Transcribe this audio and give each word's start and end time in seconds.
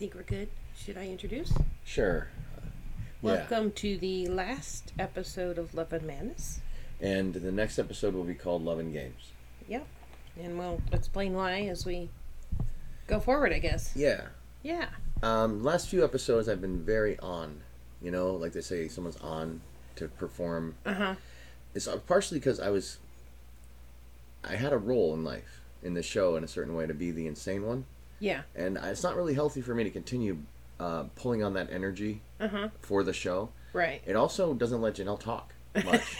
think 0.00 0.14
we're 0.14 0.22
good. 0.22 0.48
Should 0.74 0.96
I 0.96 1.08
introduce? 1.08 1.52
Sure. 1.84 2.28
Yeah. 2.56 2.62
Welcome 3.20 3.72
to 3.72 3.98
the 3.98 4.28
last 4.28 4.94
episode 4.98 5.58
of 5.58 5.74
Love 5.74 5.92
and 5.92 6.06
Madness. 6.06 6.62
And 7.02 7.34
the 7.34 7.52
next 7.52 7.78
episode 7.78 8.14
will 8.14 8.24
be 8.24 8.32
called 8.32 8.64
Love 8.64 8.78
and 8.78 8.94
Games. 8.94 9.32
Yep. 9.68 9.86
And 10.42 10.58
we'll 10.58 10.80
explain 10.90 11.34
why 11.34 11.64
as 11.64 11.84
we 11.84 12.08
go 13.08 13.20
forward, 13.20 13.52
I 13.52 13.58
guess. 13.58 13.92
Yeah. 13.94 14.22
Yeah. 14.62 14.88
Um, 15.22 15.62
last 15.62 15.90
few 15.90 16.02
episodes 16.02 16.48
I've 16.48 16.62
been 16.62 16.82
very 16.82 17.18
on. 17.18 17.60
You 18.00 18.10
know, 18.10 18.30
like 18.36 18.54
they 18.54 18.62
say, 18.62 18.88
someone's 18.88 19.18
on 19.18 19.60
to 19.96 20.08
perform. 20.08 20.76
Uh 20.86 20.94
huh. 20.94 21.14
It's 21.74 21.86
partially 22.06 22.38
because 22.38 22.58
I 22.58 22.70
was. 22.70 23.00
I 24.42 24.56
had 24.56 24.72
a 24.72 24.78
role 24.78 25.12
in 25.12 25.24
life 25.24 25.60
in 25.82 25.92
the 25.92 26.02
show 26.02 26.36
in 26.36 26.44
a 26.44 26.48
certain 26.48 26.74
way 26.74 26.86
to 26.86 26.94
be 26.94 27.10
the 27.10 27.26
insane 27.26 27.66
one, 27.66 27.84
Yeah. 28.20 28.42
and 28.54 28.78
it's 28.82 29.02
not 29.02 29.16
really 29.16 29.34
healthy 29.34 29.60
for 29.62 29.74
me 29.74 29.82
to 29.84 29.90
continue 29.90 30.38
uh, 30.78 31.04
pulling 31.16 31.42
on 31.42 31.54
that 31.54 31.70
energy 31.72 32.20
Uh 32.38 32.48
huh. 32.48 32.68
for 32.80 33.02
the 33.02 33.12
show. 33.12 33.48
Right. 33.72 34.02
It 34.06 34.14
also 34.16 34.54
doesn't 34.54 34.80
let 34.80 34.94
Janelle 34.94 35.18
talk 35.20 35.52
much. 35.84 36.16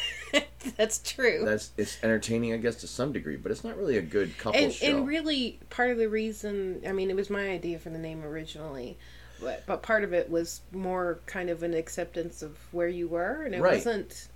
That's 0.77 0.99
true. 0.99 1.43
That's 1.45 1.71
it's 1.77 1.99
entertaining, 2.03 2.53
I 2.53 2.59
guess, 2.59 2.77
to 2.77 2.87
some 2.87 3.13
degree, 3.13 3.37
but 3.37 3.51
it's 3.53 3.65
not 3.65 3.77
really 3.79 3.97
a 3.97 4.03
good 4.03 4.37
couple 4.39 4.61
and, 4.61 4.73
show. 4.73 4.87
and 4.99 5.07
really, 5.09 5.59
part 5.71 5.91
of 5.91 5.97
the 5.99 6.09
reason, 6.09 6.83
I 6.87 6.93
mean, 6.93 7.11
it 7.11 7.17
was 7.17 7.31
my 7.31 7.49
idea 7.49 7.79
for 7.79 7.89
the 7.91 7.99
name 7.99 8.23
originally, 8.23 8.97
but, 9.41 9.65
but 9.67 9.83
part 9.83 10.05
of 10.05 10.12
it 10.12 10.31
was 10.31 10.61
more 10.73 11.19
kind 11.27 11.48
of 11.51 11.62
an 11.62 11.73
acceptance 11.75 12.43
of 12.43 12.59
where 12.73 12.89
you 12.89 13.09
were, 13.09 13.43
and 13.43 13.55
it 13.55 13.61
Right. 13.62 13.75
wasn't 13.77 14.29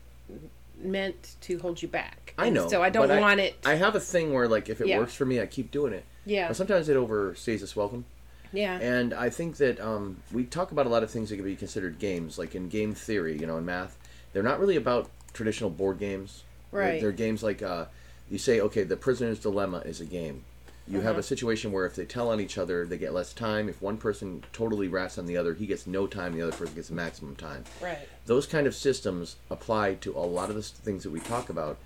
meant 0.79 1.37
to 1.43 1.59
hold 1.59 1.81
you 1.83 1.89
back. 1.89 2.35
I 2.39 2.47
And 2.47 2.55
know. 2.57 2.69
So 2.69 2.83
I 2.83 2.91
don't 2.91 3.21
want 3.21 3.41
it. 3.41 3.55
I 3.65 3.75
have 3.75 3.95
a 3.95 4.01
thing 4.01 4.33
where, 4.33 4.49
like, 4.49 4.69
if 4.69 4.81
it 4.81 4.89
Yeah. 4.89 4.99
works 4.99 5.15
for 5.15 5.25
me, 5.27 5.41
I 5.41 5.47
keep 5.47 5.71
doing 5.71 5.93
it. 5.93 6.05
Yeah. 6.27 6.49
But 6.49 6.57
sometimes 6.57 6.89
it 6.89 6.97
overstays 6.97 7.63
its 7.63 7.75
welcome. 7.77 8.05
Yeah. 8.53 8.79
And 8.81 9.13
I 9.13 9.31
think 9.31 9.57
that 9.57 9.81
um, 9.81 10.19
we 10.33 10.45
talk 10.45 10.71
about 10.71 10.87
a 10.87 10.89
lot 10.89 11.03
of 11.03 11.11
things 11.11 11.31
that 11.31 11.37
could 11.37 11.45
be 11.45 11.57
considered 11.57 11.99
games, 11.99 12.39
like 12.39 12.55
in 12.55 12.69
game 12.69 12.95
theory, 12.95 13.37
you 13.39 13.47
know, 13.47 13.59
in 13.59 13.65
math. 13.65 13.99
They're 14.33 14.43
not 14.45 14.61
really 14.61 14.77
about 14.77 15.11
traditional 15.33 15.71
board 15.71 15.99
games. 15.99 16.43
They're- 16.73 16.81
Right. 16.81 17.01
They're, 17.01 17.13
games 17.13 17.43
like 17.43 17.63
uh, 17.63 17.87
you 18.31 18.39
say, 18.39 18.61
okay, 18.61 18.83
the 18.83 18.97
prisoner's 18.97 19.39
dilemma 19.41 19.79
is 19.85 20.01
a 20.01 20.05
game. 20.05 20.45
You 20.87 21.01
have 21.01 21.13
Uh-huh. 21.13 21.21
a 21.21 21.23
situation 21.23 21.73
where 21.73 21.87
if 21.87 21.95
they 21.97 22.05
tell 22.05 22.29
on 22.31 22.41
each 22.41 22.59
other, 22.59 22.85
they 22.85 22.99
get 22.99 23.15
less 23.15 23.33
time. 23.33 23.69
If 23.69 23.81
one 23.81 23.97
person 23.97 24.45
totally 24.53 24.87
rats 24.89 25.17
on 25.19 25.27
the 25.27 25.37
other, 25.37 25.55
he 25.55 25.67
gets 25.67 25.87
no 25.87 26.07
time. 26.07 26.35
The 26.35 26.43
other 26.43 26.53
person 26.57 26.75
gets 26.75 26.91
maximum 26.91 27.37
time. 27.37 27.65
right. 27.81 27.99
Those 28.27 28.47
kind 28.47 28.67
of 28.67 28.75
systems 28.75 29.37
apply 29.51 29.95
to 29.97 30.13
a 30.17 30.21
lot 30.21 30.49
of 30.51 30.57
the 30.57 30.63
things 30.63 31.03
that 31.05 31.11
we 31.11 31.21
talk 31.21 31.49
about, 31.49 31.79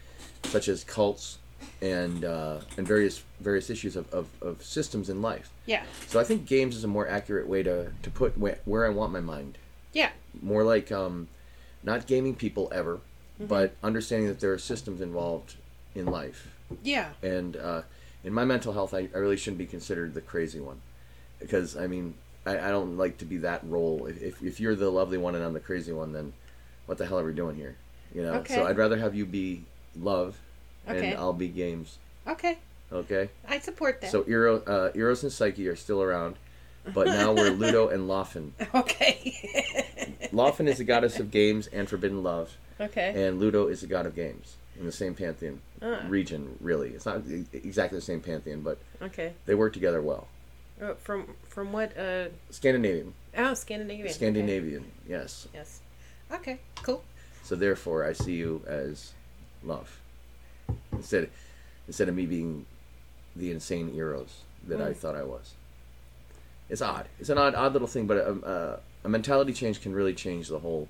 such 0.44 0.68
as 0.68 0.84
cults 0.84 1.37
and 1.80 2.24
uh, 2.24 2.60
and 2.76 2.86
various 2.86 3.22
various 3.40 3.70
issues 3.70 3.96
of, 3.96 4.12
of, 4.12 4.26
of 4.42 4.62
systems 4.64 5.08
in 5.08 5.22
life. 5.22 5.50
Yeah. 5.66 5.84
So 6.08 6.18
I 6.18 6.24
think 6.24 6.46
games 6.46 6.76
is 6.76 6.84
a 6.84 6.88
more 6.88 7.08
accurate 7.08 7.48
way 7.48 7.62
to, 7.62 7.92
to 8.02 8.10
put 8.10 8.36
where, 8.36 8.58
where 8.64 8.84
I 8.84 8.90
want 8.90 9.12
my 9.12 9.20
mind. 9.20 9.58
Yeah. 9.92 10.10
More 10.42 10.64
like 10.64 10.90
um, 10.90 11.28
not 11.82 12.06
gaming 12.06 12.34
people 12.34 12.68
ever, 12.72 13.00
Mm-hmm. 13.38 13.46
but 13.46 13.76
understanding 13.84 14.26
that 14.26 14.40
there 14.40 14.52
are 14.52 14.58
systems 14.58 15.00
involved 15.00 15.54
in 15.94 16.06
life. 16.06 16.48
Yeah. 16.82 17.10
And 17.22 17.56
uh, 17.56 17.82
in 18.24 18.32
my 18.32 18.44
mental 18.44 18.72
health, 18.72 18.92
I, 18.92 19.08
I 19.14 19.18
really 19.18 19.36
shouldn't 19.36 19.58
be 19.58 19.66
considered 19.66 20.12
the 20.12 20.20
crazy 20.20 20.58
one. 20.58 20.80
Because, 21.38 21.76
I 21.76 21.86
mean, 21.86 22.14
I, 22.44 22.58
I 22.58 22.70
don't 22.70 22.98
like 22.98 23.18
to 23.18 23.24
be 23.24 23.36
that 23.36 23.60
role. 23.62 24.06
If, 24.06 24.20
if, 24.20 24.42
if 24.42 24.58
you're 24.58 24.74
the 24.74 24.90
lovely 24.90 25.18
one 25.18 25.36
and 25.36 25.44
I'm 25.44 25.52
the 25.52 25.60
crazy 25.60 25.92
one, 25.92 26.12
then 26.12 26.32
what 26.86 26.98
the 26.98 27.06
hell 27.06 27.20
are 27.20 27.24
we 27.24 27.32
doing 27.32 27.54
here? 27.54 27.76
You 28.12 28.24
know. 28.24 28.32
Okay. 28.40 28.56
So 28.56 28.66
I'd 28.66 28.76
rather 28.76 28.96
have 28.98 29.14
you 29.14 29.24
be 29.24 29.62
love, 29.96 30.36
Okay. 30.88 31.10
and 31.12 31.18
I'll 31.18 31.32
be 31.32 31.48
games. 31.48 31.98
Okay. 32.26 32.58
Okay. 32.92 33.28
I 33.46 33.58
support 33.58 34.00
that. 34.00 34.10
So 34.10 34.24
Eros, 34.26 34.66
uh, 34.66 34.90
Eros 34.94 35.22
and 35.22 35.32
Psyche 35.32 35.68
are 35.68 35.76
still 35.76 36.02
around, 36.02 36.36
but 36.94 37.06
now 37.06 37.32
we're 37.32 37.50
Ludo 37.62 37.88
and 37.88 38.08
Lofn. 38.08 38.52
okay. 38.74 39.34
Lofn 40.32 40.68
is 40.68 40.78
the 40.78 40.84
goddess 40.84 41.18
of 41.20 41.30
games 41.30 41.66
and 41.68 41.88
forbidden 41.88 42.22
love, 42.22 42.56
okay. 42.80 43.26
and 43.26 43.38
Ludo 43.40 43.66
is 43.68 43.80
the 43.82 43.86
god 43.86 44.06
of 44.06 44.14
games 44.14 44.56
in 44.78 44.86
the 44.86 44.92
same 44.92 45.14
pantheon 45.14 45.60
Ah. 45.82 46.00
region. 46.08 46.56
Really, 46.60 46.90
it's 46.90 47.06
not 47.06 47.22
exactly 47.52 47.98
the 47.98 48.04
same 48.04 48.20
pantheon, 48.20 48.62
but 48.62 48.78
Okay. 49.02 49.32
they 49.46 49.54
work 49.54 49.72
together 49.72 50.00
well. 50.02 50.28
Uh, 50.80 50.94
from 50.94 51.34
from 51.48 51.72
what? 51.72 51.96
Uh, 51.96 52.28
Scandinavian, 52.50 53.12
oh, 53.36 53.54
Scandinavian. 53.54 54.06
Okay. 54.06 54.14
Scandinavian, 54.14 54.84
yes. 55.08 55.48
Yes. 55.52 55.80
Okay. 56.32 56.58
Cool. 56.82 57.02
So 57.42 57.54
therefore, 57.56 58.04
I 58.04 58.12
see 58.12 58.34
you 58.34 58.62
as 58.66 59.12
love 59.64 60.00
instead 60.98 61.30
instead 61.86 62.08
of 62.08 62.14
me 62.14 62.26
being 62.26 62.66
the 63.34 63.50
insane 63.50 63.94
Eros 63.94 64.42
that 64.66 64.80
I 64.80 64.90
Mm. 64.90 64.96
thought 64.96 65.14
I 65.16 65.22
was. 65.22 65.54
It's 66.68 66.82
odd. 66.82 67.06
It's 67.18 67.30
an 67.30 67.38
odd, 67.38 67.54
odd 67.54 67.72
little 67.72 67.88
thing, 67.88 68.06
but 68.06 68.18
a, 68.18 68.30
a, 68.30 68.80
a 69.04 69.08
mentality 69.08 69.52
change 69.54 69.80
can 69.80 69.94
really 69.94 70.12
change 70.14 70.48
the 70.48 70.58
whole 70.58 70.88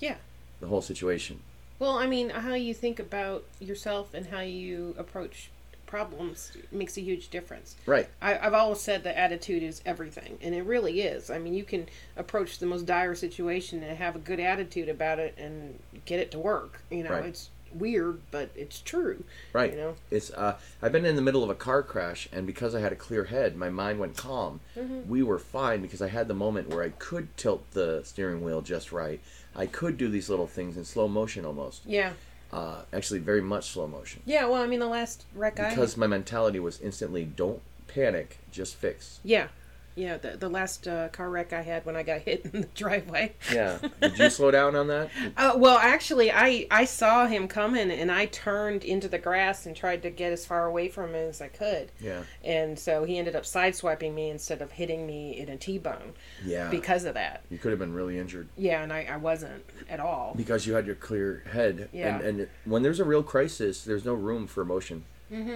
Yeah. 0.00 0.16
the 0.60 0.66
whole 0.66 0.82
situation. 0.82 1.40
Well, 1.78 1.96
I 1.98 2.06
mean, 2.06 2.30
how 2.30 2.54
you 2.54 2.74
think 2.74 2.98
about 2.98 3.44
yourself 3.60 4.14
and 4.14 4.26
how 4.26 4.40
you 4.40 4.94
approach 4.98 5.50
problems 5.86 6.56
makes 6.70 6.96
a 6.96 7.00
huge 7.00 7.28
difference. 7.28 7.76
Right. 7.86 8.08
I, 8.20 8.38
I've 8.38 8.54
always 8.54 8.80
said 8.80 9.04
that 9.04 9.18
attitude 9.18 9.62
is 9.62 9.82
everything, 9.84 10.38
and 10.40 10.54
it 10.54 10.62
really 10.62 11.02
is. 11.02 11.28
I 11.30 11.38
mean, 11.38 11.54
you 11.54 11.64
can 11.64 11.86
approach 12.16 12.58
the 12.58 12.66
most 12.66 12.86
dire 12.86 13.14
situation 13.14 13.82
and 13.82 13.96
have 13.98 14.16
a 14.16 14.20
good 14.20 14.40
attitude 14.40 14.88
about 14.88 15.18
it 15.18 15.34
and 15.36 15.78
get 16.06 16.18
it 16.18 16.30
to 16.32 16.38
work. 16.38 16.80
You 16.90 17.02
know, 17.04 17.10
Right. 17.10 17.26
it's 17.26 17.50
weird, 17.74 18.20
but 18.30 18.50
it's 18.54 18.80
true. 18.80 19.24
Right. 19.52 19.72
You 19.72 19.76
know. 19.78 19.94
It's 20.10 20.30
uh, 20.30 20.58
I've 20.80 20.92
been 20.92 21.04
in 21.04 21.16
the 21.16 21.22
middle 21.22 21.42
of 21.44 21.50
a 21.50 21.54
car 21.54 21.82
crash, 21.82 22.28
and 22.32 22.46
because 22.46 22.74
I 22.74 22.80
had 22.80 22.92
a 22.92 22.96
clear 22.96 23.24
head, 23.24 23.56
my 23.56 23.70
mind 23.70 23.98
went 23.98 24.16
calm. 24.16 24.60
We 25.08 25.22
were 25.22 25.38
fine 25.38 25.82
because 25.82 26.02
I 26.02 26.08
had 26.08 26.28
the 26.28 26.34
moment 26.34 26.68
where 26.68 26.82
I 26.82 26.90
could 26.90 27.36
tilt 27.36 27.70
the 27.72 28.02
steering 28.04 28.42
wheel 28.44 28.60
just 28.62 28.92
right. 28.92 29.20
I 29.54 29.66
could 29.66 29.96
do 29.96 30.08
these 30.08 30.28
little 30.30 30.46
things 30.46 30.76
in 30.76 30.84
slow 30.84 31.08
motion 31.08 31.44
almost. 31.44 31.82
Yeah. 31.86 32.12
Uh, 32.52 32.82
actually, 32.92 33.20
very 33.20 33.40
much 33.40 33.70
slow 33.70 33.86
motion. 33.86 34.22
Yeah. 34.26 34.46
Well, 34.46 34.62
I 34.62 34.66
mean, 34.66 34.80
the 34.80 34.86
last 34.86 35.24
wreck 35.34 35.58
I 35.58 35.70
Because 35.70 35.96
my 35.96 36.06
mentality 36.06 36.58
was 36.60 36.80
instantly, 36.80 37.24
don't 37.24 37.60
panic, 37.88 38.38
just 38.50 38.76
fix. 38.76 39.20
yeah, 39.22 39.48
yeah, 39.94 40.16
the 40.16 40.36
the 40.36 40.48
last 40.48 40.88
uh, 40.88 41.08
car 41.08 41.28
wreck 41.30 41.52
I 41.52 41.62
had 41.62 41.84
when 41.84 41.96
I 41.96 42.02
got 42.02 42.20
hit 42.28 42.44
in 42.46 42.62
the 42.62 42.66
driveway. 42.74 43.34
Yeah. 43.52 43.78
Did 44.00 44.18
you 44.18 44.30
slow 44.30 44.50
down 44.50 44.74
on 44.76 44.86
that? 44.88 45.10
Uh, 45.36 45.54
well, 45.56 45.78
actually, 45.78 46.30
I 46.30 46.66
I 46.70 46.84
saw 46.84 47.26
him 47.26 47.48
coming, 47.48 47.90
and 47.90 48.10
I 48.12 48.26
turned 48.26 48.84
into 48.84 49.08
the 49.08 49.18
grass 49.18 49.66
and 49.66 49.74
tried 49.74 50.02
to 50.02 50.10
get 50.10 50.32
as 50.32 50.44
far 50.46 50.66
away 50.66 50.88
from 50.88 51.10
him 51.10 51.28
as 51.28 51.40
I 51.40 51.48
could. 51.48 51.90
Yeah. 52.00 52.22
And 52.44 52.78
so 52.78 53.04
he 53.04 53.18
ended 53.18 53.34
up 53.36 53.44
sideswiping 53.44 54.14
me 54.14 54.30
instead 54.30 54.60
of 54.62 54.72
hitting 54.72 55.06
me 55.06 55.38
in 55.38 55.48
a 55.48 55.56
T-bone 55.56 56.12
Yeah. 56.44 56.68
because 56.70 57.04
of 57.04 57.14
that. 57.14 57.42
you 57.50 57.58
could 57.58 57.70
have 57.70 57.78
been 57.78 57.92
really 57.94 58.18
injured 58.18 58.48
Yeah, 58.56 58.82
and 58.82 58.92
I, 58.92 59.06
I 59.10 59.16
wasn't 59.16 59.64
at 59.88 60.00
all. 60.00 60.34
because 60.36 60.66
you 60.66 60.74
had 60.74 60.86
your 60.86 60.94
clear 60.96 61.42
head. 61.52 61.88
Yeah. 61.92 62.18
And, 62.18 62.40
and 62.40 62.48
when 62.64 62.82
there's 62.82 63.00
a 63.00 63.04
real 63.04 63.22
crisis, 63.22 63.84
there's 63.84 64.04
no 64.04 64.14
room 64.14 64.46
for 64.46 64.60
emotion. 64.62 65.04
hmm 65.28 65.48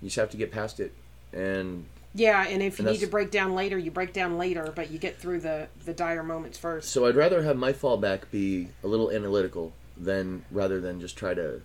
You 0.00 0.04
just 0.04 0.16
have 0.16 0.30
to 0.30 0.36
get 0.36 0.50
past 0.52 0.80
it. 0.80 0.92
And 1.32 1.84
Yeah, 2.14 2.46
and 2.48 2.62
if 2.62 2.78
you 2.78 2.84
And 2.84 2.92
need 2.92 3.00
to 3.00 3.06
break 3.06 3.30
down 3.30 3.54
later, 3.54 3.78
you 3.78 3.90
break 3.90 4.12
down 4.12 4.38
later, 4.38 4.72
but 4.74 4.90
you 4.90 4.98
get 4.98 5.18
through 5.18 5.40
the 5.40 5.68
the 5.84 5.92
dire 5.92 6.22
moments 6.22 6.58
first. 6.58 6.90
So 6.90 7.06
I'd 7.06 7.16
rather 7.16 7.42
have 7.42 7.56
my 7.56 7.72
fallback 7.72 8.30
be 8.30 8.68
a 8.82 8.86
little 8.88 9.10
analytical 9.10 9.72
than 9.96 10.44
rather 10.50 10.80
than 10.80 11.00
just 11.00 11.16
try 11.16 11.34
to 11.34 11.60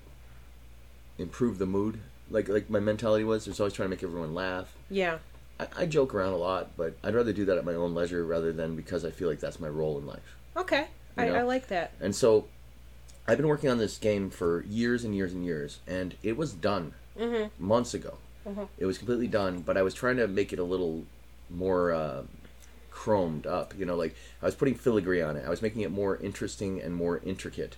improve 1.17 1.57
the 1.57 1.65
mood. 1.65 1.99
Like 2.29 2.49
like 2.49 2.69
my 2.69 2.79
mentality 2.79 3.23
was, 3.23 3.47
was 3.47 3.59
always 3.59 3.73
trying 3.73 3.87
to 3.87 3.95
make 3.95 4.03
everyone 4.03 4.33
laugh. 4.33 4.73
Yeah. 4.89 5.19
I, 5.59 5.67
I 5.77 5.85
joke 5.85 6.13
around 6.13 6.33
a 6.33 6.37
lot, 6.37 6.71
but 6.75 6.97
I'd 7.03 7.13
rather 7.15 7.31
do 7.33 7.45
that 7.45 7.57
at 7.57 7.65
my 7.65 7.73
own 7.73 7.93
leisure 7.93 8.25
rather 8.25 8.51
than 8.51 8.75
because 8.75 9.05
I 9.05 9.11
feel 9.11 9.29
like 9.29 9.39
that's 9.39 9.59
my 9.59 9.67
role 9.69 9.97
in 9.99 10.05
life. 10.05 10.35
Okay. 10.57 10.87
I, 11.15 11.29
I 11.29 11.41
like 11.43 11.67
that. 11.67 11.91
And 12.01 12.15
so 12.15 12.47
I've 13.27 13.37
been 13.37 13.47
working 13.47 13.69
on 13.69 13.77
this 13.77 13.97
game 13.97 14.29
for 14.31 14.63
years 14.63 15.03
and 15.03 15.15
years 15.15 15.31
and 15.31 15.45
years, 15.45 15.79
and 15.87 16.15
it 16.23 16.35
was 16.37 16.53
done 16.53 16.93
Mhm. 17.17 17.51
months 17.59 17.93
ago. 17.93 18.17
Mhm. 18.47 18.67
It 18.77 18.85
was 18.85 18.97
completely 18.97 19.27
done, 19.27 19.61
but 19.61 19.77
I 19.77 19.81
was 19.81 19.93
trying 19.93 20.17
to 20.17 20.27
make 20.27 20.51
it 20.53 20.59
a 20.59 20.63
little 20.63 21.05
more 21.49 21.91
uh, 21.91 22.23
chromed 22.91 23.45
up. 23.45 23.73
You 23.77 23.85
know, 23.85 23.95
like 23.95 24.15
I 24.41 24.45
was 24.45 24.55
putting 24.55 24.75
filigree 24.75 25.21
on 25.21 25.37
it. 25.37 25.45
I 25.45 25.49
was 25.49 25.61
making 25.61 25.81
it 25.81 25.91
more 25.91 26.17
interesting 26.17 26.81
and 26.81 26.93
more 26.95 27.19
intricate. 27.23 27.75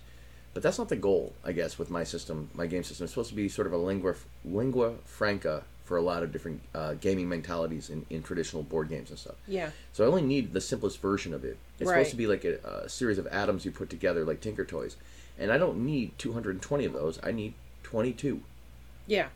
But 0.54 0.62
that's 0.62 0.78
not 0.78 0.88
the 0.88 0.96
goal, 0.96 1.34
I 1.44 1.52
guess, 1.52 1.78
with 1.78 1.90
my 1.90 2.02
system, 2.02 2.48
my 2.54 2.66
game 2.66 2.82
system. 2.82 3.04
It's 3.04 3.12
supposed 3.12 3.28
to 3.28 3.36
be 3.36 3.48
sort 3.48 3.66
of 3.66 3.72
a 3.74 3.76
lingua 3.76 4.14
lingua 4.44 4.94
franca 5.04 5.64
for 5.84 5.96
a 5.98 6.02
lot 6.02 6.22
of 6.24 6.32
different 6.32 6.62
uh, 6.74 6.94
gaming 6.94 7.28
mentalities 7.28 7.90
in, 7.90 8.04
in 8.10 8.20
traditional 8.22 8.62
board 8.64 8.88
games 8.88 9.10
and 9.10 9.18
stuff. 9.18 9.36
Yeah. 9.46 9.70
So 9.92 10.02
I 10.02 10.08
only 10.08 10.22
need 10.22 10.52
the 10.52 10.60
simplest 10.60 11.00
version 11.00 11.32
of 11.32 11.44
it. 11.44 11.58
It's 11.78 11.88
Right. 11.88 11.98
supposed 11.98 12.10
to 12.10 12.16
be 12.16 12.26
like 12.26 12.44
a, 12.44 12.56
a 12.84 12.88
series 12.88 13.18
of 13.18 13.26
atoms 13.28 13.64
you 13.64 13.70
put 13.70 13.88
together, 13.88 14.24
like 14.24 14.40
Tinker 14.40 14.64
Toys. 14.64 14.96
And 15.38 15.52
I 15.52 15.58
don't 15.58 15.84
need 15.84 16.18
220 16.18 16.84
of 16.86 16.92
those. 16.94 17.20
I 17.22 17.30
need 17.30 17.54
22. 17.84 18.40
Yeah. 19.06 19.28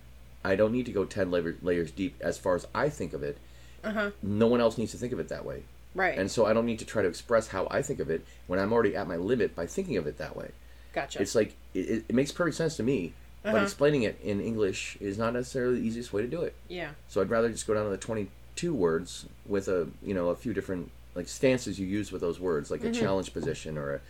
I 0.45 0.57
don't 0.57 0.73
need 0.73 0.87
to 0.87 0.93
go 0.93 1.05
10 1.05 1.31
layer, 1.31 1.57
layers 1.63 1.91
deep 1.91 2.17
as 2.21 2.39
far 2.39 2.55
as 2.57 2.67
I 2.75 2.89
think 2.89 3.13
of 3.13 3.23
it. 3.23 3.39
Uh 3.85 3.93
huh. 3.93 4.11
No 4.23 4.47
one 4.47 4.61
else 4.61 4.79
needs 4.79 4.93
to 4.93 4.99
think 4.99 5.13
of 5.13 5.21
it 5.21 5.29
that 5.29 5.45
way. 5.45 5.63
Right. 5.95 6.17
And 6.19 6.31
so 6.31 6.47
I 6.47 6.53
don't 6.53 6.67
need 6.67 6.79
to 6.79 6.85
try 6.85 7.03
to 7.03 7.09
express 7.09 7.49
how 7.49 7.67
I 7.71 7.83
think 7.83 7.99
of 8.01 8.11
it 8.11 8.25
when 8.47 8.59
I'm 8.59 8.73
already 8.73 8.95
at 8.97 9.09
my 9.09 9.17
limit 9.17 9.57
by 9.57 9.67
thinking 9.67 9.97
of 9.97 10.07
it 10.07 10.19
that 10.19 10.37
way. 10.37 10.51
gotcha. 10.93 11.21
It's 11.21 11.35
like, 11.35 11.55
it, 11.75 12.05
it, 12.09 12.15
makes 12.15 12.31
perfect 12.33 12.57
sense 12.57 12.77
to 12.77 12.83
me, 12.83 13.13
but 13.43 13.55
Uh-huh. 13.55 13.65
explaining 13.65 14.03
it 14.05 14.21
in 14.23 14.41
English 14.41 14.97
is 15.01 15.19
not 15.19 15.33
necessarily 15.33 15.81
the 15.81 15.87
easiest 15.87 16.13
way 16.13 16.23
to 16.23 16.29
do 16.29 16.43
it. 16.43 16.55
yeah. 16.69 16.91
So 17.09 17.21
I'd 17.21 17.31
rather 17.31 17.49
just 17.51 17.67
go 17.67 17.75
down 17.75 17.85
to 17.85 17.91
the 17.91 17.97
22 17.97 18.75
words 18.75 19.27
with 19.47 19.67
a 19.69 19.89
you 20.03 20.15
know 20.15 20.29
a 20.29 20.37
few 20.37 20.53
different 20.53 20.91
like 21.15 21.27
stances 21.29 21.79
you 21.81 21.87
use 21.87 22.13
with 22.13 22.21
those 22.21 22.39
words, 22.39 22.71
like 22.71 22.85
a 22.85 22.93
challenge 22.93 23.33
position 23.33 23.77
or 23.77 24.01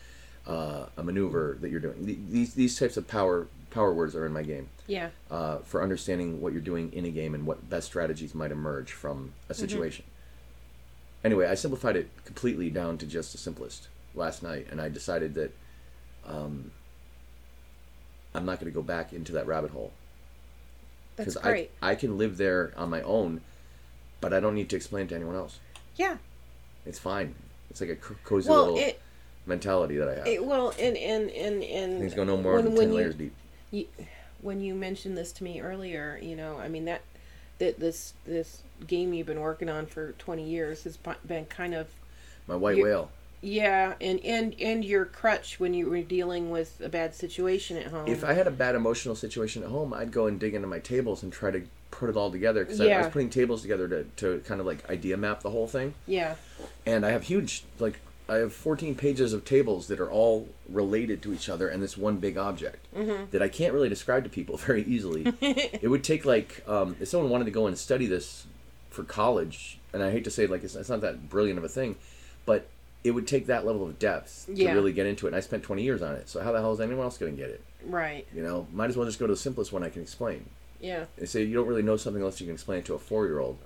a, 0.47 0.51
uh, 0.51 0.87
a 0.99 1.03
maneuver 1.03 1.57
that 1.61 1.71
you're 1.71 1.81
doing. 1.81 2.27
These 2.31 2.55
these 2.55 2.79
types 2.79 2.97
of 2.99 3.07
power 3.09 3.47
power 3.71 3.93
words 3.95 4.15
are 4.17 4.27
in 4.27 4.33
my 4.33 4.43
game 4.43 4.69
Yeah. 4.87 5.11
uh, 5.31 5.59
for 5.59 5.83
understanding 5.83 6.41
what 6.41 6.53
you're 6.53 6.63
doing 6.63 6.93
in 6.93 7.05
a 7.05 7.11
game 7.11 7.35
and 7.35 7.47
what 7.47 7.69
best 7.71 7.87
strategies 7.87 8.35
might 8.35 8.51
emerge 8.51 8.93
from 8.93 9.33
a 9.49 9.55
situation. 9.55 10.05
Anyway, 11.23 11.47
I 11.47 11.55
simplified 11.55 11.97
it 11.97 12.09
completely 12.25 12.71
down 12.71 12.99
to 12.99 13.07
just 13.07 13.33
the 13.33 13.39
simplest 13.39 13.89
last 14.15 14.43
night, 14.43 14.67
and 14.71 14.81
I 14.81 14.89
decided 14.89 15.35
that 15.35 15.53
um, 16.27 16.71
I'm 18.35 18.45
not 18.45 18.59
going 18.61 18.71
to 18.71 18.75
go 18.75 18.83
back 18.83 19.13
into 19.13 19.33
that 19.33 19.47
rabbit 19.47 19.71
hole 19.71 19.93
That's 21.17 21.37
I 21.37 21.43
great. 21.43 21.71
I 21.83 21.91
I 21.91 21.95
can 21.95 22.17
live 22.19 22.37
there 22.37 22.73
on 22.77 22.91
my 22.91 23.03
own, 23.03 23.41
but 24.21 24.33
I 24.33 24.41
don't 24.41 24.55
need 24.55 24.69
to 24.71 24.77
explain 24.77 25.09
to 25.09 25.15
anyone 25.15 25.37
else. 25.37 25.59
yeah. 25.97 26.17
It's 26.87 26.99
fine. 26.99 27.35
It's 27.69 27.81
like 27.83 27.91
a 27.91 27.97
cozy 27.97 28.49
Well, 28.49 28.65
little 28.73 28.79
it, 28.79 29.01
mentality 29.45 29.97
that 29.99 30.09
I 30.09 30.15
have. 30.17 30.27
it 30.27 30.43
well 30.45 30.71
and 30.79 30.97
and 30.97 31.31
and 31.31 31.63
and 31.63 31.99
Things 32.01 32.15
go 32.15 32.25
no 32.25 32.39
more 32.39 32.55
when- 32.55 32.65
than 32.65 32.75
ten 32.77 32.89
you- 32.89 32.95
layers 32.95 33.15
deep. 33.15 33.35
You, 33.71 33.87
when 34.41 34.61
you 34.61 34.75
mentioned 34.75 35.17
this 35.17 35.33
to 35.33 35.45
me 35.45 35.61
earlier, 35.61 36.19
you 36.23 36.37
know, 36.37 36.59
I 36.59 36.69
mean 36.69 36.85
that 36.87 37.03
that 37.59 37.79
this 37.79 38.15
this 38.27 38.63
game 38.87 39.13
you've 39.13 39.27
been 39.27 39.41
working 39.41 39.69
on 39.69 39.85
for 39.87 40.13
20 40.13 40.43
years 40.49 40.85
has 40.85 40.99
been 41.27 41.45
kind 41.47 41.75
of 41.75 41.89
My 42.47 42.57
white 42.57 42.79
you- 42.79 42.85
whale. 42.85 43.11
yeah, 43.43 43.95
and 44.01 44.19
and 44.25 44.55
and 44.61 44.85
your 44.85 45.05
crutch 45.05 45.61
when 45.61 45.75
you 45.75 45.89
were 45.91 46.01
dealing 46.03 46.51
with 46.51 46.81
a 46.83 46.89
bad 46.89 47.15
situation 47.15 47.77
at 47.77 47.87
home. 47.89 48.09
If 48.09 48.25
I 48.25 48.33
had 48.33 48.47
a 48.47 48.51
bad 48.51 48.75
emotional 48.75 49.15
situation 49.15 49.63
at 49.63 49.69
home, 49.69 49.93
I'd 49.93 50.11
go 50.13 50.27
and 50.27 50.41
dig 50.41 50.55
into 50.55 50.69
my 50.69 50.79
tables 50.79 51.23
and 51.23 51.31
try 51.33 51.51
to 51.51 51.63
put 51.91 52.09
it 52.09 52.17
all 52.17 52.31
together 52.31 52.65
because 52.65 52.81
I, 52.81 52.89
I 52.89 52.99
was 52.99 53.09
putting 53.09 53.29
tables 53.31 53.63
together 53.63 53.89
to, 53.89 54.05
to 54.17 54.43
kind 54.47 54.61
of 54.61 54.67
like 54.67 54.89
idea 54.89 55.17
map 55.17 55.43
the 55.43 55.51
whole 55.51 55.67
thing. 55.67 55.93
yeah, 56.07 56.37
And 56.87 57.05
I 57.05 57.11
have 57.11 57.25
huge 57.25 57.65
like 57.79 57.99
I 58.31 58.37
have 58.37 58.53
14 58.53 58.95
pages 58.95 59.33
of 59.33 59.45
tables 59.45 59.89
that 59.89 59.99
are 59.99 60.11
all 60.11 60.49
related 60.69 61.21
to 61.23 61.35
each 61.35 61.49
other 61.49 61.69
and 61.69 61.83
this 61.83 61.99
one 61.99 62.19
big 62.19 62.39
object 62.39 62.87
Mm-hmm. 62.97 63.31
that 63.33 63.43
I 63.43 63.49
can't 63.49 63.75
really 63.75 63.89
describe 63.89 64.23
to 64.25 64.31
people 64.31 64.57
very 64.69 64.85
easily. 64.85 65.23
it 65.41 65.89
would 65.91 66.05
take 66.05 66.25
like 66.25 66.63
um, 66.69 66.97
if 67.01 67.09
someone 67.09 67.31
wanted 67.31 67.47
to 67.47 67.51
go 67.51 67.67
and 67.67 67.77
study 67.77 68.07
this 68.07 68.47
for 68.91 69.03
college, 69.05 69.79
and 69.93 70.03
I 70.03 70.11
hate 70.13 70.25
to 70.25 70.31
say 70.31 70.47
like 70.47 70.63
it's, 70.65 70.75
it's 70.77 70.89
not 70.89 71.01
that 71.03 71.29
brilliant 71.29 71.59
of 71.59 71.65
a 71.65 71.69
thing, 71.69 71.97
but 72.47 72.67
it 73.03 73.13
would 73.13 73.27
take 73.27 73.47
that 73.47 73.65
level 73.67 73.85
of 73.87 73.99
depth 73.99 74.47
Yeah. 74.53 74.69
to 74.71 74.75
really 74.75 74.93
get 74.93 75.07
into 75.07 75.27
it. 75.27 75.31
And 75.31 75.37
I 75.37 75.41
spent 75.41 75.63
20 75.63 75.83
years 75.83 76.03
on 76.03 76.15
it, 76.15 76.29
so 76.29 76.41
how 76.43 76.53
the 76.53 76.61
hell 76.61 76.73
is 76.73 76.81
anyone 76.81 77.05
else 77.05 77.19
going 77.19 77.35
to 77.37 77.41
get 77.43 77.51
it? 77.51 77.63
right. 77.87 78.27
You 78.35 78.43
know, 78.43 78.67
might 78.75 78.91
as 78.91 78.97
well 78.97 79.07
just 79.07 79.19
go 79.19 79.27
to 79.27 79.33
the 79.33 79.39
simplest 79.39 79.73
one 79.73 79.83
I 79.83 79.89
can 79.89 80.03
explain. 80.03 80.45
Yeah. 80.81 81.07
They 81.17 81.25
say 81.27 81.43
you 81.43 81.55
don't 81.55 81.67
really 81.67 81.83
know 81.83 81.97
something 81.97 82.21
unless 82.23 82.41
you 82.41 82.47
can 82.47 82.55
explain 82.55 82.79
it 82.81 82.85
to 82.87 82.95
a 82.95 82.99
four 82.99 83.27
year 83.27 83.39
old, 83.41 83.57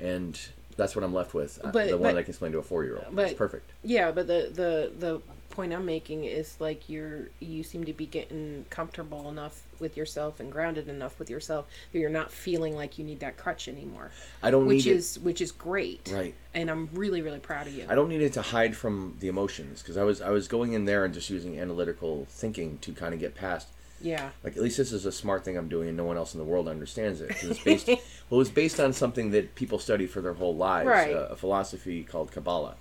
and 0.00 0.38
that's 0.76 0.94
what 0.96 1.04
I'm 1.04 1.14
left 1.14 1.34
with. 1.34 1.58
uh, 1.64 1.70
But- 1.70 1.88
the 1.88 1.92
one 1.96 2.02
but- 2.02 2.12
that 2.14 2.18
I 2.20 2.22
can 2.22 2.30
explain 2.30 2.52
to 2.52 2.58
a 2.58 2.62
four 2.62 2.84
year 2.84 2.96
old. 3.04 3.18
It's 3.18 3.34
perfect. 3.34 3.70
Yeah, 3.82 4.10
but 4.10 4.26
the 4.26 4.50
the 4.52 4.92
the 4.98 5.20
point 5.50 5.70
I'm 5.74 5.84
making 5.84 6.24
is 6.24 6.56
like 6.60 6.88
you're 6.88 7.28
you 7.38 7.62
seem 7.62 7.84
to 7.84 7.92
be 7.92 8.06
getting 8.06 8.64
comfortable 8.70 9.28
enough 9.28 9.60
with 9.80 9.98
yourself 9.98 10.40
and 10.40 10.50
grounded 10.50 10.88
enough 10.88 11.18
with 11.18 11.28
yourself 11.28 11.66
that 11.92 11.98
you're 11.98 12.08
not 12.08 12.32
feeling 12.32 12.74
like 12.74 12.96
you 12.98 13.04
need 13.04 13.20
that 13.20 13.36
crutch 13.36 13.68
anymore. 13.68 14.10
I 14.42 14.50
don't 14.50 14.64
Which 14.64 14.86
is 14.86 15.18
which 15.18 15.42
is 15.42 15.52
great. 15.52 16.10
Right. 16.10 16.34
And 16.54 16.70
I'm 16.70 16.88
really 16.94 17.20
really 17.20 17.38
proud 17.38 17.66
of 17.66 17.74
you. 17.74 17.84
I 17.86 17.94
don't 17.94 18.08
need 18.08 18.22
it 18.22 18.32
to 18.32 18.40
hide 18.42 18.74
from 18.74 19.16
the 19.20 19.28
emotions 19.28 19.82
because 19.82 19.98
I 19.98 20.04
was 20.04 20.22
I 20.22 20.30
was 20.30 20.48
going 20.48 20.72
in 20.72 20.86
there 20.86 21.04
and 21.04 21.12
just 21.12 21.28
using 21.28 21.58
analytical 21.60 22.26
thinking 22.30 22.78
to 22.78 22.92
kind 22.92 23.12
of 23.12 23.20
get 23.20 23.34
past. 23.34 23.68
Yeah. 24.02 24.30
Like 24.44 24.56
at 24.56 24.62
least 24.62 24.76
this 24.76 24.92
is 24.92 25.06
a 25.06 25.12
smart 25.12 25.44
thing 25.44 25.56
I'm 25.56 25.68
doing, 25.68 25.88
and 25.88 25.96
no 25.96 26.04
one 26.04 26.16
else 26.16 26.34
in 26.34 26.38
the 26.38 26.44
world 26.44 26.68
understands 26.68 27.20
it. 27.20 27.30
it's 27.42 27.62
based 27.62 27.88
well, 28.30 28.40
it's 28.40 28.50
based 28.50 28.78
on 28.80 28.92
something 28.92 29.30
that 29.32 29.54
people 29.54 29.78
study 29.78 30.06
for 30.06 30.20
their 30.20 30.34
whole 30.34 30.56
lives, 30.56 30.88
Right. 30.88 31.14
uh, 31.14 31.28
a 31.30 31.36
philosophy 31.36 32.02
called 32.02 32.30
Kabbalah. 32.32 32.76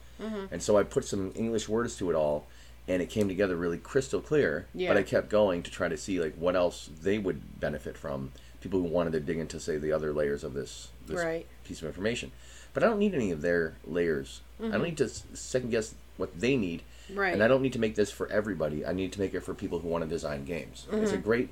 And 0.51 0.62
so 0.62 0.77
I 0.77 0.83
put 0.83 1.03
some 1.03 1.31
English 1.33 1.68
words 1.68 1.95
to 1.97 2.12
it 2.12 2.15
all, 2.15 2.45
and 2.88 3.01
it 3.01 3.09
came 3.09 3.27
together 3.27 3.56
really 3.56 3.79
crystal 3.79 4.21
clear. 4.21 4.68
Yeah. 4.75 4.89
But 4.89 4.97
I 4.97 5.03
kept 5.03 5.29
going 5.29 5.63
to 5.63 5.71
try 5.71 5.88
to 5.89 5.97
see 5.97 6.19
like 6.21 6.35
what 6.35 6.56
else 6.56 6.89
they 7.01 7.18
would 7.18 7.59
benefit 7.59 7.97
from. 7.97 8.31
People 8.62 8.79
who 8.81 8.85
wanted 8.85 9.13
to 9.13 9.19
dig 9.19 9.39
into 9.39 9.59
say 9.59 9.77
the 9.77 9.91
other 9.91 10.13
layers 10.13 10.44
of 10.44 10.53
this 10.53 10.89
this 11.07 11.18
Right. 11.19 11.47
piece 11.63 11.81
of 11.81 11.88
information. 11.88 12.31
But 12.73 12.83
I 12.83 12.88
don't 12.88 13.00
need 13.00 13.15
any 13.15 13.31
of 13.31 13.41
their 13.41 13.77
layers. 13.83 14.41
I 14.63 14.68
don't 14.69 14.83
need 14.83 14.97
to 14.97 15.09
second 15.09 15.71
guess 15.71 15.95
what 16.18 16.39
they 16.39 16.56
need. 16.56 16.83
Right. 17.13 17.34
And 17.34 17.44
I 17.44 17.48
don't 17.48 17.62
need 17.62 17.74
to 17.74 17.80
make 17.80 17.96
this 17.96 18.12
for 18.12 18.28
everybody. 18.31 18.86
I 18.86 18.94
need 18.94 19.12
to 19.13 19.19
make 19.19 19.34
it 19.34 19.42
for 19.42 19.54
people 19.54 19.80
who 19.80 19.88
want 19.88 20.04
to 20.04 20.10
design 20.10 20.46
games. 20.46 20.88
It's 20.92 21.12
a 21.12 21.18
great, 21.18 21.50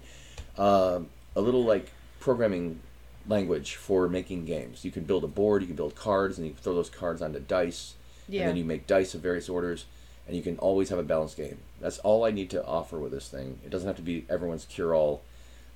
uh, 0.58 1.00
a 1.36 1.42
little 1.42 1.64
like 1.64 1.92
programming 2.20 2.80
language 3.28 3.76
for 3.76 4.08
making 4.10 4.46
games. 4.46 4.84
You 4.86 4.92
can 4.92 5.04
build 5.04 5.24
a 5.24 5.28
board, 5.28 5.62
you 5.62 5.68
can 5.68 5.76
build 5.76 5.96
cards, 5.96 6.38
and 6.38 6.48
you 6.48 6.54
can 6.54 6.62
throw 6.64 6.74
those 6.76 6.90
cards 6.90 7.22
onto 7.22 7.40
dice. 7.40 7.94
Yeah. 8.28 8.42
And 8.42 8.50
then 8.52 8.56
you 8.58 8.64
make 8.66 8.88
dice 8.88 9.14
of 9.14 9.22
various 9.22 9.50
orders, 9.50 9.86
and 10.28 10.36
you 10.36 10.42
can 10.44 10.58
always 10.60 10.90
have 10.90 11.00
a 11.00 11.04
balanced 11.04 11.38
game. 11.38 11.58
That's 11.82 11.98
all 12.00 12.26
I 12.26 12.32
need 12.32 12.50
to 12.52 12.66
offer 12.66 12.98
with 13.00 13.12
this 13.12 13.28
thing. 13.28 13.60
It 13.66 13.70
doesn't 13.70 13.88
have 13.88 13.96
to 13.98 14.02
be 14.02 14.26
everyone's 14.30 14.66
cure 14.66 14.94
all, 14.96 15.22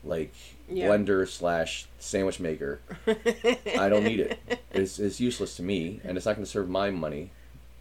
like 0.03 0.33
Yeah. 0.69 0.87
blender 0.87 1.27
slash 1.27 1.87
sandwich 1.99 2.39
maker. 2.39 2.79
I 3.07 3.89
don't 3.89 4.03
need 4.03 4.19
it. 4.19 4.39
It's, 4.73 4.97
it's 4.97 5.19
useless 5.19 5.55
to 5.57 5.61
me, 5.63 6.01
and 6.03 6.17
it's 6.17 6.25
not 6.25 6.33
going 6.35 6.43
to 6.45 6.49
serve 6.49 6.67
my 6.67 6.89
money. 6.89 7.29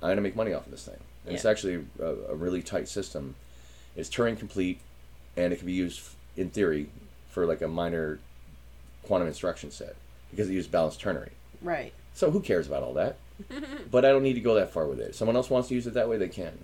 I'm 0.03 0.09
going 0.09 0.17
to 0.17 0.23
make 0.23 0.37
money 0.37 0.53
off 0.53 0.67
of 0.67 0.73
this 0.73 0.85
thing. 0.85 0.99
And 1.27 1.35
It's 1.35 1.45
actually 1.45 1.85
a, 2.01 2.15
a 2.31 2.35
really 2.35 2.63
tight 2.63 2.89
system. 2.89 3.35
It's 3.97 4.09
Turing 4.09 4.39
complete, 4.39 4.81
and 5.37 5.53
it 5.53 5.57
can 5.57 5.67
be 5.67 5.73
used 5.73 6.01
in 6.37 6.51
theory 6.51 6.89
for 7.31 7.47
like 7.47 7.63
a 7.63 7.69
minor 7.69 8.19
quantum 9.05 9.29
instruction 9.29 9.71
set 9.71 9.95
because 10.31 10.49
it 10.49 10.53
uses 10.53 10.71
balanced 10.71 11.01
ternary. 11.01 11.33
Right. 11.61 11.93
So 12.15 12.31
who 12.31 12.41
cares 12.41 12.67
about 12.67 12.83
all 12.83 12.95
that? 12.95 13.17
but 13.91 14.05
I 14.05 14.09
don't 14.09 14.23
need 14.23 14.35
to 14.35 14.41
go 14.41 14.55
that 14.55 14.73
far 14.73 14.87
with 14.87 15.01
it. 15.01 15.11
If 15.11 15.15
someone 15.17 15.37
else 15.37 15.51
wants 15.51 15.69
to 15.69 15.75
use 15.75 15.87
it 15.87 15.95
that 15.95 16.09
way, 16.09 16.17
they 16.17 16.29
can. 16.29 16.59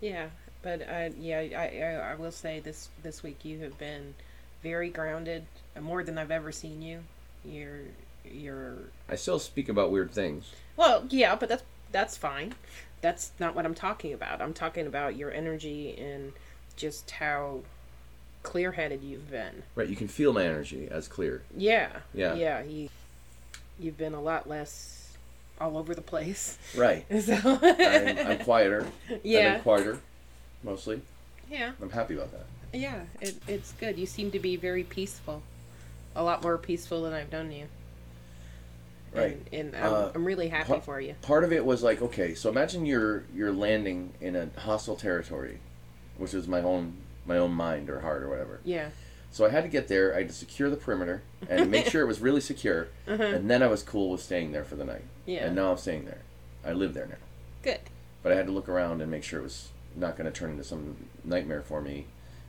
Yeah, 0.00 0.26
but 0.62 0.82
I 0.88 1.12
yeah 1.18 1.38
I, 1.38 1.80
I 1.82 2.12
I 2.12 2.14
will 2.14 2.30
say 2.32 2.60
this 2.60 2.88
this 3.02 3.22
week 3.22 3.44
you 3.44 3.60
have 3.60 3.78
been 3.78 4.14
very 4.62 4.90
grounded, 4.90 5.44
more 5.80 6.02
than 6.04 6.18
I've 6.18 6.30
ever 6.30 6.52
seen 6.52 6.82
you. 6.82 7.00
You're 7.44 7.80
you're 8.24 8.76
I 9.08 9.16
still 9.16 9.38
speak 9.38 9.68
about 9.68 9.90
weird 9.90 10.10
things. 10.12 10.52
well 10.76 11.04
yeah, 11.08 11.34
but 11.34 11.48
that's 11.48 11.64
that's 11.90 12.16
fine. 12.16 12.54
That's 13.02 13.32
not 13.38 13.54
what 13.54 13.66
I'm 13.66 13.74
talking 13.74 14.14
about. 14.14 14.40
I'm 14.40 14.54
talking 14.54 14.86
about 14.86 15.16
your 15.16 15.30
energy 15.30 15.94
and 15.98 16.32
just 16.76 17.10
how 17.10 17.60
clear 18.42 18.72
headed 18.72 19.02
you've 19.02 19.30
been. 19.30 19.62
Right, 19.74 19.88
you 19.88 19.96
can 19.96 20.08
feel 20.08 20.32
my 20.32 20.44
energy 20.44 20.88
as 20.90 21.08
clear. 21.08 21.42
Yeah. 21.56 21.90
Yeah. 22.14 22.34
Yeah. 22.34 22.62
You 22.62 22.88
you've 23.78 23.98
been 23.98 24.14
a 24.14 24.20
lot 24.20 24.48
less 24.48 25.14
all 25.60 25.76
over 25.76 25.94
the 25.94 26.02
place. 26.02 26.58
Right. 26.76 27.04
So 27.22 27.34
I'm, 27.44 28.18
I'm 28.18 28.38
quieter. 28.38 28.86
I've 29.10 29.22
been 29.22 29.60
quieter, 29.60 30.00
mostly. 30.62 31.02
Yeah. 31.50 31.72
I'm 31.80 31.90
happy 31.90 32.14
about 32.14 32.32
that. 32.32 32.46
Yeah, 32.72 33.02
it, 33.20 33.34
it's 33.46 33.72
good. 33.72 33.98
You 33.98 34.06
seem 34.06 34.30
to 34.30 34.38
be 34.38 34.56
very 34.56 34.82
peaceful. 34.82 35.42
A 36.16 36.22
lot 36.22 36.42
more 36.42 36.56
peaceful 36.56 37.02
than 37.02 37.12
I've 37.12 37.30
known 37.30 37.52
you. 37.52 37.66
Right. 39.14 39.38
And, 39.52 39.74
and 39.74 39.76
I'm, 39.76 39.92
Uh, 39.92 40.10
I'm 40.14 40.24
really 40.24 40.48
happy 40.48 40.80
for 40.80 41.00
you. 41.00 41.14
Part 41.22 41.44
of 41.44 41.52
it 41.52 41.64
was 41.64 41.82
like, 41.82 42.00
okay, 42.02 42.34
so 42.34 42.48
imagine 42.48 42.86
you're 42.86 43.24
you're 43.34 43.52
landing 43.52 44.12
in 44.20 44.36
a 44.36 44.48
hostile 44.60 44.96
territory, 44.96 45.58
which 46.16 46.34
is 46.34 46.48
my 46.48 46.60
own 46.62 46.96
my 47.26 47.36
own 47.38 47.52
mind 47.52 47.90
or 47.90 48.00
heart 48.00 48.22
or 48.22 48.28
whatever. 48.28 48.60
Yeah. 48.64 48.88
So 49.30 49.46
I 49.46 49.48
had 49.50 49.62
to 49.64 49.68
get 49.70 49.88
there. 49.88 50.14
I 50.14 50.18
had 50.18 50.28
to 50.28 50.34
secure 50.34 50.68
the 50.68 50.76
perimeter 50.76 51.22
and 51.48 51.70
make 51.70 51.86
sure 51.86 52.02
it 52.02 52.06
was 52.06 52.20
really 52.20 52.40
secure, 52.40 52.88
and 53.06 53.50
then 53.50 53.62
I 53.62 53.66
was 53.66 53.82
cool 53.82 54.10
with 54.10 54.20
staying 54.22 54.52
there 54.52 54.64
for 54.64 54.76
the 54.76 54.84
night. 54.84 54.96
Uh-huh. 54.96 55.22
Yeah. 55.26 55.46
And 55.46 55.56
now 55.56 55.70
I'm 55.70 55.78
staying 55.78 56.04
there. 56.04 56.20
I 56.64 56.72
live 56.72 56.92
there 56.94 57.06
now. 57.06 57.16
Good. 57.62 57.80
But 58.22 58.32
I 58.32 58.36
had 58.36 58.46
to 58.46 58.52
look 58.52 58.68
around 58.68 59.00
and 59.02 59.10
make 59.10 59.24
sure 59.24 59.40
it 59.40 59.42
was 59.42 59.70
not 59.96 60.16
going 60.16 60.30
to 60.30 60.38
turn 60.38 60.50
into 60.50 60.64
some 60.64 60.96
nightmare 61.24 61.62
for 61.62 61.80
me, 61.80 62.06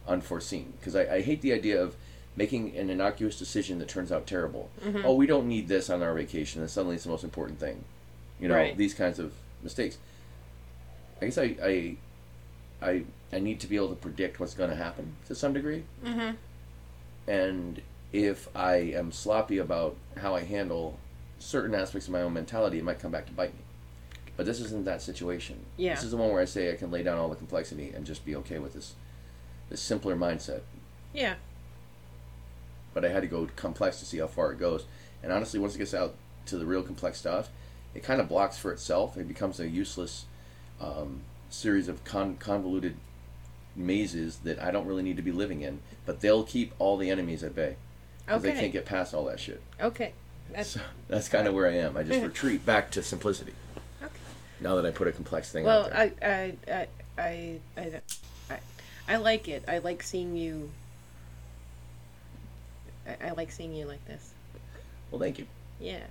unforeseen. 0.07 0.73
Because 0.79 0.95
I, 0.95 1.15
I 1.15 1.21
hate 1.21 1.41
the 1.41 1.53
idea 1.53 1.81
of 1.81 1.95
making 2.35 2.75
an 2.75 2.89
innocuous 2.89 3.37
decision 3.37 3.79
that 3.79 3.87
turns 3.87 4.11
out 4.11 4.25
terrible. 4.25 4.69
Mm-hmm. 4.83 5.01
Oh, 5.05 5.13
we 5.13 5.27
don't 5.27 5.47
need 5.47 5.67
this 5.67 5.89
on 5.89 6.01
our 6.01 6.13
vacation, 6.13 6.61
and 6.61 6.69
suddenly 6.69 6.95
it's 6.95 7.03
the 7.03 7.09
most 7.11 7.23
important 7.23 7.59
thing. 7.59 7.83
You 8.39 8.47
know, 8.47 8.55
Right. 8.55 8.75
these 8.77 8.93
kinds 8.93 9.19
of 9.19 9.33
mistakes. 9.61 9.97
I 11.21 11.25
guess 11.25 11.37
I, 11.37 11.55
I, 11.63 11.95
I, 12.81 13.03
I 13.31 13.39
need 13.39 13.59
to 13.61 13.67
be 13.67 13.75
able 13.75 13.89
to 13.89 13.95
predict 13.95 14.39
what's 14.39 14.53
going 14.55 14.69
to 14.71 14.75
happen 14.75 15.13
to 15.27 15.35
some 15.35 15.53
degree. 15.53 15.83
Mm-hmm. 16.03 16.31
And 17.27 17.81
if 18.11 18.49
I 18.55 18.75
am 18.75 19.11
sloppy 19.11 19.57
about 19.59 19.95
how 20.17 20.35
I 20.35 20.41
handle 20.43 20.99
certain 21.39 21.75
aspects 21.75 22.07
of 22.07 22.13
my 22.13 22.21
own 22.21 22.33
mentality, 22.33 22.79
it 22.79 22.83
might 22.83 22.99
come 22.99 23.11
back 23.11 23.25
to 23.27 23.31
bite 23.31 23.53
me. 23.53 23.59
But 24.35 24.45
this 24.47 24.59
isn't 24.59 24.85
that 24.85 25.01
situation. 25.01 25.59
Yeah. 25.77 25.93
This 25.93 26.03
is 26.03 26.11
the 26.11 26.17
one 26.17 26.31
where 26.31 26.41
I 26.41 26.45
say 26.45 26.73
I 26.73 26.75
can 26.75 26.89
lay 26.89 27.03
down 27.03 27.19
all 27.19 27.29
the 27.29 27.35
complexity 27.35 27.91
and 27.95 28.05
just 28.05 28.25
be 28.25 28.35
okay 28.37 28.57
with 28.57 28.73
this, 28.73 28.95
this 29.69 29.79
simpler 29.79 30.15
mindset. 30.15 30.61
Yeah. 31.13 31.35
But 32.93 33.05
I 33.05 33.09
had 33.09 33.21
to 33.21 33.27
go 33.27 33.47
complex 33.55 33.99
to 33.99 34.05
see 34.05 34.19
how 34.19 34.27
far 34.27 34.51
it 34.51 34.59
goes. 34.59 34.85
And 35.21 35.31
honestly, 35.31 35.59
once 35.59 35.75
it 35.75 35.79
gets 35.79 35.93
out 35.93 36.15
to 36.47 36.57
the 36.57 36.65
real 36.65 36.83
complex 36.83 37.17
stuff, 37.19 37.49
it 37.95 38.03
kind 38.03 38.19
of 38.19 38.27
blocks 38.27 38.57
for 38.57 38.71
itself. 38.71 39.17
It 39.17 39.27
becomes 39.27 39.59
a 39.59 39.67
useless 39.67 40.25
um, 40.81 41.21
series 41.49 41.87
of 41.87 42.03
con- 42.03 42.37
convoluted 42.37 42.95
mazes 43.75 44.37
that 44.43 44.61
I 44.61 44.71
don't 44.71 44.85
really 44.85 45.03
need 45.03 45.17
to 45.17 45.23
be 45.23 45.31
living 45.31 45.61
in. 45.61 45.79
But 46.05 46.21
they'll 46.21 46.43
keep 46.43 46.73
all 46.79 46.97
the 46.97 47.09
enemies 47.09 47.43
at 47.43 47.55
bay 47.55 47.77
because 48.25 48.41
they 48.43 48.51
can't 48.51 48.73
get 48.73 48.85
past 48.85 49.13
all 49.13 49.25
that 49.25 49.39
shit. 49.39 49.61
Okay. 49.81 50.13
That's- 50.49 50.71
So 50.71 50.81
that's 51.07 51.29
kind 51.29 51.47
of 51.47 51.53
where 51.53 51.67
I 51.67 51.75
am. 51.77 51.97
I 51.97 52.03
just 52.03 52.21
retreat 52.23 52.65
back 52.65 52.91
to 52.91 53.03
simplicity. 53.03 53.53
Okay. 54.01 54.11
Now 54.59 54.75
that 54.75 54.85
I 54.85 54.91
put 54.91 55.07
a 55.07 55.11
complex 55.11 55.51
thing 55.51 55.63
Well, 55.63 55.85
out 55.85 55.91
there. 56.19 56.55
I, 56.67 56.73
I, 56.73 56.87
I, 57.21 57.21
I, 57.21 57.59
I, 57.77 58.01
I, 58.49 58.59
I 59.07 59.15
like 59.17 59.47
it. 59.47 59.63
I 59.67 59.79
like 59.79 60.03
seeing 60.03 60.35
you. 60.35 60.69
I, 63.07 63.27
I 63.27 63.31
like 63.31 63.51
seeing 63.51 63.73
you 63.73 63.85
like 63.85 64.05
this. 64.07 64.31
well, 65.11 65.19
thank 65.19 65.39
you. 65.39 65.47
Yeah. 65.79 66.03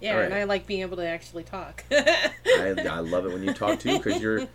Yeah, 0.00 0.16
All 0.16 0.22
and. 0.22 0.34
I 0.34 0.44
like 0.44 0.66
being 0.66 0.82
able 0.82 0.96
to 0.98 1.06
actually 1.06 1.44
talk. 1.44 1.84
I, 1.90 2.32
I 2.46 3.00
love 3.00 3.26
it 3.26 3.32
when 3.32 3.42
you 3.42 3.54
talk 3.54 3.78
too 3.78 3.96
because 3.98 4.20
you're 4.20 4.46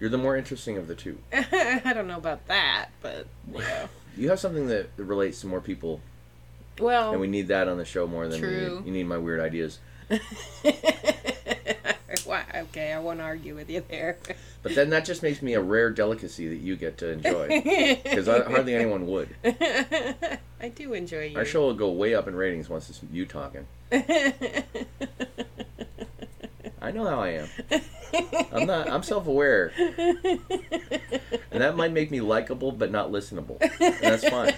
you're 0.00 0.10
the 0.10 0.18
more 0.18 0.36
interesting 0.36 0.76
of 0.76 0.86
the 0.86 0.94
two. 0.94 1.18
I 1.32 1.92
don't 1.94 2.06
know 2.08 2.18
about 2.18 2.46
that, 2.48 2.90
but 3.00 3.26
yeah. 3.52 3.86
You 4.16 4.30
have 4.30 4.40
something 4.40 4.66
that, 4.66 4.90
relates 4.96 5.40
to 5.42 5.46
more 5.46 5.60
people, 5.60 6.00
Well, 6.80 7.12
and 7.12 7.20
we 7.20 7.28
need 7.28 7.48
that 7.48 7.68
on 7.68 7.78
the 7.78 7.84
show 7.84 8.06
more 8.06 8.26
than 8.26 8.42
you 8.42 8.90
need 8.90 9.04
my 9.04 9.18
weird 9.18 9.40
ideas. 9.40 9.78
Why- 12.28 12.44
okay, 12.54 12.92
I 12.92 12.98
won't 12.98 13.20
argue 13.20 13.54
with 13.54 13.70
you 13.70 13.82
there. 13.88 14.18
But 14.62 14.74
then 14.74 14.90
that 14.90 15.04
just 15.04 15.22
makes 15.22 15.40
me 15.40 15.54
a 15.54 15.60
rare 15.60 15.90
delicacy 15.90 16.48
that 16.48 16.56
you 16.56 16.76
get 16.76 16.98
to 16.98 17.08
enjoy 17.10 17.62
because 18.02 18.26
hardly 18.26 18.74
anyone 18.74 19.06
would. 19.06 19.34
I 20.60 20.68
do 20.74 20.92
enjoy 20.92 21.28
you. 21.28 21.38
Our 21.38 21.44
show 21.44 21.62
will 21.62 21.74
go 21.74 21.90
way 21.90 22.14
up 22.14 22.28
in 22.28 22.34
ratings 22.34 22.68
once 22.68 22.90
it's 22.90 23.00
you 23.12 23.24
talking. 23.24 23.66
I 26.80 26.90
know 26.90 27.04
how 27.04 27.20
I 27.20 27.28
am. 27.28 27.48
I'm 28.52 28.66
not. 28.66 28.90
I'm 28.90 29.02
self-aware, 29.02 29.72
and 29.78 30.40
that 31.62 31.76
might 31.76 31.92
make 31.92 32.10
me 32.10 32.20
likable 32.20 32.72
but 32.72 32.90
not 32.90 33.10
listenable. 33.10 33.60
And 33.60 33.96
that's 34.00 34.28
fine. 34.28 34.54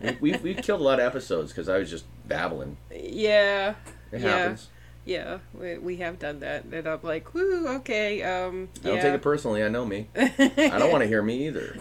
We, 0.00 0.16
we've 0.20 0.42
we've 0.42 0.56
killed 0.58 0.80
a 0.80 0.84
lot 0.84 1.00
of 1.00 1.06
episodes 1.06 1.52
because 1.52 1.68
I 1.68 1.78
was 1.78 1.90
just 1.90 2.04
babbling. 2.26 2.76
yeah. 2.90 3.74
It 4.12 4.20
yeah. 4.20 4.28
happens. 4.28 4.68
Yeah, 5.06 5.38
we, 5.54 5.78
we 5.78 5.96
have 5.98 6.18
done 6.18 6.40
that. 6.40 6.64
And 6.64 6.86
I'm 6.86 6.98
like, 7.02 7.32
whoo, 7.32 7.68
okay. 7.76 8.22
Um, 8.22 8.68
I 8.84 8.88
don't 8.88 9.00
take 9.00 9.14
it 9.14 9.22
personally. 9.22 9.62
I 9.62 9.68
know 9.68 9.86
me. 9.86 10.08
I 10.16 10.76
don't 10.78 10.90
want 10.90 11.02
to 11.02 11.06
hear 11.08 11.22
me 11.22 11.46
either. 11.46 11.76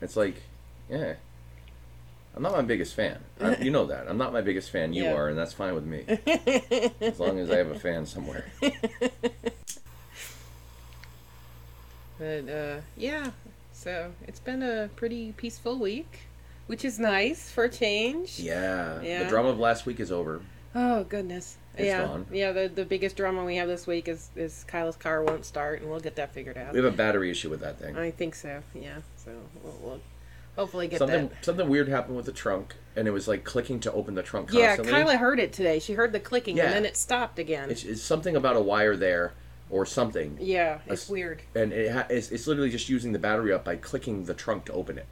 It's 0.00 0.16
like, 0.16 0.36
yeah. 0.90 1.14
I'm 2.34 2.42
not 2.42 2.52
my 2.52 2.62
biggest 2.62 2.94
fan. 2.94 3.18
I, 3.40 3.56
you 3.58 3.70
know 3.70 3.86
that. 3.86 4.08
I'm 4.08 4.16
not 4.18 4.32
my 4.32 4.40
biggest 4.40 4.70
fan. 4.70 4.92
You 4.94 5.04
Yeah. 5.04 5.14
are, 5.14 5.28
and 5.28 5.38
that's 5.38 5.52
fine 5.52 5.74
with 5.74 5.84
me. 5.84 6.04
As 7.00 7.20
long 7.20 7.38
as 7.38 7.50
I 7.50 7.58
have 7.58 7.68
a 7.70 7.78
fan 7.78 8.06
somewhere. 8.06 8.46
But 12.18 12.48
uh, 12.48 12.76
yeah, 12.96 13.30
so 13.72 14.12
it's 14.26 14.40
been 14.40 14.62
a 14.62 14.88
pretty 14.96 15.32
peaceful 15.32 15.78
week, 15.78 16.20
which 16.66 16.84
is 16.84 16.98
nice 16.98 17.50
for 17.50 17.64
a 17.64 17.68
change. 17.68 18.38
Yeah. 18.38 19.00
Yeah. 19.02 19.24
The 19.24 19.28
drama 19.28 19.50
of 19.50 19.58
last 19.58 19.84
week 19.86 20.00
is 20.00 20.10
over. 20.12 20.40
Oh 20.74 21.04
goodness. 21.04 21.56
It's 21.76 21.86
yeah. 21.86 22.04
gone. 22.06 22.26
Yeah. 22.32 22.52
The 22.52 22.68
the 22.68 22.84
biggest 22.84 23.16
drama 23.16 23.44
we 23.44 23.56
have 23.56 23.68
this 23.68 23.86
week 23.86 24.08
is 24.08 24.30
is 24.36 24.64
Kyla's 24.64 24.96
car 24.96 25.22
won't 25.22 25.44
start, 25.44 25.80
and 25.80 25.90
we'll 25.90 26.00
get 26.00 26.16
that 26.16 26.32
figured 26.32 26.56
out. 26.58 26.72
We 26.72 26.82
have 26.82 26.92
a 26.92 26.96
battery 26.96 27.30
issue 27.30 27.50
with 27.50 27.60
that 27.60 27.78
thing. 27.78 27.96
I 27.96 28.10
think 28.10 28.34
so. 28.34 28.62
Yeah. 28.74 28.98
So 29.16 29.30
we'll, 29.62 29.78
we'll 29.82 30.00
hopefully 30.56 30.86
get 30.88 30.98
Something 30.98 31.28
that. 31.28 31.44
something 31.44 31.68
weird 31.68 31.88
happened 31.88 32.16
with 32.16 32.26
the 32.26 32.32
trunk, 32.32 32.74
and 32.96 33.06
it 33.08 33.10
was 33.12 33.26
like 33.28 33.44
clicking 33.44 33.80
to 33.80 33.92
open 33.92 34.14
the 34.14 34.22
trunk 34.22 34.52
Yeah. 34.52 34.76
Kyla 34.76 35.16
heard 35.16 35.40
it 35.40 35.52
today. 35.52 35.78
She 35.78 35.94
heard 35.94 36.12
the 36.12 36.20
clicking, 36.20 36.56
Yeah. 36.56 36.64
and 36.66 36.74
then 36.74 36.84
it 36.84 36.96
stopped 36.96 37.38
again. 37.38 37.70
It's, 37.70 37.84
it's 37.84 38.02
something 38.02 38.36
about 38.36 38.56
a 38.56 38.60
wire 38.60 38.96
there 38.96 39.32
or 39.70 39.84
something, 39.86 40.36
yeah, 40.40 40.78
it's 40.86 41.04
s- 41.04 41.08
weird. 41.08 41.40
and 41.54 41.72
it 41.72 41.90
ha- 41.90 42.06
it's, 42.10 42.30
it's 42.30 42.46
literally 42.46 42.68
just 42.70 42.88
using 42.90 43.12
the 43.12 43.18
battery 43.18 43.50
up 43.50 43.64
by 43.64 43.74
clicking 43.74 44.24
the 44.26 44.34
trunk 44.34 44.66
to 44.66 44.72
open 44.74 44.98
it, 44.98 45.06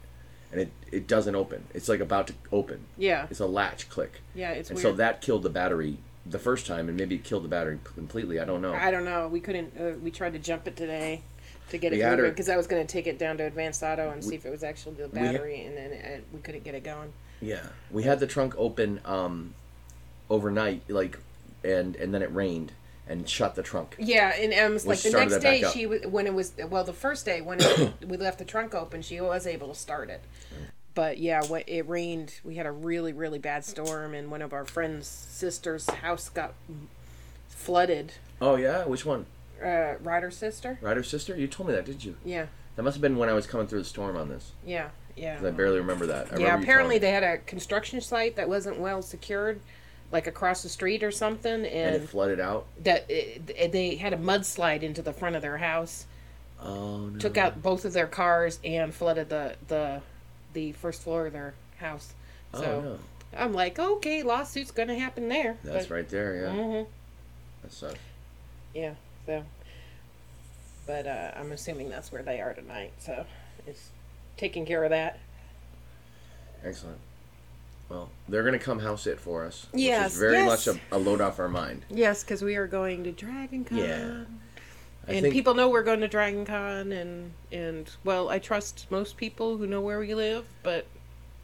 and 0.53 0.61
it 0.61 0.71
it 0.91 1.07
doesn't 1.07 1.35
open. 1.35 1.65
It's 1.73 1.89
like 1.89 1.99
about 1.99 2.27
to 2.27 2.33
open. 2.51 2.85
Yeah. 2.97 3.27
It's 3.29 3.39
a 3.39 3.47
latch 3.47 3.89
click. 3.89 4.21
Yeah, 4.35 4.51
it's 4.51 4.69
and 4.69 4.77
weird. 4.77 4.83
so 4.83 4.93
that 4.93 5.21
killed 5.21 5.43
the 5.43 5.49
battery 5.49 5.97
the 6.25 6.39
first 6.39 6.67
time, 6.67 6.87
and 6.87 6.97
maybe 6.97 7.15
it 7.15 7.23
killed 7.23 7.43
the 7.43 7.49
battery 7.49 7.79
completely. 7.83 8.39
I 8.39 8.45
don't 8.45 8.61
know. 8.61 8.73
I 8.73 8.91
don't 8.91 9.03
know. 9.03 9.27
We 9.27 9.39
couldn't. 9.39 9.73
Uh, 9.77 9.97
we 10.01 10.11
tried 10.11 10.33
to 10.33 10.39
jump 10.39 10.67
it 10.67 10.75
today 10.75 11.23
to 11.69 11.77
get 11.77 11.91
it 11.91 11.97
We 11.97 12.01
had 12.01 12.17
moving 12.17 12.31
because 12.31 12.49
I 12.49 12.55
was 12.55 12.67
going 12.67 12.85
to 12.85 12.91
take 12.91 13.07
it 13.07 13.17
down 13.17 13.37
to 13.37 13.43
Advanced 13.45 13.83
Auto 13.83 14.11
and 14.11 14.23
see 14.23 14.35
if 14.35 14.45
it 14.45 14.51
was 14.51 14.63
actually 14.63 14.95
the 14.95 15.07
we 15.07 15.19
battery, 15.19 15.65
and 15.65 15.75
then 15.75 15.91
it, 15.91 16.25
we 16.31 16.39
couldn't 16.39 16.63
get 16.63 16.75
it 16.75 16.83
going. 16.83 17.11
Yeah, 17.41 17.65
we 17.91 18.03
had 18.03 18.19
the 18.19 18.27
trunk 18.27 18.53
open 18.57 19.01
um, 19.03 19.55
overnight, 20.29 20.89
like, 20.89 21.19
and 21.63 21.95
and 21.95 22.13
then 22.13 22.21
it 22.21 22.33
rained 22.33 22.71
and 23.07 23.27
shut 23.27 23.55
the 23.55 23.63
trunk. 23.63 23.95
Yeah, 23.99 24.29
and 24.35 24.53
um, 24.53 24.75
it's 24.75 24.85
like 24.85 24.99
the 24.99 25.11
next 25.11 25.39
day, 25.39 25.63
she 25.73 25.85
when 25.85 26.25
it 26.27 26.33
was 26.33 26.53
well, 26.69 26.83
the 26.83 26.93
first 26.93 27.25
day 27.25 27.41
when 27.41 27.59
it, 27.61 27.93
we 28.07 28.17
left 28.17 28.39
the 28.39 28.45
trunk 28.45 28.73
open, 28.73 29.01
she 29.01 29.19
was 29.21 29.45
able 29.47 29.67
to 29.69 29.75
start 29.75 30.09
it. 30.09 30.21
But 30.95 31.17
yeah, 31.17 31.43
when 31.45 31.63
it 31.65 31.87
rained, 31.89 32.35
we 32.43 32.55
had 32.55 32.65
a 32.65 32.71
really 32.71 33.13
really 33.13 33.39
bad 33.39 33.65
storm, 33.65 34.13
and 34.13 34.29
one 34.31 34.41
of 34.41 34.53
our 34.53 34.65
friends' 34.65 35.07
sister's 35.07 35.89
house 35.89 36.29
got 36.29 36.53
flooded. 37.49 38.13
Oh 38.41 38.55
yeah, 38.55 38.85
which 38.85 39.05
one? 39.05 39.25
Uh, 39.63 39.95
Ryder's 40.01 40.35
sister. 40.37 40.77
Ryder's 40.81 41.07
sister? 41.09 41.35
You 41.37 41.47
told 41.47 41.69
me 41.69 41.75
that, 41.75 41.85
did 41.85 42.03
you? 42.03 42.17
Yeah, 42.25 42.47
That 42.75 42.83
must 42.83 42.95
have 42.95 43.01
been 43.01 43.17
when 43.17 43.29
I 43.29 43.33
was 43.33 43.47
coming 43.47 43.65
through 43.67 43.79
the 43.79 43.85
storm 43.85 44.17
on 44.17 44.27
this. 44.27 44.51
yeah, 44.65 44.89
yeah. 45.15 45.39
I 45.41 45.51
barely 45.51 45.77
remember 45.77 46.05
that. 46.07 46.27
I 46.33 46.37
Yeah, 46.37 46.45
remember 46.45 46.63
apparently 46.63 46.97
they 46.97 47.11
had 47.11 47.23
a 47.23 47.37
construction 47.37 48.01
site 48.01 48.35
that 48.35 48.49
wasn't 48.49 48.79
well 48.79 49.01
secured, 49.01 49.61
like 50.13 50.27
across 50.27 50.63
the 50.63 50.69
street 50.69 51.03
or 51.03 51.11
something, 51.11 51.65
and 51.65 51.65
and, 51.65 52.03
it 52.03 52.07
flooded 52.07 52.39
out. 52.39 52.65
that 52.83 53.05
it, 53.09 53.71
they 53.73 53.95
had 53.95 54.13
a 54.13 54.17
mudslide 54.17 54.83
into 54.83 55.01
the 55.01 55.11
front 55.11 55.35
of 55.35 55.41
their 55.41 55.57
house, 55.57 56.05
Oh 56.61 57.07
no! 57.07 57.19
took 57.19 57.35
out 57.37 57.61
both 57.61 57.83
of 57.83 57.91
their 57.91 58.07
cars, 58.07 58.59
and 58.63 58.93
flooded 58.93 59.27
the 59.29 59.55
the 59.67 60.01
the 60.53 60.71
first 60.73 61.01
floor 61.01 61.25
of 61.27 61.33
their 61.33 61.53
house. 61.79 62.13
Oh 62.53 62.61
So 62.61 62.81
no! 62.81 62.99
I'm 63.35 63.53
like, 63.53 63.79
okay, 63.79 64.23
lawsuit's 64.23 64.71
gonna 64.71 64.97
happen 64.97 65.27
there. 65.27 65.57
That's 65.63 65.89
right 65.89 66.07
there. 66.07 66.35
Yeah, 66.35 66.53
hmm 66.53 66.83
that 67.63 67.71
sucks. 67.71 67.99
Yeah. 68.73 68.93
So, 69.25 69.43
but 70.85 71.07
uh, 71.07 71.31
I'm 71.35 71.51
assuming 71.51 71.89
that's 71.89 72.11
where 72.11 72.23
they 72.23 72.41
are 72.41 72.53
tonight. 72.53 72.91
So, 72.99 73.25
it's 73.65 73.89
taking 74.37 74.65
care 74.65 74.83
of 74.83 74.89
that. 74.91 75.17
Excellent. 76.63 76.97
Well, 77.93 78.09
they're 78.27 78.43
gonna 78.43 78.57
come 78.57 78.79
house 78.79 79.05
it 79.05 79.19
for 79.19 79.45
us. 79.45 79.67
which 79.71 79.83
Yes, 79.83 80.13
is 80.13 80.19
very 80.19 80.33
yes. 80.33 80.65
much 80.65 80.75
a, 80.75 80.95
a 80.95 80.97
load 80.97 81.21
off 81.21 81.37
our 81.39 81.47
mind. 81.47 81.85
Yes, 81.91 82.23
because 82.23 82.41
we 82.41 82.55
are 82.55 82.65
going 82.65 83.03
to 83.03 83.11
Dragon 83.11 83.63
Con. 83.63 83.77
Yeah. 83.77 84.23
I 85.07 85.11
and 85.13 85.21
think 85.21 85.33
people 85.33 85.53
know 85.53 85.69
we're 85.69 85.83
going 85.83 85.99
to 85.99 86.07
Dragon 86.07 86.43
Con, 86.43 86.91
and 86.91 87.33
and 87.51 87.87
well, 88.03 88.29
I 88.29 88.39
trust 88.39 88.87
most 88.89 89.15
people 89.15 89.57
who 89.57 89.67
know 89.67 89.79
where 89.79 89.99
we 89.99 90.15
live, 90.15 90.45
but 90.63 90.87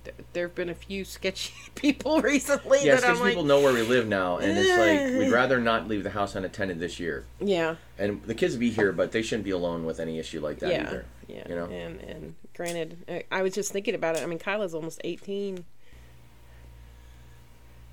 th- 0.05 0.15
there 0.33 0.47
have 0.47 0.55
been 0.55 0.69
a 0.69 0.73
few 0.73 1.05
sketchy 1.05 1.53
people 1.75 2.19
recently 2.21 2.79
yes, 2.83 3.01
that 3.01 3.07
I'm 3.07 3.13
because 3.13 3.21
like, 3.21 3.31
people 3.33 3.43
know 3.43 3.59
where 3.61 3.73
we 3.73 3.83
live 3.83 4.07
now, 4.07 4.37
and 4.37 4.57
it's 4.57 4.69
like 4.69 5.19
we'd 5.19 5.31
rather 5.31 5.59
not 5.59 5.87
leave 5.87 6.03
the 6.03 6.09
house 6.09 6.33
unattended 6.33 6.79
this 6.79 6.99
year. 6.99 7.25
yeah, 7.39 7.75
And 7.99 8.23
the 8.23 8.33
kids 8.33 8.55
be 8.55 8.71
here, 8.71 8.91
but 8.91 9.11
they 9.11 9.21
shouldn't 9.21 9.45
be 9.45 9.51
alone 9.51 9.85
with 9.85 9.99
any 9.99 10.17
issue 10.17 10.39
like 10.39 10.57
that 10.59 10.71
yeah, 10.71 10.87
either. 10.87 11.05
yeah. 11.27 11.47
you 11.47 11.55
know? 11.55 11.65
and 11.65 11.99
and 12.01 12.35
granted, 12.55 12.97
I, 13.07 13.23
I 13.29 13.41
was 13.43 13.53
just 13.53 13.71
thinking 13.71 13.93
about 13.93 14.15
it. 14.15 14.23
I 14.23 14.25
mean, 14.25 14.39
Kyla's 14.39 14.73
almost 14.73 14.99
eighteen. 15.03 15.65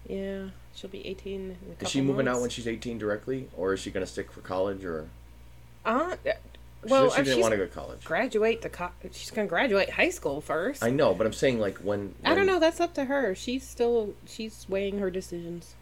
Yeah, 0.08 0.48
she'll 0.74 0.90
be 0.90 1.06
eighteen. 1.06 1.56
Is 1.80 1.90
she 1.90 2.00
moving 2.00 2.28
out 2.28 2.40
when 2.40 2.50
she's 2.50 2.68
18 2.68 2.98
directly, 2.98 3.48
or 3.56 3.74
is 3.74 3.80
she 3.80 3.90
gonna 3.90 4.06
stick 4.06 4.30
for 4.30 4.40
college, 4.40 4.84
or 4.84 5.08
Uh, 5.84 6.16
well, 6.84 7.10
said 7.10 7.18
she 7.26 7.30
didn't 7.32 7.40
want 7.42 7.52
to 7.52 7.58
go 7.58 7.66
to 7.66 7.72
college? 7.72 8.04
graduate 8.04 8.62
the 8.62 8.68
co- 8.68 8.90
she's 9.12 9.30
gonna 9.30 9.48
graduate 9.48 9.90
high 9.90 10.10
school 10.10 10.40
first. 10.40 10.82
I 10.84 10.90
know, 10.90 11.14
but 11.14 11.26
I'm 11.26 11.32
saying 11.32 11.58
like 11.58 11.78
when, 11.78 12.14
I 12.24 12.34
don't 12.34 12.46
know. 12.46 12.60
That's 12.60 12.80
up 12.80 12.94
to 12.94 13.04
her. 13.06 13.34
She's 13.34 13.66
still 13.66 14.14
she's 14.26 14.66
weighing 14.68 14.98
her 14.98 15.10
decisions. 15.10 15.74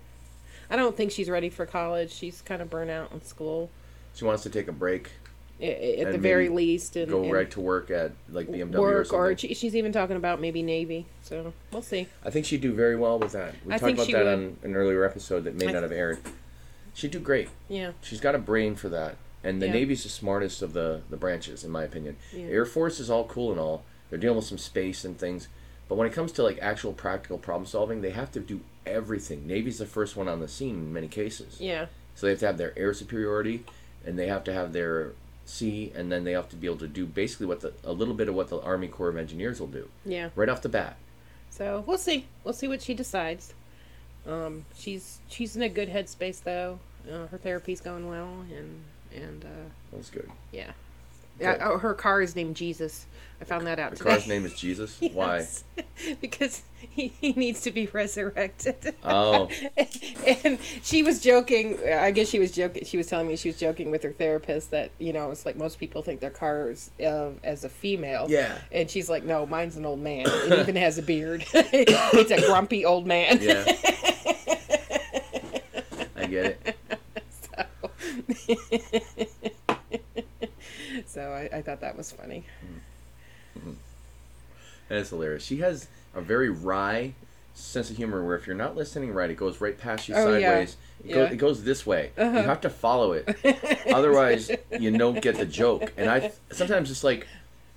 I 0.70 0.76
don't 0.76 0.96
think 0.96 1.10
she's 1.12 1.28
ready 1.28 1.50
for 1.50 1.66
college. 1.66 2.10
She's 2.10 2.40
kind 2.40 2.62
of 2.62 2.70
burnt 2.70 2.90
out 2.90 3.12
in 3.12 3.22
school, 3.22 3.70
She 4.14 4.24
wants 4.24 4.42
to 4.44 4.50
take 4.50 4.66
a 4.68 4.72
break, 4.72 5.10
at 5.60 6.12
the 6.12 6.18
very 6.18 6.48
least, 6.48 6.96
and, 6.96 7.10
go 7.10 7.22
and 7.22 7.32
right 7.32 7.50
to 7.52 7.60
work 7.60 7.90
at 7.90 8.12
like 8.28 8.48
BMW 8.48 8.74
or 8.74 8.80
work, 8.80 9.12
or, 9.12 9.36
she, 9.36 9.54
she's 9.54 9.76
even 9.76 9.92
talking 9.92 10.16
about 10.16 10.40
maybe 10.40 10.62
Navy. 10.62 11.06
So 11.22 11.52
we'll 11.72 11.82
see. 11.82 12.08
I 12.24 12.30
think 12.30 12.46
she'd 12.46 12.60
do 12.60 12.72
very 12.72 12.96
well 12.96 13.18
with 13.18 13.32
that. 13.32 13.54
We 13.64 13.72
I 13.74 13.78
talked 13.78 13.92
about 13.94 14.06
that 14.08 14.24
would. 14.24 14.26
on 14.26 14.56
an 14.62 14.74
earlier 14.74 15.04
episode 15.04 15.44
that 15.44 15.54
may 15.54 15.68
I 15.68 15.72
not 15.72 15.82
have 15.82 15.92
aired. 15.92 16.18
She'd 16.92 17.10
do 17.10 17.18
great. 17.20 17.48
Yeah, 17.68 17.92
She's 18.02 18.20
got 18.20 18.34
a 18.34 18.38
brain 18.38 18.76
for 18.76 18.88
that. 18.88 19.16
And 19.42 19.60
the 19.60 19.66
Yeah. 19.66 19.72
Navy's 19.74 20.04
the 20.04 20.08
smartest 20.08 20.62
of 20.62 20.72
the, 20.72 21.02
the 21.10 21.16
branches, 21.16 21.64
in 21.64 21.70
my 21.70 21.82
opinion. 21.84 22.16
Yeah. 22.32 22.46
Air 22.46 22.64
Force 22.64 22.98
is 23.00 23.10
all 23.10 23.24
cool 23.24 23.50
and 23.50 23.60
all. 23.60 23.84
They're 24.08 24.18
dealing 24.18 24.36
with 24.36 24.46
some 24.46 24.58
space 24.58 25.04
and 25.04 25.18
things. 25.18 25.48
But 25.88 25.96
when 25.96 26.06
it 26.06 26.12
comes 26.14 26.32
to 26.32 26.42
like 26.42 26.58
actual 26.62 26.92
practical 26.92 27.36
problem 27.36 27.66
solving, 27.66 28.00
they 28.00 28.10
have 28.10 28.32
to 28.32 28.40
do 28.40 28.60
everything. 28.86 29.46
Navy's 29.46 29.78
the 29.78 29.86
first 29.86 30.16
one 30.16 30.28
on 30.28 30.40
the 30.40 30.48
scene 30.48 30.76
in 30.76 30.92
many 30.92 31.08
cases. 31.08 31.60
yeah, 31.60 31.86
So 32.14 32.26
they 32.26 32.30
have 32.30 32.40
to 32.40 32.46
have 32.46 32.58
their 32.58 32.78
air 32.78 32.94
superiority, 32.94 33.64
and 34.06 34.18
they 34.18 34.28
have 34.28 34.44
to 34.44 34.52
have 34.52 34.72
their 34.72 35.12
sea, 35.44 35.92
and 35.94 36.10
then 36.10 36.24
they 36.24 36.32
have 36.32 36.48
to 36.50 36.56
be 36.56 36.66
able 36.66 36.78
to 36.78 36.88
do 36.88 37.06
basically 37.06 37.46
what 37.46 37.60
the 37.60 37.72
a 37.84 37.92
little 37.92 38.14
bit 38.14 38.28
of 38.28 38.34
what 38.34 38.48
the 38.48 38.60
Army 38.60 38.88
Corps 38.88 39.08
of 39.08 39.16
Engineers 39.16 39.60
will 39.60 39.66
do 39.66 39.88
yeah. 40.04 40.30
right 40.34 40.48
off 40.48 40.62
the 40.62 40.68
bat. 40.68 40.96
So 41.50 41.84
we'll 41.86 41.98
see. 41.98 42.26
We'll 42.42 42.54
see 42.54 42.68
what 42.68 42.82
she 42.82 42.94
decides. 42.94 43.54
Um, 44.26 44.64
she's 44.76 45.20
she's 45.28 45.54
in 45.56 45.62
a 45.62 45.68
good 45.68 45.88
headspace 45.88 46.42
though. 46.42 46.78
Uh, 47.10 47.26
her 47.26 47.38
therapy's 47.38 47.80
going 47.80 48.08
well, 48.08 48.44
and 48.56 48.82
and 49.14 49.44
uh, 49.44 49.70
That's 49.92 50.10
good. 50.10 50.30
yeah. 50.52 50.72
Uh, 51.42 51.56
oh, 51.60 51.78
her 51.78 51.94
car 51.94 52.20
is 52.22 52.36
named 52.36 52.56
Jesus. 52.56 53.06
I 53.40 53.44
found 53.44 53.66
that 53.66 53.78
out 53.80 53.90
The 53.90 53.96
today. 53.98 54.10
car's 54.10 54.26
name 54.28 54.44
is 54.46 54.54
Jesus. 54.54 55.00
Why? 55.12 55.46
Because 56.20 56.62
he, 56.78 57.08
he 57.20 57.32
needs 57.32 57.60
to 57.62 57.70
be 57.70 57.86
resurrected. 57.86 58.94
Oh. 59.04 59.48
and 60.44 60.58
she 60.82 61.02
was 61.02 61.20
joking. 61.20 61.78
I 61.88 62.10
guess 62.10 62.28
she 62.28 62.38
was 62.38 62.50
joking. 62.52 62.84
She 62.84 62.96
was 62.96 63.06
telling 63.06 63.28
me 63.28 63.36
she 63.36 63.48
was 63.48 63.58
joking 63.58 63.90
with 63.90 64.02
her 64.02 64.12
therapist 64.12 64.70
that 64.72 64.90
you 64.98 65.12
know 65.12 65.30
it's 65.30 65.46
like 65.46 65.56
most 65.56 65.78
people 65.78 66.02
think 66.02 66.20
their 66.20 66.30
cars 66.30 66.90
uh, 67.00 67.30
as 67.44 67.64
a 67.64 67.68
female. 67.68 68.26
Yeah. 68.28 68.58
And 68.72 68.90
she's 68.90 69.08
like, 69.08 69.24
no, 69.24 69.46
mine's 69.46 69.76
an 69.76 69.86
old 69.86 70.00
man. 70.00 70.26
It 70.26 70.58
even 70.60 70.76
has 70.76 70.98
a 70.98 71.02
beard. 71.02 71.44
it's 71.54 72.30
a 72.30 72.40
grumpy 72.46 72.84
old 72.84 73.06
man. 73.06 73.38
Yeah. 73.40 73.64
I 76.16 76.26
get 76.26 76.58
it. 76.64 76.76
so 77.54 79.50
I, 81.22 81.48
I 81.58 81.62
thought 81.62 81.80
that 81.80 81.96
was 81.96 82.10
funny. 82.12 82.44
That 84.88 84.98
is 84.98 85.10
hilarious. 85.10 85.44
She 85.44 85.58
has 85.58 85.88
a 86.14 86.20
very 86.20 86.50
wry 86.50 87.14
sense 87.54 87.88
of 87.90 87.96
humor 87.96 88.24
where 88.24 88.36
if 88.36 88.46
you're 88.46 88.56
not 88.56 88.76
listening 88.76 89.12
right, 89.12 89.30
it 89.30 89.36
goes 89.36 89.60
right 89.60 89.78
past 89.78 90.08
you 90.08 90.14
Oh, 90.14 90.36
yeah. 90.36 90.48
sideways. 90.50 90.76
It, 91.04 91.06
Yeah. 91.10 91.14
goes, 91.14 91.32
it 91.32 91.36
goes 91.36 91.64
this 91.64 91.86
way. 91.86 92.10
You 92.16 92.22
Uh-huh. 92.24 92.42
have 92.42 92.60
to 92.62 92.70
follow 92.70 93.12
it. 93.12 93.28
Otherwise, 93.86 94.50
you 94.78 94.96
don't 94.96 95.20
get 95.20 95.36
the 95.36 95.46
joke. 95.46 95.92
And 95.96 96.10
I 96.10 96.32
sometimes 96.50 96.90
it's 96.90 97.04
like 97.04 97.26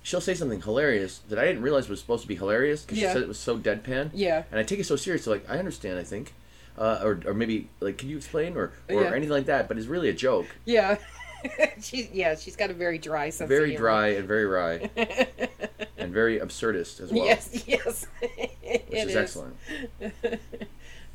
she'll 0.02 0.20
say 0.20 0.34
something 0.34 0.60
hilarious 0.60 1.18
that 1.28 1.38
I 1.38 1.44
didn't 1.44 1.62
realize 1.62 1.88
was 1.88 2.00
supposed 2.00 2.22
to 2.22 2.28
be 2.28 2.34
hilarious 2.36 2.82
because 2.82 2.98
Yeah. 2.98 3.08
she 3.08 3.12
said 3.14 3.22
it 3.22 3.28
was 3.28 3.38
so 3.38 3.56
deadpan. 3.58 4.10
Yeah. 4.14 4.44
And 4.50 4.58
I 4.58 4.62
take 4.64 4.80
it 4.80 4.84
so 4.84 4.96
serious. 4.96 5.24
So 5.24 5.30
like 5.30 5.48
I 5.48 5.58
understand. 5.58 5.98
I 5.98 6.04
think. 6.04 6.34
Uh, 6.76 7.00
or, 7.02 7.20
or 7.26 7.34
maybe 7.34 7.68
like 7.80 7.98
can 7.98 8.08
you 8.08 8.16
explain 8.16 8.56
or, 8.56 8.72
or 8.88 9.02
Yeah. 9.02 9.10
anything 9.10 9.30
like 9.30 9.46
that 9.46 9.66
but 9.66 9.76
it's 9.76 9.88
really 9.88 10.10
a 10.10 10.12
joke 10.12 10.46
Yeah. 10.64 10.96
she 11.80 12.08
yeah, 12.12 12.34
she's 12.36 12.56
got 12.56 12.70
a 12.70 12.74
very 12.74 12.98
dry 12.98 13.30
sense 13.30 13.48
very 13.48 13.74
of 13.74 13.78
humor. 13.78 13.84
Very 13.90 14.14
dry 14.14 14.18
and 14.18 14.28
very 14.28 14.46
wry 14.46 14.90
and 15.98 16.12
very 16.12 16.38
absurdist 16.40 17.00
as 17.00 17.12
well 17.12 17.24
Yes, 17.24 17.64
yes. 17.66 18.06
which 18.20 18.82
is, 18.92 19.16
excellent 19.16 19.56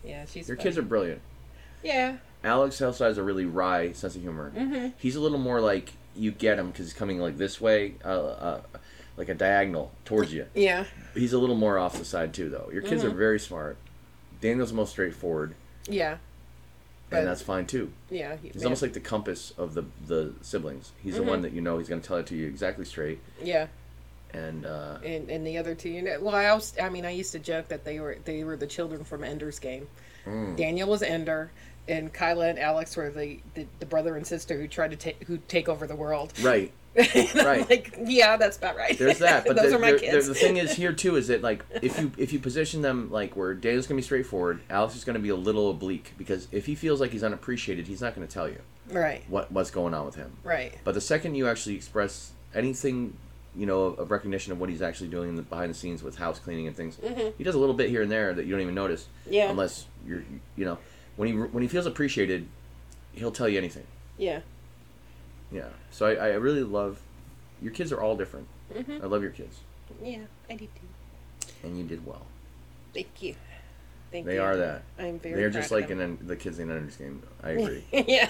yeah, 0.03 0.25
she's 0.25 0.47
your 0.47 0.57
funny. 0.57 0.63
kids 0.63 0.77
are 0.77 0.81
brilliant 0.83 1.21
Yeah. 1.83 2.17
Alex 2.43 2.81
also 2.81 3.05
has 3.05 3.17
a 3.17 3.23
really 3.23 3.45
wry 3.45 3.93
sense 3.93 4.15
of 4.17 4.21
humor. 4.21 4.51
Mm-hmm. 4.53 4.87
He's 4.97 5.15
a 5.15 5.21
little 5.21 5.37
more 5.37 5.61
like 5.61 5.93
you 6.13 6.29
get 6.31 6.59
him 6.59 6.67
because 6.71 6.87
he's 6.87 6.93
coming 6.93 7.17
like 7.19 7.37
this 7.37 7.61
way, 7.61 7.93
uh, 8.03 8.07
uh, 8.09 8.61
like 9.15 9.29
a 9.29 9.33
diagonal 9.33 9.93
towards 10.03 10.33
you. 10.33 10.45
Yeah. 10.53 10.83
He's 11.13 11.31
a 11.31 11.37
little 11.39 11.55
more 11.55 11.79
off 11.79 11.97
the 11.97 12.03
side 12.03 12.33
too, 12.33 12.49
though. 12.49 12.69
Your 12.73 12.81
kids 12.81 13.01
Mm-hmm. 13.03 13.13
are 13.13 13.15
very 13.15 13.39
smart. 13.39 13.77
Daniel's 14.41 14.71
the 14.71 14.75
most 14.75 14.89
straightforward, 14.91 15.55
Yeah. 15.87 16.17
But- 17.13 17.19
and 17.19 17.27
that's 17.27 17.41
fine 17.41 17.65
too. 17.65 17.91
Yeah. 18.09 18.35
he- 18.41 18.49
He's 18.49 18.57
yeah. 18.61 18.65
almost 18.65 18.81
like 18.81 18.93
the 18.93 18.99
compass 18.99 19.53
of 19.57 19.73
the 19.73 19.83
the 20.07 20.33
siblings. 20.41 20.91
He's 21.01 21.13
Mm-hmm. 21.15 21.23
the 21.25 21.29
one 21.29 21.41
that 21.43 21.53
you 21.53 21.61
know 21.61 21.77
he's 21.77 21.87
going 21.89 22.01
to 22.01 22.07
tell 22.07 22.17
it 22.17 22.27
to 22.27 22.35
you 22.35 22.47
exactly 22.47 22.85
straight, 22.85 23.19
Yeah. 23.41 23.67
and 24.33 24.65
uh, 24.65 24.97
And 25.03 25.29
and 25.29 25.45
the 25.47 25.57
other 25.57 25.75
two, 25.75 25.89
you 25.89 26.01
know, 26.01 26.17
well, 26.19 26.35
I 26.35 26.47
also, 26.47 26.81
I 26.81 26.89
mean, 26.89 27.05
I 27.05 27.11
used 27.11 27.31
to 27.33 27.39
joke 27.39 27.67
that 27.69 27.83
they 27.85 27.99
were 27.99 28.17
they 28.25 28.43
were 28.43 28.57
the 28.57 28.67
children 28.67 29.03
from 29.03 29.23
Ender's 29.23 29.59
Game. 29.59 29.87
Mm. 30.25 30.55
Daniel 30.55 30.89
was 30.89 31.03
Ender, 31.03 31.51
and 31.87 32.11
Kyla 32.13 32.47
and 32.47 32.57
Alex 32.59 32.95
were 32.95 33.09
the, 33.09 33.39
the, 33.55 33.65
the 33.79 33.85
brother 33.85 34.15
and 34.15 34.25
sister 34.25 34.57
who 34.59 34.67
tried 34.67 34.91
to 34.91 34.97
take 34.97 35.23
who 35.25 35.37
take 35.47 35.67
over 35.69 35.85
the 35.87 35.95
world. 35.95 36.33
right. 36.41 36.71
Right. 37.35 37.67
like, 37.69 37.97
yeah, 38.05 38.37
that's 38.37 38.57
about 38.57 38.75
right. 38.75 38.97
There's 38.97 39.19
that, 39.19 39.45
but 39.47 39.55
those 39.55 39.71
the, 39.71 39.77
are 39.77 39.79
my 39.79 39.93
kids. 39.93 40.27
The, 40.27 40.35
thing 40.35 40.57
is 40.57 40.73
here 40.75 40.93
too 40.93 41.15
is 41.15 41.27
that 41.27 41.41
like 41.41 41.65
if 41.81 41.99
you 41.99 42.11
if 42.17 42.31
you 42.31 42.39
position 42.39 42.81
them 42.81 43.09
like 43.11 43.35
where 43.35 43.53
Daniel's 43.53 43.87
gonna 43.87 43.97
be 43.97 44.03
straightforward, 44.03 44.61
Alex 44.69 44.95
is 44.95 45.03
gonna 45.03 45.19
be 45.19 45.29
a 45.29 45.35
little 45.35 45.71
oblique 45.71 46.13
because 46.17 46.47
if 46.51 46.65
he 46.67 46.75
feels 46.75 47.01
like 47.01 47.11
he's 47.11 47.23
unappreciated, 47.23 47.87
he's 47.87 48.01
not 48.01 48.13
gonna 48.13 48.27
tell 48.27 48.47
you 48.47 48.59
right. 48.89 49.23
what 49.27 49.51
what's 49.51 49.71
going 49.71 49.93
on 49.93 50.05
with 50.05 50.15
him. 50.15 50.33
Right. 50.43 50.77
But 50.83 50.93
the 50.93 51.01
second 51.01 51.35
you 51.35 51.47
actually 51.47 51.75
express 51.75 52.31
anything, 52.53 53.17
you 53.55 53.65
know, 53.65 53.81
of 53.81 54.11
recognition 54.11 54.51
of 54.51 54.59
what 54.59 54.69
he's 54.69 54.81
actually 54.81 55.09
doing 55.09 55.29
in 55.29 55.35
the, 55.35 55.41
behind 55.41 55.71
the 55.71 55.77
scenes 55.77 56.03
with 56.03 56.17
house 56.17 56.37
cleaning 56.37 56.67
and 56.67 56.75
things, 56.75 56.99
he 57.37 57.43
does 57.43 57.55
a 57.55 57.59
little 57.59 57.75
bit 57.75 57.89
here 57.89 58.03
and 58.03 58.11
there 58.11 58.33
that 58.33 58.45
you 58.45 58.51
don't 58.51 58.61
even 58.61 58.75
notice. 58.75 59.07
Mm-hmm. 59.23 59.33
Yeah. 59.33 59.49
Unless 59.49 59.87
you're, 60.05 60.23
you 60.55 60.65
know, 60.65 60.77
when 61.15 61.27
he 61.27 61.33
when 61.33 61.63
he 61.63 61.67
feels 61.67 61.87
appreciated, 61.87 62.47
he'll 63.13 63.31
tell 63.31 63.49
you 63.49 63.57
anything. 63.57 63.85
Yeah. 64.17 64.41
Yeah. 65.53 65.67
So 65.91 66.05
I, 66.07 66.13
I 66.15 66.27
really 66.33 66.63
love. 66.63 66.99
Your 67.61 67.71
kids 67.71 67.91
are 67.91 68.01
all 68.01 68.17
different. 68.17 68.47
Mm-hmm. 68.73 69.03
I 69.03 69.05
love 69.05 69.21
your 69.21 69.31
kids, 69.31 69.59
Yeah, 70.03 70.17
I 70.49 70.55
do 70.55 70.65
too. 70.65 71.47
and 71.63 71.77
you 71.77 71.83
did 71.85 72.05
well. 72.05 72.25
Thank 72.93 73.21
you. 73.21 73.35
Thank 74.11 74.25
They 74.25 74.35
you. 74.35 74.41
are 74.41 74.57
that. 74.57 74.81
I'm 74.99 75.19
very. 75.19 75.35
They're 75.35 75.49
proud 75.51 75.61
just 75.61 75.71
of 75.71 75.77
like 75.79 75.87
them. 75.89 76.01
in 76.01 76.27
the 76.27 76.35
kids 76.35 76.59
in 76.59 76.69
Ender's 76.71 76.95
Game. 76.97 77.21
I 77.43 77.49
agree. 77.51 77.83
yeah. 77.91 78.27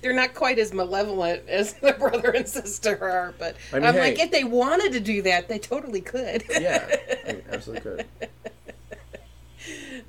They're 0.00 0.12
not 0.14 0.34
quite 0.34 0.58
as 0.58 0.72
malevolent 0.72 1.48
as 1.48 1.72
the 1.80 1.92
brother 1.94 2.30
and 2.30 2.46
sister 2.48 2.96
are, 3.02 3.34
but 3.38 3.56
I 3.72 3.76
mean, 3.76 3.84
I'm 3.88 3.94
hey. 3.94 4.00
like, 4.00 4.18
if 4.20 4.30
they 4.30 4.44
wanted 4.44 4.92
to 4.92 5.00
do 5.00 5.22
that, 5.22 5.48
they 5.48 5.58
totally 5.58 6.00
could. 6.00 6.44
yeah, 6.48 6.86
I 7.26 7.42
absolutely 7.50 8.04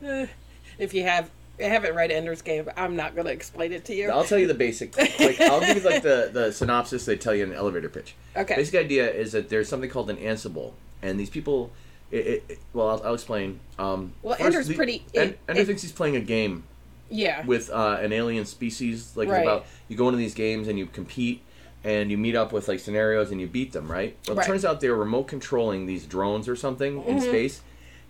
could. 0.01 0.29
if 0.77 0.93
you 0.93 1.03
have 1.03 1.29
haven't 1.59 1.95
read 1.95 2.11
Ender's 2.11 2.41
Game, 2.41 2.69
I'm 2.75 2.95
not 2.95 3.15
going 3.15 3.27
to 3.27 3.33
explain 3.33 3.71
it 3.71 3.85
to 3.85 3.95
you. 3.95 4.09
I'll 4.09 4.23
tell 4.23 4.39
you 4.39 4.47
the 4.47 4.53
basic. 4.53 4.97
Like, 4.97 5.39
I'll 5.41 5.59
give 5.59 5.77
you 5.77 5.83
like 5.89 6.01
the, 6.03 6.29
the 6.33 6.51
synopsis 6.51 7.05
they 7.05 7.15
tell 7.15 7.33
you 7.35 7.43
in 7.43 7.49
the 7.49 7.55
elevator 7.55 7.89
pitch. 7.89 8.15
Okay. 8.35 8.55
Basic 8.55 8.75
idea 8.75 9.11
is 9.11 9.31
that 9.33 9.49
there's 9.49 9.69
something 9.69 9.89
called 9.89 10.09
an 10.09 10.17
Ansible, 10.17 10.73
and 11.01 11.19
these 11.19 11.29
people. 11.29 11.71
It, 12.11 12.27
it, 12.27 12.43
it- 12.49 12.59
well, 12.73 12.89
I'll, 12.89 13.03
I'll 13.07 13.13
explain. 13.15 13.59
Um, 13.79 14.13
Well, 14.21 14.35
Ender's 14.39 14.67
the- 14.67 14.75
pretty- 14.75 15.03
it- 15.13 15.39
Ender 15.47 15.63
thinks 15.65 15.81
he's 15.81 15.91
playing 15.91 16.15
a 16.15 16.19
game 16.21 16.63
yeah. 17.09 17.43
with 17.45 17.69
uh, 17.71 17.97
an 18.01 18.13
alien 18.13 18.45
species. 18.45 19.13
Like 19.15 19.27
it's 19.27 19.33
Right. 19.33 19.41
about 19.43 19.65
you 19.87 19.97
go 19.97 20.07
into 20.09 20.17
these 20.17 20.33
games 20.35 20.67
and 20.67 20.77
you 20.77 20.85
compete, 20.85 21.41
and 21.83 22.11
you 22.11 22.17
meet 22.17 22.35
up 22.35 22.51
with 22.53 22.67
like 22.67 22.79
scenarios 22.79 23.31
and 23.31 23.41
you 23.41 23.47
beat 23.47 23.71
them. 23.73 23.91
Right. 23.91 24.15
Well, 24.27 24.39
it 24.39 24.45
turns 24.45 24.63
out 24.65 24.79
they're 24.79 24.95
remote 24.95 25.23
controlling 25.27 25.85
these 25.87 26.05
drones 26.05 26.47
or 26.47 26.55
something 26.55 26.97
Mm-hmm. 27.01 27.09
in 27.09 27.21
space, 27.21 27.61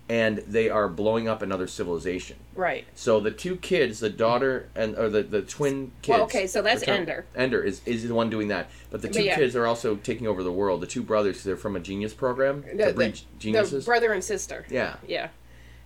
and 0.08 0.38
they 0.38 0.68
are 0.68 0.86
blowing 0.88 1.26
up 1.28 1.40
another 1.40 1.66
civilization. 1.66 2.36
right. 2.54 2.84
So 2.94 3.20
the 3.20 3.30
two 3.30 3.56
kids, 3.56 4.00
the 4.00 4.10
daughter 4.10 4.68
and 4.74 4.96
or 4.98 5.08
the, 5.08 5.22
the 5.22 5.40
twin 5.42 5.92
kids. 6.02 6.16
Well, 6.16 6.24
okay, 6.24 6.46
so 6.46 6.60
that's 6.60 6.86
Ender. 6.86 7.24
Ender 7.34 7.62
is, 7.62 7.80
is 7.86 8.06
the 8.06 8.14
one 8.14 8.28
doing 8.28 8.48
that, 8.48 8.68
but 8.90 9.00
the 9.00 9.08
But 9.08 9.16
two 9.16 9.22
yeah. 9.24 9.36
kids 9.36 9.56
are 9.56 9.66
also 9.66 9.96
taking 9.96 10.26
over 10.26 10.42
the 10.42 10.52
world. 10.52 10.82
The 10.82 10.86
two 10.86 11.02
brothers, 11.02 11.42
they're 11.42 11.56
from 11.56 11.74
a 11.74 11.80
genius 11.80 12.12
program 12.12 12.62
The, 12.76 12.86
the- 12.86 12.92
breed 12.92 13.20
the 13.40 13.82
brother 13.84 14.12
and 14.12 14.22
sister. 14.22 14.66
yeah, 14.68 14.96
Yeah. 15.06 15.28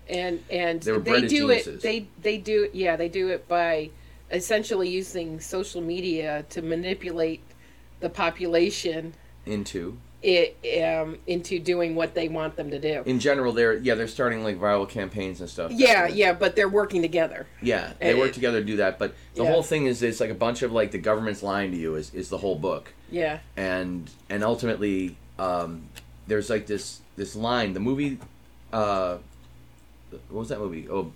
And 0.08 0.42
and 0.50 0.80
They 0.82 0.92
as 0.92 1.04
do 1.04 1.28
geniuses. 1.28 1.66
it 1.76 1.82
they 1.82 2.06
they 2.22 2.38
do 2.38 2.64
it 2.64 2.74
yeah, 2.74 2.96
they 2.96 3.08
do 3.10 3.28
it 3.28 3.46
by 3.46 3.90
essentially 4.32 4.88
using 4.88 5.38
social 5.38 5.80
media 5.82 6.44
to 6.50 6.62
manipulate 6.62 7.42
the 8.00 8.08
population 8.08 9.12
into 9.46 9.98
it 10.22 10.56
um 10.82 11.16
into 11.28 11.60
doing 11.60 11.94
what 11.94 12.14
they 12.14 12.28
want 12.28 12.56
them 12.56 12.70
to 12.72 12.78
do. 12.80 13.02
in 13.06 13.20
general, 13.20 13.52
they're 13.52 13.74
yeah 13.76 13.94
they're 13.94 14.08
starting 14.08 14.42
like 14.42 14.58
viral 14.58 14.88
campaigns 14.88 15.40
and 15.40 15.48
stuff. 15.48 15.70
Yeah, 15.72 16.08
yeah, 16.08 16.32
but 16.32 16.56
they're 16.56 16.68
working 16.68 17.02
together. 17.02 17.46
yeah. 17.62 17.92
They 18.00 18.14
Uh, 18.14 18.18
work 18.18 18.32
together 18.32 18.58
to 18.60 18.64
do 18.66 18.76
that, 18.78 18.98
but 18.98 19.14
the 19.34 19.44
yeah. 19.44 19.50
whole 19.50 19.62
thing 19.62 19.86
is 19.86 20.02
it's 20.02 20.18
like 20.20 20.30
a 20.30 20.34
bunch 20.34 20.62
of 20.62 20.72
like 20.72 20.90
the 20.90 20.98
government's 20.98 21.42
lying 21.42 21.70
to 21.70 21.76
you 21.76 21.94
is, 21.94 22.12
is 22.14 22.28
the 22.30 22.38
whole 22.38 22.56
book, 22.56 22.92
Yeah. 23.10 23.38
and 23.56 24.10
and 24.28 24.42
ultimately 24.42 25.16
um, 25.38 25.82
there's 26.26 26.50
like 26.50 26.66
this 26.66 27.00
this 27.16 27.36
line. 27.36 27.72
The 27.74 27.80
movie, 27.80 28.18
uh, 28.72 29.18
what 30.10 30.40
was 30.40 30.48
that 30.48 30.58
movie? 30.58 30.88
Oh, 30.90 31.12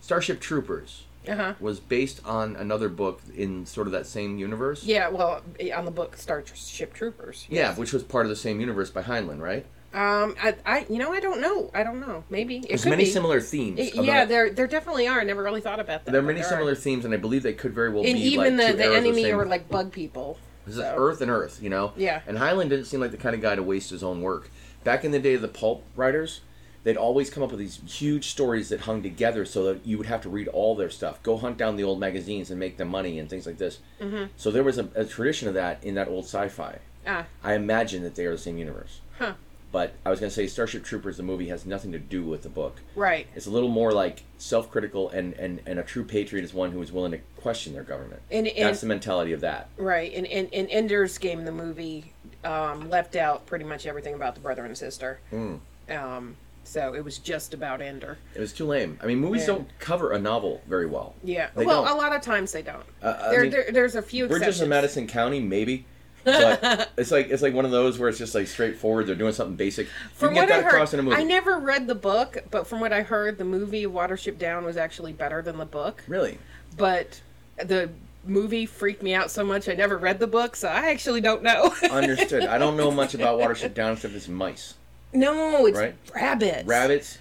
Starship 0.00 0.40
Troopers. 0.40 1.04
Uh-huh. 1.28 1.54
was 1.60 1.80
based 1.80 2.20
on 2.24 2.56
another 2.56 2.88
book 2.88 3.20
in 3.36 3.66
sort 3.66 3.86
of 3.86 3.92
that 3.92 4.06
same 4.06 4.38
universe. 4.38 4.84
Yeah, 4.84 5.08
well, 5.08 5.42
on 5.76 5.84
the 5.84 5.90
book 5.90 6.16
Starship 6.16 6.94
Troopers. 6.94 7.46
Yeah, 7.50 7.74
which 7.74 7.92
was 7.92 8.02
part 8.02 8.26
of 8.26 8.30
the 8.30 8.36
same 8.36 8.60
universe 8.60 8.90
by 8.90 9.02
Heinlein, 9.02 9.40
right? 9.40 9.66
Um, 9.94 10.34
I, 10.42 10.54
I, 10.66 10.86
you 10.90 10.98
know, 10.98 11.12
I 11.14 11.20
don't 11.20 11.40
know. 11.40 11.70
I 11.74 11.82
don't 11.82 12.00
know. 12.00 12.22
Maybe 12.28 12.58
it 12.58 12.68
There's 12.68 12.82
could 12.82 12.90
many 12.90 13.04
be. 13.04 13.10
similar 13.10 13.40
themes. 13.40 13.78
It- 13.78 13.94
yeah, 13.94 14.24
there, 14.26 14.50
there 14.50 14.66
definitely 14.66 15.08
are. 15.08 15.20
I 15.20 15.24
never 15.24 15.42
really 15.42 15.62
thought 15.62 15.80
about 15.80 16.04
that. 16.04 16.12
there 16.12 16.20
are 16.20 16.24
many 16.24 16.40
there 16.40 16.48
similar 16.48 16.74
themes, 16.74 17.04
and 17.06 17.14
I 17.14 17.16
believe 17.16 17.42
they 17.42 17.54
could 17.54 17.72
very 17.74 17.88
well 17.90 18.04
And 18.04 18.14
be 18.14 18.20
even 18.20 18.56
like 18.58 18.66
the, 18.68 18.72
the 18.76 18.94
enemy 18.96 19.22
same- 19.22 19.38
are 19.38 19.46
like 19.46 19.68
bug 19.68 19.90
people. 19.92 20.38
This 20.66 20.76
is 20.76 20.82
Earth 20.82 21.22
and 21.22 21.30
Earth, 21.30 21.60
you 21.62 21.70
know. 21.70 21.92
Yeah. 21.96 22.20
And 22.26 22.36
Heinlein 22.36 22.68
didn't 22.68 22.84
seem 22.84 23.00
like 23.00 23.10
the 23.12 23.16
kind 23.16 23.34
of 23.34 23.40
guy 23.40 23.56
to 23.56 23.62
waste 23.62 23.88
his 23.88 24.02
own 24.02 24.20
work. 24.20 24.50
Back 24.84 25.02
in 25.04 25.10
the 25.12 25.18
day 25.18 25.32
of 25.34 25.40
the 25.40 25.48
pulp 25.48 25.82
writers, 25.96 26.42
they'd 26.84 26.96
always 26.96 27.30
come 27.30 27.42
up 27.42 27.50
with 27.50 27.58
these 27.60 27.80
huge 27.86 28.28
stories 28.28 28.68
that 28.68 28.80
hung 28.80 29.02
together, 29.02 29.44
so 29.44 29.64
that 29.64 29.86
you 29.86 29.98
would 29.98 30.06
have 30.06 30.22
to 30.22 30.28
read 30.28 30.48
all 30.48 30.74
their 30.74 30.90
stuff, 30.90 31.22
go 31.22 31.36
hunt 31.36 31.56
down 31.58 31.76
the 31.76 31.84
old 31.84 31.98
magazines 32.00 32.50
and 32.50 32.58
make 32.58 32.76
them 32.76 32.88
money 32.88 33.18
and 33.18 33.28
things 33.28 33.46
like 33.46 33.58
this. 33.58 33.78
Mm-hmm. 34.00 34.24
So 34.36 34.50
there 34.50 34.64
was 34.64 34.78
a, 34.78 34.88
a 34.94 35.04
tradition 35.04 35.48
of 35.48 35.54
that 35.54 35.82
in 35.84 35.94
that 35.96 36.08
old 36.08 36.24
sci-fi. 36.24 36.78
Ah, 37.06 37.24
I 37.42 37.54
imagine 37.54 38.02
that 38.02 38.14
they 38.14 38.26
are 38.26 38.32
the 38.32 38.38
same 38.38 38.58
universe. 38.58 39.00
huh. 39.18 39.32
But 39.70 39.92
I 40.06 40.08
was 40.08 40.18
going 40.18 40.30
to 40.30 40.34
say 40.34 40.46
Starship 40.46 40.82
Troopers, 40.82 41.18
the 41.18 41.22
movie, 41.22 41.48
has 41.48 41.66
nothing 41.66 41.92
to 41.92 41.98
do 41.98 42.24
with 42.24 42.42
the 42.42 42.48
book. 42.48 42.80
Right. 42.96 43.26
It's 43.34 43.46
a 43.46 43.50
little 43.50 43.68
more 43.68 43.92
like 43.92 44.22
self-critical, 44.38 45.10
and, 45.10 45.34
and, 45.34 45.60
and 45.66 45.78
a 45.78 45.82
true 45.82 46.04
patriot 46.04 46.42
is 46.42 46.54
one 46.54 46.72
who 46.72 46.80
is 46.80 46.90
willing 46.90 47.12
to 47.12 47.18
question 47.36 47.74
their 47.74 47.82
government. 47.82 48.22
And- 48.30 48.46
and- 48.48 48.66
That's 48.66 48.80
the 48.80 48.86
mentality 48.86 49.32
of 49.34 49.42
that. 49.42 49.68
Right. 49.76 50.10
And 50.14 50.24
in, 50.24 50.46
in 50.48 50.68
Ender's 50.68 51.18
Game, 51.18 51.44
the 51.44 51.52
movie 51.52 52.14
um, 52.44 52.88
left 52.88 53.14
out 53.14 53.44
pretty 53.44 53.66
much 53.66 53.84
everything 53.84 54.14
about 54.14 54.34
the 54.34 54.40
brother 54.40 54.64
and 54.64 54.74
sister. 54.76 55.20
Mm. 55.30 55.60
Um, 55.90 56.36
so 56.68 56.94
it 56.94 57.04
was 57.04 57.18
just 57.18 57.54
about 57.54 57.80
Ender. 57.80 58.18
It 58.34 58.40
was 58.40 58.52
too 58.52 58.66
lame. 58.66 58.98
I 59.02 59.06
mean, 59.06 59.18
movies 59.18 59.42
Yeah. 59.42 59.54
don't 59.54 59.78
cover 59.78 60.12
a 60.12 60.18
novel 60.18 60.60
very 60.68 60.86
well. 60.86 61.14
Yeah. 61.24 61.48
They 61.56 61.64
well, 61.64 61.84
don't. 61.84 61.96
a 61.96 61.98
lot 61.98 62.14
of 62.14 62.20
times 62.22 62.52
they 62.52 62.62
don't. 62.62 62.84
Uh, 63.02 63.30
there, 63.30 63.42
mean, 63.42 63.50
there, 63.50 63.70
there's 63.72 63.94
a 63.94 64.02
few 64.02 64.26
Bridges 64.26 64.42
exceptions. 64.42 64.62
in 64.62 64.68
Madison 64.68 65.06
County, 65.06 65.40
maybe, 65.40 65.86
but 66.24 66.90
it's 66.98 67.10
like 67.10 67.28
it's 67.30 67.42
like 67.42 67.54
one 67.54 67.64
of 67.64 67.70
those 67.70 67.98
where 67.98 68.08
it's 68.08 68.18
just 68.18 68.34
like 68.34 68.46
straightforward. 68.46 69.06
They're 69.06 69.14
doing 69.14 69.32
something 69.32 69.56
basic. 69.56 69.86
You 69.86 69.92
From 70.12 70.34
can 70.34 70.46
get 70.46 70.50
what 70.50 70.58
I 70.58 70.62
heard, 70.62 70.68
across 70.68 70.92
in 70.94 71.00
a 71.00 71.02
movie. 71.02 71.16
I 71.16 71.22
never 71.24 71.58
read 71.58 71.86
the 71.86 71.94
book, 71.94 72.38
but 72.50 72.66
from 72.66 72.80
what 72.80 72.92
I 72.92 73.02
heard, 73.02 73.38
the 73.38 73.44
movie 73.44 73.84
Watership 73.86 74.38
Down 74.38 74.64
was 74.64 74.76
actually 74.76 75.12
better 75.12 75.40
than 75.42 75.56
the 75.58 75.64
book. 75.66 76.04
Really? 76.06 76.38
But 76.76 77.20
the 77.56 77.88
movie 78.24 78.66
freaked 78.66 79.02
me 79.02 79.14
out 79.14 79.30
so 79.30 79.42
much 79.42 79.68
I 79.68 79.74
never 79.74 79.96
read 79.96 80.18
the 80.18 80.26
book, 80.26 80.54
so 80.54 80.68
I 80.68 80.90
actually 80.90 81.22
don't 81.22 81.42
know. 81.42 81.72
Understood. 81.90 82.44
I 82.44 82.58
don't 82.58 82.76
know 82.76 82.90
much 82.90 83.14
about 83.14 83.38
Watership 83.40 83.72
Down 83.72 83.94
except 83.94 84.12
it's 84.14 84.28
mice, 84.28 84.74
no, 85.12 85.66
it's 85.66 85.78
Right. 85.78 85.94
rabbits. 86.14 86.64
rabbits. 86.66 87.18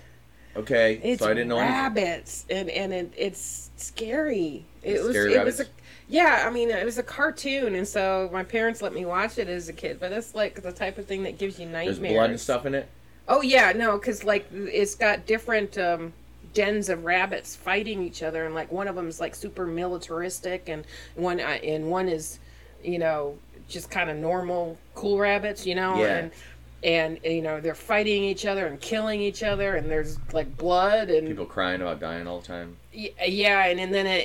Okay, 0.56 1.00
It's 1.04 1.21
so 1.21 1.30
I 1.30 1.34
didn't 1.36 1.50
know. 1.50 1.58
anything. 1.60 1.76
rabbits, 1.76 2.45
and 2.50 2.69
and 2.69 2.91
it, 2.91 3.13
it's 3.15 3.69
scary. 3.78 4.65
It 4.82 4.93
It's 4.93 5.04
was 5.04 5.12
scary 5.12 5.34
it 5.36 5.45
was 5.45 5.60
a 5.60 5.65
yeah. 6.08 6.45
I 6.47 6.50
mean, 6.50 6.71
it 6.71 6.84
was 6.84 6.97
a 6.97 7.04
cartoon, 7.04 7.76
and 7.76 7.88
so 7.88 8.30
my 8.34 8.43
parents 8.43 8.82
let 8.82 8.91
me 8.93 9.06
watch 9.06 9.38
it 9.38 9.47
as 9.50 9.69
a 9.69 9.73
kid. 9.73 10.00
But 10.00 10.12
it's 10.12 10.34
like 10.34 10.62
the 10.63 10.71
type 10.71 10.97
of 10.97 11.06
thing 11.06 11.23
that 11.23 11.38
gives 11.38 11.60
you 11.60 11.67
nightmares. 11.67 12.00
There's 12.00 12.13
blood 12.13 12.30
and 12.32 12.39
stuff 12.39 12.65
in 12.65 12.73
it. 12.73 12.88
Oh 13.28 13.41
yeah, 13.41 13.71
no, 13.73 13.97
because 14.00 14.23
like 14.23 14.47
it's 14.52 14.95
got 14.95 15.28
different 15.28 15.78
um, 15.78 16.12
dens 16.56 16.89
of 16.89 17.06
rabbits 17.06 17.56
fighting 17.56 18.02
each 18.02 18.23
other, 18.23 18.45
and 18.45 18.56
like 18.56 18.71
one 18.71 18.88
of 18.88 18.95
them 18.95 19.08
is 19.08 19.19
like 19.19 19.36
super 19.36 19.67
militaristic, 19.67 20.69
and 20.69 20.86
one 21.15 21.39
uh, 21.39 21.43
and 21.63 21.91
one 21.91 22.10
is, 22.10 22.39
you 22.84 22.97
know, 22.97 23.38
just 23.67 23.91
kind 23.91 24.10
of 24.10 24.17
normal, 24.17 24.76
cool 24.95 25.19
rabbits, 25.19 25.67
you 25.67 25.76
know, 25.76 26.02
Yeah. 26.02 26.17
and 26.17 26.32
and 26.84 27.20
you 27.24 27.42
know 27.42 27.60
they're 27.60 27.76
fighting 27.76 28.24
each 28.24 28.46
other 28.46 28.68
and 28.68 28.80
killing 28.80 29.22
each 29.22 29.44
other, 29.44 29.76
and 29.76 29.90
there's 29.90 30.18
like 30.34 30.58
blood 30.58 31.10
and 31.10 31.28
People 31.28 31.46
crying 31.46 31.82
about 31.82 32.00
dying 32.00 32.28
all 32.28 32.40
the 32.40 32.48
time. 32.48 32.78
Yeah, 32.94 33.66
and, 33.66 33.80
and 33.80 33.94
then 33.94 34.06
at, 34.08 34.20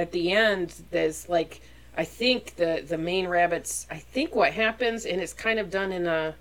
at 0.00 0.12
the 0.12 0.32
end, 0.32 0.74
there's 0.90 1.28
like 1.28 1.60
I 1.96 2.04
think 2.04 2.56
the 2.56 2.84
the 2.86 2.98
main 2.98 3.26
rabbits. 3.28 3.86
I 3.90 3.96
think 3.96 4.34
what 4.34 4.52
happens, 4.52 5.04
and 5.06 5.20
it's 5.20 5.32
kind 5.32 5.58
of 5.58 5.70
done 5.70 5.92
in 5.92 6.06
a 6.06 6.34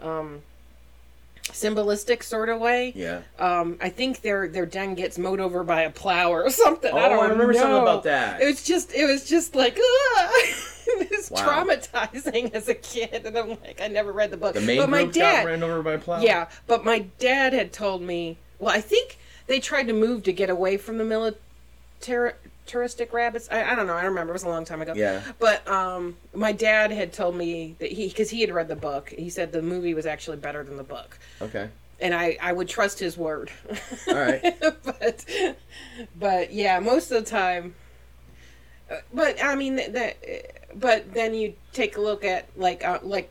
um, 0.00 0.42
symbolistic 1.52 2.22
sort 2.22 2.48
of 2.48 2.60
way. 2.60 2.92
Yeah. 2.94 3.20
Um, 3.38 3.76
I 3.80 3.88
think 3.88 4.22
their 4.22 4.48
their 4.48 4.66
den 4.66 4.94
gets 4.94 5.18
mowed 5.18 5.40
over 5.40 5.62
by 5.64 5.82
a 5.82 5.90
plow 5.90 6.30
or 6.32 6.48
something. 6.50 6.92
I 6.92 7.06
Oh, 7.06 7.08
don't 7.10 7.24
I 7.24 7.28
remember 7.28 7.54
something 7.54 7.82
about 7.82 8.04
that. 8.04 8.40
It 8.40 8.46
was 8.46 8.62
just 8.64 8.92
it 8.92 9.04
was 9.06 9.28
just 9.28 9.54
like 9.54 9.78
ah! 9.80 10.32
was 11.10 11.30
Wow. 11.30 11.64
traumatizing 11.64 12.52
as 12.54 12.68
a 12.68 12.74
kid, 12.74 13.26
and 13.26 13.36
I'm 13.36 13.50
like 13.50 13.80
I 13.82 13.88
never 13.88 14.12
read 14.12 14.30
the 14.30 14.36
book. 14.36 14.54
The 14.54 14.60
main 14.60 14.78
but 14.78 14.88
my 14.90 15.04
dad, 15.04 15.42
got 15.42 15.46
ran 15.46 15.62
over 15.62 15.82
by 15.82 15.94
a 15.94 15.98
plow. 15.98 16.20
yeah, 16.20 16.48
but 16.66 16.84
my 16.84 17.00
dad 17.18 17.52
had 17.52 17.72
told 17.72 18.02
me. 18.02 18.38
Well, 18.58 18.74
I 18.74 18.80
think 18.80 19.18
they 19.46 19.58
tried 19.60 19.86
to 19.88 19.92
move 19.94 20.22
to 20.24 20.32
get 20.32 20.50
away 20.50 20.76
from 20.76 20.98
the 20.98 21.04
militaristic 21.04 23.12
rabbits. 23.12 23.48
I, 23.50 23.72
I 23.72 23.74
don't 23.74 23.86
know. 23.86 23.94
I 23.94 24.02
don't 24.02 24.10
remember. 24.10 24.32
It 24.32 24.34
was 24.34 24.42
a 24.44 24.48
long 24.48 24.64
time 24.64 24.82
ago. 24.82 24.92
Yeah. 24.94 25.22
But 25.38 25.66
um, 25.68 26.16
my 26.34 26.52
dad 26.52 26.90
had 26.90 27.12
told 27.12 27.34
me 27.36 27.76
that 27.78 27.90
he, 27.90 28.08
because 28.08 28.30
he 28.30 28.40
had 28.42 28.52
read 28.52 28.68
the 28.68 28.76
book, 28.76 29.08
he 29.10 29.30
said 29.30 29.52
the 29.52 29.62
movie 29.62 29.94
was 29.94 30.06
actually 30.06 30.36
better 30.36 30.62
than 30.62 30.76
the 30.76 30.82
book, 30.84 31.18
Okay. 31.40 31.68
and 32.00 32.14
I 32.14 32.36
I 32.40 32.52
would 32.52 32.68
trust 32.68 32.98
his 32.98 33.16
word. 33.16 33.50
All 34.08 34.14
right. 34.14 34.54
but 34.84 35.24
but 36.18 36.52
yeah, 36.52 36.78
most 36.80 37.10
of 37.10 37.24
the 37.24 37.30
time. 37.30 37.74
uh, 38.90 38.96
But 39.14 39.42
I 39.42 39.54
mean 39.54 39.76
that. 39.76 40.16
But 40.74 41.12
then 41.14 41.34
you 41.34 41.54
take 41.72 41.96
a 41.96 42.00
look 42.00 42.24
at 42.24 42.48
like 42.56 42.84
uh, 42.84 42.98
like 43.02 43.30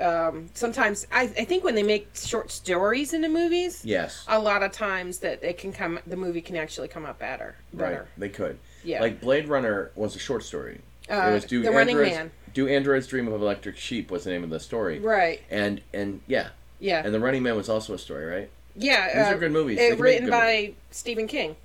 um, 0.00 0.48
sometimes 0.54 1.06
I 1.12 1.22
I 1.22 1.44
think 1.44 1.64
when 1.64 1.74
they 1.74 1.82
make 1.82 2.08
short 2.14 2.50
stories 2.50 3.12
into 3.14 3.28
movies, 3.28 3.82
Yes. 3.84 4.24
a 4.28 4.38
lot 4.38 4.62
of 4.62 4.72
times 4.72 5.18
that 5.20 5.42
it 5.42 5.58
can 5.58 5.72
come 5.72 5.98
the 6.06 6.16
movie 6.16 6.40
can 6.42 6.56
actually 6.56 6.88
come 6.88 7.04
up 7.06 7.18
better 7.18 7.56
Right. 7.72 7.90
better. 7.90 8.08
They 8.18 8.28
could. 8.28 8.58
Yeah. 8.84 9.00
Like 9.00 9.20
Blade 9.20 9.48
Runner 9.48 9.90
was 9.94 10.14
a 10.14 10.18
short 10.18 10.42
story. 10.44 10.80
Uh, 11.10 11.14
it 11.30 11.32
was 11.32 11.44
Do 11.44 11.62
The 11.62 11.70
Running 11.70 11.96
Androids 11.96 12.16
Man. 12.16 12.30
Do 12.52 12.68
Androids 12.68 13.06
Dream 13.06 13.28
of 13.28 13.40
Electric 13.40 13.76
Sheep 13.76 14.10
was 14.10 14.24
the 14.24 14.30
name 14.30 14.44
of 14.44 14.50
the 14.50 14.60
story. 14.60 14.98
Right. 14.98 15.40
And 15.50 15.80
and 15.94 16.20
yeah. 16.26 16.48
Yeah. 16.78 17.02
And 17.04 17.14
The 17.14 17.20
Running 17.20 17.42
Man 17.42 17.56
was 17.56 17.68
also 17.68 17.94
a 17.94 17.98
story, 17.98 18.26
right? 18.26 18.50
yeah. 18.74 19.06
These 19.06 19.32
uh, 19.32 19.34
are 19.36 19.38
good 19.38 19.52
movies. 19.52 19.78
It, 19.78 19.80
They 19.80 19.88
can 19.88 19.96
make 19.96 20.02
written 20.04 20.24
good 20.26 20.30
by 20.30 20.72
Stephen 20.90 21.26
King. 21.26 21.56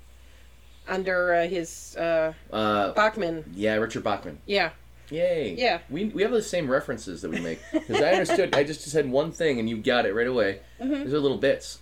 Under 0.88 1.34
uh, 1.34 1.46
his 1.46 1.96
uh, 1.96 2.32
Uh 2.52 2.92
Bachman. 2.92 3.44
yeah, 3.54 3.74
Richard 3.76 4.02
Bachman. 4.02 4.38
Yeah. 4.46 4.70
Yay. 5.10 5.54
Yeah. 5.58 5.80
We, 5.90 6.06
we 6.06 6.22
have 6.22 6.30
the 6.30 6.42
same 6.42 6.70
references 6.70 7.22
that 7.22 7.30
we 7.30 7.40
make. 7.40 7.60
Because 7.72 8.00
I 8.02 8.12
understood, 8.12 8.54
I 8.54 8.64
just 8.64 8.80
said 8.82 9.10
one 9.10 9.32
thing 9.32 9.58
and 9.58 9.68
you 9.68 9.76
got 9.76 10.06
it 10.06 10.14
right 10.14 10.26
away. 10.26 10.60
Mm-hmm. 10.80 11.04
These 11.04 11.12
are 11.14 11.18
little 11.20 11.38
bits. 11.38 11.78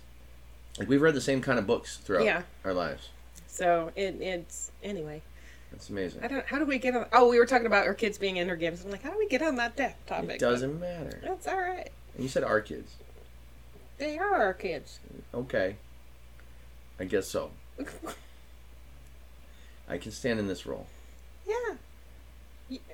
Like 0.79 0.89
we've 0.89 1.01
read 1.01 1.13
the 1.15 1.21
same 1.21 1.41
kind 1.41 1.57
of 1.59 1.65
books 1.67 1.97
throughout 1.97 2.25
Yeah. 2.25 2.41
our 2.65 2.73
lives. 2.73 3.09
So 3.47 3.91
it, 3.95 4.19
it's 4.21 4.71
anyway. 4.83 5.21
That's 5.71 5.89
amazing. 5.89 6.21
I 6.23 6.27
don't. 6.27 6.45
How 6.45 6.59
do 6.59 6.65
we 6.65 6.77
get 6.79 6.95
on? 6.95 7.05
Oh, 7.13 7.29
we 7.29 7.39
were 7.39 7.45
talking 7.45 7.65
about 7.67 7.87
our 7.87 7.93
kids 7.93 8.17
being 8.17 8.37
Ender's 8.37 8.59
Game. 8.59 8.73
I'm 8.83 8.91
like, 8.91 9.03
how 9.03 9.11
do 9.11 9.17
we 9.17 9.27
get 9.29 9.41
on 9.41 9.55
that 9.55 9.77
de- 9.77 9.95
topic? 10.05 10.31
It 10.31 10.39
doesn't 10.39 10.79
matter. 10.81 11.21
That's 11.23 11.47
all 11.47 11.57
right. 11.59 11.89
And 12.15 12.23
you 12.23 12.27
said 12.29 12.43
our 12.43 12.59
kids. 12.59 12.95
They 13.97 14.17
are 14.17 14.35
our 14.35 14.53
kids. 14.53 14.99
Okay. 15.33 15.77
I 16.99 17.05
guess 17.05 17.27
so. 17.27 17.51
I 19.87 19.97
can 19.97 20.11
stand 20.11 20.39
in 20.39 20.47
this 20.47 20.65
role. 20.65 20.87
yeah. 21.47 21.75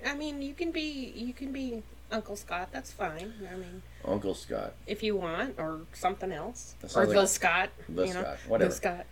I 0.05 0.15
mean, 0.15 0.41
you 0.41 0.53
can 0.53 0.71
be 0.71 1.13
you 1.15 1.33
can 1.33 1.51
be 1.51 1.83
Uncle 2.11 2.35
Scott. 2.35 2.69
That's 2.71 2.91
fine. 2.91 3.33
I 3.51 3.55
mean, 3.55 3.81
Uncle 4.05 4.33
Scott. 4.33 4.73
if 4.85 5.03
you 5.03 5.15
want, 5.15 5.55
or 5.57 5.81
something 5.93 6.31
else, 6.31 6.75
or 6.83 6.89
sounds 6.89 7.13
the 7.13 7.25
Scott. 7.25 7.69
The 7.89 8.07
you 8.07 8.13
know, 8.13 8.21
Scott. 8.21 8.37
Whatever. 8.47 8.69
The 8.69 8.75
Scott. 8.75 9.05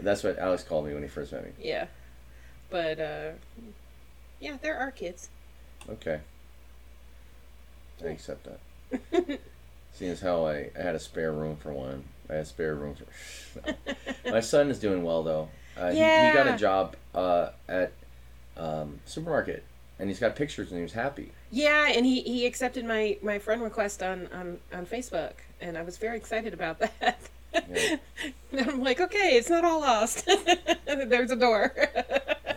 That's 0.00 0.22
what 0.22 0.38
Alex 0.38 0.62
called 0.62 0.86
me 0.86 0.94
when 0.94 1.02
he 1.02 1.08
first 1.08 1.32
met 1.32 1.44
me. 1.44 1.50
Yeah. 1.60 1.86
But 2.70 3.00
uh, 3.00 3.30
yeah, 4.40 4.56
there 4.62 4.76
are 4.78 4.90
kids. 4.90 5.28
Okay. 5.88 6.20
I 8.02 8.08
accept 8.08 8.44
that. 8.44 9.40
Seeing 9.92 10.10
as 10.10 10.20
how 10.20 10.46
I, 10.46 10.70
I 10.76 10.82
had 10.82 10.94
a 10.94 11.00
spare 11.00 11.32
room 11.32 11.56
for 11.56 11.72
one. 11.72 12.04
I 12.28 12.34
had 12.34 12.46
spare 12.46 12.74
room 12.74 12.94
for. 12.94 13.74
No. 14.24 14.32
My 14.32 14.40
son 14.40 14.70
is 14.70 14.78
doing 14.78 15.02
well 15.02 15.22
though. 15.22 15.48
Uh, 15.76 15.90
he, 15.90 15.96
he 15.96 16.32
got 16.32 16.46
a 16.46 16.56
job 16.56 16.96
uh, 17.14 17.50
at 17.68 17.92
um, 18.56 19.00
supermarket, 19.04 19.64
and 19.98 20.08
he's 20.08 20.18
got 20.18 20.36
pictures, 20.36 20.70
and 20.70 20.78
he 20.78 20.82
was 20.82 20.92
happy. 20.92 21.30
Yeah, 21.50 21.88
and 21.88 22.04
he, 22.04 22.20
he 22.22 22.46
accepted 22.46 22.84
my, 22.84 23.16
my 23.22 23.38
friend 23.38 23.62
request 23.62 24.02
on, 24.02 24.28
on, 24.32 24.58
on 24.72 24.86
Facebook, 24.86 25.32
and 25.60 25.78
I 25.78 25.82
was 25.82 25.98
very 25.98 26.16
excited 26.16 26.52
about 26.52 26.80
that. 26.80 27.18
Yeah. 27.52 27.96
and 28.52 28.60
I'm 28.68 28.82
like, 28.82 29.00
okay, 29.00 29.36
it's 29.36 29.50
not 29.50 29.64
all 29.64 29.80
lost. 29.80 30.28
There's 30.86 31.30
a 31.30 31.36
door. 31.36 31.72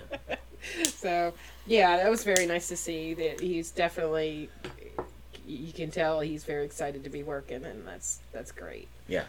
so, 0.86 1.34
yeah, 1.68 1.98
that 1.98 2.10
was 2.10 2.24
very 2.24 2.46
nice 2.46 2.68
to 2.70 2.78
see 2.78 3.14
that 3.14 3.40
he's 3.40 3.72
definitely. 3.72 4.50
You 5.46 5.72
can 5.72 5.92
tell 5.92 6.20
he's 6.20 6.44
very 6.44 6.66
excited 6.66 7.06
to 7.06 7.10
be 7.10 7.24
working, 7.24 7.64
and 7.64 7.88
that's 7.88 8.20
that's 8.34 8.52
great. 8.52 8.90
Yeah. 9.08 9.24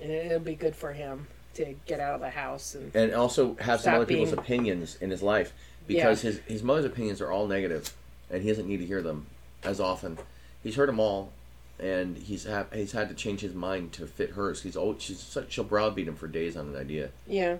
And 0.00 0.12
it'll 0.12 0.38
be 0.38 0.54
good 0.54 0.76
for 0.76 0.92
him 0.92 1.26
to 1.58 1.74
get 1.86 2.00
out 2.00 2.14
of 2.14 2.20
the 2.20 2.30
house 2.30 2.74
and 2.74 2.94
and 2.94 3.12
also 3.14 3.56
have 3.60 3.80
some 3.80 3.94
other 3.94 4.06
people's 4.06 4.32
opinions 4.32 4.96
in 5.00 5.10
his 5.10 5.22
life 5.22 5.52
because 5.86 6.22
his 6.22 6.38
his 6.46 6.62
mother's 6.62 6.84
opinions 6.84 7.20
are 7.20 7.30
all 7.32 7.46
negative, 7.46 7.92
and 8.30 8.42
he 8.42 8.48
doesn't 8.48 8.66
need 8.68 8.78
to 8.78 8.86
hear 8.86 9.02
them 9.02 9.26
as 9.64 9.80
often. 9.80 10.18
He's 10.62 10.76
heard 10.76 10.88
them 10.88 11.00
all, 11.00 11.32
and 11.78 12.16
he's 12.16 12.46
ha- 12.46 12.66
he's 12.72 12.92
had 12.92 13.08
to 13.08 13.14
change 13.14 13.40
his 13.40 13.54
mind 13.54 13.92
to 13.94 14.06
fit 14.06 14.30
hers. 14.30 14.62
He's 14.62 14.76
always 14.76 15.02
she's 15.02 15.20
such, 15.20 15.52
she'll 15.52 15.64
browbeat 15.64 16.06
him 16.08 16.14
for 16.16 16.28
days 16.28 16.56
on 16.56 16.68
an 16.68 16.76
idea, 16.76 17.10
yeah, 17.26 17.56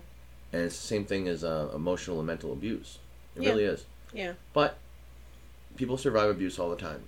and 0.53 0.63
it's 0.63 0.77
the 0.81 0.87
same 0.87 1.05
thing 1.05 1.27
as 1.29 1.43
uh, 1.45 1.71
emotional 1.75 2.19
and 2.19 2.27
mental 2.27 2.53
abuse. 2.53 2.99
It 3.37 3.43
Yeah. 3.43 3.49
really 3.51 3.65
is. 3.65 3.85
yeah, 4.13 4.33
But 4.53 4.77
people 5.77 5.97
survive 5.97 6.31
abuse 6.31 6.59
all 6.59 6.71
the 6.71 6.77
time, 6.77 7.03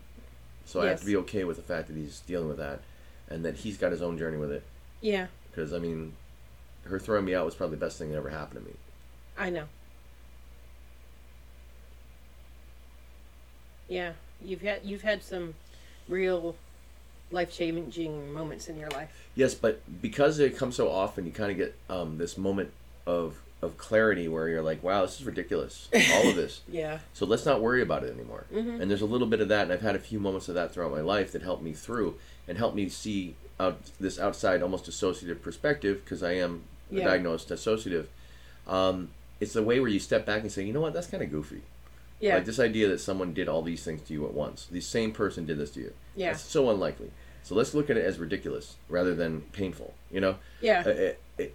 so 0.65 0.81
I 0.81 0.87
have 0.89 1.01
to 1.01 1.07
be 1.07 1.17
okay 1.17 1.45
with 1.45 1.57
the 1.57 1.63
fact 1.63 1.89
that 1.89 1.97
he's 1.97 2.21
dealing 2.21 2.49
with 2.49 2.59
that, 2.59 2.81
and 3.29 3.45
that 3.45 3.57
he's 3.59 3.77
got 3.79 3.93
his 3.93 4.03
own 4.03 4.19
journey 4.19 4.37
with 4.39 4.51
it. 4.53 4.63
yeah. 5.01 5.27
Because 5.51 5.73
I 5.75 5.79
mean, 5.81 6.13
her 6.91 6.99
throwing 6.99 7.25
me 7.25 7.35
out 7.35 7.47
was 7.47 7.55
probably 7.55 7.77
the 7.77 7.85
best 7.87 7.99
thing 7.99 8.11
that 8.11 8.17
ever 8.19 8.31
happened 8.31 8.61
to 8.65 8.67
me. 8.71 8.77
I 9.39 9.51
know. 9.51 9.65
Yeah, 13.89 14.13
you've 14.45 14.61
had 14.63 14.81
you've 14.85 15.03
had 15.03 15.23
some 15.23 15.55
real 16.09 16.55
life 17.31 17.53
changing 17.53 18.33
moments 18.33 18.69
in 18.69 18.79
your 18.79 18.91
life. 18.91 19.29
Yes, 19.35 19.55
but 19.55 19.81
because 20.03 20.39
it 20.39 20.57
comes 20.57 20.77
so 20.77 20.91
often, 20.91 21.27
you 21.27 21.33
kind 21.33 21.51
of 21.51 21.57
get 21.57 21.75
um, 21.89 22.19
this 22.19 22.37
moment 22.37 22.71
of 23.07 23.41
of 23.63 23.77
clarity 23.77 24.29
where 24.29 24.49
you're 24.49 24.63
like, 24.63 24.83
"Wow, 24.83 25.03
this 25.03 25.21
is 25.21 25.27
ridiculous! 25.27 25.89
All 26.13 26.29
of 26.29 26.37
this." 26.37 26.61
Yeah. 26.69 27.01
So 27.15 27.27
let's 27.27 27.45
not 27.45 27.61
worry 27.61 27.83
about 27.83 28.05
it 28.05 28.13
anymore. 28.13 28.47
Mhm. 28.53 28.81
And 28.81 28.91
there's 28.91 29.03
a 29.03 29.07
little 29.07 29.27
bit 29.27 29.41
of 29.41 29.49
that, 29.49 29.63
and 29.63 29.73
I've 29.73 29.83
had 29.83 29.97
a 29.97 30.01
few 30.01 30.21
moments 30.21 30.49
of 30.49 30.55
that 30.55 30.73
throughout 30.73 30.93
my 30.93 31.01
life 31.01 31.33
that 31.33 31.43
helped 31.43 31.63
me 31.63 31.73
through 31.73 32.17
and 32.47 32.59
helped 32.59 32.77
me 32.77 32.89
see 32.89 33.35
out 33.59 33.79
this 33.99 34.19
outside, 34.19 34.63
almost 34.63 34.89
associative 34.89 35.43
perspective 35.43 36.03
because 36.05 36.23
I 36.23 36.33
am 36.35 36.63
Yeah. 36.99 37.05
diagnosed 37.05 37.49
dissociative. 37.49 38.07
Um, 38.67 39.11
it's 39.41 39.53
the 39.55 39.63
way 39.63 39.81
where 39.81 39.89
you 39.89 39.99
step 39.99 40.27
back 40.27 40.43
and 40.43 40.53
say, 40.53 40.65
"You 40.65 40.73
know 40.73 40.81
what? 40.81 40.93
That's 40.93 41.07
kind 41.07 41.23
of 41.23 41.31
goofy." 41.31 41.63
Yeah. 42.21 42.35
Like 42.37 42.45
this 42.45 42.59
idea 42.61 42.89
that 42.89 42.99
someone 43.01 43.33
did 43.33 43.49
all 43.49 43.63
these 43.63 43.83
things 43.83 44.03
to 44.03 44.13
you 44.13 44.27
at 44.27 44.35
once. 44.35 44.67
The 44.71 44.81
same 44.83 45.13
person 45.13 45.47
did 45.47 45.57
this 45.59 45.71
to 45.71 45.81
you. 45.81 45.93
yeah. 46.15 46.33
That's 46.33 46.43
so 46.43 46.69
unlikely. 46.69 47.11
So 47.43 47.55
let's 47.55 47.73
look 47.73 47.89
at 47.89 47.97
it 47.97 48.05
as 48.05 48.19
ridiculous 48.19 48.77
rather 48.91 49.15
than 49.15 49.41
painful. 49.53 49.95
You 50.11 50.21
know, 50.21 50.37
Yeah. 50.61 50.83
Uh, 50.85 50.91
it, 50.91 51.21
it, 51.39 51.55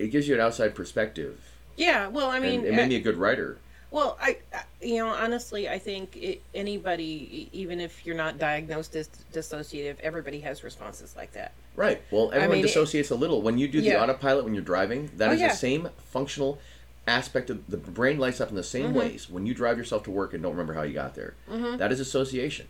it 0.00 0.08
gives 0.08 0.26
you 0.26 0.34
an 0.34 0.40
outside 0.40 0.74
perspective. 0.74 1.38
Yeah. 1.76 2.08
Well, 2.08 2.28
I 2.28 2.40
mean, 2.40 2.60
and 2.60 2.68
it 2.68 2.72
made 2.74 2.84
uh, 2.84 2.88
me 2.88 2.96
a 2.96 3.00
good 3.00 3.16
writer. 3.16 3.58
Well, 3.92 4.18
I, 4.20 4.38
I- 4.52 4.64
you 4.82 4.96
know, 4.96 5.06
honestly, 5.08 5.68
I 5.68 5.78
think 5.78 6.16
it, 6.16 6.42
anybody, 6.54 7.48
even 7.52 7.80
if 7.80 8.04
you're 8.04 8.16
not 8.16 8.38
diagnosed 8.38 8.96
as 8.96 9.08
dissociative, 9.32 10.00
everybody 10.00 10.40
has 10.40 10.64
responses 10.64 11.14
like 11.16 11.32
that. 11.34 11.52
Right. 11.80 12.02
Well, 12.10 12.30
everyone 12.34 12.56
mean, 12.58 12.64
it- 12.64 12.68
dissociates 12.68 13.08
a 13.08 13.14
little. 13.14 13.40
When 13.40 13.56
you 13.56 13.66
do 13.66 13.80
the 13.80 13.86
Yeah. 13.88 14.02
autopilot 14.02 14.44
when 14.44 14.52
you're 14.52 14.62
driving, 14.62 15.10
that 15.16 15.30
Oh, 15.30 15.32
is 15.32 15.40
yeah. 15.40 15.48
the 15.48 15.56
same 15.56 15.88
functional 16.12 16.58
aspect 17.06 17.48
of 17.48 17.66
the 17.70 17.78
brain 17.78 18.18
lights 18.18 18.38
up 18.38 18.50
in 18.50 18.54
the 18.54 18.62
same 18.62 18.88
Mm-hmm. 18.90 18.98
ways 18.98 19.30
when 19.30 19.46
you 19.46 19.54
drive 19.54 19.78
yourself 19.78 20.02
to 20.04 20.10
work 20.10 20.34
and 20.34 20.42
don't 20.42 20.52
remember 20.52 20.74
how 20.74 20.82
you 20.82 20.92
got 20.92 21.14
there. 21.14 21.32
That 21.48 21.90
is 21.90 21.98
association. 21.98 22.66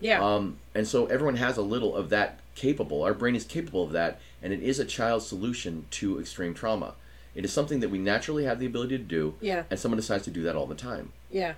Yeah. 0.00 0.20
Um, 0.20 0.58
and 0.74 0.88
so 0.88 1.06
everyone 1.06 1.36
has 1.36 1.56
a 1.56 1.62
little 1.62 1.94
of 1.94 2.10
that 2.10 2.40
capable. 2.56 3.04
Our 3.04 3.14
brain 3.14 3.36
is 3.36 3.44
capable 3.44 3.84
of 3.84 3.92
that, 3.92 4.20
and 4.42 4.52
it 4.52 4.60
is 4.60 4.80
a 4.80 4.84
child's 4.84 5.26
solution 5.26 5.86
to 5.92 6.18
extreme 6.18 6.52
trauma. 6.52 6.94
It 7.36 7.44
is 7.44 7.52
something 7.52 7.78
that 7.78 7.90
we 7.90 7.98
naturally 7.98 8.42
have 8.44 8.58
the 8.58 8.66
ability 8.66 8.98
to 8.98 9.04
do, 9.04 9.34
Yeah. 9.40 9.62
and 9.70 9.78
someone 9.78 9.98
decides 9.98 10.24
to 10.24 10.30
do 10.32 10.42
that 10.42 10.56
all 10.56 10.66
the 10.66 10.74
time. 10.74 11.12
yeah. 11.30 11.54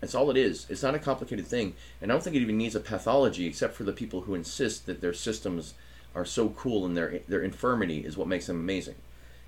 That's 0.00 0.14
all 0.14 0.30
it 0.30 0.36
is. 0.36 0.64
It's 0.70 0.84
not 0.84 0.94
a 0.94 1.00
complicated 1.00 1.44
thing, 1.48 1.74
and 2.00 2.12
I 2.12 2.14
don't 2.14 2.22
think 2.22 2.36
it 2.36 2.42
even 2.42 2.56
needs 2.56 2.76
a 2.76 2.80
pathology, 2.80 3.46
except 3.48 3.74
for 3.74 3.82
the 3.82 3.92
people 3.92 4.20
who 4.20 4.36
insist 4.36 4.86
that 4.86 5.00
their 5.00 5.12
systems 5.12 5.74
are 6.14 6.24
so 6.24 6.50
cool 6.50 6.84
and 6.86 6.96
their 6.96 7.20
their 7.28 7.42
infirmity 7.42 7.98
is 8.04 8.16
what 8.16 8.28
makes 8.28 8.46
them 8.46 8.56
amazing. 8.60 8.96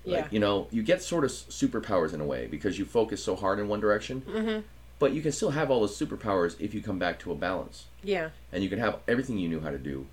Like, 0.05 0.25
Yeah. 0.25 0.27
you 0.31 0.39
know, 0.39 0.67
you 0.71 0.81
get 0.83 1.01
sort 1.03 1.23
of 1.23 1.31
superpowers 1.31 2.13
in 2.13 2.21
a 2.21 2.25
way 2.25 2.47
because 2.47 2.79
you 2.79 2.85
focus 2.85 3.23
so 3.23 3.35
hard 3.35 3.59
in 3.59 3.67
one 3.67 3.79
direction, 3.79 4.21
mm-hmm. 4.27 4.61
but 4.97 5.13
you 5.13 5.21
can 5.21 5.31
still 5.31 5.51
have 5.51 5.69
all 5.69 5.81
those 5.81 5.97
superpowers 5.97 6.55
if 6.59 6.73
you 6.73 6.81
come 6.81 6.97
back 6.97 7.19
to 7.19 7.31
a 7.31 7.35
balance, 7.35 7.85
Yeah. 8.03 8.29
and 8.51 8.63
you 8.63 8.69
can 8.69 8.79
have 8.79 8.97
everything 9.07 9.37
you 9.37 9.47
knew 9.49 9.59
how 9.59 9.69
to 9.69 9.77
do, 9.77 10.07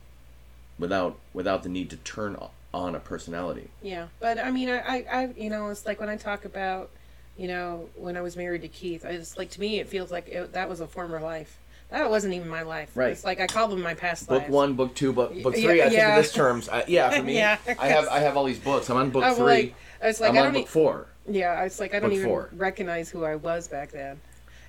without 0.79 1.19
without 1.33 1.63
the 1.63 1.69
need 1.69 1.91
to 1.91 1.97
turn 1.97 2.37
on 2.75 2.95
a 2.95 3.01
personality. 3.01 3.71
Yeah, 3.83 4.09
but 4.21 4.39
I 4.39 4.51
mean, 4.51 4.69
I, 4.69 4.79
I, 4.81 5.05
I, 5.11 5.29
you 5.37 5.49
know, 5.49 5.69
it's 5.69 5.87
like 5.87 6.01
when 6.01 6.11
I 6.11 6.17
talk 6.17 6.45
about, 6.45 6.91
you 7.39 7.49
know, 7.49 7.89
when 7.97 8.17
I 8.17 8.21
was 8.21 8.37
married 8.37 8.61
to 8.63 8.69
Keith, 8.69 9.07
I 9.07 9.17
just 9.17 9.39
like 9.39 9.51
to 9.53 9.61
me, 9.61 9.81
it 9.81 9.89
feels 9.89 10.11
like 10.11 10.29
it, 10.29 10.53
that 10.53 10.69
was 10.69 10.81
a 10.81 10.87
former 10.87 11.21
life. 11.21 11.57
That 11.91 12.11
wasn't 12.11 12.35
even 12.35 12.49
my 12.49 12.63
life. 12.63 12.91
Right. 12.95 13.13
It's 13.13 13.25
like 13.25 13.41
I 13.41 13.47
call 13.47 13.69
them 13.69 13.81
my 13.83 13.95
past 13.95 14.29
life. 14.29 14.37
Book 14.37 14.43
lives. 14.43 14.53
one, 14.55 14.75
book 14.75 14.95
two, 14.95 15.13
book 15.13 15.33
book 15.43 15.57
Yeah, 15.57 15.63
three. 15.63 15.81
I 15.81 15.85
think 15.89 15.97
yeah. 15.99 16.17
of 16.17 16.23
this 16.23 16.33
terms. 16.33 16.69
I, 16.69 16.85
yeah, 16.87 17.11
for 17.11 17.23
me, 17.25 17.35
Yeah. 17.37 17.57
I 17.79 17.89
have 17.89 18.09
I 18.09 18.19
have 18.21 18.37
all 18.37 18.45
these 18.45 18.59
books. 18.59 18.91
I'm 18.91 18.97
on 18.99 19.11
book 19.11 19.25
I'm 19.25 19.35
three. 19.35 19.45
like, 19.45 19.75
I 20.03 20.07
was 20.09 20.21
like, 20.21 20.31
I'm 20.31 20.37
I 20.39 20.47
on 20.49 20.53
book 20.53 20.63
e- 20.65 20.67
four. 20.67 21.07
yeah, 21.29 21.63
it's 21.65 21.81
like 21.81 21.95
I 21.95 22.01
don't 22.01 22.11
book 22.11 22.19
even 22.19 22.29
four. 22.29 22.51
recognize 22.57 23.09
who 23.09 23.25
I 23.25 23.37
was 23.37 23.69
back 23.69 23.91
then. 23.91 24.21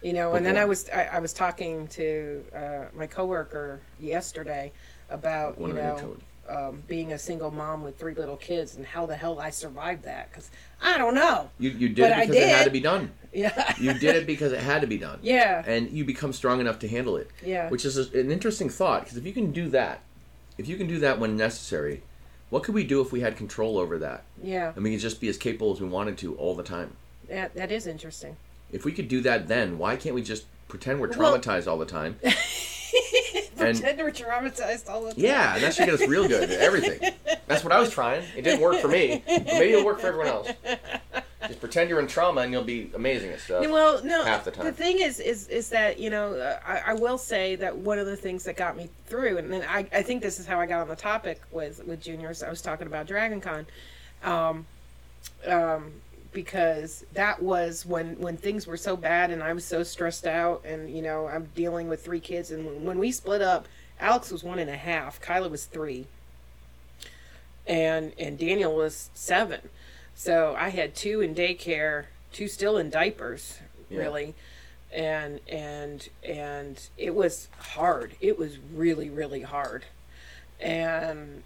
You 0.01 0.13
know, 0.13 0.29
Book 0.29 0.37
and 0.37 0.45
then 0.45 0.55
I 0.57 0.63
was 0.63 0.89
I, 0.91 1.03
I 1.13 1.19
was 1.19 1.33
talking 1.33 1.87
to 1.89 2.41
uh, 2.55 2.85
my 2.95 3.05
coworker 3.05 3.81
yesterday 3.99 4.71
about 5.09 5.57
One 5.57 5.71
you 5.71 5.75
know. 5.75 6.15
Um, 6.49 6.83
being 6.87 7.13
a 7.13 7.19
single 7.19 7.51
mom 7.51 7.83
with 7.83 7.97
three 7.99 8.13
little 8.15 8.37
kids 8.37 8.75
and 8.75 8.85
how 8.85 9.05
the 9.05 9.15
hell 9.15 9.39
I 9.39 9.49
survived 9.51 10.03
that 10.03 10.29
because 10.31 10.49
I 10.81 10.97
don't 10.97 11.13
know. 11.15 11.49
You, 11.59 11.69
you 11.69 11.89
did 11.89 12.09
But 12.09 12.11
it 12.11 12.27
because 12.27 12.35
it 12.43 12.49
had 12.49 12.63
to 12.65 12.71
be 12.71 12.79
done. 12.79 13.11
Yeah. 13.31 13.75
You 13.79 13.93
did 13.93 14.15
it 14.15 14.25
because 14.25 14.51
it 14.53 14.59
had 14.59 14.81
to 14.81 14.87
be 14.87 14.97
done. 14.97 15.19
Yeah. 15.21 15.63
And 15.67 15.91
you 15.91 16.03
become 16.03 16.33
strong 16.33 16.59
enough 16.59 16.79
to 16.79 16.87
handle 16.87 17.15
it. 17.15 17.29
Yeah. 17.45 17.69
Which 17.69 17.85
is 17.85 17.95
a, 17.95 18.19
an 18.19 18.31
interesting 18.31 18.69
thought 18.69 19.03
because 19.03 19.17
if 19.17 19.25
you 19.27 19.33
can 19.33 19.51
do 19.51 19.69
that, 19.69 20.01
if 20.57 20.67
you 20.67 20.77
can 20.77 20.87
do 20.87 20.97
that 21.01 21.19
when 21.19 21.37
necessary, 21.37 22.01
what 22.49 22.63
could 22.63 22.73
we 22.73 22.83
do 22.83 23.01
if 23.01 23.11
we 23.11 23.19
had 23.21 23.37
control 23.37 23.77
over 23.77 23.99
that 23.99 24.23
Yeah. 24.41 24.73
and 24.75 24.83
we 24.83 24.89
could 24.91 24.99
just 24.99 25.21
be 25.21 25.29
as 25.29 25.37
capable 25.37 25.71
as 25.71 25.79
we 25.79 25.87
wanted 25.87 26.17
to 26.17 26.33
all 26.37 26.55
the 26.55 26.63
time? 26.63 26.95
That 27.29 27.53
that 27.53 27.71
is 27.71 27.85
interesting. 27.85 28.35
If 28.71 28.83
we 28.83 28.91
could 28.93 29.07
do 29.07 29.21
that 29.21 29.47
then, 29.47 29.77
why 29.77 29.95
can't 29.95 30.15
we 30.15 30.23
just 30.23 30.45
pretend 30.67 30.99
we're 30.99 31.09
Well- 31.15 31.37
traumatized 31.37 31.67
all 31.67 31.77
the 31.77 31.85
time? 31.85 32.17
And- 33.67 33.77
Pretend 33.79 33.99
we're 33.99 34.11
traumatized 34.11 34.89
all 34.89 35.01
the 35.03 35.11
time. 35.13 35.19
Yeah, 35.23 35.55
and 35.55 35.63
that 35.63 35.73
should 35.73 35.85
get 35.85 35.95
us 36.01 36.07
real 36.07 36.27
good 36.27 36.49
at 36.49 36.59
everything. 36.59 37.13
That's 37.47 37.63
what 37.63 37.73
I 37.73 37.79
was 37.79 37.89
trying. 37.89 38.23
It 38.35 38.43
didn't 38.43 38.61
work 38.61 38.77
for 38.79 38.87
me. 38.87 39.23
Maybe 39.27 39.73
it'll 39.73 39.85
work 39.85 39.99
for 39.99 40.07
everyone 40.07 40.27
else. 40.27 40.49
Just 41.47 41.59
pretend 41.61 41.89
you're 41.89 41.99
in 41.99 42.07
trauma 42.07 42.41
and 42.41 42.51
you'll 42.51 42.63
be 42.63 42.91
amazing 42.93 43.31
at 43.31 43.39
stuff. 43.39 43.67
Well, 43.67 44.03
no. 44.03 44.23
half 44.23 44.45
the 44.45 44.51
time. 44.51 44.65
The 44.65 44.71
thing 44.71 44.99
is, 44.99 45.19
is, 45.19 45.47
is 45.47 45.69
that 45.69 45.99
you 45.99 46.09
know, 46.09 46.57
I, 46.65 46.81
I 46.87 46.93
will 46.93 47.17
say 47.17 47.55
that 47.55 47.75
one 47.77 47.97
of 47.97 48.05
the 48.05 48.15
things 48.15 48.43
that 48.43 48.55
got 48.57 48.77
me 48.77 48.89
through, 49.07 49.37
and 49.37 49.51
then 49.51 49.65
I, 49.67 49.87
I 49.91 50.01
think 50.03 50.21
this 50.21 50.39
is 50.39 50.45
how 50.45 50.59
I 50.59 50.65
got 50.65 50.81
on 50.81 50.87
the 50.89 50.95
topic 50.95 51.41
with 51.51 51.83
with 51.85 52.01
juniors. 52.01 52.43
I 52.43 52.49
was 52.49 52.61
talking 52.61 52.87
about 52.87 53.07
Dragon 53.07 53.41
Con, 53.41 53.65
um, 54.23 54.65
um, 55.47 55.91
because 56.31 57.05
that 57.13 57.41
was 57.41 57.85
when 57.85 58.19
when 58.19 58.37
things 58.37 58.67
were 58.67 58.77
so 58.77 58.95
bad 58.95 59.31
and 59.31 59.41
I 59.41 59.53
was 59.53 59.65
so 59.65 59.83
stressed 59.83 60.27
out, 60.27 60.63
and 60.65 60.89
you 60.95 61.01
know, 61.01 61.27
I'm 61.27 61.49
dealing 61.55 61.87
with 61.89 62.03
three 62.03 62.19
kids, 62.19 62.51
and 62.51 62.85
when 62.85 62.99
we 62.99 63.11
split 63.11 63.41
up, 63.41 63.67
Alex 63.99 64.31
was 64.31 64.43
one 64.43 64.59
and 64.59 64.69
a 64.69 64.77
half, 64.77 65.19
Kyla 65.21 65.49
was 65.49 65.65
three, 65.65 66.07
and 67.67 68.13
and 68.17 68.37
Daniel 68.37 68.75
was 68.75 69.09
seven. 69.13 69.69
So 70.15 70.55
I 70.57 70.69
had 70.69 70.95
two 70.95 71.21
in 71.21 71.33
daycare, 71.33 72.05
two 72.33 72.47
still 72.47 72.77
in 72.77 72.89
diapers, 72.89 73.59
Yeah. 73.89 73.99
really. 73.99 74.35
And 74.91 75.39
and 75.47 76.09
and 76.23 76.81
it 76.97 77.13
was 77.13 77.47
hard. 77.59 78.15
It 78.19 78.37
was 78.37 78.57
really 78.73 79.09
really 79.09 79.41
hard. 79.41 79.85
And 80.59 81.43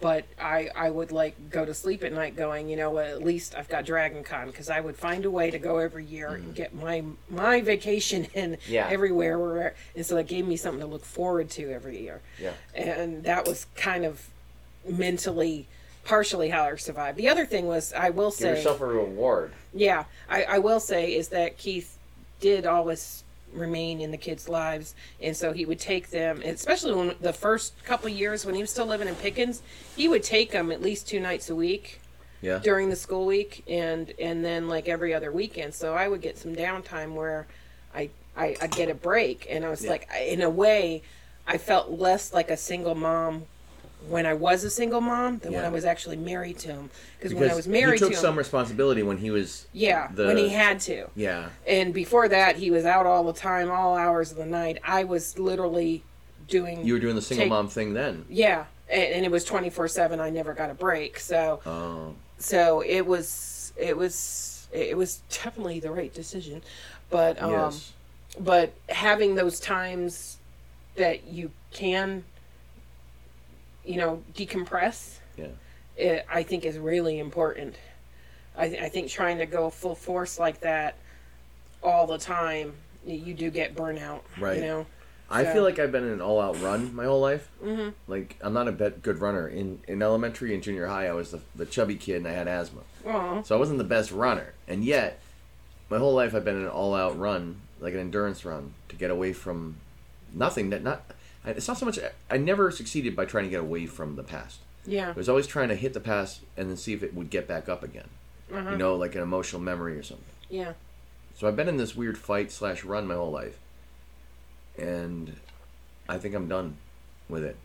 but 0.00 0.24
I 0.40 0.70
I 0.74 0.90
would 0.90 1.12
like 1.12 1.50
go 1.50 1.64
to 1.64 1.74
sleep 1.74 2.04
at 2.04 2.12
night 2.12 2.36
going, 2.36 2.68
you 2.68 2.76
know, 2.76 2.90
what, 2.90 3.06
at 3.06 3.22
least 3.22 3.54
I've 3.56 3.68
got 3.68 3.84
Dragon 3.84 4.22
Con 4.24 4.46
because 4.46 4.70
I 4.70 4.80
would 4.80 4.96
find 4.96 5.24
a 5.24 5.30
way 5.30 5.50
to 5.50 5.58
go 5.58 5.78
every 5.78 6.04
year 6.04 6.28
and 6.30 6.54
get 6.54 6.74
my 6.74 7.02
my 7.28 7.60
vacation 7.60 8.24
in 8.34 8.52
Mm-hmm. 8.52 8.72
Yeah. 8.72 8.88
everywhere 8.88 9.38
where 9.38 9.74
and 9.96 10.04
so 10.06 10.16
it 10.16 10.26
gave 10.26 10.46
me 10.46 10.56
something 10.56 10.80
to 10.80 10.86
look 10.86 11.04
forward 11.04 11.50
to 11.50 11.70
every 11.72 12.00
year 12.00 12.20
Yeah. 12.40 12.52
and 12.74 13.24
that 13.24 13.46
was 13.48 13.66
kind 13.74 14.04
of 14.04 14.28
mentally 14.88 15.66
partially 16.04 16.50
how 16.50 16.64
I 16.64 16.76
survived. 16.76 17.16
The 17.16 17.28
other 17.28 17.46
thing 17.46 17.66
was 17.66 17.92
I 17.94 18.10
will 18.10 18.30
Give 18.30 18.38
say 18.38 18.48
yourself 18.56 18.80
a 18.82 18.86
reward. 18.86 19.52
yeah, 19.72 20.04
I, 20.28 20.44
I 20.44 20.58
will 20.58 20.80
say 20.80 21.14
is 21.16 21.28
that 21.30 21.56
Keith 21.58 21.96
did 22.40 22.66
always 22.66 23.23
remain 23.54 24.00
in 24.00 24.10
the 24.10 24.16
kids' 24.16 24.48
lives, 24.48 24.94
and 25.20 25.36
so 25.36 25.52
he 25.52 25.64
would 25.64 25.78
take 25.80 26.10
them, 26.10 26.42
especially 26.44 26.94
when 26.94 27.14
the 27.20 27.32
first 27.32 27.82
couple 27.84 28.08
of 28.08 28.12
years 28.12 28.44
when 28.44 28.54
he 28.54 28.60
was 28.60 28.70
still 28.70 28.86
living 28.86 29.08
in 29.08 29.14
Pickens, 29.14 29.62
he 29.96 30.08
would 30.08 30.22
take 30.22 30.50
them 30.50 30.70
at 30.72 30.82
least 30.82 31.08
two 31.08 31.20
nights 31.20 31.48
a 31.50 31.54
week 31.54 32.00
Yeah. 32.42 32.58
during 32.58 32.90
the 32.90 32.96
school 32.96 33.26
week, 33.26 33.62
and 33.68 34.12
and 34.18 34.44
then 34.44 34.68
like 34.68 34.88
every 34.88 35.14
other 35.14 35.30
weekend. 35.32 35.74
So 35.74 35.94
I 35.94 36.08
would 36.08 36.20
get 36.20 36.36
some 36.36 36.54
downtime 36.54 37.14
where 37.14 37.46
I 37.94 38.10
I 38.36 38.56
I'd 38.60 38.72
get 38.72 38.90
a 38.90 38.94
break, 38.94 39.46
and 39.48 39.64
I 39.64 39.70
was 39.70 39.84
Yeah. 39.84 39.90
like, 39.90 40.08
in 40.20 40.42
a 40.42 40.50
way, 40.50 41.02
I 41.46 41.58
felt 41.58 41.90
less 41.90 42.32
like 42.32 42.50
a 42.50 42.56
single 42.56 42.94
mom. 42.94 43.46
When 44.08 44.26
I 44.26 44.34
was 44.34 44.64
a 44.64 44.70
single 44.70 45.00
mom, 45.00 45.38
than 45.38 45.52
when 45.52 45.64
I 45.64 45.68
was 45.70 45.84
actually 45.84 46.16
married 46.16 46.58
to 46.60 46.68
him, 46.68 46.90
because 47.18 47.30
Because 47.32 47.40
when 47.40 47.50
I 47.50 47.54
was 47.54 47.66
married 47.68 47.94
he 47.94 47.98
took 48.00 48.10
to 48.10 48.16
him, 48.16 48.20
some 48.20 48.36
responsibility 48.36 49.02
when 49.02 49.16
he 49.18 49.30
was 49.30 49.66
yeah, 49.72 50.08
the- 50.12 50.26
when 50.26 50.36
he 50.36 50.48
had 50.50 50.80
to. 50.80 51.08
yeah 51.14 51.48
And 51.66 51.94
before 51.94 52.28
that, 52.28 52.56
he 52.56 52.70
was 52.70 52.84
out 52.84 53.06
all 53.06 53.24
the 53.24 53.32
time, 53.32 53.70
all 53.70 53.96
hours 53.96 54.30
of 54.30 54.36
the 54.36 54.46
night. 54.46 54.78
I 54.84 55.04
was 55.04 55.38
literally 55.38 56.02
doing. 56.48 56.84
you 56.84 56.92
were 56.92 56.98
doing 57.00 57.14
the 57.16 57.22
single 57.22 57.44
Take- 57.44 57.50
mom 57.50 57.68
thing 57.68 57.94
then. 57.94 58.24
Yeah, 58.28 58.64
and, 58.90 59.02
and 59.14 59.24
it 59.24 59.30
was 59.30 59.44
twenty 59.44 59.70
four 59.70 59.88
seven. 59.88 60.20
I 60.20 60.28
never 60.30 60.52
got 60.54 60.70
a 60.70 60.74
break. 60.74 61.18
So, 61.18 61.60
Oh 61.64 62.14
so 62.38 62.82
it 62.82 63.06
was, 63.06 63.72
it 63.76 63.96
was, 63.96 64.66
it 64.72 64.96
was 64.96 65.22
definitely 65.30 65.80
the 65.80 65.90
right 65.90 66.12
decision. 66.12 66.60
But, 67.08 67.40
um, 67.42 67.50
yes. 67.52 67.92
but 68.38 68.74
having 68.90 69.34
those 69.36 69.58
times 69.60 70.36
that 70.96 71.26
you 71.28 71.50
can, 71.72 72.24
you 73.84 73.96
know, 73.96 74.22
decompress, 74.34 75.18
Yeah. 75.36 75.48
it, 75.96 76.26
I 76.32 76.42
think 76.42 76.64
is 76.64 76.78
really 76.78 77.18
important. 77.18 77.76
I, 78.56 78.64
I 78.66 78.88
think 78.88 79.10
trying 79.10 79.38
to 79.38 79.46
go 79.46 79.68
full 79.70 79.94
force 79.94 80.38
like 80.38 80.60
that 80.60 80.96
all 81.82 82.06
the 82.06 82.18
time, 82.18 82.72
you 83.06 83.34
do 83.34 83.50
get 83.50 83.74
burnout. 83.74 84.20
Right. 84.38 84.56
You 84.58 84.62
know. 84.62 84.86
I 85.30 85.44
So- 85.44 85.52
feel 85.54 85.62
like 85.64 85.78
I've 85.78 85.90
been 85.92 86.04
in 86.04 86.12
an 86.12 86.20
all-out 86.20 86.60
run 86.62 86.94
my 86.94 87.04
whole 87.04 87.20
life. 87.20 87.50
Mm-hmm. 87.62 87.90
Like 88.06 88.36
I'm 88.40 88.52
not 88.52 88.68
a 88.68 88.72
bet 88.72 89.02
good 89.02 89.18
runner. 89.20 89.48
In 89.48 89.80
in 89.88 90.02
elementary 90.02 90.54
and 90.54 90.62
junior 90.62 90.86
high, 90.86 91.08
I 91.08 91.12
was 91.12 91.30
the, 91.30 91.40
the 91.56 91.66
chubby 91.66 91.96
kid 91.96 92.16
and 92.16 92.28
I 92.28 92.32
had 92.32 92.46
asthma, 92.46 92.82
Aw. 93.06 93.42
so 93.42 93.56
I 93.56 93.58
wasn't 93.58 93.78
the 93.78 93.84
best 93.84 94.12
runner. 94.12 94.52
And 94.68 94.84
yet, 94.84 95.20
my 95.90 95.98
whole 95.98 96.14
life 96.14 96.34
I've 96.34 96.44
been 96.44 96.56
in 96.56 96.62
an 96.62 96.68
all-out 96.68 97.18
run, 97.18 97.60
like 97.80 97.94
an 97.94 98.00
endurance 98.00 98.44
run, 98.44 98.74
to 98.90 98.96
get 98.96 99.10
away 99.10 99.32
from 99.32 99.76
nothing. 100.32 100.70
That 100.70 100.82
not. 100.82 101.02
It's 101.44 101.68
not 101.68 101.78
so 101.78 101.86
much. 101.86 101.98
I 102.30 102.36
never 102.36 102.70
succeeded 102.70 103.14
by 103.14 103.26
trying 103.26 103.44
to 103.44 103.50
get 103.50 103.60
away 103.60 103.86
from 103.86 104.16
the 104.16 104.22
past. 104.22 104.60
Yeah. 104.86 105.10
I 105.10 105.12
was 105.12 105.28
always 105.28 105.46
trying 105.46 105.68
to 105.68 105.74
hit 105.74 105.92
the 105.92 106.00
past 106.00 106.40
and 106.56 106.68
then 106.68 106.76
see 106.76 106.92
if 106.92 107.02
it 107.02 107.14
would 107.14 107.30
get 107.30 107.46
back 107.46 107.68
up 107.68 107.82
again. 107.82 108.08
Uh-huh. 108.52 108.70
You 108.70 108.76
know, 108.76 108.94
like 108.96 109.14
an 109.14 109.22
emotional 109.22 109.60
memory 109.60 109.96
or 109.98 110.02
something. 110.02 110.24
Yeah. 110.48 110.72
So 111.34 111.48
I've 111.48 111.56
been 111.56 111.68
in 111.68 111.76
this 111.76 111.96
weird 111.96 112.16
fight 112.16 112.52
slash 112.52 112.84
run 112.84 113.06
my 113.06 113.14
whole 113.14 113.30
life, 113.30 113.58
and 114.78 115.36
I 116.08 116.18
think 116.18 116.34
I'm 116.34 116.48
done 116.48 116.76
with 117.28 117.42
it. 117.42 117.56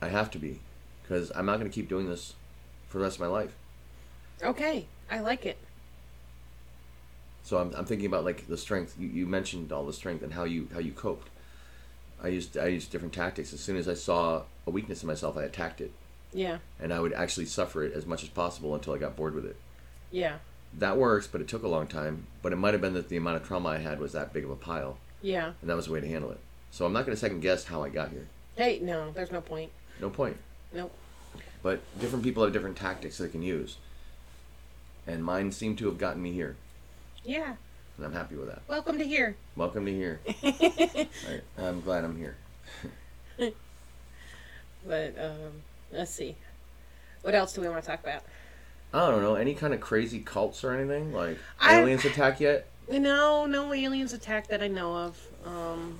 I 0.00 0.08
have 0.08 0.30
to 0.32 0.38
be, 0.38 0.60
because 1.02 1.32
I'm 1.34 1.46
not 1.46 1.58
going 1.58 1.70
to 1.70 1.74
keep 1.74 1.88
doing 1.88 2.08
this 2.08 2.34
for 2.88 2.98
the 2.98 3.04
rest 3.04 3.16
of 3.16 3.20
my 3.20 3.26
life. 3.26 3.54
Okay. 4.42 4.86
I 5.10 5.20
like 5.20 5.44
it. 5.44 5.58
So 7.42 7.58
I'm, 7.58 7.74
I'm 7.74 7.84
thinking 7.84 8.06
about 8.06 8.24
like 8.24 8.46
the 8.46 8.56
strength. 8.56 8.94
You, 8.98 9.08
you 9.08 9.26
mentioned 9.26 9.72
all 9.72 9.84
the 9.84 9.92
strength 9.92 10.22
and 10.22 10.32
how 10.34 10.44
you 10.44 10.68
how 10.72 10.78
you 10.78 10.92
coped. 10.92 11.28
I 12.22 12.28
used 12.28 12.56
I 12.58 12.66
used 12.66 12.90
different 12.90 13.14
tactics. 13.14 13.52
As 13.52 13.60
soon 13.60 13.76
as 13.76 13.88
I 13.88 13.94
saw 13.94 14.42
a 14.66 14.70
weakness 14.70 15.02
in 15.02 15.06
myself, 15.06 15.36
I 15.36 15.44
attacked 15.44 15.80
it, 15.80 15.90
Yeah. 16.32 16.58
and 16.78 16.92
I 16.92 17.00
would 17.00 17.12
actually 17.12 17.46
suffer 17.46 17.82
it 17.82 17.92
as 17.92 18.06
much 18.06 18.22
as 18.22 18.28
possible 18.28 18.74
until 18.74 18.92
I 18.94 18.98
got 18.98 19.16
bored 19.16 19.34
with 19.34 19.46
it. 19.46 19.56
Yeah. 20.10 20.38
that 20.72 20.96
works, 20.96 21.26
but 21.26 21.40
it 21.40 21.48
took 21.48 21.64
a 21.64 21.68
long 21.68 21.88
time. 21.88 22.26
But 22.42 22.52
it 22.52 22.56
might 22.56 22.74
have 22.74 22.80
been 22.80 22.94
that 22.94 23.08
the 23.08 23.16
amount 23.16 23.38
of 23.38 23.46
trauma 23.46 23.70
I 23.70 23.78
had 23.78 23.98
was 23.98 24.12
that 24.12 24.32
big 24.32 24.44
of 24.44 24.50
a 24.50 24.56
pile, 24.56 24.98
Yeah. 25.20 25.52
and 25.60 25.68
that 25.68 25.74
was 25.74 25.86
the 25.86 25.92
way 25.92 26.00
to 26.00 26.06
handle 26.06 26.30
it. 26.30 26.38
So 26.70 26.86
I'm 26.86 26.92
not 26.92 27.04
going 27.06 27.16
to 27.16 27.20
second 27.20 27.40
guess 27.40 27.64
how 27.64 27.82
I 27.82 27.88
got 27.88 28.10
here. 28.10 28.28
Hey, 28.54 28.78
no, 28.80 29.10
there's 29.10 29.32
no 29.32 29.40
point. 29.40 29.72
No 30.00 30.10
point. 30.10 30.36
Nope. 30.72 30.92
But 31.60 31.80
different 31.98 32.22
people 32.22 32.44
have 32.44 32.52
different 32.52 32.76
tactics 32.76 33.18
they 33.18 33.28
can 33.28 33.42
use, 33.42 33.78
and 35.08 35.24
mine 35.24 35.50
seem 35.50 35.74
to 35.76 35.86
have 35.86 35.98
gotten 35.98 36.22
me 36.22 36.30
here, 36.32 36.54
Yeah. 37.24 37.56
And 38.00 38.06
I'm 38.06 38.18
happy 38.18 38.34
with 38.34 38.48
that. 38.48 38.62
Welcome 38.66 38.98
to 38.98 39.04
here. 39.04 39.36
Welcome 39.56 39.84
to 39.84 39.92
here. 39.92 40.20
I, 40.42 41.08
I'm 41.58 41.80
glad 41.82 42.04
I'm 42.04 42.16
here. 42.16 42.36
But 44.86 45.14
um, 45.22 45.52
let's 45.92 46.10
see. 46.10 46.36
What 47.20 47.34
else 47.34 47.52
do 47.52 47.60
we 47.60 47.68
want 47.68 47.82
to 47.84 47.86
talk 47.90 48.00
about? 48.02 48.22
I 48.94 49.10
don't 49.10 49.20
know 49.20 49.34
any 49.34 49.52
kind 49.52 49.74
of 49.74 49.80
crazy 49.82 50.20
cults 50.20 50.64
or 50.64 50.72
anything 50.72 51.12
like 51.12 51.36
I- 51.60 51.80
aliens 51.80 52.06
attack 52.06 52.40
yet. 52.40 52.66
No, 52.90 53.44
no 53.44 53.74
aliens 53.74 54.14
attack 54.14 54.48
that 54.48 54.62
I 54.62 54.68
know 54.68 54.96
of. 54.96 55.20
Um, 55.44 55.98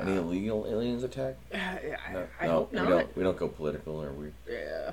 Any 0.00 0.16
illegal 0.16 0.66
aliens 0.66 1.02
attack? 1.04 1.34
I, 1.54 1.80
No, 2.14 2.26
I 2.40 2.46
no, 2.46 2.52
hope 2.52 2.72
we 2.72 2.78
not. 2.78 2.88
don't. 2.88 3.16
We 3.18 3.22
don't 3.24 3.36
go 3.36 3.48
political, 3.48 4.02
or 4.02 4.10
we. 4.12 4.28
Yeah. 4.50 4.92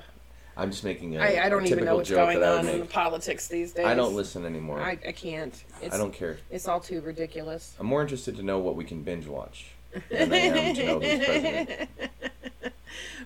I'm 0.58 0.70
just 0.70 0.84
making 0.84 1.16
a, 1.16 1.20
I, 1.20 1.46
I 1.46 1.48
don't 1.48 1.64
a 1.64 1.68
even 1.68 1.84
know 1.84 1.96
what's 1.96 2.10
going 2.10 2.42
on 2.42 2.68
in 2.68 2.86
politics 2.88 3.46
these 3.46 3.72
days. 3.72 3.86
I 3.86 3.94
don't 3.94 4.14
listen 4.14 4.44
anymore. 4.44 4.80
I, 4.80 4.90
I, 4.90 4.98
I 5.08 5.12
can't. 5.12 5.54
It's, 5.80 5.94
I 5.94 5.98
don't 5.98 6.12
care. 6.12 6.38
It's 6.50 6.66
all 6.66 6.80
too 6.80 7.00
ridiculous. 7.00 7.74
I'm 7.78 7.86
more 7.86 8.02
interested 8.02 8.36
to 8.36 8.42
know 8.42 8.58
what 8.58 8.74
we 8.74 8.84
can 8.84 9.02
binge 9.02 9.26
watch 9.26 9.66
than 10.10 10.32
I 10.32 10.36
am 10.36 10.74
to 10.74 10.84
know 10.84 11.00
who's 11.00 11.24
president. 11.24 11.90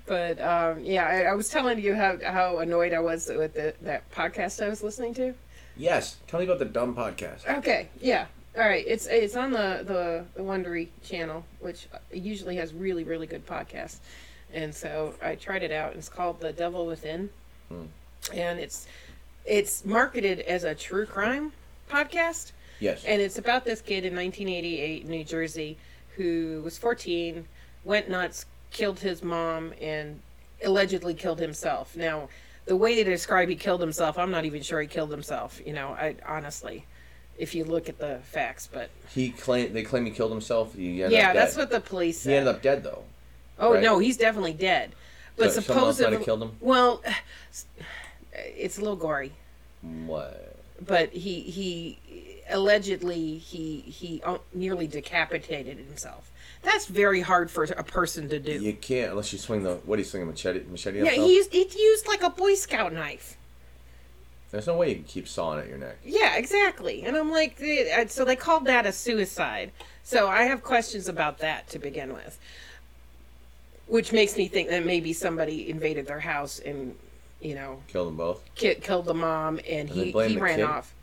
But 0.06 0.40
um, 0.40 0.84
yeah, 0.84 1.06
I, 1.06 1.22
I 1.30 1.34
was 1.34 1.48
telling 1.48 1.78
you 1.80 1.94
how 1.94 2.18
how 2.24 2.58
annoyed 2.58 2.92
I 2.92 3.00
was 3.00 3.28
with 3.28 3.54
the, 3.54 3.74
that 3.82 4.10
podcast 4.10 4.62
I 4.64 4.68
was 4.68 4.82
listening 4.82 5.14
to. 5.14 5.34
Yes, 5.76 6.16
tell 6.26 6.40
me 6.40 6.46
about 6.46 6.58
the 6.58 6.64
dumb 6.64 6.94
podcast. 6.94 7.48
Okay, 7.58 7.88
yeah. 8.00 8.26
All 8.56 8.64
right, 8.64 8.84
it's 8.86 9.06
it's 9.06 9.36
on 9.36 9.52
the 9.52 9.84
the 9.86 10.24
the 10.34 10.42
Wondery 10.42 10.88
channel, 11.04 11.44
which 11.60 11.88
usually 12.12 12.56
has 12.56 12.74
really 12.74 13.04
really 13.04 13.26
good 13.26 13.46
podcasts, 13.46 13.98
and 14.52 14.74
so 14.74 15.14
I 15.22 15.34
tried 15.34 15.62
it 15.62 15.72
out. 15.72 15.94
It's 15.94 16.08
called 16.08 16.40
The 16.40 16.52
Devil 16.52 16.86
Within, 16.86 17.30
Hmm. 17.68 17.84
and 18.32 18.58
it's 18.58 18.86
it's 19.44 19.84
marketed 19.84 20.40
as 20.40 20.62
a 20.64 20.74
true 20.74 21.04
crime 21.06 21.52
podcast, 21.90 22.52
Yes. 22.80 23.04
and 23.04 23.20
it's 23.20 23.38
about 23.38 23.64
this 23.64 23.80
kid 23.80 24.04
in 24.04 24.14
1988 24.14 25.02
in 25.04 25.10
New 25.10 25.24
Jersey 25.24 25.76
who 26.16 26.60
was 26.64 26.78
14, 26.78 27.46
went 27.84 28.08
nuts, 28.08 28.44
killed 28.70 29.00
his 29.00 29.22
mom, 29.22 29.72
and 29.80 30.20
allegedly 30.64 31.14
killed 31.14 31.40
himself. 31.40 31.96
Now, 31.96 32.28
the 32.66 32.76
way 32.76 32.94
they 32.94 33.02
describe 33.02 33.48
he 33.48 33.56
killed 33.56 33.80
himself, 33.80 34.16
I'm 34.18 34.30
not 34.30 34.44
even 34.44 34.62
sure 34.62 34.80
he 34.80 34.86
killed 34.86 35.10
himself. 35.10 35.60
You 35.66 35.72
know, 35.72 35.88
I 35.88 36.14
honestly, 36.26 36.84
if 37.38 37.54
you 37.54 37.64
look 37.64 37.88
at 37.88 37.98
the 37.98 38.20
facts, 38.22 38.68
but 38.72 38.90
he 39.12 39.30
claim 39.30 39.72
they 39.72 39.82
claim 39.82 40.04
he 40.04 40.12
killed 40.12 40.30
himself. 40.30 40.74
He 40.76 41.00
yeah, 41.00 41.32
that's 41.32 41.56
what 41.56 41.70
the 41.70 41.80
police 41.80 42.20
said. 42.20 42.30
he 42.30 42.36
ended 42.36 42.54
up 42.54 42.62
dead 42.62 42.84
though. 42.84 43.02
Oh 43.62 43.74
right? 43.74 43.82
no, 43.82 43.98
he's 43.98 44.18
definitely 44.18 44.52
dead. 44.52 44.92
But 45.36 45.52
So 45.52 45.60
someone 45.60 45.84
might 45.84 45.86
have 45.86 45.94
supposedly, 45.96 46.24
killed 46.24 46.42
him. 46.42 46.52
well, 46.60 47.02
it's 48.34 48.76
a 48.76 48.80
little 48.80 48.96
gory. 48.96 49.32
What? 49.80 50.52
but 50.86 51.12
he 51.12 51.40
he 51.40 51.98
allegedly 52.50 53.38
he 53.38 53.80
he 53.80 54.20
uh, 54.24 54.38
nearly 54.52 54.86
decapitated 54.86 55.78
himself. 55.78 56.30
That's 56.62 56.86
very 56.86 57.20
hard 57.20 57.50
for 57.50 57.64
a 57.64 57.82
person 57.82 58.28
to 58.28 58.38
do. 58.38 58.52
You 58.52 58.74
can't 58.74 59.10
unless 59.10 59.32
you 59.32 59.38
swing 59.38 59.62
the 59.62 59.76
what 59.84 59.96
do 59.96 60.02
you 60.02 60.08
swing 60.08 60.22
a 60.22 60.26
machete 60.26 60.64
machete 60.70 61.02
yeah, 61.02 61.10
he 61.10 61.36
used, 61.36 61.52
he 61.52 61.68
used 61.76 62.06
like 62.06 62.22
a 62.22 62.30
Boy 62.30 62.54
Scout 62.54 62.92
knife. 62.92 63.36
There's 64.50 64.66
no 64.66 64.76
way 64.76 64.90
you 64.90 64.96
can 64.96 65.04
keep 65.04 65.28
sawing 65.28 65.60
at 65.60 65.68
your 65.68 65.78
neck. 65.78 65.96
Yeah, 66.04 66.36
exactly. 66.36 67.04
And 67.04 67.16
I'm 67.16 67.30
like, 67.30 67.56
eh, 67.62 68.04
so 68.08 68.22
they 68.22 68.36
called 68.36 68.66
that 68.66 68.84
a 68.84 68.92
suicide. 68.92 69.72
So 70.02 70.28
I 70.28 70.42
have 70.42 70.62
questions 70.62 71.08
about 71.08 71.38
that 71.38 71.68
to 71.70 71.78
begin 71.78 72.12
with, 72.12 72.38
which 73.92 74.10
makes 74.10 74.38
me 74.38 74.48
think 74.48 74.70
that 74.70 74.86
maybe 74.86 75.12
somebody 75.12 75.68
invaded 75.68 76.06
their 76.06 76.18
house 76.20 76.58
and 76.60 76.94
you 77.42 77.54
know 77.54 77.82
Kill 77.88 78.06
them 78.06 78.16
both. 78.16 78.42
ki- 78.54 78.76
killed 78.76 79.04
the 79.04 79.12
mom 79.12 79.58
and, 79.58 79.66
And 79.68 79.90
he 79.90 80.12
he 80.12 80.38
ran 80.38 80.56
kid? 80.56 80.64
off. 80.64 80.94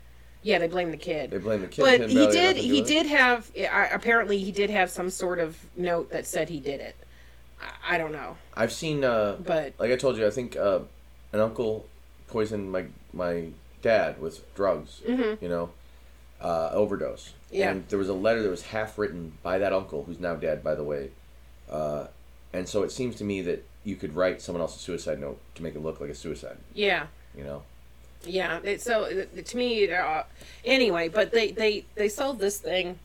Yeah, 0.42 0.58
they 0.58 0.66
blame 0.66 0.90
the 0.90 0.96
kid. 0.96 1.30
They 1.30 1.38
blame 1.38 1.60
the 1.60 1.68
kid. 1.68 1.82
but 1.82 2.08
he 2.10 2.16
did 2.16 2.24
nothing 2.24 2.54
to 2.56 2.62
do 2.62 2.74
he 2.74 2.82
did 2.82 3.06
have 3.06 3.48
I- 3.56 3.90
apparently 3.92 4.38
he 4.38 4.50
did 4.50 4.70
have 4.70 4.90
some 4.90 5.08
sort 5.08 5.38
of 5.38 5.56
note 5.76 6.10
that 6.10 6.26
said 6.26 6.48
he 6.48 6.58
did 6.58 6.80
it 6.80 6.96
i, 7.62 7.94
I 7.94 7.98
don't 7.98 8.12
know 8.12 8.36
I've 8.56 8.72
seen. 8.72 9.04
Uh, 9.04 9.36
but 9.46 9.74
like 9.78 9.92
I 9.92 9.96
told 9.96 10.16
you, 10.18 10.26
I 10.26 10.30
think 10.30 10.56
uh, 10.56 10.80
an 11.32 11.40
uncle 11.40 11.86
poisoned 12.26 12.72
my 12.72 12.86
my 13.12 13.50
dad 13.82 14.20
with 14.20 14.34
drugs. 14.56 15.00
You 15.06 15.48
know, 15.48 15.70
uh, 16.40 16.70
overdose. 16.72 17.28
Mm-hmm. 17.28 17.54
Yeah. 17.56 17.70
And 17.70 17.88
there 17.88 17.98
was 17.98 18.08
a 18.08 18.14
letter 18.14 18.42
that 18.42 18.50
was 18.50 18.62
half 18.62 18.98
written 18.98 19.32
by 19.42 19.58
that 19.58 19.72
uncle, 19.72 20.02
who's 20.04 20.18
now 20.20 20.34
dead, 20.34 20.62
by 20.64 20.74
the 20.74 20.84
way. 20.84 21.10
And 22.52 22.68
so 22.68 22.82
it 22.82 22.90
seems 22.92 23.16
to 23.16 23.24
me 23.24 23.42
that 23.42 23.64
you 23.84 23.96
could 23.96 24.14
write 24.14 24.42
someone 24.42 24.60
else's 24.60 24.80
suicide 24.80 25.20
note 25.20 25.38
to 25.54 25.62
make 25.62 25.74
it 25.74 25.80
look 25.82 26.00
like 26.00 26.10
a 26.10 26.14
suicide. 26.14 26.56
yeah 26.74 27.06
You 27.36 27.44
know. 27.44 27.62
yeah 28.26 28.58
it, 28.62 28.82
so 28.82 29.04
uh, 29.04 29.42
to 29.42 29.56
me 29.56 29.90
uh, 29.90 30.24
anyway 30.64 31.08
but 31.08 31.30
they 31.32 31.52
they 31.52 31.84
they 31.94 32.08
sold 32.08 32.38
this 32.38 32.58
thing 32.58 32.98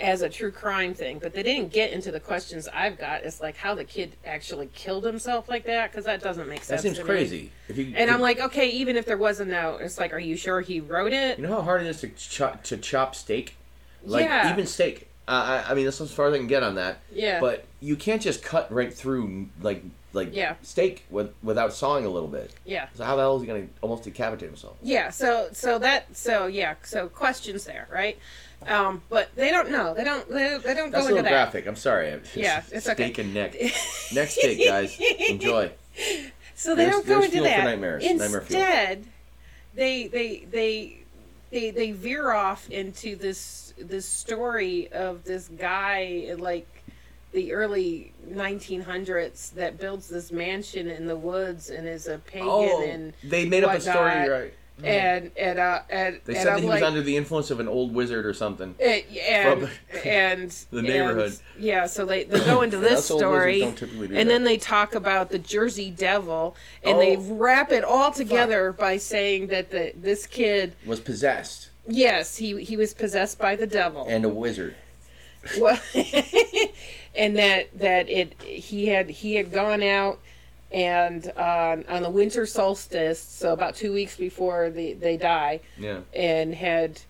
as 0.00 0.22
a 0.22 0.30
true 0.30 0.50
crime 0.50 0.94
thing 0.94 1.18
but 1.18 1.34
they 1.34 1.42
didn't 1.42 1.70
get 1.70 1.92
into 1.92 2.10
the 2.10 2.20
questions 2.20 2.66
i've 2.72 2.96
got 2.96 3.22
it's 3.22 3.38
like 3.42 3.54
how 3.54 3.74
the 3.74 3.84
kid 3.84 4.16
actually 4.24 4.66
killed 4.74 5.04
himself 5.04 5.46
like 5.46 5.64
that 5.64 5.90
because 5.90 6.06
that 6.06 6.22
doesn't 6.22 6.48
make 6.48 6.64
sense. 6.64 6.80
That 6.80 6.88
seems 6.88 6.96
to 6.96 7.04
me. 7.04 7.08
crazy. 7.10 7.52
If 7.68 7.76
you 7.76 7.92
and 7.94 8.10
i'm 8.10 8.20
like 8.22 8.40
okay 8.40 8.70
even 8.70 8.96
if 8.96 9.04
there 9.04 9.18
was 9.18 9.40
a 9.40 9.44
note 9.44 9.80
it's 9.82 9.98
like 9.98 10.14
are 10.14 10.18
you 10.18 10.36
sure 10.38 10.62
he 10.62 10.80
wrote 10.80 11.12
it 11.12 11.38
You 11.38 11.46
know 11.46 11.56
how 11.56 11.62
hard 11.62 11.82
it 11.82 11.88
is 11.88 12.00
to 12.00 12.08
chop 12.08 12.62
to 12.64 12.78
chop 12.78 13.14
steak, 13.14 13.56
like 14.02 14.24
Yeah. 14.24 14.50
even 14.50 14.66
steak. 14.66 15.08
Uh, 15.30 15.62
I, 15.66 15.70
I 15.70 15.74
mean, 15.74 15.84
that's 15.84 16.00
as 16.00 16.12
far 16.12 16.26
as 16.26 16.34
I 16.34 16.38
can 16.38 16.48
get 16.48 16.62
on 16.62 16.74
that. 16.74 16.98
Yeah. 17.12 17.38
But 17.40 17.64
you 17.80 17.94
can't 17.96 18.20
just 18.20 18.42
cut 18.42 18.72
right 18.72 18.92
through 18.92 19.46
like 19.62 19.82
like 20.12 20.30
Yeah. 20.34 20.56
steak 20.62 21.04
with, 21.08 21.32
without 21.42 21.72
sawing 21.72 22.04
a 22.04 22.08
little 22.08 22.28
bit. 22.28 22.52
yeah 22.64 22.88
So 22.94 23.04
how 23.04 23.14
the 23.14 23.22
hell 23.22 23.36
is 23.36 23.42
he 23.42 23.46
gonna 23.46 23.68
almost 23.80 24.02
decapitate 24.02 24.48
himself? 24.48 24.76
Yeah, 24.82 25.10
so 25.10 25.48
so 25.52 25.78
that 25.78 26.16
so 26.16 26.46
yeah, 26.46 26.74
so 26.82 27.08
questions 27.08 27.64
there, 27.64 27.86
right? 27.92 28.18
Um, 28.66 29.02
but 29.08 29.28
they 29.36 29.50
don't 29.52 29.70
know. 29.70 29.94
They 29.94 30.04
don't. 30.04 30.28
They, 30.28 30.58
they 30.58 30.74
don't 30.74 30.90
That's 30.90 31.06
a 31.06 31.10
go 31.10 31.16
into 31.16 31.22
that. 31.22 31.30
graphic. 31.30 31.66
I'm 31.66 31.76
sorry. 31.76 32.08
It's 32.08 32.36
Yeah, 32.36 32.62
it's 32.72 32.86
okay. 32.88 33.04
steak 33.04 33.18
and 33.18 33.32
neck. 33.32 33.54
Next 34.12 34.34
steak, 34.38 34.66
guys. 34.66 35.00
Enjoy. 35.28 35.70
So 36.56 36.74
they 36.74 36.84
There's- 36.84 36.96
don't 36.96 37.06
go 37.06 37.20
there's 37.20 37.24
into 37.26 37.36
fuel 37.38 37.44
for 37.44 37.50
that. 37.50 37.64
nightmares. 37.64 38.04
Nightmare 38.04 38.40
fuel. 38.42 38.60
Instead, 38.60 39.04
they 39.74 40.08
they 40.08 40.44
they 40.50 40.99
they 41.50 41.70
they 41.70 41.92
veer 41.92 42.32
off 42.32 42.68
into 42.70 43.16
this 43.16 43.74
this 43.78 44.06
story 44.06 44.90
of 44.92 45.24
this 45.24 45.48
guy 45.48 46.00
in 46.00 46.38
like 46.38 46.66
the 47.32 47.52
early 47.52 48.12
1900s 48.28 49.52
that 49.54 49.78
builds 49.78 50.08
this 50.08 50.32
mansion 50.32 50.88
in 50.88 51.06
the 51.06 51.16
woods 51.16 51.70
and 51.70 51.86
is 51.86 52.08
a 52.08 52.18
pagan 52.18 52.48
Oh, 52.48 52.82
and 52.82 53.12
they 53.22 53.46
made 53.46 53.62
up 53.62 53.76
a 53.76 53.80
story, 53.80 54.20
whatnot. 54.20 54.50
And 54.84 55.30
and 55.36 55.58
uh 55.58 55.82
and 55.90 56.20
They 56.24 56.34
and 56.34 56.42
said 56.42 56.46
that 56.46 56.52
I'm 56.56 56.62
he 56.62 56.68
like, 56.68 56.80
was 56.80 56.88
under 56.88 57.02
the 57.02 57.16
influence 57.16 57.50
of 57.50 57.60
an 57.60 57.68
old 57.68 57.94
wizard 57.94 58.26
or 58.26 58.34
something. 58.34 58.74
It, 58.78 59.06
and 59.28 59.68
and 60.04 60.50
the 60.70 60.82
neighborhood. 60.82 61.32
and- 61.32 61.40
yeah, 61.64 61.86
so 61.86 62.04
they, 62.06 62.24
they 62.24 62.40
go 62.40 62.62
into 62.62 62.76
this 62.88 63.04
story, 63.04 63.60
wizards 63.62 63.80
don't 63.80 63.88
typically 63.88 64.08
do 64.08 64.16
and 64.16 64.28
that. 64.28 64.32
then 64.32 64.44
they 64.44 64.56
talk 64.56 64.94
about 64.94 65.30
the 65.30 65.38
Jersey 65.38 65.90
Devil, 65.90 66.56
and 66.82 66.96
Oh. 66.96 67.00
they 67.00 67.16
wrap 67.16 67.72
it 67.72 67.84
all 67.84 68.10
together 68.12 68.72
by 68.72 68.96
saying 68.96 69.48
that 69.48 69.70
the 69.70 69.92
this 69.96 70.26
kid, 70.26 70.74
Was 70.86 71.00
possessed 71.00 71.68
yes, 71.88 72.36
he 72.36 72.62
he 72.62 72.76
was 72.76 72.94
possessed 72.94 73.38
by 73.38 73.56
the 73.56 73.66
devil, 73.66 74.06
and 74.08 74.24
a 74.24 74.28
wizard. 74.28 74.74
well, 75.58 75.78
and 77.14 77.36
that 77.36 77.68
that 77.78 78.08
it 78.08 78.40
he 78.42 78.86
had 78.86 79.08
he 79.10 79.34
had 79.34 79.50
gone 79.52 79.82
out 79.82 80.18
and 80.72 81.32
uh, 81.36 81.76
on 81.88 82.02
the 82.02 82.10
winter 82.10 82.46
solstice, 82.46 83.20
so 83.20 83.52
about 83.52 83.74
two 83.74 83.92
weeks 83.92 84.16
before 84.16 84.70
the, 84.70 84.92
they 84.94 85.16
die, 85.16 85.60
Yeah. 85.78 86.00
and 86.14 86.54
had 86.54 87.00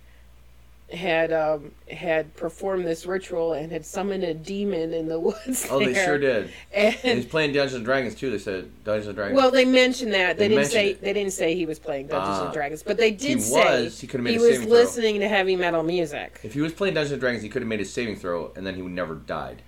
had 0.92 1.32
um 1.32 1.70
had 1.88 2.34
performed 2.34 2.84
this 2.84 3.06
ritual 3.06 3.52
and 3.52 3.70
had 3.70 3.86
summoned 3.86 4.24
a 4.24 4.34
demon 4.34 4.92
in 4.92 5.06
the 5.06 5.20
woods. 5.26 5.68
Oh, 5.70 5.78
they 5.78 5.94
sure 5.94 6.18
did. 6.18 6.50
And 6.74 6.94
he's 6.96 7.26
playing 7.26 7.52
Dungeons 7.52 7.74
and 7.74 7.84
Dragons 7.84 8.16
too. 8.16 8.28
They 8.28 8.38
said 8.38 8.68
Dungeons 8.82 9.06
and 9.06 9.14
Dragons. 9.16 9.36
well, 9.36 9.52
they 9.52 9.64
mentioned 9.64 10.12
that 10.14 10.36
they, 10.36 10.48
They 10.48 10.54
didn't 10.56 10.70
say 10.70 10.90
it. 10.90 11.00
they 11.00 11.12
didn't 11.12 11.32
say 11.32 11.54
he 11.54 11.64
was 11.64 11.78
playing 11.78 12.08
Dungeons 12.08 12.38
Ah. 12.40 12.44
and 12.46 12.52
Dragons, 12.52 12.82
but 12.82 12.96
they 12.96 13.12
did 13.12 13.36
He 13.36 13.40
say 13.40 13.84
was. 13.84 14.00
He 14.00 14.08
he 14.08 14.16
was 14.18 14.42
saving 14.42 14.62
throw. 14.66 14.72
listening 14.72 15.20
to 15.20 15.28
heavy 15.28 15.54
metal 15.54 15.84
music. 15.84 16.40
if 16.42 16.54
he 16.54 16.60
was 16.60 16.72
playing 16.72 16.94
Dungeons 16.94 17.12
and 17.12 17.20
Dragons, 17.20 17.44
he 17.44 17.48
could 17.48 17.62
have 17.62 17.68
made 17.68 17.80
a 17.80 17.84
saving 17.84 18.16
throw, 18.16 18.50
and 18.56 18.66
then 18.66 18.74
he 18.74 18.82
would 18.82 18.90
never 18.90 19.14
died. 19.14 19.62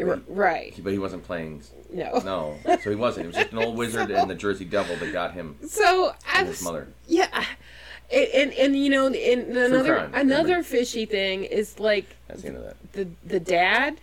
R- 0.00 0.20
right? 0.28 0.74
But 0.82 0.92
he 0.92 0.98
wasn't 0.98 1.24
playing. 1.24 1.62
No. 1.92 2.20
No, 2.24 2.58
so 2.82 2.90
he 2.90 2.96
wasn't. 2.96 3.24
It 3.24 3.28
was 3.28 3.36
just 3.36 3.52
an 3.52 3.58
old 3.58 3.76
wizard 3.78 4.10
and 4.10 4.28
the 4.28 4.34
Jersey 4.34 4.64
Devil 4.64 4.96
that 4.96 5.12
got 5.12 5.32
him 5.34 5.56
So 5.68 6.12
I 6.30 6.42
was 6.42 6.58
his 6.58 6.64
mother. 6.64 6.88
yeah, 7.08 7.44
and 8.12 8.28
and, 8.34 8.52
and 8.52 8.76
you 8.76 8.90
know, 8.90 9.06
and 9.06 9.56
another 9.56 9.94
crime, 9.94 10.10
another 10.14 10.62
fishy 10.62 11.06
thing 11.06 11.44
is 11.44 11.78
like 11.80 12.04
That's 12.28 12.42
the 12.42 12.48
end 12.48 12.56
of 12.58 12.64
that. 12.64 12.76
the 12.92 13.08
the 13.24 13.40
dad 13.40 13.98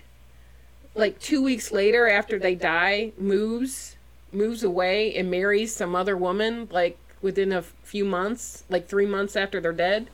like 0.95 1.19
two 1.19 1.41
weeks 1.43 1.71
later 1.71 2.07
after 2.09 2.37
they 2.39 2.55
die 2.55 3.11
moves 3.17 3.95
moves 4.31 4.63
away 4.63 5.13
and 5.15 5.29
marries 5.29 5.75
some 5.75 5.95
other 5.95 6.15
woman 6.17 6.67
like 6.71 6.97
within 7.21 7.51
a 7.53 7.61
few 7.61 8.03
months, 8.03 8.63
like 8.69 8.87
three 8.87 9.05
months 9.05 9.35
after 9.35 9.61
they're 9.61 9.71
dead. 9.71 10.07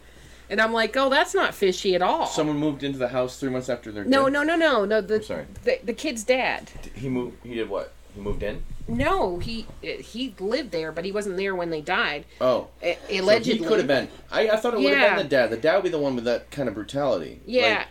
And 0.49 0.59
I'm 0.59 0.73
like, 0.73 0.97
oh, 0.97 1.09
that's 1.09 1.33
not 1.35 1.53
fishy 1.53 1.93
at 1.95 2.01
all. 2.01 2.25
Someone 2.25 2.57
moved 2.57 2.83
into 2.83 2.97
the 2.97 3.09
house 3.09 3.39
three 3.39 3.49
months 3.51 3.69
after 3.69 3.91
their 3.91 4.03
no, 4.03 4.25
dead? 4.25 4.33
no, 4.33 4.43
no, 4.43 4.55
no, 4.55 4.85
no. 4.85 5.01
The, 5.01 5.21
sorry. 5.21 5.45
the 5.63 5.79
the 5.83 5.93
kid's 5.93 6.23
dad. 6.23 6.71
He 6.95 7.07
moved. 7.09 7.37
He 7.43 7.53
did 7.55 7.69
what? 7.69 7.91
He 8.15 8.21
moved 8.21 8.41
in. 8.41 8.63
No, 8.87 9.37
he 9.37 9.67
he 9.81 10.33
lived 10.39 10.71
there, 10.71 10.91
but 10.91 11.05
he 11.05 11.11
wasn't 11.11 11.37
there 11.37 11.53
when 11.55 11.69
they 11.69 11.81
died. 11.81 12.25
Oh, 12.41 12.67
A- 12.81 12.97
So 13.07 13.21
allegedly, 13.21 13.59
he 13.59 13.65
could 13.65 13.77
have 13.77 13.87
been. 13.87 14.07
I, 14.31 14.49
I 14.49 14.55
thought 14.55 14.73
it 14.73 14.77
would 14.79 14.91
have 14.91 14.97
Yeah. 14.99 15.15
been 15.15 15.25
the 15.25 15.29
dad. 15.29 15.51
The 15.51 15.57
dad 15.57 15.75
would 15.75 15.83
be 15.83 15.89
the 15.89 15.99
one 15.99 16.15
with 16.15 16.23
that 16.25 16.49
kind 16.49 16.67
of 16.67 16.73
brutality. 16.73 17.39
Yeah, 17.45 17.85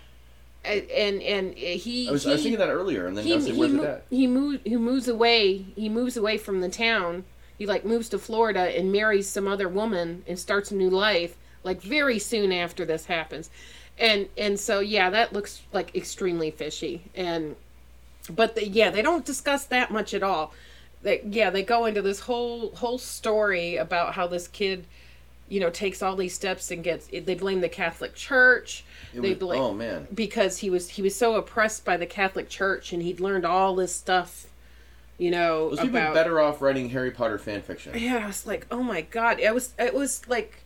Like, 0.67 0.91
and 0.93 1.23
and 1.23 1.55
he 1.55 2.09
I 2.09 2.11
was, 2.11 2.25
he, 2.25 2.31
I 2.31 2.33
was 2.33 2.43
thinking 2.43 2.59
that 2.59 2.69
earlier, 2.71 3.07
and 3.07 3.17
then 3.17 3.31
I 3.31 3.35
was 3.37 3.45
like, 3.47 3.55
he, 3.55 3.61
"Where's 3.61 3.73
the 3.73 3.79
dad?" 3.83 4.03
he 4.11 4.27
moves 4.27 4.59
he 4.65 4.77
moves 4.77 5.07
away 5.07 5.59
he 5.77 5.89
moves 5.89 6.17
away 6.17 6.37
from 6.37 6.61
the 6.61 6.69
town 6.69 7.25
he 7.57 7.65
like 7.67 7.85
moves 7.85 8.09
to 8.09 8.19
florida 8.19 8.77
and 8.77 8.91
marries 8.91 9.29
some 9.29 9.47
other 9.47 9.69
woman 9.69 10.25
and 10.27 10.37
starts 10.37 10.73
a 10.73 10.75
new 10.75 10.91
life 10.91 11.37
like 11.65 11.81
very 11.83 12.19
soon 12.19 12.53
after 12.53 12.85
this 12.85 13.07
happens 13.07 13.51
and 13.99 14.29
and 14.37 14.59
so 14.59 14.81
yeah 14.81 15.11
that 15.11 15.33
looks 15.33 15.63
like 15.73 15.95
extremely 15.95 16.51
fishy 16.51 17.03
and 17.15 17.57
but 18.31 18.55
the, 18.55 18.67
yeah 18.69 18.91
they 18.91 19.03
don't 19.03 19.25
discuss 19.25 19.65
that 19.65 19.91
much 19.91 20.15
at 20.15 20.23
all 20.23 20.53
they, 21.03 21.21
yeah 21.29 21.51
they 21.51 21.63
go 21.63 21.85
into 21.87 22.03
this 22.03 22.21
whole 22.21 22.71
whole 22.77 22.99
story 22.99 23.77
about 23.77 24.15
how 24.15 24.27
this 24.27 24.49
kid 24.49 24.85
you 25.49 25.59
know 25.61 25.71
takes 25.71 26.03
all 26.03 26.15
these 26.15 26.35
steps 26.35 26.71
and 26.71 26.85
gets 26.85 27.07
they 27.07 27.35
blame 27.35 27.61
the 27.61 27.69
catholic 27.69 28.15
church 28.15 28.85
It 29.15 29.23
they 29.23 29.31
was- 29.31 29.39
blame 29.39 29.61
oh 29.63 29.73
man, 29.75 30.07
because 30.15 30.59
he 30.59 30.69
was 30.71 30.91
he 30.91 31.03
was 31.03 31.17
so 31.17 31.37
oppressed 31.37 31.85
by 31.85 31.97
the 31.97 32.05
Catholic 32.07 32.49
Church 32.51 32.93
and 32.93 33.03
he'd 33.03 33.19
learned 33.21 33.47
all 33.47 33.75
this 33.75 33.95
stuff, 33.95 34.47
you 35.17 35.31
know, 35.31 35.71
those 35.71 35.81
people 35.81 35.97
about. 35.99 36.15
better 36.15 36.39
off 36.41 36.61
writing 36.61 36.91
Harry 36.91 37.11
Potter 37.11 37.39
fan 37.39 37.63
fiction. 37.63 37.93
Yeah, 37.99 38.19
I 38.23 38.27
was 38.27 38.47
like, 38.47 38.67
oh 38.71 38.83
my 38.83 39.01
god! 39.01 39.41
It 39.41 39.55
was 39.55 39.73
it 39.79 39.95
was 39.95 40.29
like, 40.29 40.63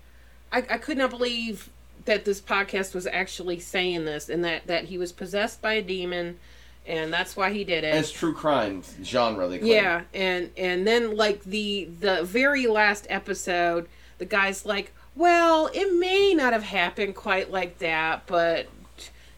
I 0.53 0.59
I 0.59 0.79
could 0.79 0.99
not 0.99 1.11
believe 1.11 1.71
that 2.05 2.25
this 2.25 2.41
podcast 2.41 2.95
was 2.95 3.07
actually 3.07 3.61
saying 3.61 4.05
this 4.05 4.29
and 4.29 4.45
that 4.45 4.67
that 4.67 4.85
he 4.85 4.99
was 4.99 5.13
possessed 5.13 5.63
by 5.63 5.75
a 5.75 5.83
demon, 5.83 6.39
and 6.87 7.13
that's 7.13 7.37
why 7.37 7.51
he 7.51 7.65
did 7.65 7.85
it. 7.85 7.95
It's 7.95 8.11
true 8.11 8.35
crime 8.35 8.83
genre. 9.03 9.49
They 9.49 9.59
claim. 9.59 9.73
Yeah, 9.73 10.03
and 10.15 10.51
and 10.57 10.87
then 10.87 11.17
like 11.17 11.43
the 11.45 11.89
the 12.01 12.23
very 12.25 12.67
last 12.67 13.07
episode, 13.11 13.89
the 14.19 14.27
guy's 14.27 14.67
like, 14.67 14.93
"Well, 15.15 15.71
it 15.73 15.95
may 15.95 16.35
not 16.35 16.53
have 16.53 16.65
happened 16.65 17.15
quite 17.15 17.51
like 17.51 17.79
that, 17.79 18.27
but 18.27 18.67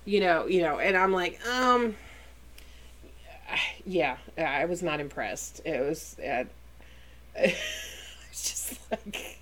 you 0.05 0.21
know, 0.21 0.47
you 0.47 0.63
know." 0.63 0.79
And 0.79 0.97
I'm 0.97 1.13
like, 1.13 1.41
"Um 1.47 1.97
yeah, 3.87 4.17
I 4.39 4.65
was 4.65 4.83
not 4.83 5.01
impressed. 5.01 5.61
It 5.65 5.81
was 5.81 6.17
uh, 6.19 6.45
just 8.31 8.79
like 8.91 9.39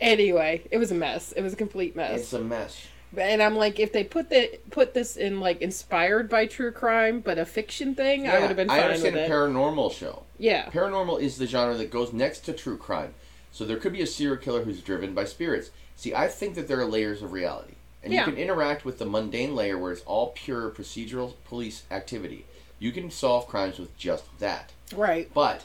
Anyway, 0.00 0.62
it 0.70 0.78
was 0.78 0.90
a 0.90 0.94
mess. 0.94 1.32
It 1.32 1.42
was 1.42 1.52
a 1.52 1.56
complete 1.56 1.96
mess. 1.96 2.20
It's 2.20 2.32
a 2.32 2.40
mess. 2.40 2.86
And 3.16 3.42
I'm 3.42 3.56
like, 3.56 3.80
if 3.80 3.92
they 3.92 4.04
put 4.04 4.28
the 4.28 4.58
put 4.70 4.92
this 4.94 5.16
in 5.16 5.40
like 5.40 5.62
inspired 5.62 6.28
by 6.28 6.46
true 6.46 6.70
crime, 6.70 7.20
but 7.20 7.38
a 7.38 7.46
fiction 7.46 7.94
thing, 7.94 8.28
I 8.28 8.38
would 8.38 8.48
have 8.48 8.56
been 8.56 8.68
I 8.70 8.80
fine 8.80 8.88
with 8.90 8.96
understand 9.06 9.16
it. 9.16 9.30
a 9.30 9.32
paranormal 9.34 9.92
show. 9.92 10.22
yeah, 10.38 10.66
Paranormal 10.66 11.20
is 11.20 11.38
the 11.38 11.46
genre 11.46 11.74
that 11.76 11.90
goes 11.90 12.12
next 12.12 12.40
to 12.40 12.52
true 12.52 12.76
crime. 12.76 13.14
So 13.50 13.64
there 13.64 13.78
could 13.78 13.94
be 13.94 14.02
a 14.02 14.06
serial 14.06 14.36
killer 14.36 14.62
who's 14.62 14.82
driven 14.82 15.14
by 15.14 15.24
spirits. 15.24 15.70
See, 15.96 16.14
I 16.14 16.28
think 16.28 16.54
that 16.54 16.68
there 16.68 16.78
are 16.80 16.84
layers 16.84 17.22
of 17.22 17.32
reality. 17.32 17.72
And 18.04 18.12
Yeah. 18.12 18.26
you 18.26 18.32
can 18.32 18.40
interact 18.40 18.84
with 18.84 18.98
the 18.98 19.06
mundane 19.06 19.56
layer 19.56 19.78
where 19.78 19.90
it's 19.90 20.02
all 20.02 20.28
pure 20.28 20.70
procedural 20.70 21.32
police 21.46 21.82
activity. 21.90 22.44
You 22.78 22.92
can 22.92 23.10
solve 23.10 23.48
crimes 23.48 23.78
with 23.78 23.96
just 23.96 24.24
that. 24.38 24.72
right. 24.94 25.28
But 25.34 25.64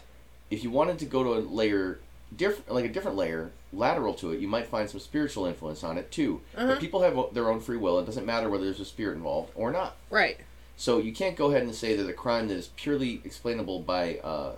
if 0.50 0.64
you 0.64 0.72
wanted 0.72 0.98
to 1.00 1.06
go 1.06 1.24
to 1.24 1.34
a 1.34 1.42
layer 1.42 2.00
different 2.38 2.72
like 2.72 2.86
a 2.86 2.90
different 2.90 3.18
layer 3.18 3.52
lateral 3.72 4.14
to 4.16 4.32
it, 4.32 4.40
you 4.40 4.48
might 4.48 4.68
find 4.68 4.90
some 4.90 5.00
spiritual 5.00 5.46
influence 5.46 5.84
on 5.84 5.98
it 5.98 6.12
too. 6.12 6.42
Uh-huh. 6.56 6.68
But 6.68 6.80
people 6.80 7.02
have 7.02 7.34
their 7.34 7.50
own 7.50 7.60
free 7.60 7.78
will. 7.78 8.00
It 8.00 8.06
doesn't 8.06 8.26
matter 8.26 8.50
whether 8.50 8.64
there's 8.66 8.80
a 8.80 8.86
spirit 8.86 9.16
involved 9.16 9.52
or 9.56 9.72
not. 9.72 9.96
Right. 10.10 10.40
So 10.78 10.98
you 10.98 11.14
can't 11.14 11.36
go 11.36 11.50
ahead 11.50 11.64
and 11.64 11.74
say 11.76 11.96
that 11.96 12.10
a 12.10 12.14
crime 12.14 12.48
that 12.48 12.56
is 12.56 12.70
purely 12.76 13.22
explainable 13.24 13.80
by 13.80 14.18
uh, 14.24 14.54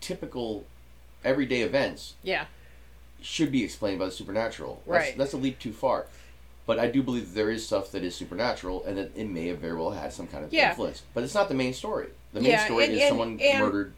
typical 0.00 0.64
everyday 1.24 1.62
events 1.62 2.14
Yeah. 2.22 2.46
should 3.20 3.52
be 3.52 3.62
explained 3.64 3.98
by 3.98 4.06
the 4.06 4.10
supernatural. 4.12 4.82
That's, 4.86 4.88
Right. 4.88 5.18
That's 5.18 5.32
a 5.32 5.36
leap 5.36 5.58
too 5.58 5.72
far. 5.72 6.06
But 6.66 6.78
I 6.78 6.86
do 6.88 7.02
believe 7.02 7.28
that 7.28 7.34
there 7.34 7.50
is 7.50 7.66
stuff 7.66 7.90
that 7.92 8.04
is 8.04 8.14
supernatural 8.14 8.84
and 8.84 8.96
that 8.98 9.10
it 9.16 9.28
may 9.28 9.48
have 9.48 9.58
very 9.58 9.74
well 9.76 9.90
had 9.90 10.12
some 10.12 10.26
kind 10.26 10.44
of 10.44 10.52
Yeah. 10.52 10.70
influence. 10.70 11.02
But 11.14 11.24
it's 11.24 11.34
not 11.34 11.48
the 11.48 11.54
main 11.54 11.74
story. 11.74 12.08
The 12.32 12.40
main 12.40 12.52
Yeah, 12.52 12.64
story 12.64 12.84
and- 12.84 12.92
is 12.94 13.00
and- 13.00 13.08
someone 13.08 13.40
and- 13.40 13.58
murdered 13.64 13.92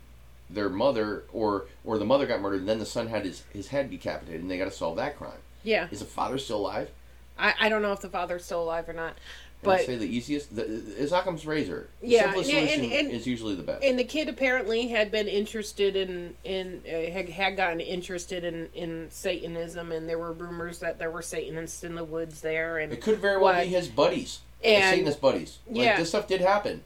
their 0.52 0.68
mother 0.68 1.24
or 1.32 1.66
or 1.84 1.98
the 1.98 2.04
mother 2.04 2.26
got 2.26 2.40
murdered 2.40 2.60
and 2.60 2.68
then 2.68 2.78
the 2.78 2.86
son 2.86 3.08
had 3.08 3.24
his, 3.24 3.42
his 3.52 3.68
head 3.68 3.90
decapitated 3.90 4.40
and 4.40 4.50
they 4.50 4.58
got 4.58 4.64
to 4.66 4.70
solve 4.70 4.96
that 4.96 5.16
crime. 5.16 5.32
Yeah. 5.64 5.88
Is 5.90 6.00
the 6.00 6.04
father 6.04 6.38
still 6.38 6.58
alive? 6.58 6.90
I, 7.38 7.54
I 7.60 7.68
don't 7.68 7.82
know 7.82 7.92
if 7.92 8.00
the 8.00 8.08
father's 8.10 8.44
still 8.44 8.62
alive 8.62 8.88
or 8.88 8.92
not, 8.92 9.14
And 9.62 9.72
I 9.72 9.76
but 9.78 9.86
say 9.86 9.96
the 9.96 10.06
easiest 10.06 10.54
the, 10.54 10.64
is 10.64 11.12
Occam's 11.12 11.46
razor. 11.46 11.88
The 12.02 12.08
Yeah, 12.08 12.22
simplest 12.24 12.52
yeah, 12.52 12.58
and- 12.58 12.70
solution 12.82 12.98
and- 12.98 13.10
is 13.10 13.26
usually 13.26 13.54
the 13.54 13.62
best. 13.62 13.82
and 13.82 13.98
the 13.98 14.04
kid 14.04 14.28
apparently 14.28 14.88
had 14.88 15.10
been 15.10 15.28
interested 15.28 15.96
in 15.96 16.34
in 16.44 16.82
uh, 16.86 17.10
had, 17.10 17.28
had 17.30 17.56
gotten 17.56 17.80
interested 17.80 18.44
in 18.44 18.68
in 18.74 19.08
Satanism, 19.10 19.92
and 19.92 20.08
there 20.08 20.18
were 20.18 20.32
rumors 20.32 20.80
that 20.80 20.98
there 20.98 21.10
were 21.10 21.22
Satanists 21.22 21.82
in 21.84 21.94
the 21.94 22.04
woods 22.04 22.40
there, 22.42 22.78
and 22.78 22.92
It 22.92 23.00
could 23.00 23.18
very 23.18 23.36
well 23.38 23.54
What? 23.54 23.62
be 23.64 23.68
his 23.68 23.88
buddies, 23.88 24.40
his 24.60 24.74
And- 24.74 24.90
Satanist 24.96 25.20
buddies. 25.20 25.58
Like 25.66 25.76
yeah. 25.84 25.96
this 25.96 26.10
stuff 26.10 26.28
did 26.28 26.40
happen 26.42 26.82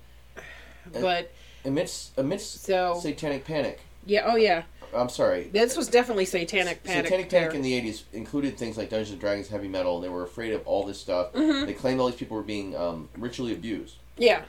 but 0.92 1.32
amidst 1.66 2.16
amidst 2.18 2.64
So- 2.64 2.98
satanic 3.00 3.44
panic. 3.44 3.80
yeah, 4.06 4.22
oh 4.26 4.36
yeah, 4.36 4.62
I'm 4.94 5.08
sorry. 5.08 5.50
this 5.52 5.76
was 5.76 5.88
definitely 5.88 6.24
Satanic 6.24 6.82
Panic. 6.84 7.06
Satanic. 7.06 7.28
Panic 7.30 7.54
in 7.54 7.62
the 7.62 7.72
80s 7.80 8.04
included 8.12 8.56
things 8.56 8.76
like 8.78 8.88
Dungeons 8.88 9.10
and 9.10 9.20
Dragons, 9.20 9.48
heavy 9.48 9.68
metal. 9.68 10.00
They 10.00 10.08
were 10.08 10.22
afraid 10.22 10.52
of 10.52 10.66
all 10.66 10.84
this 10.84 10.98
stuff. 11.00 11.32
Mm-hmm. 11.32 11.66
They 11.66 11.74
claimed 11.74 12.00
all 12.00 12.06
these 12.06 12.16
people 12.16 12.36
were 12.36 12.42
being 12.42 12.76
um, 12.76 13.08
ritually 13.18 13.52
abused. 13.52 13.96
yeah, 14.16 14.42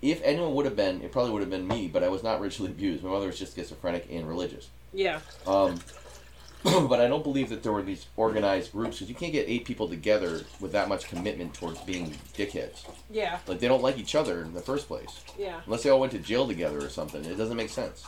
If 0.00 0.22
anyone 0.22 0.54
would 0.54 0.64
have 0.64 0.76
been, 0.76 1.02
it 1.02 1.12
probably 1.12 1.32
would 1.32 1.40
have 1.42 1.50
been 1.50 1.66
me, 1.66 1.88
but 1.88 2.02
I 2.04 2.08
was 2.08 2.22
not 2.22 2.40
ritually 2.40 2.70
abused. 2.70 3.02
My 3.04 3.10
mother 3.10 3.26
was 3.26 3.38
just 3.38 3.56
schizophrenic 3.56 4.06
and 4.10 4.26
religious. 4.28 4.68
yeah, 4.94 5.20
Um, 5.46 5.78
but 6.88 7.00
I 7.00 7.08
don't 7.08 7.24
believe 7.24 7.48
that 7.48 7.62
there 7.62 7.72
were 7.72 7.82
these 7.82 8.06
organized 8.16 8.72
groups 8.72 8.96
because 8.96 9.08
you 9.08 9.14
can't 9.14 9.32
get 9.32 9.48
eight 9.48 9.64
people 9.64 9.88
together 9.88 10.42
with 10.60 10.72
that 10.72 10.88
much 10.88 11.08
commitment 11.08 11.54
towards 11.54 11.80
being 11.80 12.12
dickheads. 12.36 12.84
yeah, 13.10 13.38
Like 13.46 13.58
they 13.60 13.68
don't 13.68 13.82
like 13.82 13.98
each 13.98 14.14
other 14.14 14.42
in 14.42 14.54
the 14.54 14.60
first 14.60 14.86
place. 14.86 15.20
yeah. 15.38 15.60
Unless 15.66 15.82
they 15.82 15.90
all 15.90 15.98
went 16.00 16.12
to 16.12 16.18
jail 16.18 16.46
together 16.46 16.78
or 16.84 16.88
something. 16.88 17.24
It 17.24 17.36
doesn't 17.36 17.56
make 17.56 17.70
sense. 17.70 18.04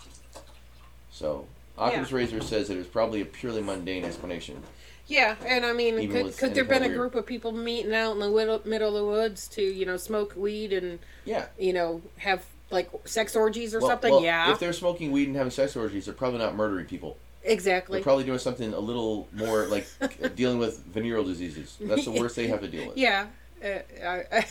So, 1.11 1.47
Occam's 1.79 2.13
razor 2.13 2.41
says 2.41 2.69
that 2.69 2.75
it 2.75 2.79
was 2.79 2.87
probably 2.87 3.21
a 3.21 3.25
purely 3.25 3.63
mundane 3.63 4.05
explanation. 4.05 4.63
Yeah, 5.07 5.37
and 5.45 5.67
I 5.67 5.73
mean, 5.73 5.99
Even 6.01 6.25
could, 6.29 6.37
could 6.39 6.55
there 6.55 6.65
been 6.65 6.83
a 6.83 6.89
group 6.89 7.15
of 7.15 7.27
people 7.27 7.53
meeting 7.53 7.93
out 7.95 8.13
in 8.13 8.21
the 8.21 8.31
middle, 8.31 8.61
middle 8.65 8.89
of 8.89 8.95
the 8.95 9.05
woods 9.05 9.49
to, 9.49 9.63
you 9.63 9.85
know, 9.85 9.97
smoke 9.99 10.35
weed 10.37 10.73
and, 10.73 10.99
Yeah. 11.25 11.47
you 11.59 11.73
know, 11.73 12.01
have 12.19 12.45
like 12.71 12.89
sex 13.05 13.37
orgies 13.37 13.75
or 13.75 13.81
Well- 13.81 13.91
something? 13.91 14.13
well, 14.13 14.23
yeah, 14.25 14.51
If 14.53 14.59
they're 14.61 14.73
smoking 14.73 15.13
weed 15.13 15.27
and 15.29 15.37
having 15.37 15.51
sex 15.51 15.77
orgies, 15.77 16.07
they're 16.07 16.15
probably 16.15 16.39
not 16.39 16.55
murdering 16.57 16.87
people. 16.87 17.19
Exactly. 17.45 17.99
They're 17.99 18.05
probably 18.05 18.25
doing 18.25 18.39
something 18.39 18.73
a 18.73 18.79
little 18.79 19.29
more 19.33 19.67
like 19.67 19.87
dealing 20.37 20.59
with 20.59 20.85
venereal 20.87 21.25
diseases. 21.25 21.77
That's 21.81 22.05
the 22.05 22.13
worst 22.13 22.37
they 22.37 22.47
have 22.49 22.61
to 22.61 22.69
deal 22.69 22.89
with. 22.89 22.97
Yeah. 22.97 23.27
Uh, 23.65 23.79
I, 24.07 24.45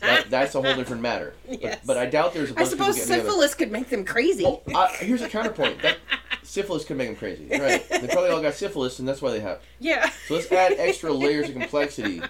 That, 0.00 0.26
that's 0.28 0.54
a 0.54 0.60
whole 0.60 0.74
different 0.74 1.00
matter. 1.00 1.32
Yes. 1.48 1.78
But, 1.84 1.94
but 1.94 1.96
I 1.96 2.06
doubt 2.06 2.34
there's 2.34 2.50
a 2.50 2.52
I 2.52 2.56
bunch 2.56 2.72
of 2.72 2.78
people 2.78 2.92
suppose 2.92 3.02
together. 3.06 3.22
syphilis 3.22 3.54
could 3.54 3.72
make 3.72 3.88
them 3.88 4.04
crazy. 4.04 4.44
Oh, 4.44 4.60
uh, 4.74 4.88
here's 4.98 5.22
a 5.22 5.28
counterpoint. 5.28 5.80
That 5.82 5.96
syphilis 6.42 6.84
could 6.84 6.96
make 6.98 7.08
them 7.08 7.16
crazy. 7.16 7.46
Right. 7.50 7.88
They 7.88 8.08
probably 8.08 8.30
all 8.30 8.42
got 8.42 8.54
syphilis, 8.54 8.98
and 8.98 9.08
that's 9.08 9.22
why 9.22 9.30
they 9.30 9.40
have. 9.40 9.60
yeah. 9.78 10.10
So 10.28 10.34
let's 10.34 10.50
add 10.52 10.72
extra 10.78 11.12
layers 11.14 11.48
of 11.48 11.54
complexity 11.54 12.20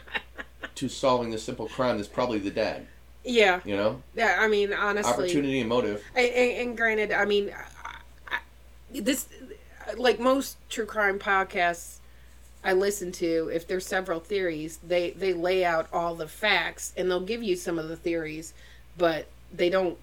to 0.76 0.88
solving 0.88 1.30
this 1.30 1.42
simple 1.42 1.66
crime 1.68 1.96
that's 1.96 2.09
probably 2.09 2.38
the 2.38 2.50
dad. 2.50 2.86
Yeah. 3.24 3.61
You 3.64 3.76
know? 3.76 4.03
Yeah. 4.14 4.36
I 4.38 4.46
mean, 4.48 4.72
honestly. 4.72 5.12
Opportunity 5.12 5.61
and 5.61 5.68
motive. 5.68 6.05
And, 6.14 6.26
and, 6.26 6.53
and 6.68 6.76
granted, 6.76 7.12
I 7.12 7.24
mean, 7.24 7.53
I, 7.53 8.36
I, 8.36 9.00
this, 9.00 9.28
like 9.97 10.20
most 10.20 10.57
true 10.68 10.86
crime 10.86 11.18
podcasts 11.18 11.99
I 12.64 12.74
listen 12.74 13.11
to, 13.12 13.51
if 13.53 13.66
there's 13.66 13.86
several 13.86 14.20
theories, 14.20 14.78
they 14.86 15.11
they 15.11 15.32
lay 15.32 15.64
out 15.64 15.88
all 15.93 16.14
the 16.14 16.28
facts 16.28 16.93
and 16.97 17.11
they'll 17.11 17.20
give 17.20 17.43
you 17.43 17.57
some 17.57 17.78
of 17.78 17.88
the 17.88 17.97
theories, 17.97 18.55
but 18.97 19.26
they 19.53 19.68
don't 19.68 19.99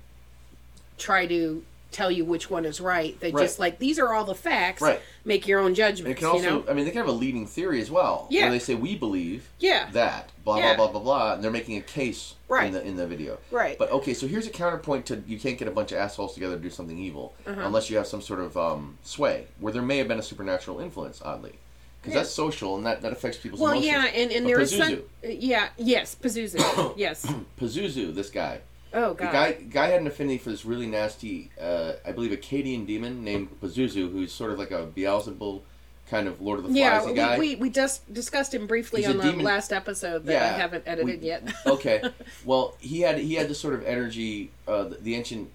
try 0.97 1.25
to 1.27 1.63
tell 1.91 2.11
you 2.11 2.23
which 2.23 2.49
one 2.49 2.65
is 2.65 2.79
right. 2.79 3.19
They 3.19 3.31
Right. 3.31 3.41
just 3.43 3.57
like 3.59 3.79
these 3.79 3.97
are 3.99 4.13
all 4.13 4.23
the 4.23 4.35
facts. 4.35 4.81
Right. 4.81 4.99
Make 5.25 5.47
your 5.47 5.59
own 5.59 5.73
judgment. 5.73 6.11
it 6.11 6.17
can 6.17 6.27
also, 6.27 6.43
you 6.43 6.49
know? 6.49 6.63
I 6.69 6.73
mean, 6.73 6.85
they 6.85 6.91
can 6.91 6.99
have 6.99 7.07
a 7.07 7.11
leading 7.11 7.47
theory 7.47 7.81
as 7.81 7.89
well. 7.89 8.27
Yeah. 8.29 8.43
Where 8.43 8.51
they 8.51 8.59
say, 8.59 8.75
we 8.75 8.95
believe 8.95 9.49
Yeah. 9.59 9.89
that, 9.93 10.29
blah, 10.43 10.57
Yeah. 10.57 10.75
blah, 10.75 10.87
blah, 10.87 10.99
blah, 10.99 11.01
blah, 11.01 11.33
and 11.33 11.43
they're 11.43 11.49
making 11.51 11.77
a 11.77 11.81
case 11.81 12.35
Right. 12.47 12.67
in, 12.67 12.73
the, 12.73 12.83
in 12.83 12.95
the 12.95 13.07
video. 13.07 13.39
Right. 13.51 13.77
But 13.77 13.91
okay, 13.91 14.13
so 14.13 14.27
here's 14.27 14.45
a 14.47 14.51
counterpoint 14.51 15.07
to 15.07 15.23
you 15.27 15.39
can't 15.39 15.57
get 15.57 15.67
a 15.67 15.71
bunch 15.71 15.91
of 15.91 15.97
assholes 15.97 16.33
together 16.35 16.55
to 16.57 16.61
do 16.61 16.69
something 16.69 16.97
evil 16.97 17.33
Uh-huh. 17.47 17.59
unless 17.63 17.89
you 17.89 17.97
have 17.97 18.07
some 18.07 18.21
sort 18.21 18.39
of 18.39 18.55
um, 18.57 18.97
sway, 19.03 19.47
where 19.59 19.73
there 19.73 19.81
may 19.81 19.97
have 19.97 20.07
been 20.07 20.19
a 20.19 20.23
supernatural 20.23 20.79
influence, 20.79 21.21
oddly. 21.23 21.53
Because 22.01 22.13
Yeah. 22.13 22.19
that's 22.21 22.31
social 22.33 22.75
and 22.77 22.85
that, 22.85 23.01
that 23.01 23.11
affects 23.11 23.37
people's 23.39 23.59
well, 23.59 23.71
emotions. 23.71 23.91
yeah, 23.91 24.05
and, 24.05 24.31
and 24.31 24.45
But 24.45 24.47
there 24.47 24.59
is 24.61 24.77
some. 24.77 24.99
Yeah. 25.23 25.67
Yes. 25.77 26.15
Pazuzu. 26.21 26.93
yes. 26.95 27.25
Pazuzu, 27.59 28.13
this 28.15 28.29
guy. 28.29 28.61
Oh 28.93 29.13
god. 29.13 29.27
The 29.27 29.31
guy 29.31 29.51
guy 29.69 29.87
had 29.87 30.01
an 30.01 30.07
affinity 30.07 30.37
for 30.39 30.49
this 30.49 30.65
really 30.65 30.87
nasty, 30.87 31.51
uh, 31.61 31.93
I 32.05 32.11
believe, 32.11 32.31
Akkadian 32.31 32.85
demon 32.87 33.23
named 33.23 33.49
Pazuzu, 33.61 34.11
who's 34.11 34.31
sort 34.31 34.51
of 34.51 34.59
like 34.59 34.71
a 34.71 34.87
Beelzebul 34.87 35.61
kind 36.09 36.27
of 36.27 36.41
Lord 36.41 36.57
of 36.59 36.63
the 36.65 36.69
Flies 36.69 36.77
Yeah, 37.07 37.13
guy. 37.13 37.37
we, 37.37 37.49
we, 37.53 37.61
we 37.61 37.69
just 37.69 38.11
discussed 38.11 38.51
him 38.53 38.65
briefly 38.65 39.01
He's 39.01 39.11
on 39.11 39.17
the 39.17 39.23
demon- 39.23 39.45
last 39.45 39.71
episode 39.71 40.25
that 40.25 40.41
I 40.41 40.57
haven't 40.57 40.83
edited 40.87 41.21
we- 41.21 41.27
yet. 41.27 41.47
okay. 41.67 42.01
Well, 42.45 42.75
he 42.79 43.01
had 43.01 43.19
he 43.19 43.35
had 43.35 43.47
this 43.47 43.59
sort 43.59 43.75
of 43.75 43.83
energy. 43.85 44.49
Uh, 44.67 44.85
the, 44.85 44.95
the 44.95 45.15
ancient 45.15 45.49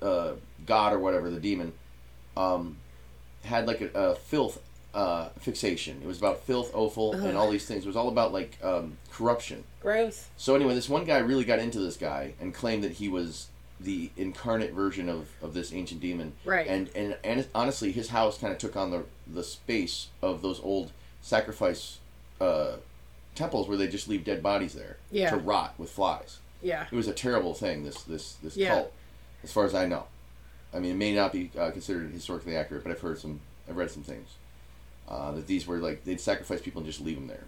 uh, 0.00 0.34
god 0.66 0.92
or 0.92 1.00
whatever, 1.00 1.28
the 1.30 1.40
demon, 1.40 1.72
um, 2.36 2.76
had 3.44 3.66
like 3.66 3.80
a, 3.80 3.90
a 3.94 4.14
filth 4.14 4.60
uh, 4.94 5.28
fixation. 5.40 6.00
It 6.02 6.06
was 6.06 6.18
about 6.18 6.44
filth, 6.44 6.72
offal, 6.74 7.12
and 7.14 7.36
all 7.36 7.50
these 7.50 7.66
things. 7.66 7.84
It 7.84 7.88
was 7.88 7.96
all 7.96 8.08
about 8.08 8.32
like 8.32 8.56
um, 8.62 8.96
corruption. 9.10 9.64
Gross. 9.82 10.28
So 10.36 10.54
anyway, 10.54 10.74
this 10.74 10.88
one 10.88 11.04
guy 11.04 11.18
really 11.18 11.44
got 11.44 11.58
into 11.58 11.80
this 11.80 11.96
guy 11.96 12.34
and 12.40 12.54
claimed 12.54 12.84
that 12.84 12.92
he 12.92 13.08
was 13.08 13.48
the 13.80 14.10
incarnate 14.16 14.72
version 14.72 15.08
of, 15.08 15.28
of 15.42 15.52
this 15.52 15.72
ancient 15.72 16.00
demon. 16.00 16.32
Right. 16.44 16.66
And, 16.66 16.88
and 16.94 17.16
and 17.24 17.46
honestly, 17.54 17.90
his 17.90 18.08
house 18.08 18.38
kind 18.38 18.52
of 18.52 18.58
took 18.58 18.76
on 18.76 18.90
the 18.92 19.04
the 19.26 19.42
space 19.42 20.08
of 20.22 20.42
those 20.42 20.60
old 20.60 20.92
sacrifice 21.20 21.98
uh, 22.40 22.76
temples 23.34 23.68
where 23.68 23.76
they 23.76 23.88
just 23.88 24.08
leave 24.08 24.24
dead 24.24 24.42
bodies 24.42 24.74
there 24.74 24.98
Yeah. 25.10 25.30
to 25.30 25.36
rot 25.36 25.74
with 25.76 25.90
flies. 25.90 26.38
Yeah. 26.62 26.86
It 26.90 26.94
was 26.94 27.08
a 27.08 27.12
terrible 27.12 27.52
thing. 27.52 27.84
This 27.84 28.02
this 28.04 28.34
this 28.42 28.56
Yeah. 28.56 28.74
cult, 28.74 28.92
as 29.42 29.52
far 29.52 29.64
as 29.64 29.74
I 29.74 29.86
know. 29.86 30.04
I 30.72 30.78
mean, 30.78 30.92
it 30.92 30.96
may 30.96 31.14
not 31.14 31.32
be 31.32 31.50
uh, 31.58 31.70
considered 31.72 32.10
historically 32.12 32.56
accurate, 32.56 32.84
but 32.84 32.92
I've 32.92 33.00
heard 33.00 33.18
some. 33.18 33.40
I've 33.68 33.76
read 33.76 33.90
some 33.90 34.02
things 34.02 34.28
uh, 35.08 35.32
that 35.32 35.46
these 35.46 35.66
were 35.66 35.78
like 35.78 36.04
they'd 36.04 36.20
sacrifice 36.20 36.60
people 36.60 36.80
and 36.80 36.86
just 36.90 37.00
leave 37.00 37.16
them 37.16 37.26
there. 37.26 37.44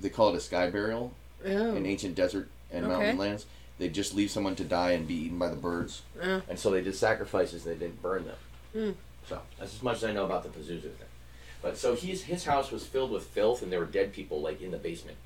They 0.00 0.08
call 0.08 0.30
it 0.30 0.36
a 0.36 0.40
sky 0.40 0.70
burial 0.70 1.12
Oh. 1.46 1.74
in 1.76 1.86
ancient 1.86 2.14
desert 2.16 2.48
and 2.72 2.84
Okay. 2.84 2.92
mountain 2.94 3.18
lands. 3.18 3.46
They 3.78 3.88
just 3.88 4.12
leave 4.14 4.30
someone 4.30 4.56
to 4.56 4.64
die 4.64 4.90
and 4.92 5.06
be 5.06 5.14
eaten 5.14 5.38
by 5.38 5.48
the 5.48 5.56
birds. 5.56 6.02
Oh. 6.20 6.42
And 6.48 6.58
so 6.58 6.70
they 6.72 6.80
did 6.82 6.96
sacrifices. 6.96 7.62
They 7.62 7.76
didn't 7.76 8.02
burn 8.02 8.24
them. 8.26 8.36
Hmm. 8.72 8.90
So 9.28 9.40
that's 9.58 9.74
as 9.76 9.82
much 9.82 9.98
as 9.98 10.04
I 10.04 10.12
know 10.12 10.24
about 10.24 10.42
the 10.42 10.48
Pazuzu 10.48 10.80
thing. 10.82 10.92
But 11.62 11.76
so 11.76 11.94
he's 11.94 12.22
his 12.24 12.44
house 12.44 12.70
was 12.72 12.84
filled 12.86 13.10
with 13.12 13.24
filth, 13.24 13.62
and 13.62 13.70
there 13.72 13.78
were 13.80 13.86
dead 13.86 14.12
people 14.12 14.40
like 14.40 14.60
in 14.60 14.70
the 14.72 14.78
basement. 14.78 15.16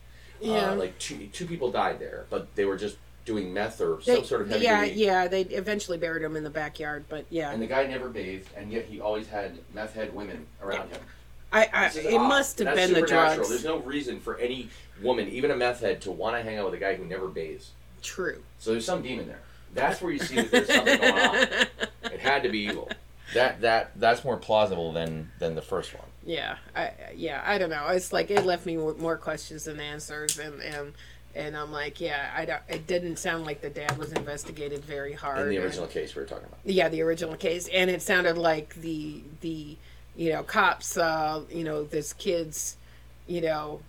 Yeah. 0.41 0.73
Uh, 0.73 0.77
like 0.77 0.99
two 0.99 1.29
two 1.33 1.47
people 1.47 1.71
died 1.71 1.99
there, 1.99 2.27
but 2.29 2.55
they 2.57 2.65
were 2.67 2.77
just 2.77 2.97
doing 3.25 3.53
meth 3.55 3.81
or 3.81 4.01
They- 4.05 4.17
some 4.17 4.25
sort 4.25 4.41
of 4.43 4.49
heavy 4.51 4.65
yeah, 4.65 4.85
duty. 4.85 5.01
yeah. 5.01 5.29
They 5.29 5.43
eventually 5.43 5.97
buried 5.97 6.23
him 6.25 6.35
in 6.37 6.43
the 6.43 6.51
backyard, 6.51 7.05
but 7.09 7.25
yeah, 7.31 7.53
And 7.53 7.63
the 7.63 7.67
guy 7.69 7.87
never 7.87 8.09
bathed, 8.09 8.49
and 8.57 8.73
yet 8.73 8.87
he 8.87 9.01
always 9.01 9.29
had 9.29 9.59
meth 9.73 9.95
head 9.95 10.13
women 10.15 10.47
around 10.61 10.89
him. 10.91 11.01
I, 11.53 11.69
I 11.73 11.87
it 11.89 12.15
odd. 12.15 12.29
must 12.29 12.59
have 12.61 12.75
been 12.75 12.93
the 12.93 13.03
drugs. 13.03 13.49
There's 13.49 13.65
no 13.65 13.79
reason 13.81 14.21
for 14.21 14.37
any 14.39 14.69
woman, 15.03 15.29
even 15.29 15.51
a 15.51 15.57
meth 15.57 15.81
head, 15.81 16.01
to 16.03 16.11
want 16.11 16.37
to 16.37 16.43
hang 16.43 16.59
out 16.59 16.65
with 16.67 16.75
a 16.75 16.79
guy 16.79 16.95
who 16.95 17.05
never 17.05 17.29
bathes. 17.29 17.73
True. 18.03 18.43
So 18.59 18.73
there's 18.73 18.85
some 18.87 19.03
demon 19.03 19.27
there. 19.29 19.41
That's 19.75 20.01
where 20.03 20.13
you 20.13 20.19
see 20.19 20.37
that 20.37 20.51
there's 20.51 20.69
something 20.73 20.99
going 21.01 21.15
on. 21.15 21.37
It 22.13 22.21
had 22.21 22.43
to 22.43 22.49
be 22.51 22.59
evil. 22.61 22.91
That 23.33 23.63
that 23.63 23.93
that's 23.99 24.23
more 24.25 24.37
plausible 24.37 24.93
than 24.93 25.31
than 25.39 25.55
the 25.55 25.63
first 25.63 25.95
one. 25.95 26.05
Yeah, 26.27 26.57
I 26.77 26.91
yeah, 27.15 27.43
I 27.47 27.57
don't 27.59 27.71
know. 27.71 27.87
It's 27.89 28.13
like 28.13 28.31
it 28.31 28.45
left 28.45 28.67
me 28.67 28.77
with 28.77 28.99
more 28.99 29.17
questions 29.17 29.65
than 29.65 29.81
answers, 29.81 30.39
and 30.39 30.61
and 30.61 30.93
and 31.35 31.57
I'm 31.57 31.73
like, 31.73 32.01
yeah, 32.01 32.31
I 32.37 32.45
don't. 32.45 32.61
It 32.69 32.87
didn't 32.87 33.17
sound 33.17 33.47
like 33.47 33.63
the 33.63 33.71
dad 33.71 33.97
was 33.97 34.13
investigated 34.13 34.85
very 34.85 35.15
hard. 35.15 35.39
In 35.41 35.49
the 35.49 35.57
and- 35.57 35.65
original 35.65 35.87
case 35.87 36.15
we 36.15 36.21
were 36.21 36.29
talking 36.29 36.45
about. 36.45 36.59
yeah, 36.65 36.89
the 36.91 37.01
original 37.01 37.37
case, 37.37 37.67
and 37.73 37.89
it 37.91 38.03
sounded 38.03 38.37
like 38.37 38.75
the 38.75 39.23
the 39.41 39.77
you 40.17 40.33
know 40.33 40.43
cops, 40.43 40.97
uh, 40.97 41.43
you 41.51 41.65
know, 41.65 41.85
this 41.85 42.13
kid's, 42.13 42.77
you 43.27 43.41
know, 43.41 43.81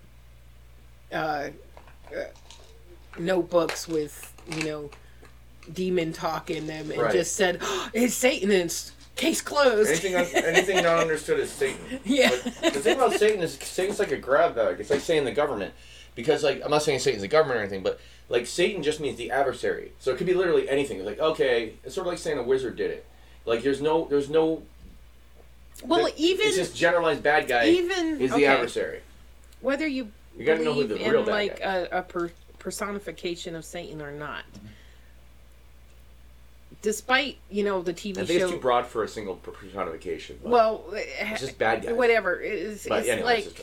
uh, 1.12 1.50
uh, 2.16 2.24
notebooks 3.20 3.88
with 3.88 4.34
you 4.58 4.64
know 4.64 4.90
demon 5.72 6.14
talk 6.14 6.50
in 6.50 6.68
them, 6.68 6.92
and 6.92 7.02
Right. 7.02 7.12
just 7.14 7.36
said 7.36 7.60
oh, 7.62 7.90
it's 7.94 8.14
Satan 8.14 8.52
and 8.52 8.64
it's 8.64 8.92
case 9.16 9.42
closed. 9.42 9.90
Anything 9.90 10.16
anything 10.16 10.84
not 10.84 11.00
understood 11.00 11.40
is 11.40 11.52
Satan. 11.52 11.80
Yeah. 12.04 12.32
But 12.62 12.74
the 12.74 12.80
thing 12.80 12.98
about 12.98 13.14
Satan 13.14 13.42
is 13.42 13.54
Satan's 13.54 14.00
like 14.00 14.12
a 14.12 14.18
grab 14.18 14.56
bag. 14.56 14.80
It's 14.80 14.90
like 14.90 15.02
saying 15.02 15.26
the 15.26 15.32
government. 15.32 15.74
Because 16.16 16.44
like 16.44 16.62
I'm 16.64 16.72
not 16.72 16.84
saying 16.84 17.00
Satan's 17.00 17.22
the 17.22 17.28
government 17.28 17.60
or 17.60 17.62
anything, 17.62 17.84
but 17.84 18.00
like 18.30 18.46
Satan 18.46 18.84
just 18.84 19.00
means 19.00 19.18
the 19.18 19.32
adversary. 19.32 19.94
So 20.00 20.12
it 20.12 20.18
could 20.18 20.28
be 20.28 20.34
literally 20.34 20.70
anything. 20.70 20.98
It's 20.98 21.06
like, 21.06 21.20
okay, 21.20 21.74
it's 21.84 21.96
sort 21.96 22.08
of 22.08 22.12
like 22.14 22.20
saying 22.20 22.38
a 22.38 22.44
wizard 22.44 22.76
did 22.76 22.92
it. 22.92 23.06
Like 23.46 23.64
there's 23.64 23.82
no 23.82 24.06
there's 24.10 24.30
no 24.30 24.64
well, 25.86 26.06
It- 26.08 26.14
even 26.18 26.48
it's 26.48 26.56
just 26.58 26.76
generalized 26.76 27.24
bad 27.24 27.48
guy 27.48 27.68
even 27.70 28.22
is 28.22 28.32
the 28.32 28.38
okay, 28.38 28.46
adversary. 28.46 29.02
whether 29.62 29.88
you 29.88 30.12
You 30.38 30.46
gotta 30.46 30.64
know 30.64 30.74
who 30.74 30.86
the 30.88 30.96
real 30.96 31.22
in 31.22 31.26
like 31.26 31.60
guy 31.60 31.88
a, 31.92 32.00
a 32.00 32.02
per, 32.04 32.32
personification 32.60 33.56
of 33.56 33.66
Satan 33.66 34.02
or 34.02 34.12
not. 34.12 34.44
Mm-hmm. 34.54 34.68
Despite 36.82 37.38
you 37.50 37.64
know 37.64 37.82
the 37.82 37.94
TV 37.94 38.18
I 38.18 38.26
think 38.26 38.40
show, 38.40 38.46
it's 38.48 38.54
too 38.56 38.60
broad 38.60 38.86
for 38.86 39.04
a 39.04 39.08
single 39.08 39.36
personification. 39.36 40.40
Well, 40.44 40.84
it's 40.92 41.12
eh, 41.20 41.38
just 41.38 41.58
bad 41.58 41.84
guys. 41.84 41.94
whatever. 41.94 42.42
It's, 42.42 42.86
But 42.88 43.00
it's 43.02 43.10
anyway, 43.10 43.26
like 43.26 43.46
it's 43.46 43.60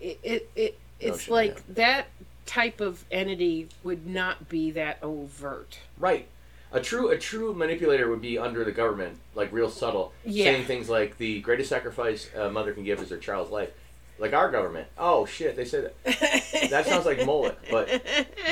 it, 0.00 0.18
it, 0.22 0.50
it 0.54 0.78
it's 1.00 1.16
Notion, 1.28 1.32
like 1.32 1.54
yeah. 1.54 1.60
that 1.74 2.06
type 2.44 2.80
of 2.82 3.04
entity 3.10 3.68
would 3.82 4.06
not 4.06 4.48
be 4.50 4.70
that 4.72 4.98
overt. 5.02 5.78
Right. 5.98 6.28
A 6.74 6.80
true 6.80 7.08
a 7.10 7.16
true 7.16 7.54
manipulator 7.54 8.10
would 8.10 8.20
be 8.20 8.36
under 8.36 8.64
the 8.64 8.72
government, 8.72 9.16
like 9.34 9.52
real 9.52 9.70
subtle, 9.70 10.12
Yeah. 10.24 10.44
saying 10.46 10.64
things 10.66 10.88
like 10.90 11.16
the 11.18 11.40
greatest 11.40 11.68
sacrifice 11.70 12.28
a 12.34 12.50
mother 12.50 12.72
can 12.72 12.84
give 12.84 13.00
is 13.00 13.10
her 13.10 13.16
child's 13.16 13.50
life. 13.52 13.70
Like 14.18 14.32
our 14.32 14.50
government. 14.50 14.88
Oh 14.98 15.24
shit, 15.24 15.56
they 15.56 15.64
said 15.64 15.92
that. 16.04 16.42
That 16.70 16.86
sounds 16.86 17.06
like 17.06 17.24
Moloch, 17.24 17.58
but 17.70 18.02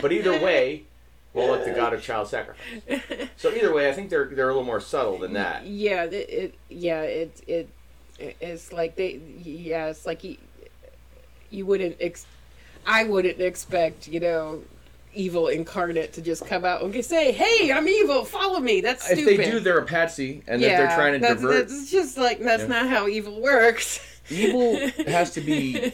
but 0.00 0.12
either 0.12 0.32
way, 0.32 0.84
Moloch, 1.34 1.64
the 1.64 1.72
god 1.72 1.92
of 1.94 2.02
child 2.02 2.28
sacrifice. 2.28 2.62
So 3.36 3.50
either 3.52 3.74
way, 3.74 3.88
I 3.88 3.92
think 3.92 4.08
they're 4.10 4.26
they're 4.26 4.48
a 4.50 4.52
little 4.52 4.64
more 4.64 4.80
subtle 4.80 5.18
than 5.18 5.32
that. 5.34 5.66
Yeah, 5.66 6.04
it, 6.04 6.12
it 6.14 6.54
yeah, 6.68 7.02
it, 7.02 7.40
it 7.46 7.68
it's 8.40 8.72
like 8.72 8.94
they 8.96 9.20
yeah, 9.42 9.86
it's 9.86 10.06
like 10.06 10.22
you, 10.24 10.36
you 11.50 11.66
wouldn't 11.66 11.96
ex- 12.00 12.26
I 12.86 13.04
wouldn't 13.04 13.40
expect, 13.40 14.06
you 14.08 14.20
know, 14.20 14.62
evil 15.14 15.48
incarnate 15.48 16.12
to 16.14 16.22
just 16.22 16.46
come 16.46 16.64
out 16.64 16.82
and 16.82 17.04
say, 17.04 17.32
"Hey, 17.32 17.72
I'm 17.72 17.88
evil, 17.88 18.24
follow 18.24 18.60
me." 18.60 18.80
That's 18.80 19.10
If 19.10 19.24
they 19.24 19.36
do, 19.36 19.60
they're 19.60 19.78
a 19.78 19.84
patsy, 19.84 20.42
and 20.46 20.60
yeah, 20.60 20.68
that 20.68 20.76
they're 20.88 20.96
trying 20.96 21.12
to 21.14 21.18
that's, 21.20 21.40
divert. 21.40 21.68
That's 21.68 21.90
just 21.90 22.16
like 22.18 22.38
that's 22.40 22.62
Yeah. 22.62 22.68
not 22.68 22.88
how 22.88 23.08
evil 23.08 23.40
works. 23.40 24.00
Evil 24.30 24.76
has 25.06 25.32
to 25.32 25.40
be 25.40 25.92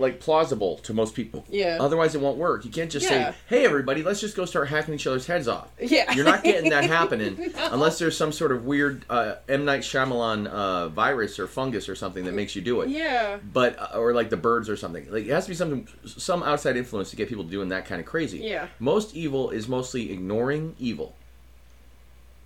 like 0.00 0.18
plausible 0.18 0.78
to 0.78 0.92
most 0.92 1.14
people. 1.14 1.44
Yeah. 1.48 1.78
Otherwise, 1.80 2.16
it 2.16 2.20
won't 2.20 2.36
work. 2.36 2.64
You 2.64 2.70
can't 2.72 2.90
just 2.90 3.08
Yeah. 3.08 3.30
say, 3.30 3.36
"Hey, 3.46 3.64
everybody, 3.64 4.02
let's 4.02 4.20
just 4.20 4.34
go 4.36 4.44
start 4.44 4.66
hacking 4.68 4.92
each 4.94 5.06
other's 5.06 5.26
heads 5.26 5.46
off." 5.46 5.68
Yeah. 5.80 6.12
You're 6.14 6.24
not 6.24 6.42
getting 6.42 6.70
that 6.70 6.82
happening 6.98 7.52
unless 7.56 8.00
there's 8.00 8.16
some 8.16 8.32
sort 8.32 8.50
of 8.50 8.64
weird 8.64 9.04
uh, 9.08 9.36
M 9.48 9.64
Night 9.64 9.82
Shyamalan 9.82 10.48
uh, 10.48 10.88
virus 10.88 11.38
or 11.38 11.46
fungus 11.46 11.88
or 11.88 11.94
something 11.94 12.24
that 12.24 12.34
makes 12.34 12.56
you 12.56 12.62
do 12.62 12.80
it. 12.80 12.88
yeah. 12.88 13.38
But 13.52 13.78
uh, 13.78 13.96
or 13.98 14.12
like 14.12 14.30
the 14.30 14.36
birds 14.36 14.68
or 14.68 14.76
something. 14.76 15.06
Like 15.10 15.26
it 15.26 15.30
has 15.30 15.44
to 15.44 15.50
be 15.50 15.54
something, 15.56 15.86
some 16.04 16.42
outside 16.42 16.76
influence 16.76 17.10
to 17.10 17.16
get 17.16 17.28
people 17.28 17.44
doing 17.44 17.68
that 17.68 17.86
kind 17.86 18.00
of 18.00 18.06
crazy. 18.06 18.38
Yeah. 18.40 18.66
Most 18.80 19.14
evil 19.14 19.50
is 19.50 19.68
mostly 19.68 20.10
ignoring 20.12 20.74
evil. 20.80 21.14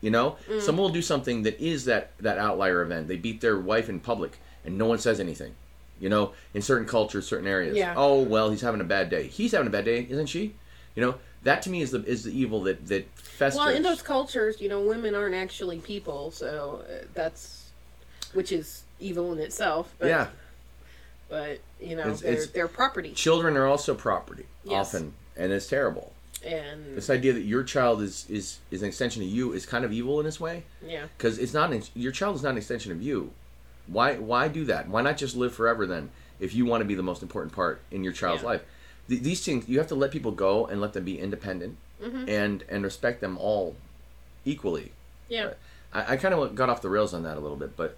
You 0.01 0.11
know, 0.11 0.36
Mm. 0.49 0.61
someone 0.61 0.82
will 0.84 0.92
do 0.94 1.03
something 1.03 1.42
that 1.44 1.59
is 1.61 1.86
that 1.86 2.11
that 2.20 2.36
outlier 2.38 2.82
event. 2.82 3.09
They 3.09 3.16
beat 3.16 3.40
their 3.40 3.59
wife 3.59 3.88
in 3.88 4.01
public 4.01 4.38
and 4.64 4.76
no 4.78 4.84
one 4.86 4.99
says 4.99 5.18
anything. 5.18 5.55
You 6.01 6.09
know, 6.09 6.32
in 6.55 6.62
certain 6.62 6.86
cultures, 6.86 7.26
certain 7.26 7.46
areas. 7.46 7.76
Yeah. 7.76 7.94
Oh 7.96 8.22
well, 8.22 8.51
he's 8.51 8.61
having 8.61 8.80
a 8.80 8.84
bad 8.84 9.11
day. 9.11 9.26
He's 9.26 9.53
having 9.53 9.66
a 9.66 9.70
bad 9.70 9.84
day, 9.84 10.07
isn't 10.09 10.26
she? 10.26 10.55
You 10.94 11.03
know, 11.03 11.14
that 11.44 11.62
to 11.62 11.70
me 11.70 11.80
is 11.82 11.90
the 11.90 12.03
is 12.05 12.24
the 12.24 12.32
evil 12.38 12.62
that 12.62 12.86
that 12.88 13.09
festers. 13.18 13.59
Well, 13.59 13.68
in 13.74 13.82
those 13.82 14.03
cultures, 14.03 14.61
you 14.61 14.68
know, 14.68 14.80
women 14.80 15.14
aren't 15.14 15.34
actually 15.34 15.78
people, 15.78 16.30
so 16.30 16.84
uh, 16.88 17.05
that's 17.14 17.70
which 18.32 18.53
is 18.53 18.82
evil 19.01 19.32
in 19.32 19.38
itself. 19.38 19.92
But, 19.99 20.09
yeah, 20.09 20.26
But 21.28 21.61
you 21.80 21.94
know, 21.96 22.03
It's- 22.03 22.20
they're 22.20 22.32
it's- 22.32 22.49
they're 22.51 22.68
property, 22.68 23.12
children 23.12 23.57
are 23.57 23.66
also 23.66 23.94
property 23.94 24.46
Yes. 24.64 24.94
often, 24.94 25.14
and 25.36 25.53
it's 25.53 25.66
terrible. 25.66 26.12
and 26.44 26.96
This 26.96 27.11
idea 27.11 27.32
that 27.32 27.42
your 27.42 27.64
child 27.64 28.01
is 28.03 28.24
is 28.30 28.59
is 28.70 28.82
an 28.82 28.88
extension 28.88 29.22
of 29.22 29.28
you 29.28 29.53
is 29.53 29.66
kind 29.66 29.84
of 29.84 29.92
evil 29.92 30.18
in 30.20 30.24
this 30.26 30.38
way. 30.40 30.62
yeah, 30.86 31.07
because 31.16 31.38
it's 31.38 31.53
not 31.53 31.72
an, 31.72 31.82
your 31.94 32.12
child 32.12 32.36
is 32.36 32.42
not 32.42 32.51
an 32.51 32.57
extension 32.59 32.92
of 32.92 33.03
you. 33.03 33.32
Why 33.89 34.14
why 34.16 34.49
do 34.49 34.64
that? 34.66 34.89
Why 34.89 35.03
not 35.03 35.16
just 35.16 35.34
live 35.36 35.55
forever 35.55 35.86
then? 35.86 36.11
If 36.41 36.55
you 36.55 36.64
want 36.66 36.82
to 36.82 36.84
be 36.84 36.95
the 36.95 37.03
most 37.03 37.22
important 37.22 37.53
part 37.53 37.80
in 37.91 38.05
your 38.05 38.12
child's 38.12 38.43
Yeah. 38.43 38.49
life, 38.51 38.62
Th- 39.09 39.20
these 39.20 39.45
things 39.45 39.68
you 39.68 39.78
have 39.78 39.89
to 39.89 39.95
let 39.97 40.11
people 40.12 40.30
go 40.32 40.66
and 40.66 40.80
let 40.80 40.93
them 40.93 41.05
be 41.05 41.18
independent 41.18 41.76
Mm-hmm. 42.03 42.28
and 42.28 42.64
and 42.68 42.84
respect 42.84 43.20
them 43.20 43.36
all 43.39 43.74
equally. 44.45 44.93
yeah, 45.28 45.55
I, 45.93 46.12
I 46.12 46.16
kind 46.16 46.32
of 46.32 46.55
got 46.55 46.68
off 46.70 46.80
the 46.80 46.89
rails 46.89 47.12
on 47.12 47.24
that 47.24 47.36
a 47.36 47.41
little 47.41 47.57
bit, 47.57 47.76
but 47.76 47.97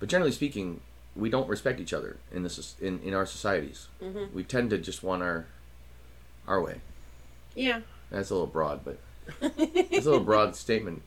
but 0.00 0.08
generally 0.08 0.32
speaking, 0.32 0.80
we 1.14 1.28
don't 1.28 1.46
respect 1.48 1.78
each 1.80 1.92
other 1.92 2.16
in 2.32 2.42
this 2.42 2.74
in 2.80 3.00
in 3.02 3.12
our 3.12 3.26
societies. 3.26 3.88
Mm-hmm. 4.02 4.34
We 4.34 4.44
tend 4.44 4.70
to 4.70 4.78
just 4.78 5.02
want 5.02 5.22
our 5.22 5.46
our 6.46 6.62
way. 6.62 6.80
yeah. 7.54 7.80
That's 8.10 8.30
a 8.30 8.34
little 8.34 8.46
broad, 8.46 8.80
but 8.84 8.98
it's 9.42 10.06
a 10.06 10.10
little 10.10 10.24
broad 10.24 10.56
statement. 10.56 11.02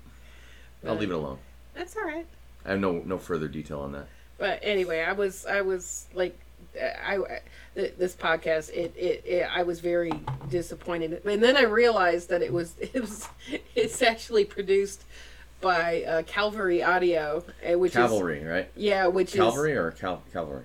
I'll 0.85 0.93
leave 0.95 1.09
it 1.09 1.15
alone. 1.15 1.39
That's 1.73 1.95
all 1.97 2.03
right. 2.03 2.27
I 2.65 2.71
have 2.71 2.79
no 2.79 3.01
no 3.05 3.17
further 3.17 3.47
detail 3.47 3.79
on 3.79 3.91
that. 3.93 4.07
But 4.37 4.59
anyway, 4.63 5.01
I 5.01 5.13
was 5.13 5.45
I 5.45 5.61
was 5.61 6.07
like, 6.13 6.37
I, 6.75 7.17
I 7.17 7.39
this 7.75 8.15
podcast 8.15 8.69
it, 8.71 8.93
it 8.97 9.23
it 9.25 9.47
I 9.51 9.63
was 9.63 9.79
very 9.79 10.11
disappointed, 10.49 11.21
and 11.25 11.41
then 11.43 11.57
I 11.57 11.63
realized 11.63 12.29
that 12.29 12.41
it 12.41 12.51
was 12.53 12.75
it 12.79 12.99
was 12.99 13.27
it's 13.75 14.01
actually 14.01 14.45
produced 14.45 15.03
by 15.61 16.03
uh, 16.03 16.21
Calvary 16.23 16.81
Audio, 16.81 17.43
uh, 17.63 17.77
which 17.77 17.93
Cavalry, 17.93 18.43
right? 18.43 18.69
yeah, 18.75 19.05
which 19.07 19.33
Calvary 19.33 19.75
or 19.75 19.91
Cal- 19.91 20.23
Calvary? 20.33 20.63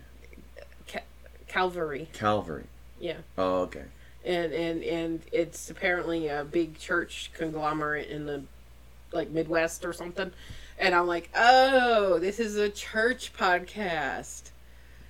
Ca- 0.89 1.01
Calvary. 1.49 2.09
Calvary. 2.15 2.65
Yeah. 2.99 3.19
Oh, 3.37 3.61
okay. 3.63 3.85
and 4.25 4.55
and 4.55 4.83
and 4.83 5.21
it's 5.33 5.69
apparently 5.71 6.29
a 6.29 6.45
big 6.45 6.79
church 6.79 7.31
conglomerate 7.35 8.09
in 8.09 8.25
the 8.25 8.43
like 9.13 9.31
Midwest 9.31 9.85
or 9.85 9.93
something. 9.93 10.33
And 10.79 10.95
I'm 10.95 11.07
like, 11.07 11.31
oh, 11.35 12.19
this 12.19 12.39
is 12.39 12.57
a 12.57 12.69
church 12.69 13.33
podcast. 13.33 14.51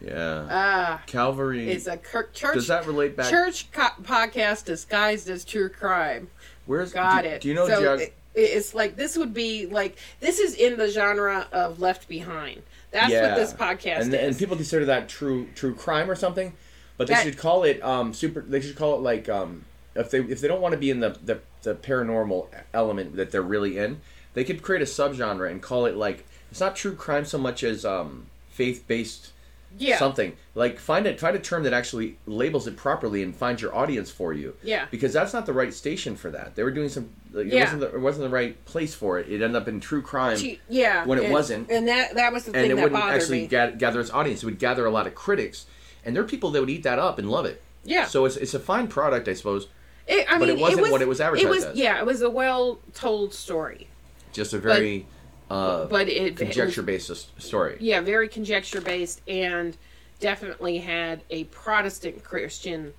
Yeah. 0.00 0.46
Ah, 0.50 1.02
Calvary. 1.06 1.70
it's 1.70 1.86
a 1.86 1.96
cur- 1.96 2.28
church 2.32 2.54
Does 2.54 2.68
that 2.68 2.86
relate 2.86 3.16
back? 3.16 3.30
church 3.30 3.70
co- 3.72 4.02
podcast 4.02 4.64
disguised 4.66 5.28
as 5.30 5.44
true 5.44 5.68
crime. 5.68 6.28
Where's 6.66 6.92
Got 6.92 7.22
do, 7.22 7.28
it. 7.30 7.40
Do 7.40 7.48
you 7.48 7.54
know? 7.54 7.66
So 7.66 7.80
geog- 7.80 8.00
it, 8.02 8.14
it's 8.34 8.74
like 8.74 8.96
this 8.96 9.16
would 9.16 9.32
be 9.32 9.66
like 9.66 9.96
this 10.20 10.38
is 10.38 10.54
in 10.54 10.76
the 10.76 10.88
genre 10.90 11.46
of 11.50 11.80
Left 11.80 12.08
Behind. 12.08 12.62
That's 12.90 13.12
what 13.12 13.36
this 13.36 13.52
podcast 13.54 14.02
and, 14.02 14.14
is. 14.14 14.20
and 14.20 14.38
people 14.38 14.56
consider 14.56 14.84
that 14.84 15.08
true 15.08 15.48
true 15.54 15.74
crime 15.74 16.10
or 16.10 16.14
something, 16.14 16.52
but 16.98 17.06
they 17.06 17.14
That- 17.14 17.24
should 17.24 17.38
call 17.38 17.64
it 17.64 17.82
um 17.82 18.12
super. 18.12 18.42
They 18.42 18.60
should 18.60 18.76
call 18.76 18.96
it 18.96 19.00
like 19.00 19.28
um 19.30 19.64
if 19.94 20.10
they 20.10 20.20
if 20.20 20.40
they 20.42 20.48
don't 20.48 20.60
want 20.60 20.72
to 20.72 20.78
be 20.78 20.90
in 20.90 21.00
the, 21.00 21.16
the 21.24 21.40
the 21.62 21.74
paranormal 21.74 22.48
element 22.74 23.16
that 23.16 23.30
they're 23.30 23.40
really 23.42 23.78
in, 23.78 24.02
they 24.36 24.44
could 24.44 24.62
create 24.62 24.82
a 24.82 24.84
subgenre 24.84 25.50
and 25.50 25.60
call 25.60 25.86
it 25.86 25.96
like 25.96 26.24
it's 26.52 26.60
not 26.60 26.76
true 26.76 26.94
crime 26.94 27.24
so 27.24 27.38
much 27.38 27.64
as 27.64 27.84
um 27.84 28.26
faith 28.50 28.84
based 28.86 29.32
yeah, 29.78 29.98
something 29.98 30.32
like 30.54 30.78
find 30.78 31.06
it 31.06 31.18
find 31.20 31.36
a 31.36 31.38
term 31.40 31.62
that 31.64 31.72
actually 31.74 32.16
labels 32.24 32.66
it 32.66 32.76
properly 32.76 33.22
and 33.22 33.34
find 33.36 33.60
your 33.60 33.74
audience 33.74 34.10
for 34.10 34.32
you 34.32 34.54
yeah, 34.62 34.86
because 34.90 35.12
that's 35.12 35.34
not 35.34 35.44
the 35.44 35.52
right 35.52 35.74
station 35.74 36.16
for 36.16 36.30
that 36.30 36.54
they 36.54 36.62
were 36.62 36.70
doing 36.70 36.88
some 36.88 37.10
like, 37.32 37.46
it 37.48 37.52
Yeah. 37.52 37.64
wasn't 37.64 37.80
the, 37.80 37.94
it 37.94 38.00
wasn't 38.00 38.24
the 38.30 38.34
right 38.34 38.64
place 38.64 38.94
for 38.94 39.18
it 39.18 39.28
it 39.28 39.42
ended 39.42 39.54
up 39.60 39.68
in 39.68 39.80
true 39.80 40.00
crime 40.00 40.38
She- 40.38 40.60
yeah. 40.70 41.04
when 41.04 41.18
it 41.18 41.24
and- 41.24 41.32
wasn't. 41.32 41.70
and 41.70 41.86
that 41.88 42.14
that 42.14 42.32
was 42.32 42.44
the 42.44 42.52
and 42.52 42.62
thing 42.62 42.70
it 42.70 42.76
that 42.76 42.82
wouldn't 42.84 43.00
bothered 43.00 43.20
actually 43.20 43.40
me. 43.42 43.46
ga- 43.48 43.72
gather 43.72 44.00
its 44.00 44.10
audience. 44.10 44.42
It 44.42 44.46
would 44.46 44.58
gather 44.58 44.86
a 44.86 44.90
lot 44.90 45.06
of 45.06 45.14
critics, 45.14 45.66
and 46.04 46.14
there 46.16 46.22
are 46.22 46.26
people 46.26 46.50
that 46.52 46.60
would 46.60 46.70
eat 46.70 46.84
that 46.84 46.98
up 46.98 47.18
and 47.18 47.28
love 47.28 47.44
it. 47.44 47.60
yeah, 47.84 48.06
So 48.06 48.24
it's, 48.24 48.36
it's 48.36 48.54
a 48.54 48.60
fine 48.60 48.88
product, 48.88 49.28
I 49.28 49.34
suppose. 49.34 49.66
It, 50.06 50.26
I 50.30 50.38
But 50.38 50.48
mean, 50.48 50.56
it 50.56 50.60
wasn't 50.62 50.90
what 50.90 51.02
it 51.02 51.08
was 51.08 51.20
advertised 51.20 51.46
It 51.46 51.50
was 51.50 51.64
as. 51.64 51.76
yeah, 51.76 51.98
it 51.98 52.06
was 52.06 52.22
a 52.22 52.30
well 52.30 52.78
told 52.94 53.34
story, 53.34 53.88
Just 54.36 54.52
a 54.52 54.58
very 54.58 55.06
uh, 55.50 55.86
but 55.86 56.08
it 56.08 56.16
it 56.16 56.36
conjecture 56.36 56.82
based 56.82 57.40
story. 57.40 57.76
yeah, 57.80 58.00
very 58.00 58.28
conjecture 58.28 58.80
based, 58.80 59.20
and 59.28 59.76
definitely 60.20 60.78
had 60.78 61.22
a 61.30 61.44
Protestant 61.44 62.24
Christian 62.24 62.92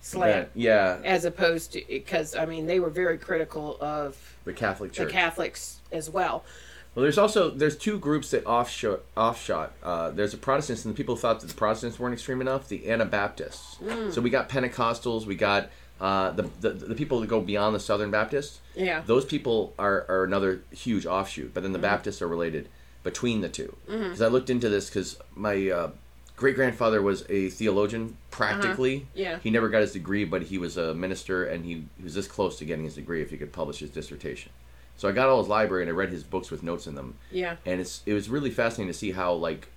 slant 0.00 0.50
Yeah, 0.54 0.98
yeah, 1.02 1.08
as 1.08 1.24
opposed 1.24 1.72
to 1.72 1.82
because 1.88 2.36
I 2.36 2.46
mean 2.46 2.66
they 2.66 2.80
were 2.80 2.90
very 2.90 3.18
critical 3.18 3.76
of 3.80 4.36
the 4.44 4.52
Catholic 4.52 4.92
Church. 4.92 5.06
the 5.06 5.12
Catholics 5.12 5.80
as 5.90 6.10
well. 6.10 6.44
well, 6.94 7.02
there's 7.02 7.18
also 7.18 7.50
there's 7.50 7.76
two 7.76 7.98
groups 7.98 8.30
that 8.30 8.44
offshot. 8.46 9.00
Offshot. 9.16 9.72
Uh, 9.82 10.10
there's 10.10 10.32
the 10.32 10.38
Protestants, 10.38 10.84
and 10.84 10.92
the 10.92 10.96
people 10.96 11.16
thought 11.16 11.40
that 11.40 11.48
the 11.48 11.54
Protestants 11.54 11.98
weren't 11.98 12.12
extreme 12.12 12.40
enough. 12.40 12.68
The 12.68 12.90
Anabaptists. 12.90 13.76
Mm. 13.82 14.12
So 14.12 14.20
we 14.20 14.30
got 14.30 14.48
Pentecostals. 14.48 15.24
We 15.24 15.34
got 15.34 15.70
uh, 16.00 16.30
the, 16.32 16.42
the 16.60 16.70
the 16.70 16.94
people 16.94 17.20
that 17.20 17.26
go 17.28 17.40
beyond 17.40 17.74
the 17.74 17.80
Southern 17.80 18.10
Baptists. 18.10 18.60
Yeah, 18.74 19.02
Those 19.06 19.24
people 19.24 19.72
are, 19.78 20.04
are 20.08 20.24
another 20.24 20.60
huge 20.70 21.06
offshoot, 21.06 21.54
but 21.54 21.62
then 21.62 21.72
Mm-hmm. 21.72 21.80
the 21.82 21.88
Baptists 21.88 22.20
are 22.22 22.28
related 22.28 22.68
between 23.02 23.40
the 23.40 23.48
two. 23.48 23.74
Because 23.86 24.20
I 24.20 24.26
looked 24.28 24.50
into 24.50 24.68
this 24.68 24.90
because 24.90 25.18
my 25.34 25.70
uh, 25.70 25.90
great 26.36 26.54
grandfather 26.56 27.00
was 27.00 27.24
a 27.30 27.48
theologian, 27.48 28.16
practically. 28.30 28.96
Uh-huh. 28.96 29.06
Yeah. 29.14 29.38
He 29.42 29.48
never 29.50 29.68
got 29.70 29.80
his 29.80 29.92
degree, 29.92 30.24
but 30.26 30.42
he 30.42 30.58
was 30.58 30.76
a 30.76 30.92
minister, 30.92 31.46
and 31.46 31.64
he, 31.64 31.84
he 31.96 32.02
was 32.04 32.14
this 32.14 32.26
close 32.28 32.58
to 32.58 32.64
getting 32.66 32.84
his 32.84 32.96
degree 32.96 33.22
if 33.22 33.30
he 33.30 33.36
could 33.38 33.52
publish 33.52 33.78
his 33.78 33.88
dissertation. 33.90 34.52
So 34.98 35.08
I 35.08 35.12
got 35.12 35.28
all 35.28 35.38
his 35.38 35.48
library 35.48 35.82
and 35.84 35.90
I 35.90 35.94
read 35.94 36.10
his 36.10 36.24
books 36.24 36.50
with 36.50 36.62
notes 36.62 36.86
in 36.86 36.94
them, 36.94 37.16
yeah, 37.30 37.56
and 37.66 37.80
it's 37.82 38.02
it 38.06 38.12
was 38.14 38.28
really 38.30 38.50
fascinating 38.50 38.90
to 38.92 38.98
see 38.98 39.12
how 39.12 39.32
like 39.34 39.68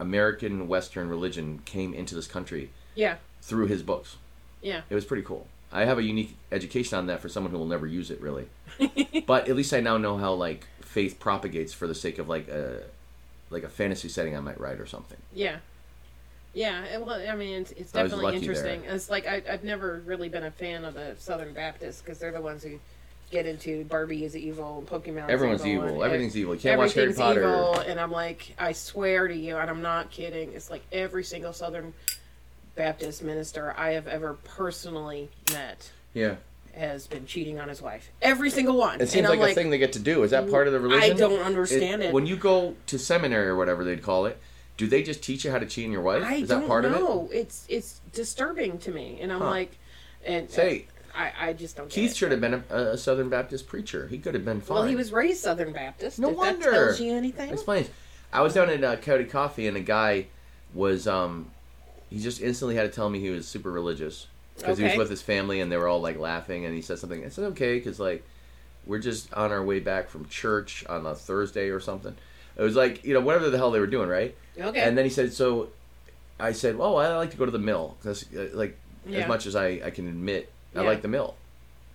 American 0.00 0.68
Western 0.68 1.08
religion 1.08 1.60
came 1.64 1.92
into 1.94 2.14
this 2.14 2.26
country 2.28 2.70
yeah, 2.94 3.16
through 3.42 3.66
his 3.66 3.82
books. 3.82 4.16
yeah, 4.62 4.82
It 4.88 4.94
was 4.94 5.04
pretty 5.04 5.22
cool. 5.24 5.46
I 5.72 5.84
have 5.84 5.98
a 5.98 6.02
unique 6.02 6.36
education 6.50 6.98
on 6.98 7.06
that 7.08 7.20
for 7.20 7.28
someone 7.28 7.52
who 7.52 7.58
will 7.58 7.66
never 7.66 7.86
use 7.86 8.10
it 8.10 8.20
really. 8.20 8.46
but 9.26 9.48
at 9.48 9.56
least 9.56 9.72
I 9.74 9.80
now 9.80 9.98
know 9.98 10.16
how 10.16 10.32
like 10.34 10.66
faith 10.80 11.18
propagates 11.20 11.72
for 11.72 11.86
the 11.86 11.94
sake 11.94 12.18
of 12.18 12.28
like 12.28 12.48
a 12.48 12.82
like 13.50 13.62
a 13.64 13.68
fantasy 13.68 14.08
setting 14.08 14.36
I 14.36 14.40
might 14.40 14.60
write 14.60 14.80
or 14.80 14.86
something. 14.86 15.18
yeah. 15.34 15.56
Yeah, 16.54 16.82
it- 16.86 17.04
well, 17.04 17.20
I 17.30 17.36
mean, 17.36 17.60
it's, 17.60 17.72
it's 17.72 17.92
definitely 17.92 18.34
interesting. 18.34 18.80
there. 18.82 18.94
It's 18.94 19.10
like 19.10 19.26
I, 19.28 19.42
I've 19.48 19.62
never 19.64 20.02
really 20.06 20.28
been 20.30 20.44
a 20.44 20.50
fan 20.50 20.84
of 20.84 20.94
the 20.94 21.14
Southern 21.18 21.52
Baptists 21.52 22.00
because 22.00 22.18
they're 22.18 22.32
the 22.32 22.40
ones 22.40 22.64
who 22.64 22.80
get 23.30 23.44
into 23.46 23.84
Barbie 23.84 24.24
is 24.24 24.34
evil, 24.34 24.82
Pokemon. 24.90 25.28
Everyone's 25.28 25.64
evil, 25.66 25.88
evil. 25.88 26.02
Everything's 26.02 26.36
evil. 26.36 26.54
You 26.54 26.60
can't 26.60 26.78
watch 26.78 26.94
Harry 26.94 27.08
everything's 27.10 27.22
Potter. 27.22 27.40
evil, 27.42 27.78
and 27.80 28.00
I'm 28.00 28.10
like, 28.10 28.54
I 28.58 28.72
swear 28.72 29.28
to 29.28 29.36
you, 29.36 29.58
and 29.58 29.68
I'm 29.70 29.82
not 29.82 30.10
kidding. 30.10 30.52
It's 30.54 30.70
like 30.70 30.82
every 30.90 31.22
single 31.22 31.52
Southern 31.52 31.92
Baptist 32.78 33.22
minister 33.22 33.74
I 33.76 33.90
have 33.90 34.06
ever 34.06 34.34
personally 34.44 35.28
met 35.52 35.90
Yeah. 36.14 36.36
has 36.74 37.06
been 37.08 37.26
cheating 37.26 37.58
on 37.60 37.68
his 37.68 37.82
wife. 37.82 38.10
Every 38.22 38.50
single 38.50 38.76
one. 38.76 39.00
It 39.00 39.08
seems 39.08 39.28
like, 39.28 39.40
I'm 39.40 39.50
a 39.50 39.52
thing 39.54 39.70
they 39.70 39.78
get 39.78 39.92
to 39.94 39.98
do. 39.98 40.22
Is 40.22 40.30
that 40.30 40.48
part 40.48 40.68
of 40.68 40.72
the 40.72 40.80
religion? 40.80 41.10
I 41.12 41.14
don't 41.14 41.40
understand 41.40 42.02
it. 42.04 42.12
When 42.14 42.24
you 42.24 42.36
go 42.36 42.76
to 42.86 42.98
seminary 42.98 43.48
or 43.48 43.56
whatever 43.56 43.82
they'd 43.84 44.02
call 44.02 44.26
it, 44.26 44.38
do 44.76 44.86
they 44.86 45.02
just 45.02 45.22
teach 45.24 45.44
you 45.44 45.50
how 45.50 45.58
to 45.58 45.66
cheat 45.66 45.86
on 45.86 45.92
your 45.92 46.02
wife? 46.02 46.22
I 46.24 46.34
Is 46.36 46.48
that 46.50 46.66
part 46.68 46.84
of 46.84 46.92
it? 46.92 47.00
know. 47.00 47.28
It's 47.32 47.66
it's 47.68 48.00
disturbing 48.12 48.78
to 48.78 48.92
me, 48.92 49.18
and 49.20 49.32
I'm 49.32 49.40
Huh. 49.40 49.50
like, 49.50 49.76
and 50.24 50.48
Say, 50.48 50.86
I 51.16 51.32
I 51.48 51.52
just 51.52 51.76
don't. 51.76 51.90
Keith 51.90 52.12
it. 52.12 52.16
should 52.16 52.30
have 52.30 52.40
been 52.40 52.62
a, 52.70 52.76
a 52.92 52.96
Southern 52.96 53.28
Baptist 53.28 53.66
preacher. 53.66 54.06
He 54.06 54.18
could 54.18 54.34
have 54.34 54.44
been 54.44 54.60
fine. 54.60 54.76
Well, 54.76 54.86
he 54.86 54.94
was 54.94 55.12
raised 55.12 55.40
Southern 55.42 55.72
Baptist. 55.72 56.20
No 56.20 56.30
if 56.30 56.36
wonder. 56.36 56.70
That 56.70 56.76
tells 56.86 57.00
you 57.00 57.12
anything? 57.12 57.50
Explains. 57.50 57.90
I 58.32 58.40
was 58.42 58.54
down 58.54 58.70
at 58.70 58.84
uh, 58.84 58.94
Coyote 58.96 59.24
Coffee 59.24 59.66
and 59.66 59.76
a 59.76 59.80
guy 59.80 60.26
was 60.74 61.08
um, 61.08 61.50
he 62.10 62.18
just 62.20 62.40
instantly 62.40 62.74
had 62.76 62.82
to 62.90 62.94
tell 62.94 63.08
me 63.10 63.20
he 63.20 63.30
was 63.30 63.46
super 63.46 63.70
religious 63.70 64.26
because 64.56 64.78
he 64.78 64.84
was 64.84 64.96
with 64.96 65.10
his 65.10 65.22
family 65.22 65.60
and 65.60 65.70
they 65.70 65.76
were 65.76 65.88
all 65.88 66.00
like 66.00 66.18
laughing 66.18 66.64
and 66.64 66.74
he 66.74 66.82
said 66.82 66.98
something. 66.98 67.24
I 67.24 67.28
said 67.28 67.44
okay 67.52 67.78
because 67.78 68.00
like 68.00 68.24
we're 68.86 68.98
just 68.98 69.32
on 69.34 69.52
our 69.52 69.62
way 69.62 69.80
back 69.80 70.08
from 70.08 70.26
church 70.28 70.84
on 70.88 71.04
a 71.06 71.14
Thursday 71.14 71.68
or 71.68 71.80
something. 71.80 72.14
It 72.56 72.62
was 72.62 72.74
like 72.76 73.04
you 73.04 73.14
know 73.14 73.20
whatever 73.20 73.50
the 73.50 73.58
hell 73.58 73.70
they 73.70 73.80
were 73.80 73.86
doing, 73.86 74.08
right? 74.08 74.34
Okay. 74.58 74.80
And 74.80 74.96
then 74.98 75.04
he 75.04 75.10
said 75.10 75.32
so. 75.32 75.68
I 76.40 76.52
said, 76.52 76.76
well, 76.78 76.96
I 76.98 77.16
like 77.16 77.32
to 77.32 77.36
go 77.36 77.44
to 77.46 77.50
the 77.50 77.58
mill 77.58 77.96
because, 78.00 78.24
uh, 78.32 78.46
like, 78.54 78.76
Yeah. 79.04 79.22
as 79.22 79.28
much 79.28 79.44
as 79.46 79.56
I, 79.56 79.80
I 79.84 79.90
can 79.90 80.06
admit, 80.06 80.52
I 80.76 80.82
like 80.82 81.02
the 81.02 81.08
mill." 81.08 81.34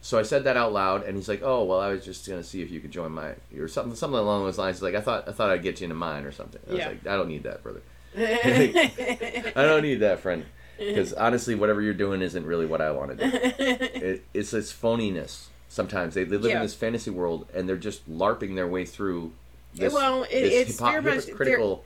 So 0.02 0.20
I 0.20 0.24
said 0.24 0.44
that 0.44 0.58
out 0.58 0.74
loud, 0.74 1.04
and 1.06 1.16
he's 1.16 1.30
like, 1.30 1.42
"Oh, 1.42 1.64
well, 1.64 1.80
I 1.80 1.88
was 1.94 2.04
just 2.04 2.28
gonna 2.28 2.44
see 2.44 2.62
if 2.62 2.70
you 2.70 2.82
could 2.82 2.92
join 2.92 3.14
my 3.14 3.36
or 3.58 3.70
something, 3.70 3.96
something 3.96 4.20
along 4.20 4.44
those 4.44 4.58
lines." 4.58 4.78
He's 4.78 4.84
like, 4.84 4.96
"I 4.96 5.00
thought, 5.02 5.30
I 5.30 5.32
thought 5.32 5.50
I'd 5.50 5.64
get 5.64 5.80
you 5.80 5.86
into 5.86 5.96
mine 5.96 6.26
or 6.26 6.34
something." 6.34 6.60
I 6.68 6.72
was 6.72 6.80
Yeah. 6.80 6.88
like, 6.90 7.08
"I 7.08 7.16
don't 7.16 7.30
need 7.30 7.44
that, 7.44 7.64
brother. 7.64 7.82
I 8.18 9.52
don't 9.56 9.82
need 9.84 9.96
that, 10.02 10.20
friend." 10.20 10.46
Because 10.78 11.14
honestly, 11.14 11.56
whatever 11.56 11.82
you're 11.82 11.94
doing 11.94 12.22
isn't 12.22 12.46
really 12.46 12.66
what 12.66 12.82
I 12.82 12.92
want 12.92 13.18
to 13.18 13.30
do. 13.30 13.38
It, 13.60 14.26
it's 14.34 14.52
this 14.52 14.74
phoniness. 14.74 15.46
Sometimes 15.70 16.14
they, 16.16 16.24
they 16.24 16.38
live 16.38 16.52
Yeah. 16.52 16.58
in 16.58 16.64
this 16.64 16.74
fantasy 16.74 17.10
world, 17.12 17.48
and 17.54 17.70
they're 17.70 17.78
just 17.78 18.10
larping 18.10 18.56
their 18.56 18.68
way 18.68 18.84
through. 18.86 19.32
This, 19.76 19.94
Well, 19.94 20.24
it- 20.24 20.30
this 20.30 20.70
it's 20.70 20.80
hypo- 20.80 21.02
much- 21.16 21.26
hypocritical 21.26 21.84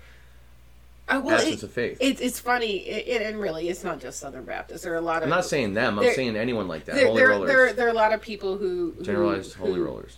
Uh, 1.10 1.22
well, 1.24 1.36
essence 1.38 1.64
it, 1.64 1.66
of 1.68 1.72
faith. 1.72 1.98
it's 2.02 2.20
it's 2.20 2.40
funny, 2.40 2.78
it, 2.88 3.08
it, 3.08 3.22
and 3.22 3.40
really, 3.40 3.70
it's 3.70 3.84
not 3.84 4.00
just 4.02 4.20
Southern 4.20 4.44
Baptists. 4.46 4.82
There 4.84 4.94
are 4.94 4.98
a 4.98 5.02
lot 5.02 5.18
of. 5.18 5.24
I'm 5.24 5.30
not 5.30 5.46
saying 5.46 5.74
them. 5.74 6.00
I'm 6.00 6.14
saying 6.14 6.36
anyone 6.36 6.68
like 6.68 6.86
that. 6.86 6.96
there, 6.96 7.08
holy 7.08 7.20
there, 7.22 7.30
rollers, 7.30 7.48
there, 7.50 7.74
there 7.74 7.88
are 7.88 7.92
a 7.92 7.94
lot 7.94 8.14
of 8.14 8.22
people 8.22 8.58
who 8.58 8.94
who- 8.98 9.04
generalized 9.04 9.54
holy 9.54 9.76
who, 9.76 9.86
rollers. 9.86 10.18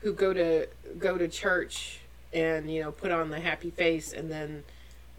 who 0.00 0.12
go 0.12 0.32
to 0.32 0.68
go 0.98 1.16
to 1.18 1.26
church 1.28 2.00
and 2.32 2.70
you 2.72 2.82
know 2.82 2.92
put 2.92 3.10
on 3.10 3.30
the 3.30 3.40
happy 3.40 3.70
face 3.70 4.12
and 4.12 4.30
then 4.30 4.62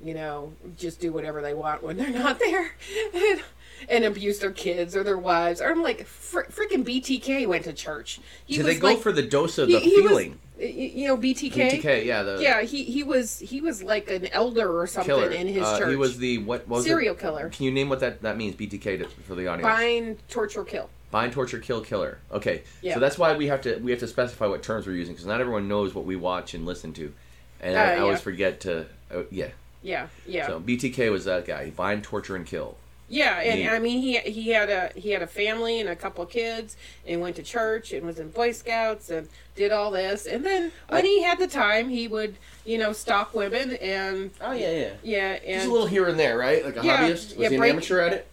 you 0.04 0.14
know 0.14 0.54
just 0.78 1.00
do 1.00 1.12
whatever 1.12 1.42
they 1.42 1.54
want 1.54 1.82
when 1.84 1.98
they're 1.98 2.10
not 2.10 2.40
there 2.40 2.72
and, 3.14 3.42
and 3.90 4.06
abuse 4.06 4.40
their 4.40 4.52
kids 4.52 4.96
or 4.96 5.04
their 5.04 5.18
wives. 5.18 5.62
Or 5.62 5.70
I'm 5.70 5.82
like, 5.84 6.06
fr- 6.06 6.44
freaking 6.44 6.84
BTK 6.86 7.48
went 7.48 7.64
to 7.66 7.74
church. 7.74 8.20
He 8.46 8.58
was 8.58 8.66
they 8.68 8.76
go 8.80 8.88
like- 8.88 9.00
for 9.00 9.12
the 9.12 9.22
dose 9.24 9.58
of 9.58 9.68
he- 9.70 9.74
the 9.76 9.80
he 9.80 10.02
was- 10.02 10.10
feeling? 10.10 10.40
y- 10.60 10.66
you 10.66 11.08
know 11.08 11.18
BTK. 11.18 11.52
BTK, 11.82 12.06
yeah, 12.06 12.24
the 12.24 12.40
Yeah, 12.42 12.62
he 12.62 12.84
he 12.84 13.04
was 13.04 13.40
he 13.40 13.62
was 13.62 13.84
like 13.84 14.10
an 14.10 14.28
elder 14.28 14.80
or 14.80 14.88
something 14.88 15.16
killer. 15.16 15.30
in 15.32 15.48
his 15.48 15.64
Uh, 15.64 15.80
church. 15.80 15.90
He 15.90 15.96
was 15.96 16.18
the 16.18 16.38
what? 16.40 16.68
what 16.68 16.78
was 16.78 16.86
serial 16.86 17.14
it? 17.16 17.20
killer. 17.20 17.50
Can 17.50 17.66
you 17.66 17.72
name 17.72 17.90
what 17.90 18.00
that 18.02 18.22
that 18.22 18.38
means? 18.38 18.56
BTK 18.56 19.00
to, 19.00 19.06
for 19.24 19.36
the 19.36 19.48
audience. 19.48 19.68
Bind, 19.68 20.18
torture, 20.30 20.64
kill. 20.64 20.90
Bind, 21.10 21.32
torture, 21.32 21.60
kill, 21.60 21.82
killer. 21.82 22.18
Okay, 22.34 22.64
Yeah. 22.82 22.96
so 22.96 23.00
that's 23.00 23.18
why 23.18 23.36
we 23.36 23.48
have 23.48 23.62
to 23.62 23.78
we 23.78 23.92
have 23.92 24.00
to 24.02 24.08
specify 24.08 24.46
what 24.48 24.62
terms 24.64 24.86
we're 24.86 24.94
using 24.94 25.14
because 25.14 25.26
not 25.28 25.40
everyone 25.42 25.68
knows 25.68 25.94
what 25.96 26.06
we 26.06 26.16
watch 26.16 26.54
and 26.54 26.66
listen 26.66 26.92
to, 26.94 27.14
and 27.62 27.76
Uh, 27.76 27.80
I, 27.80 27.84
I 27.84 27.96
yeah. 27.96 28.02
always 28.02 28.22
forget 28.22 28.60
to. 28.62 28.88
Uh, 29.14 29.22
yeah. 29.32 29.50
Yeah, 29.84 30.08
yeah, 30.26 30.48
So 30.48 30.60
BTK 30.60 31.12
was 31.12 31.26
that 31.26 31.46
guy. 31.46 31.70
Bind, 31.70 32.04
torture, 32.04 32.36
and 32.36 32.46
kill. 32.46 32.78
yeah. 33.10 33.40
And 33.40 33.60
Neat. 33.62 33.70
I 33.70 33.80
mean, 33.80 34.02
he 34.02 34.18
he 34.20 34.50
had 34.50 34.70
a 34.70 34.92
he 35.00 35.12
had 35.12 35.22
a 35.22 35.28
family 35.28 35.80
and 35.80 35.88
a 35.88 35.96
couple 35.96 36.24
of 36.24 36.30
kids, 36.30 36.76
and 37.08 37.22
went 37.22 37.36
to 37.38 37.44
church 37.44 37.94
and 37.94 38.06
was 38.06 38.20
in 38.20 38.30
Boy 38.32 38.52
Scouts 38.52 39.10
and 39.10 39.30
did 39.56 39.72
all 39.72 39.92
this. 39.92 40.26
And 40.26 40.46
then 40.46 40.72
when 40.90 41.04
I- 41.06 41.08
he 41.08 41.22
had 41.24 41.40
the 41.40 41.48
time, 41.48 41.90
he 41.90 42.08
would 42.08 42.36
you 42.66 42.78
know 42.78 42.92
stalk 42.92 43.34
women 43.34 43.74
and 43.78 44.32
Oh 44.42 44.52
yeah, 44.52 44.72
yeah. 44.72 44.90
yeah 45.04 45.34
Just 45.36 45.46
and 45.48 45.70
a 45.70 45.72
little 45.74 45.88
here 45.88 46.08
and 46.08 46.20
there, 46.20 46.38
right? 46.38 46.66
Like 46.66 46.78
a 46.78 46.84
Yeah, 46.86 46.98
hobbyist. 47.08 47.10
Was 47.12 47.38
yeah, 47.38 47.50
he 47.50 47.56
an 47.56 47.62
break- 47.62 47.72
amateur 47.74 48.00
at 48.02 48.14
it? 48.14 48.28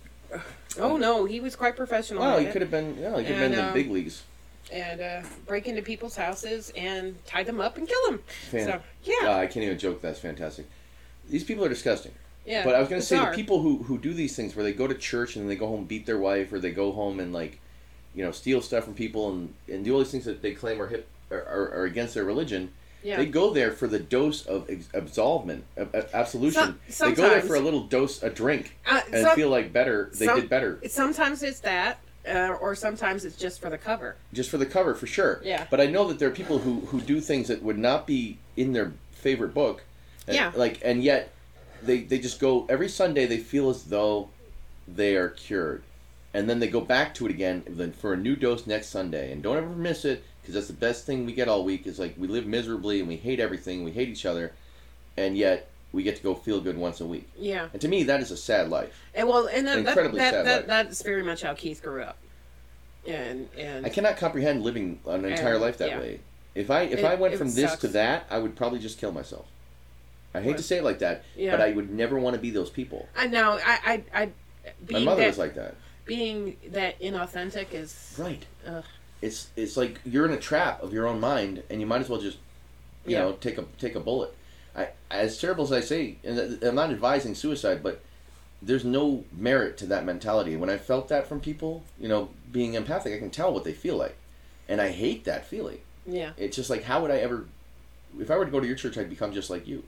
oh 0.80 0.96
no, 0.96 1.24
he 1.24 1.38
was 1.40 1.54
quite 1.54 1.76
professional. 1.76 2.22
Oh, 2.24 2.38
he 2.38 2.46
could 2.46 2.62
have 2.62 2.70
been. 2.70 2.96
Yeah, 2.98 3.10
he 3.18 3.24
could 3.24 3.36
have 3.36 3.38
been 3.40 3.52
in 3.52 3.58
the 3.58 3.66
um, 3.68 3.74
big 3.74 3.90
leagues. 3.90 4.22
and 4.72 5.00
uh, 5.00 5.22
break 5.46 5.68
into 5.68 5.82
people's 5.82 6.16
houses 6.16 6.72
and 6.74 7.14
tie 7.26 7.44
them 7.44 7.60
up 7.60 7.76
and 7.76 7.86
kill 7.86 8.02
them. 8.06 8.22
Fan- 8.50 8.66
So 8.66 8.80
yeah, 9.04 9.28
Uh, 9.30 9.36
I 9.36 9.46
can't 9.46 9.64
even 9.64 9.78
joke. 9.78 10.00
That's 10.00 10.18
fantastic. 10.18 10.66
These 11.28 11.44
people 11.44 11.64
are 11.64 11.68
disgusting. 11.68 12.12
yeah. 12.44 12.64
But 12.64 12.74
I 12.74 12.80
was 12.80 12.88
gonna 12.88 13.02
say 13.02 13.18
the 13.18 13.26
people 13.32 13.60
who 13.60 13.82
who 13.84 13.98
do 13.98 14.12
these 14.14 14.34
things 14.36 14.54
where 14.54 14.64
they 14.64 14.72
go 14.72 14.86
to 14.86 14.94
church 14.94 15.36
and 15.36 15.44
then 15.44 15.48
they 15.48 15.56
go 15.56 15.66
home 15.66 15.84
beat 15.84 16.06
their 16.06 16.18
wife 16.18 16.52
or 16.52 16.58
they 16.58 16.70
go 16.72 16.92
home 16.92 17.20
and 17.20 17.32
like, 17.32 17.60
you 18.14 18.24
know, 18.24 18.30
steal 18.32 18.60
stuff 18.62 18.84
from 18.84 18.94
people 18.94 19.30
and 19.30 19.54
and 19.68 19.84
do 19.84 19.92
all 19.92 19.98
these 20.00 20.10
things 20.10 20.24
that 20.26 20.42
they 20.42 20.52
claim 20.52 20.80
are 20.80 20.86
hip 20.88 21.08
are, 21.30 21.38
are, 21.42 21.72
are 21.80 21.84
against 21.84 22.14
their 22.14 22.24
religion. 22.24 22.72
Yeah. 23.02 23.18
They 23.18 23.26
go 23.26 23.52
there 23.52 23.70
for 23.70 23.86
the 23.86 23.98
dose 23.98 24.46
of 24.46 24.68
ex- 24.70 24.88
absolvement, 24.94 25.64
of 25.76 25.94
absolution. 26.14 26.78
Some- 26.88 27.10
they 27.10 27.14
go 27.16 27.28
there 27.28 27.42
for 27.42 27.54
a 27.54 27.60
little 27.60 27.82
dose, 27.84 28.22
a 28.22 28.30
drink, 28.30 28.76
Uh, 28.86 29.00
and 29.12 29.26
some- 29.26 29.36
feel 29.36 29.50
like 29.50 29.74
better. 29.74 30.10
They 30.14 30.24
some- 30.24 30.40
did 30.40 30.48
better 30.48 30.80
Sometimes 30.88 31.42
it's 31.42 31.60
that, 31.60 31.98
uh, 32.26 32.56
or 32.62 32.74
sometimes 32.74 33.26
it's 33.26 33.36
just 33.36 33.60
for 33.60 33.68
the 33.68 33.76
cover. 33.76 34.16
just 34.32 34.48
for 34.48 34.56
the 34.56 34.64
cover, 34.64 34.94
for 34.94 35.06
sure. 35.06 35.42
Yeah. 35.44 35.66
But 35.70 35.82
I 35.82 35.86
know 35.86 36.08
that 36.08 36.18
there 36.18 36.28
are 36.28 36.32
people 36.42 36.60
who 36.60 36.80
who 36.86 37.00
do 37.02 37.20
things 37.20 37.48
that 37.48 37.62
would 37.62 37.78
not 37.78 38.06
be 38.06 38.38
in 38.56 38.72
their 38.72 38.92
favorite 39.12 39.52
book. 39.52 39.82
And, 40.26 40.36
Yeah. 40.36 40.52
Like, 40.54 40.80
and 40.84 41.02
yet 41.02 41.30
they 41.82 42.00
they 42.00 42.18
just 42.18 42.40
go 42.40 42.66
every 42.68 42.88
Sunday. 42.88 43.26
They 43.26 43.38
feel 43.38 43.68
as 43.70 43.84
though 43.84 44.30
they 44.88 45.16
are 45.16 45.28
cured, 45.28 45.82
and 46.32 46.48
then 46.48 46.60
they 46.60 46.68
go 46.68 46.80
back 46.80 47.14
to 47.14 47.26
it 47.26 47.30
again 47.30 47.62
then 47.66 47.92
for 47.92 48.12
a 48.12 48.16
new 48.16 48.36
dose 48.36 48.66
next 48.66 48.88
Sunday. 48.88 49.32
And 49.32 49.42
don't 49.42 49.56
ever 49.56 49.68
miss 49.68 50.04
it 50.04 50.22
because 50.40 50.54
that's 50.54 50.66
the 50.68 50.72
best 50.72 51.04
thing 51.06 51.26
we 51.26 51.32
get 51.32 51.48
all 51.48 51.64
week. 51.64 51.86
Is 51.86 51.98
like 51.98 52.14
we 52.16 52.26
live 52.28 52.46
miserably 52.46 53.00
and 53.00 53.08
we 53.08 53.16
hate 53.16 53.40
everything. 53.40 53.84
We 53.84 53.90
hate 53.92 54.08
each 54.08 54.24
other, 54.26 54.52
and 55.16 55.36
yet 55.36 55.68
we 55.92 56.02
get 56.02 56.16
to 56.16 56.22
go 56.22 56.34
feel 56.34 56.60
good 56.60 56.76
once 56.76 57.00
a 57.00 57.06
week. 57.06 57.28
Yeah. 57.38 57.68
And 57.72 57.80
to 57.82 57.86
me, 57.88 58.02
that 58.04 58.20
is 58.20 58.30
a 58.30 58.36
sad 58.36 58.68
life. 58.68 58.98
And 59.14 59.28
well, 59.28 59.46
and 59.46 59.66
that, 59.68 59.78
Incredibly 59.78 60.18
that, 60.18 60.32
sad 60.34 60.46
that, 60.46 60.58
life. 60.60 60.66
that's 60.66 61.02
very 61.02 61.22
much 61.22 61.42
how 61.42 61.54
Keith 61.54 61.82
grew 61.82 62.02
up. 62.02 62.16
And 63.06 63.48
and 63.58 63.84
I 63.84 63.90
cannot 63.90 64.16
comprehend 64.16 64.62
living 64.62 65.00
an 65.06 65.24
entire 65.26 65.54
And- 65.54 65.62
life 65.62 65.76
that 65.78 65.90
yeah. 65.90 65.98
way. 66.00 66.20
If 66.54 66.70
I 66.70 66.82
if 66.82 67.00
It- 67.00 67.04
I 67.04 67.14
went 67.16 67.34
from 67.36 67.52
this 67.52 67.76
to 67.76 67.88
that, 67.88 68.24
I 68.30 68.38
would 68.38 68.56
probably 68.56 68.78
just 68.78 68.98
kill 68.98 69.12
myself. 69.12 69.46
I 70.34 70.40
hate 70.40 70.56
to 70.56 70.62
say 70.62 70.78
it 70.78 70.84
like 70.84 70.98
that, 70.98 71.24
Yeah. 71.36 71.52
but 71.52 71.60
I 71.60 71.70
would 71.72 71.90
never 71.90 72.18
want 72.18 72.34
to 72.34 72.40
be 72.42 72.50
those 72.50 72.68
people. 72.70 73.08
I 73.16 73.26
know 73.28 73.52
I 73.64 74.02
I, 74.14 74.22
I 74.22 74.26
My 74.26 74.72
being 74.86 75.04
mother 75.04 75.20
that 75.22 75.28
was 75.28 75.38
like 75.38 75.54
that. 75.54 75.76
being 76.04 76.56
that 76.70 77.00
inauthentic 77.00 77.72
is 77.72 78.14
Right. 78.18 78.44
Ugh. 78.66 78.84
It's 79.22 79.48
it's 79.56 79.76
like 79.76 80.00
you're 80.04 80.26
in 80.26 80.32
a 80.32 80.40
trap 80.40 80.82
of 80.82 80.92
your 80.92 81.06
own 81.06 81.20
mind, 81.20 81.62
and 81.70 81.80
you 81.80 81.86
might 81.86 82.00
as 82.00 82.08
well 82.08 82.20
just, 82.20 82.38
you 83.06 83.12
Yeah. 83.12 83.20
know, 83.20 83.32
take 83.32 83.58
a 83.58 83.64
take 83.78 83.94
a 83.94 84.00
bullet. 84.00 84.34
I 84.76 84.88
as 85.10 85.38
terrible 85.38 85.64
as 85.64 85.72
I 85.72 85.80
say, 85.80 86.16
and 86.24 86.62
I'm 86.64 86.74
not 86.74 86.90
advising 86.90 87.34
suicide, 87.36 87.82
but 87.82 88.00
there's 88.60 88.84
no 88.84 89.24
merit 89.36 89.76
to 89.78 89.86
that 89.86 90.04
mentality. 90.04 90.56
When 90.56 90.68
I 90.70 90.78
felt 90.78 91.08
that 91.08 91.26
from 91.28 91.40
people, 91.40 91.84
you 91.98 92.08
know, 92.08 92.30
being 92.50 92.74
empathic, 92.74 93.14
I 93.14 93.18
can 93.18 93.30
tell 93.30 93.52
what 93.52 93.62
they 93.64 93.72
feel 93.72 93.96
like, 93.96 94.16
and 94.68 94.80
I 94.80 94.88
hate 94.90 95.24
that 95.24 95.46
feeling. 95.46 95.78
yeah 96.06 96.32
It's 96.36 96.56
just 96.56 96.70
like, 96.70 96.82
how 96.84 97.00
would 97.02 97.10
I 97.12 97.18
ever? 97.18 97.46
If 98.18 98.30
I 98.30 98.36
were 98.36 98.44
to 98.44 98.50
go 98.50 98.60
to 98.60 98.66
your 98.66 98.76
church, 98.76 98.98
I'd 98.98 99.08
become 99.10 99.32
just 99.32 99.48
like 99.50 99.66
you. 99.66 99.84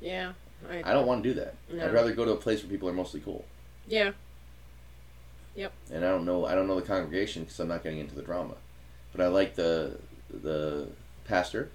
Yeah 0.00 0.32
I, 0.68 0.82
I 0.90 0.92
don't 0.92 1.06
want 1.06 1.22
to 1.22 1.28
do 1.28 1.34
that. 1.40 1.54
No. 1.72 1.84
I'd 1.84 1.92
rather 1.94 2.12
go 2.12 2.24
to 2.24 2.32
a 2.32 2.36
place 2.36 2.62
where 2.62 2.70
people 2.70 2.88
are 2.88 2.92
mostly 2.92 3.20
cool. 3.20 3.44
yeah 3.86 4.12
Yep. 5.54 5.72
And 5.92 6.04
I 6.04 6.10
don't 6.10 6.24
know. 6.24 6.44
I 6.46 6.54
don't 6.54 6.68
know 6.68 6.76
the 6.78 6.86
congregation 6.86 7.42
because 7.42 7.58
I'm 7.58 7.66
not 7.68 7.82
getting 7.82 7.98
into 7.98 8.14
the 8.14 8.22
drama. 8.22 8.54
But 9.12 9.20
I 9.24 9.26
like 9.28 9.54
the 9.56 9.98
the 10.30 10.88
pastor, 11.24 11.70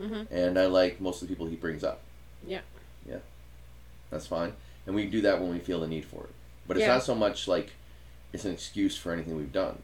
Mhm. 0.00 0.26
and 0.30 0.58
I 0.58 0.66
like 0.66 1.00
most 1.00 1.22
of 1.22 1.28
the 1.28 1.34
people 1.34 1.46
he 1.46 1.56
brings 1.56 1.82
up. 1.84 2.00
Yeah. 2.46 2.60
Yeah. 3.08 3.18
That's 4.10 4.26
fine, 4.26 4.52
and 4.86 4.94
we 4.94 5.06
do 5.06 5.20
that 5.22 5.40
when 5.40 5.50
we 5.50 5.58
feel 5.58 5.80
the 5.80 5.86
need 5.86 6.04
for 6.04 6.24
it. 6.24 6.30
But 6.66 6.76
it's 6.76 6.82
Yeah. 6.86 6.94
not 6.94 7.02
so 7.02 7.14
much 7.14 7.48
like 7.48 7.72
it's 8.32 8.44
an 8.44 8.52
excuse 8.52 8.96
for 8.96 9.12
anything 9.12 9.36
we've 9.36 9.52
done. 9.52 9.82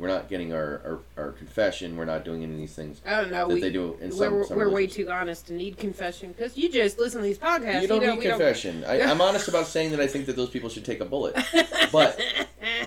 We're 0.00 0.08
not 0.08 0.28
getting 0.30 0.52
our, 0.54 0.80
our, 1.18 1.24
our 1.26 1.32
confession. 1.32 1.94
We're 1.96 2.06
not 2.06 2.24
doing 2.24 2.42
any 2.42 2.54
of 2.54 2.58
these 2.58 2.74
things 2.74 3.02
I 3.06 3.20
don't 3.20 3.30
know 3.30 3.46
that 3.48 3.54
we 3.54 3.60
they 3.60 3.70
do 3.70 3.98
in 4.00 4.10
some. 4.10 4.32
we're, 4.32 4.44
some 4.46 4.56
we're 4.56 4.70
way 4.70 4.86
too 4.86 5.10
honest 5.10 5.46
to 5.48 5.52
need 5.52 5.76
confession 5.76 6.32
because 6.32 6.56
you 6.56 6.72
just 6.72 6.98
listen 6.98 7.20
to 7.20 7.26
these 7.26 7.38
podcasts 7.38 7.82
You 7.82 7.88
don't 7.88 8.00
know, 8.02 8.12
need 8.14 8.18
we 8.20 8.24
don't- 8.24 8.38
confession. 8.38 8.82
I, 8.84 9.02
I'm 9.10 9.20
honest 9.20 9.46
about 9.48 9.66
saying 9.66 9.90
that 9.90 10.00
I 10.00 10.06
think 10.06 10.24
that 10.26 10.36
those 10.36 10.48
people 10.48 10.70
should 10.70 10.86
take 10.86 11.00
a 11.00 11.04
bullet. 11.04 11.36
But 11.92 12.20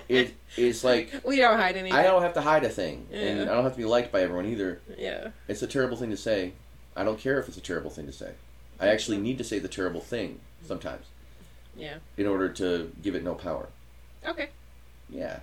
it 0.08 0.34
is 0.56 0.82
like 0.82 1.12
we 1.24 1.36
don't 1.36 1.58
hide 1.58 1.76
anything 1.76 1.98
I 1.98 2.02
don't 2.04 2.22
have 2.22 2.32
to 2.34 2.40
hide 2.40 2.64
a 2.64 2.68
thing, 2.70 3.06
and 3.12 3.42
I 3.42 3.54
don't 3.54 3.62
have 3.64 3.72
to 3.72 3.78
be 3.78 3.84
liked 3.84 4.10
by 4.12 4.22
everyone 4.22 4.46
either. 4.46 4.80
yeah 4.98 5.28
It's 5.46 5.62
a 5.62 5.66
terrible 5.66 5.96
thing 5.96 6.10
to 6.10 6.16
say. 6.16 6.54
I 6.96 7.04
don't 7.04 7.18
care 7.18 7.38
if 7.38 7.46
it's 7.48 7.56
a 7.58 7.60
terrible 7.60 7.90
thing 7.90 8.06
to 8.06 8.12
say. 8.12 8.32
I 8.80 8.88
actually 8.88 9.18
need 9.18 9.36
to 9.38 9.44
say 9.44 9.58
the 9.58 9.68
terrible 9.68 10.00
thing 10.00 10.40
sometimes 10.66 11.06
yeah 11.76 11.96
in 12.16 12.26
order 12.26 12.48
to 12.48 12.90
give 13.02 13.14
it 13.14 13.22
no 13.22 13.34
power. 13.34 13.68
okay 14.26 14.48
Yeah. 15.10 15.40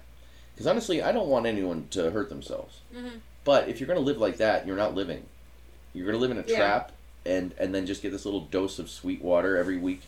Because 0.61 0.69
honestly, 0.69 1.01
I 1.01 1.11
don't 1.11 1.27
want 1.27 1.47
anyone 1.47 1.87
to 1.89 2.11
hurt 2.11 2.29
themselves. 2.29 2.81
Mhm. 2.95 3.21
But 3.43 3.67
if 3.67 3.79
you're 3.79 3.87
going 3.87 3.97
to 3.97 4.05
live 4.05 4.19
like 4.19 4.37
that, 4.37 4.67
you're 4.67 4.75
not 4.75 4.93
living. 4.93 5.23
You're 5.91 6.05
going 6.05 6.15
to 6.15 6.21
live 6.21 6.29
in 6.29 6.37
a 6.37 6.43
Yeah. 6.47 6.55
trap 6.57 6.91
and, 7.25 7.51
and 7.57 7.73
then 7.73 7.87
just 7.87 8.03
get 8.03 8.11
this 8.11 8.25
little 8.25 8.41
dose 8.41 8.77
of 8.77 8.87
sweet 8.87 9.23
water 9.23 9.57
every 9.57 9.77
week, 9.77 10.01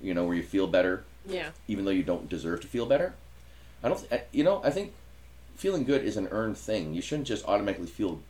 you 0.00 0.12
know, 0.12 0.24
where 0.24 0.34
you 0.34 0.42
feel 0.42 0.66
better, 0.66 1.04
yeah 1.28 1.50
even 1.68 1.84
though 1.84 1.90
you 1.92 2.02
don't 2.02 2.28
deserve 2.28 2.60
to 2.62 2.66
feel 2.66 2.86
better. 2.86 3.14
I 3.84 3.88
don't, 3.88 4.04
I- 4.10 4.22
you 4.32 4.42
know, 4.42 4.60
I 4.64 4.70
think 4.70 4.94
feeling 5.54 5.84
good 5.84 6.02
is 6.04 6.16
an 6.16 6.26
earned 6.32 6.56
thing. 6.58 6.92
You 6.92 7.02
shouldn't 7.02 7.28
just 7.28 7.44
automatically 7.46 7.86
feel 7.86 8.20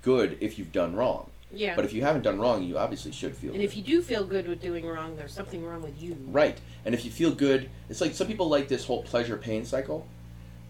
good 0.00 0.38
if 0.40 0.58
you've 0.58 0.72
done 0.72 0.96
wrong. 0.96 1.28
yeah 1.52 1.76
But 1.76 1.84
if 1.84 1.92
you 1.92 2.00
haven't 2.00 2.22
done 2.22 2.38
wrong, 2.40 2.62
you 2.62 2.78
obviously 2.78 3.12
should 3.12 3.36
feel 3.36 3.50
and 3.50 3.58
good. 3.60 3.64
if 3.66 3.76
you 3.76 3.82
do 3.82 4.00
feel 4.00 4.24
good 4.24 4.48
with 4.48 4.62
doing 4.62 4.86
wrong 4.86 5.16
there's 5.16 5.34
something 5.34 5.62
wrong 5.62 5.82
with 5.82 6.00
you 6.02 6.16
Right. 6.28 6.56
And 6.86 6.94
if 6.94 7.04
you 7.04 7.10
feel 7.10 7.30
good, 7.32 7.68
it's 7.90 8.00
like 8.00 8.14
some 8.14 8.26
people 8.26 8.48
like 8.48 8.68
this 8.68 8.86
whole 8.86 9.02
pleasure 9.02 9.36
pain 9.36 9.66
cycle 9.66 10.06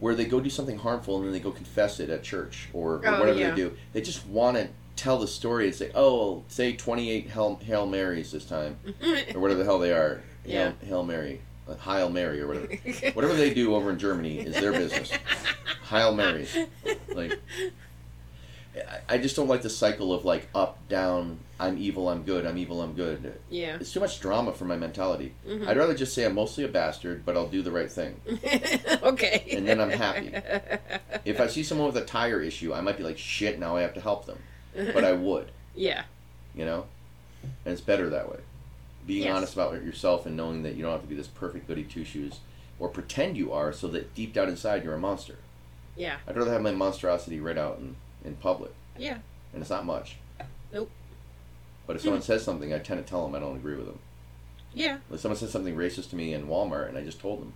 where 0.01 0.15
they 0.15 0.25
go 0.25 0.41
do 0.41 0.51
something 0.51 0.79
harmful 0.79 1.17
and 1.19 1.27
then 1.27 1.33
they 1.33 1.41
go 1.41 1.51
confess 1.51 2.01
it 2.01 2.11
at 2.11 2.23
church 2.23 2.69
or, 2.73 2.95
or 2.97 3.03
Oh, 3.07 3.21
whatever 3.21 3.39
yeah. 3.39 3.51
they 3.51 3.57
do. 3.57 3.77
They 3.93 4.01
just 4.01 4.27
want 4.27 4.57
to 4.57 4.69
tell 4.97 5.19
the 5.19 5.27
story 5.29 5.67
and 5.67 5.75
say, 5.75 5.91
oh, 5.95 6.43
say 6.49 6.73
28 6.75 7.29
Hail, 7.29 7.57
Hail 7.63 7.87
Marys 7.87 8.33
this 8.33 8.45
time, 8.45 8.79
or 9.35 9.41
whatever 9.41 9.59
the 9.61 9.65
hell 9.65 9.79
they 9.79 9.93
are. 9.93 10.23
Yeah. 10.45 10.73
Hail, 10.81 10.89
Hail 10.89 11.03
Mary. 11.05 11.41
uh, 11.69 11.77
Heil 11.77 12.09
Mary 12.11 12.41
or 12.41 12.47
whatever. 12.49 12.67
whatever 13.15 13.35
they 13.35 13.53
do 13.55 13.75
over 13.75 13.91
in 13.91 13.99
Germany 13.99 14.39
is 14.41 14.55
their 14.55 14.73
business. 14.73 15.11
Hail 15.89 16.15
Marys. 16.15 16.57
Like, 17.09 17.39
I- 19.09 19.19
just 19.19 19.35
don't 19.37 19.49
like 19.49 19.63
the 19.63 19.71
cycle 19.71 20.13
of 20.13 20.25
like 20.25 20.49
up, 20.55 20.79
down, 20.89 21.39
I'm 21.59 21.77
evil, 21.79 22.09
I'm 22.09 22.23
good, 22.23 22.47
I'm 22.47 22.57
evil, 22.57 22.81
I'm 22.83 22.93
good. 22.95 23.39
yeah 23.51 23.77
It's 23.81 23.93
too 23.93 24.01
much 24.01 24.21
drama 24.21 24.53
for 24.53 24.65
my 24.65 24.77
mentality. 24.77 25.35
Mhm. 25.47 25.67
I'd 25.67 25.77
rather 25.77 25.95
just 25.95 26.15
say 26.15 26.25
I'm 26.25 26.35
mostly 26.35 26.65
a 26.65 26.69
bastard, 26.69 27.25
but 27.27 27.37
I'll 27.37 27.49
do 27.49 27.63
the 27.63 27.73
right 27.73 27.91
thing. 27.91 28.21
okay 29.03 29.45
And 29.53 29.67
then 29.67 29.81
I'm 29.81 29.91
happy. 29.91 30.33
If 31.25 31.39
I 31.41 31.49
see 31.49 31.63
someone 31.63 31.87
with 31.89 31.97
a 31.99 32.05
tire 32.07 32.41
issue, 32.41 32.73
I 32.73 32.81
might 32.81 32.97
be 32.97 33.03
like, 33.05 33.19
shit, 33.19 33.59
now 33.59 33.77
I 33.77 33.83
have 33.83 33.93
to 33.95 34.01
help 34.01 34.25
them. 34.27 34.39
But 34.75 35.05
I 35.05 35.13
would, 35.13 35.51
yeah 35.75 36.05
you 36.55 36.65
know? 36.65 36.87
And 37.65 37.73
it's 37.73 37.81
better 37.81 38.09
that 38.11 38.31
way. 38.31 38.39
Being 39.07 39.25
Yes. 39.25 39.37
honest 39.37 39.53
about 39.55 39.73
yourself 39.85 40.27
and 40.27 40.37
knowing 40.37 40.63
that 40.63 40.75
you 40.77 40.83
don't 40.83 40.93
have 40.93 41.03
to 41.03 41.07
be 41.09 41.15
this 41.15 41.27
perfect 41.29 41.67
goody 41.69 41.85
two 41.85 42.05
shoes 42.05 42.41
or 42.79 42.89
pretend 42.89 43.37
you 43.37 43.53
are 43.53 43.73
so 43.73 43.89
that 43.89 44.15
deep 44.15 44.33
down 44.33 44.49
inside 44.49 44.85
you're 44.85 44.95
a 44.95 44.99
monster. 44.99 45.37
yeah 45.97 46.17
I'd 46.27 46.37
rather 46.37 46.53
have 46.53 46.63
my 46.63 46.73
monstrosity 46.73 47.41
right 47.41 47.59
out 47.59 47.79
in, 47.79 47.97
in 48.25 48.35
public. 48.37 48.73
yeah 48.99 49.19
And 49.53 49.61
it's 49.63 49.71
not 49.71 49.85
much. 49.87 50.17
Nope. 50.73 50.91
But 51.87 51.97
if 51.97 52.03
someone 52.03 52.23
says 52.23 52.45
something, 52.45 52.73
I 52.73 52.79
tend 52.79 53.05
to 53.05 53.09
tell 53.09 53.25
them 53.27 53.35
I 53.35 53.41
don't 53.41 53.57
agree 53.57 53.75
with 53.77 53.87
them. 53.87 53.99
yeah 54.75 54.99
If 55.13 55.21
someone 55.21 55.37
says 55.39 55.51
something 55.51 55.75
racist 55.77 56.11
to 56.11 56.17
me 56.17 56.33
in 56.35 56.47
Walmart 56.47 56.89
and 56.89 56.97
I 56.99 57.03
just 57.05 57.21
told 57.21 57.41
them, 57.41 57.53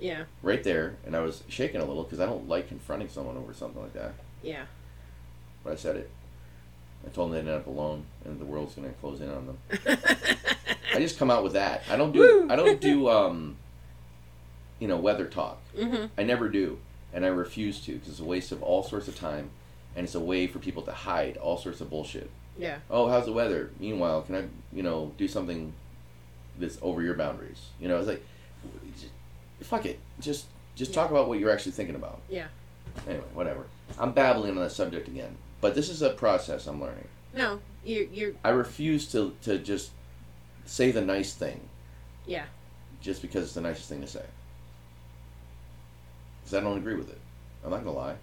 yeah 0.00 0.24
right 0.42 0.62
there, 0.62 0.96
and 1.06 1.16
I 1.16 1.20
was 1.20 1.42
shaking 1.48 1.80
a 1.80 1.84
little 1.84 2.02
because 2.02 2.20
I 2.20 2.26
don't 2.26 2.48
like 2.48 2.68
confronting 2.68 3.08
someone 3.08 3.36
over 3.36 3.54
something 3.54 3.80
like 3.80 3.94
that. 3.94 4.14
yeah 4.42 4.64
But 5.64 5.72
I 5.74 5.76
said 5.76 5.96
it. 5.96 6.10
I 7.06 7.10
told 7.10 7.28
them 7.28 7.34
they 7.34 7.38
ended 7.40 7.54
up 7.54 7.66
alone, 7.66 8.04
and 8.24 8.40
the 8.40 8.44
world's 8.44 8.74
gonna 8.74 8.88
close 9.00 9.20
in 9.20 9.30
on 9.30 9.46
them. 9.46 9.58
I 10.94 10.98
just 10.98 11.18
come 11.18 11.30
out 11.30 11.44
with 11.44 11.52
that. 11.52 11.82
I 11.90 11.96
don't 11.96 12.10
do. 12.12 12.18
Woo! 12.20 12.48
I 12.50 12.56
don't 12.56 12.80
do. 12.80 13.08
Um, 13.08 13.56
you 14.80 14.88
know, 14.88 14.96
weather 14.96 15.26
talk. 15.26 15.58
mm-hmm. 15.76 16.06
I 16.18 16.22
never 16.24 16.48
do, 16.48 16.78
and 17.12 17.24
I 17.24 17.28
refuse 17.28 17.80
to 17.86 17.92
because 17.92 18.08
it's 18.08 18.20
a 18.20 18.24
waste 18.24 18.50
of 18.52 18.62
all 18.62 18.82
sorts 18.82 19.06
of 19.08 19.16
time, 19.16 19.50
and 19.96 20.04
it's 20.04 20.14
a 20.14 20.20
way 20.20 20.46
for 20.46 20.58
people 20.60 20.82
to 20.82 20.92
hide 20.92 21.36
all 21.38 21.56
sorts 21.56 21.80
of 21.80 21.90
bullshit. 21.90 22.30
yeah 22.58 22.78
Oh, 22.90 23.08
how's 23.08 23.24
the 23.26 23.32
weather? 23.32 23.70
Meanwhile, 23.80 24.22
can 24.22 24.34
I, 24.36 24.44
you 24.72 24.82
know, 24.82 25.12
do 25.18 25.26
something 25.26 25.72
that's 26.58 26.78
over 26.82 27.02
your 27.02 27.14
boundaries? 27.14 27.60
You 27.80 27.88
know, 27.88 27.98
it's 27.98 28.06
like, 28.08 28.24
just, 28.98 29.12
fuck 29.62 29.86
it. 29.86 29.98
Just, 30.20 30.46
just 30.74 30.90
Yeah. 30.92 30.94
talk 31.02 31.10
about 31.10 31.28
what 31.28 31.38
you're 31.40 31.50
actually 31.50 31.72
thinking 31.72 31.96
about. 31.96 32.20
yeah 32.28 32.46
Anyway, 33.08 33.24
whatever. 33.34 33.66
I'm 33.98 34.12
babbling 34.12 34.50
on 34.52 34.56
that 34.62 34.72
subject 34.72 35.08
again, 35.08 35.36
but 35.60 35.74
this 35.74 35.88
is 35.88 36.02
a 36.02 36.10
process 36.10 36.66
I'm 36.66 36.80
learning. 36.80 37.08
no 37.34 37.60
you're 37.84 38.04
you're 38.06 38.32
I 38.44 38.48
refuse 38.50 39.10
to 39.12 39.34
to 39.42 39.58
just 39.58 39.90
say 40.64 40.90
the 40.90 41.00
nice 41.02 41.32
thing 41.34 41.60
yeah 42.26 42.46
just 43.00 43.22
because 43.22 43.44
it's 43.44 43.54
the 43.54 43.60
nicest 43.60 43.88
thing 43.88 44.00
to 44.00 44.06
say. 44.08 44.24
Because 46.42 46.54
I 46.54 46.60
don't 46.60 46.78
agree 46.78 46.94
with 46.96 47.10
it. 47.10 47.20
I'm 47.64 47.70
not 47.70 47.84
gonna 47.84 47.96
lie. 47.96 48.16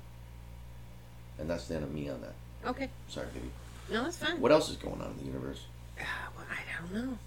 And 1.39 1.49
that's 1.49 1.67
the 1.67 1.75
end 1.75 1.83
of 1.83 1.93
me 1.93 2.09
on 2.09 2.21
that. 2.21 2.33
okay 2.69 2.89
Sorry, 3.09 3.27
baby. 3.33 3.49
no 3.91 4.03
that's 4.03 4.17
fine 4.17 4.39
What 4.39 4.51
else 4.51 4.69
is 4.69 4.75
going 4.77 5.01
on 5.01 5.11
in 5.11 5.17
the 5.17 5.25
universe? 5.25 5.61
Uh, 5.99 6.03
well, 6.35 6.45
I 6.49 6.79
don't 6.81 6.93
know 7.07 7.17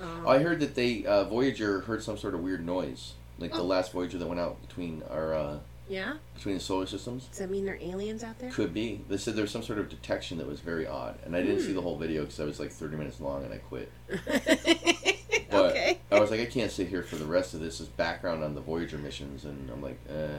um, 0.00 0.26
I 0.28 0.38
heard 0.38 0.60
that 0.60 0.74
they 0.74 1.04
uh, 1.04 1.24
Voyager 1.24 1.80
heard 1.80 2.02
some 2.02 2.16
sort 2.16 2.34
of 2.34 2.40
weird 2.40 2.64
noise, 2.64 3.14
like 3.40 3.50
the 3.52 3.58
Oh. 3.58 3.64
last 3.64 3.90
Voyager 3.92 4.18
that 4.18 4.26
went 4.26 4.40
out 4.40 4.60
between 4.66 5.02
our 5.10 5.34
uh, 5.34 5.58
Yeah. 5.88 6.14
between 6.36 6.54
the 6.54 6.60
solar 6.60 6.86
systems. 6.86 7.24
Does 7.26 7.38
that 7.40 7.50
mean 7.50 7.64
there 7.64 7.74
are 7.74 7.78
aliens 7.82 8.22
out 8.22 8.38
there? 8.38 8.52
Could 8.52 8.72
be. 8.72 9.00
They 9.08 9.16
said 9.16 9.34
there 9.34 9.42
was 9.42 9.50
some 9.50 9.64
sort 9.64 9.80
of 9.80 9.88
detection 9.88 10.38
that 10.38 10.46
was 10.46 10.60
very 10.60 10.86
odd, 10.86 11.18
and 11.24 11.34
I 11.34 11.42
didn't 11.42 11.60
see 11.62 11.72
the 11.72 11.82
whole 11.82 11.98
video 11.98 12.22
because 12.22 12.38
I 12.38 12.44
was 12.44 12.60
like 12.60 12.70
30 12.70 12.96
minutes 12.96 13.20
long 13.20 13.44
and 13.44 13.52
I 13.52 13.58
quit. 13.58 13.90
But 15.50 15.70
okay. 15.70 15.98
I 16.10 16.18
was 16.18 16.30
like, 16.32 16.40
I 16.40 16.46
can't 16.46 16.70
sit 16.70 16.88
here 16.88 17.02
for 17.04 17.14
the 17.16 17.24
rest 17.26 17.54
of 17.54 17.60
this 17.60 17.80
as 17.80 17.86
background 17.86 18.42
on 18.42 18.54
the 18.56 18.60
Voyager 18.60 18.98
missions, 18.98 19.44
and 19.44 19.70
I'm 19.70 19.80
like, 19.82 19.98
eh, 20.08 20.38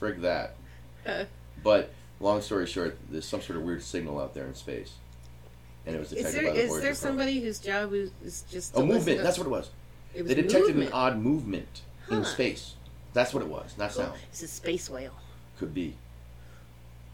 frig 0.00 0.20
that. 0.22 0.56
Uh. 1.06 1.24
But 1.62 1.92
long 2.20 2.40
story 2.40 2.66
short, 2.66 2.98
there's 3.10 3.24
some 3.24 3.40
sort 3.42 3.58
of 3.58 3.64
weird 3.64 3.82
signal 3.82 4.20
out 4.20 4.34
there 4.34 4.46
in 4.46 4.54
space, 4.54 4.94
and 5.86 5.94
it 5.96 5.98
was 5.98 6.12
Is 6.12 6.18
detected 6.18 6.34
there 6.44 6.50
by 6.50 6.56
the 6.56 6.62
is 6.62 6.68
Voyager. 6.68 6.82
there 6.82 6.90
probe. 6.92 6.96
somebody 6.98 7.40
whose 7.40 7.58
job 7.58 7.92
is, 7.94 8.10
is 8.24 8.44
just 8.50 8.76
A 8.76 8.82
movement. 8.82 9.22
That's 9.22 9.38
what 9.38 9.46
it 9.46 9.50
was. 9.50 9.70
it 10.14 10.22
was 10.22 10.28
They 10.28 10.34
detected 10.42 10.68
movement. 10.76 10.88
an 10.88 10.92
odd 10.94 11.18
movement 11.18 11.82
in 12.10 12.24
space. 12.24 12.74
That's 13.14 13.32
what 13.34 13.42
it 13.42 13.48
was, 13.48 13.76
not 13.78 13.90
Cool. 13.92 14.04
sound. 14.04 14.18
It's 14.30 14.42
a 14.42 14.48
space 14.48 14.88
whale. 14.90 15.14
Could 15.58 15.74
be. 15.74 15.94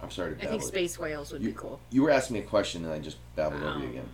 I'm 0.00 0.10
sorry 0.12 0.36
to 0.36 0.42
I 0.44 0.46
think 0.50 0.62
space 0.62 0.96
whales 0.98 1.32
would 1.32 1.42
you, 1.42 1.48
be 1.48 1.54
cool. 1.54 1.80
You 1.90 2.02
were 2.02 2.10
asking 2.10 2.34
me 2.34 2.40
a 2.40 2.44
question, 2.46 2.84
and 2.84 2.92
I 2.94 3.00
just 3.00 3.16
babbled 3.34 3.62
over 3.62 3.78
you 3.80 3.84
Um, 3.84 3.90
again. 3.90 4.08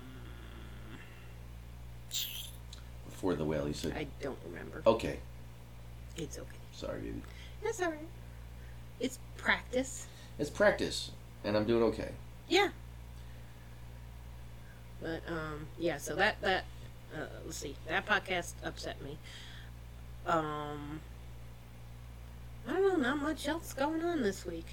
Before 3.07 3.35
the 3.35 3.45
whale, 3.45 3.67
you 3.69 3.75
said, 3.75 3.93
I 3.97 4.07
don't 4.23 4.39
remember. 4.47 4.83
"Okay, 4.87 5.19
It's 6.17 6.39
okay. 6.39 6.49
sorry, 6.73 7.01
baby. 7.01 7.23
That's 7.63 7.81
all 7.83 7.91
right. 7.91 7.99
It's 9.01 9.19
practice. 9.37 10.07
It's 10.39 10.51
practice, 10.51 11.11
and 11.45 11.57
I'm 11.57 11.65
doing 11.65 11.83
okay." 11.85 12.11
Yeah. 12.49 12.69
But 15.01 15.21
um, 15.29 15.67
yeah. 15.79 15.99
So 15.99 16.15
that 16.17 16.41
that 16.41 16.65
uh, 17.15 17.27
let's 17.45 17.57
see. 17.59 17.77
That 17.89 18.07
podcast 18.07 18.53
upset 18.65 19.03
me. 19.03 19.19
Um, 20.27 21.01
I 22.67 22.73
don't 22.73 23.01
know. 23.01 23.11
Not 23.11 23.23
much 23.23 23.47
else 23.49 23.73
going 23.73 24.03
on 24.03 24.23
this 24.23 24.47
week. 24.47 24.67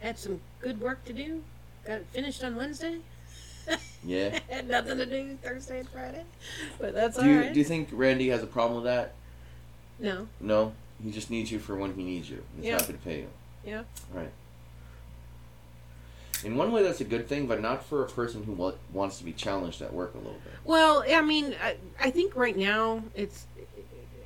Had 0.00 0.18
some 0.18 0.40
good 0.60 0.80
work 0.80 1.04
to 1.04 1.12
do. 1.12 1.42
Got 1.86 1.98
it 2.00 2.06
finished 2.12 2.42
on 2.44 2.56
Wednesday. 2.56 2.98
Yeah. 4.02 4.38
Had 4.48 4.68
nothing 4.68 4.96
to 4.96 5.04
do 5.04 5.36
Thursday 5.42 5.80
and 5.80 5.88
Friday. 5.90 6.22
But 6.78 6.94
that's 6.94 7.16
Do 7.16 7.22
all 7.22 7.28
you 7.28 7.40
right. 7.40 7.52
do 7.52 7.58
you 7.58 7.64
think 7.64 7.88
Randy 7.92 8.28
has 8.28 8.42
a 8.42 8.46
problem 8.46 8.76
with 8.76 8.84
that? 8.84 9.12
no. 9.98 10.26
No, 10.40 10.72
he 11.02 11.10
just 11.10 11.30
needs 11.30 11.50
you 11.52 11.58
for 11.58 11.76
when 11.76 11.94
he 11.94 12.02
needs 12.02 12.28
you. 12.30 12.42
He's 12.56 12.66
Yeah. 12.66 12.80
happy 12.80 12.92
to 12.92 12.98
pay 12.98 13.18
you. 13.20 13.28
Yeah. 13.64 13.84
Right. 14.12 14.30
In 16.44 16.56
one 16.56 16.70
way, 16.70 16.82
that's 16.84 17.00
a 17.00 17.04
good 17.04 17.28
thing, 17.28 17.46
but 17.46 17.60
not 17.60 17.84
for 17.84 18.04
a 18.04 18.08
person 18.08 18.44
who 18.44 18.52
wa- 18.52 18.72
wants 18.92 19.18
to 19.18 19.24
be 19.24 19.32
challenged 19.32 19.82
at 19.82 19.92
work 19.92 20.14
a 20.14 20.18
little 20.18 20.32
bit. 20.44 20.52
Well, 20.64 21.04
I 21.08 21.20
mean, 21.20 21.54
I, 21.62 21.76
I 22.00 22.10
think 22.10 22.36
right 22.36 22.56
now 22.56 23.02
it's, 23.16 23.46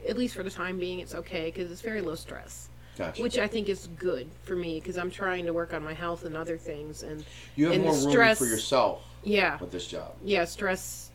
at 0.06 0.18
least 0.18 0.34
for 0.34 0.42
the 0.42 0.50
time 0.50 0.78
being, 0.78 0.98
it's 1.00 1.14
okay 1.14 1.46
because 1.46 1.70
it's 1.70 1.80
very 1.80 2.02
low 2.02 2.14
stress, 2.14 2.68
Gotcha. 2.98 3.22
which 3.22 3.38
I 3.38 3.46
think 3.46 3.70
is 3.70 3.88
good 3.98 4.28
for 4.42 4.54
me 4.54 4.78
because 4.78 4.98
I'm 4.98 5.10
trying 5.10 5.46
to 5.46 5.54
work 5.54 5.72
on 5.72 5.82
my 5.82 5.94
health 5.94 6.24
and 6.24 6.36
other 6.36 6.58
things. 6.58 7.02
And 7.02 7.24
you 7.56 7.66
have 7.66 7.74
and 7.76 7.84
more 7.84 7.94
room 7.94 8.10
stress- 8.10 8.38
for 8.38 8.44
yourself 8.46 9.02
yeah, 9.24 9.58
with 9.58 9.70
this 9.72 9.86
job. 9.86 10.14
yeah, 10.22 10.44
stress. 10.44 11.10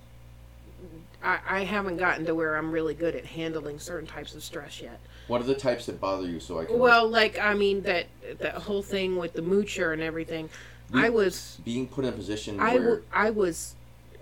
I, 1.23 1.39
I 1.47 1.63
haven't 1.63 1.97
gotten 1.97 2.25
to 2.25 2.33
where 2.33 2.55
I'm 2.55 2.71
really 2.71 2.93
good 2.95 3.15
at 3.15 3.25
handling 3.25 3.77
certain 3.77 4.07
types 4.07 4.33
of 4.33 4.43
stress 4.43 4.81
yet. 4.81 4.99
What 5.27 5.41
are 5.41 5.45
the 5.45 5.55
types 5.55 5.85
that 5.87 5.99
bother 5.99 6.25
you? 6.27 6.39
So 6.39 6.59
I 6.59 6.65
can 6.65 6.79
Well, 6.79 7.07
like 7.07 7.37
I 7.39 7.53
mean 7.53 7.81
that 7.83 8.07
that 8.39 8.55
whole 8.55 8.81
thing 8.81 9.17
with 9.17 9.33
the 9.33 9.41
moocher 9.41 9.93
and 9.93 10.01
everything. 10.01 10.49
We- 10.91 11.03
I 11.03 11.09
was 11.09 11.57
being 11.65 11.87
put 11.87 12.05
in 12.05 12.09
a 12.13 12.13
position 12.13 12.59
I, 12.59 12.75
where 12.75 12.83
w- 12.83 13.03
I 13.13 13.29
was 13.31 13.75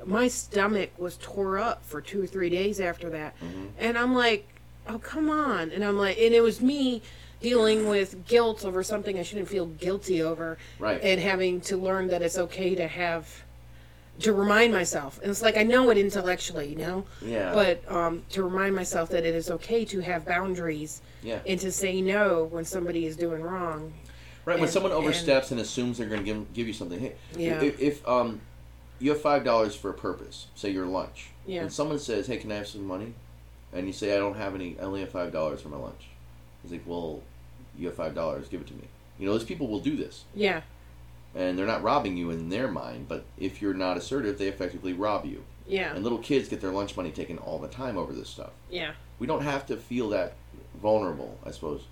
my 0.05 0.27
stomach 0.27 0.91
was 0.97 1.17
tore 1.21 1.57
up 1.57 1.83
for 1.85 2.01
two 2.01 2.21
or 2.23 2.27
three 2.27 2.49
days 2.49 2.79
after 2.79 3.09
that 3.09 3.33
Mhm. 3.39 3.69
and 3.79 3.97
i'm 3.97 4.13
like 4.13 4.45
oh 4.87 4.99
come 4.99 5.31
on 5.31 5.71
and 5.71 5.83
i'm 5.83 5.97
like 5.97 6.15
and 6.19 6.33
it 6.35 6.41
was 6.41 6.61
me 6.61 7.01
dealing 7.41 7.87
with 7.87 8.25
guilt 8.27 8.63
over 8.65 8.83
something 8.83 9.17
i 9.17 9.23
shouldn't 9.23 9.47
feel 9.47 9.65
guilty 9.65 10.21
over 10.21 10.57
right. 10.77 10.99
and 11.01 11.19
having 11.21 11.59
to 11.61 11.75
learn 11.77 12.07
that 12.07 12.21
it's 12.21 12.37
okay 12.37 12.75
to 12.75 12.87
have 12.87 13.43
to 14.19 14.33
remind 14.33 14.71
myself 14.71 15.19
and 15.21 15.29
it's 15.29 15.41
like 15.41 15.57
i 15.57 15.63
know 15.63 15.89
it 15.89 15.97
intellectually 15.97 16.69
you 16.69 16.75
know 16.75 17.05
yeah. 17.21 17.53
but 17.53 17.91
um, 17.91 18.23
to 18.29 18.43
remind 18.43 18.75
myself 18.75 19.09
that 19.09 19.25
it 19.25 19.35
is 19.35 19.51
okay 19.51 19.83
to 19.83 19.99
have 19.99 20.25
boundaries 20.25 21.01
yeah. 21.21 21.39
and 21.45 21.59
to 21.59 21.71
say 21.71 22.01
no 22.01 22.45
when 22.45 22.63
somebody 22.63 23.05
is 23.05 23.15
doing 23.17 23.41
wrong 23.41 23.93
Right. 24.45 24.55
when 24.55 24.65
and- 24.65 24.73
someone 24.73 24.91
and- 24.91 25.03
oversteps 25.03 25.51
and, 25.51 25.59
assumes 25.59 25.97
they're 25.97 26.07
going 26.07 26.23
to 26.23 26.25
give 26.25 26.53
give 26.53 26.67
you 26.67 26.73
something, 26.73 26.99
hey, 26.99 27.15
Yeah. 27.35 27.61
if, 27.61 27.79
if 27.79 28.07
um, 28.07 28.41
you 28.99 29.09
have 29.09 29.19
five 29.19 29.43
dollars 29.43 29.75
for 29.75 29.89
a 29.89 29.93
purpose, 29.93 30.47
say 30.53 30.69
your 30.69 30.85
lunch, 30.85 31.31
Yeah. 31.47 31.61
and 31.61 31.73
someone 31.73 31.97
says, 31.97 32.27
"Hey, 32.27 32.37
can 32.37 32.51
I 32.51 32.57
have 32.57 32.67
some 32.67 32.85
money?" 32.85 33.15
and 33.73 33.87
you 33.87 33.93
say, 33.93 34.15
"I 34.15 34.17
don't 34.19 34.37
have 34.37 34.53
any. 34.53 34.77
I 34.79 34.83
only 34.83 34.99
have 34.99 35.09
five 35.09 35.31
dollars 35.31 35.61
for 35.61 35.69
my 35.69 35.77
lunch," 35.77 36.09
he's 36.61 36.71
like, 36.71 36.83
"Well, 36.85 37.23
you 37.75 37.87
have 37.87 37.95
five 37.95 38.13
dollars. 38.13 38.47
Give 38.47 38.61
it 38.61 38.67
to 38.67 38.73
me." 38.75 38.87
You 39.17 39.25
know, 39.25 39.33
those 39.33 39.43
people 39.43 39.67
will 39.67 39.79
do 39.79 39.95
this, 39.97 40.25
yeah 40.35 40.61
and 41.35 41.57
they're 41.59 41.65
not 41.67 41.83
robbing 41.83 42.15
you 42.17 42.31
in 42.31 42.49
their 42.49 42.67
mind, 42.69 43.07
but 43.07 43.25
if 43.37 43.61
you're 43.61 43.73
not 43.73 43.97
assertive, 43.97 44.37
they 44.37 44.47
effectively 44.47 44.93
rob 44.93 45.25
you. 45.25 45.43
yeah 45.67 45.93
And 45.93 46.03
little 46.03 46.19
kids 46.19 46.47
get 46.47 46.61
their 46.61 46.71
lunch 46.71 46.95
money 46.95 47.11
taken 47.11 47.37
all 47.37 47.59
the 47.59 47.67
time 47.67 47.97
over 47.97 48.13
this 48.13 48.29
stuff. 48.29 48.51
yeah 48.69 48.93
We 49.19 49.27
don't 49.27 49.41
have 49.43 49.65
to 49.67 49.77
feel 49.77 50.09
that 50.09 50.33
vulnerable, 50.81 51.37
I 51.45 51.51
suppose. 51.51 51.83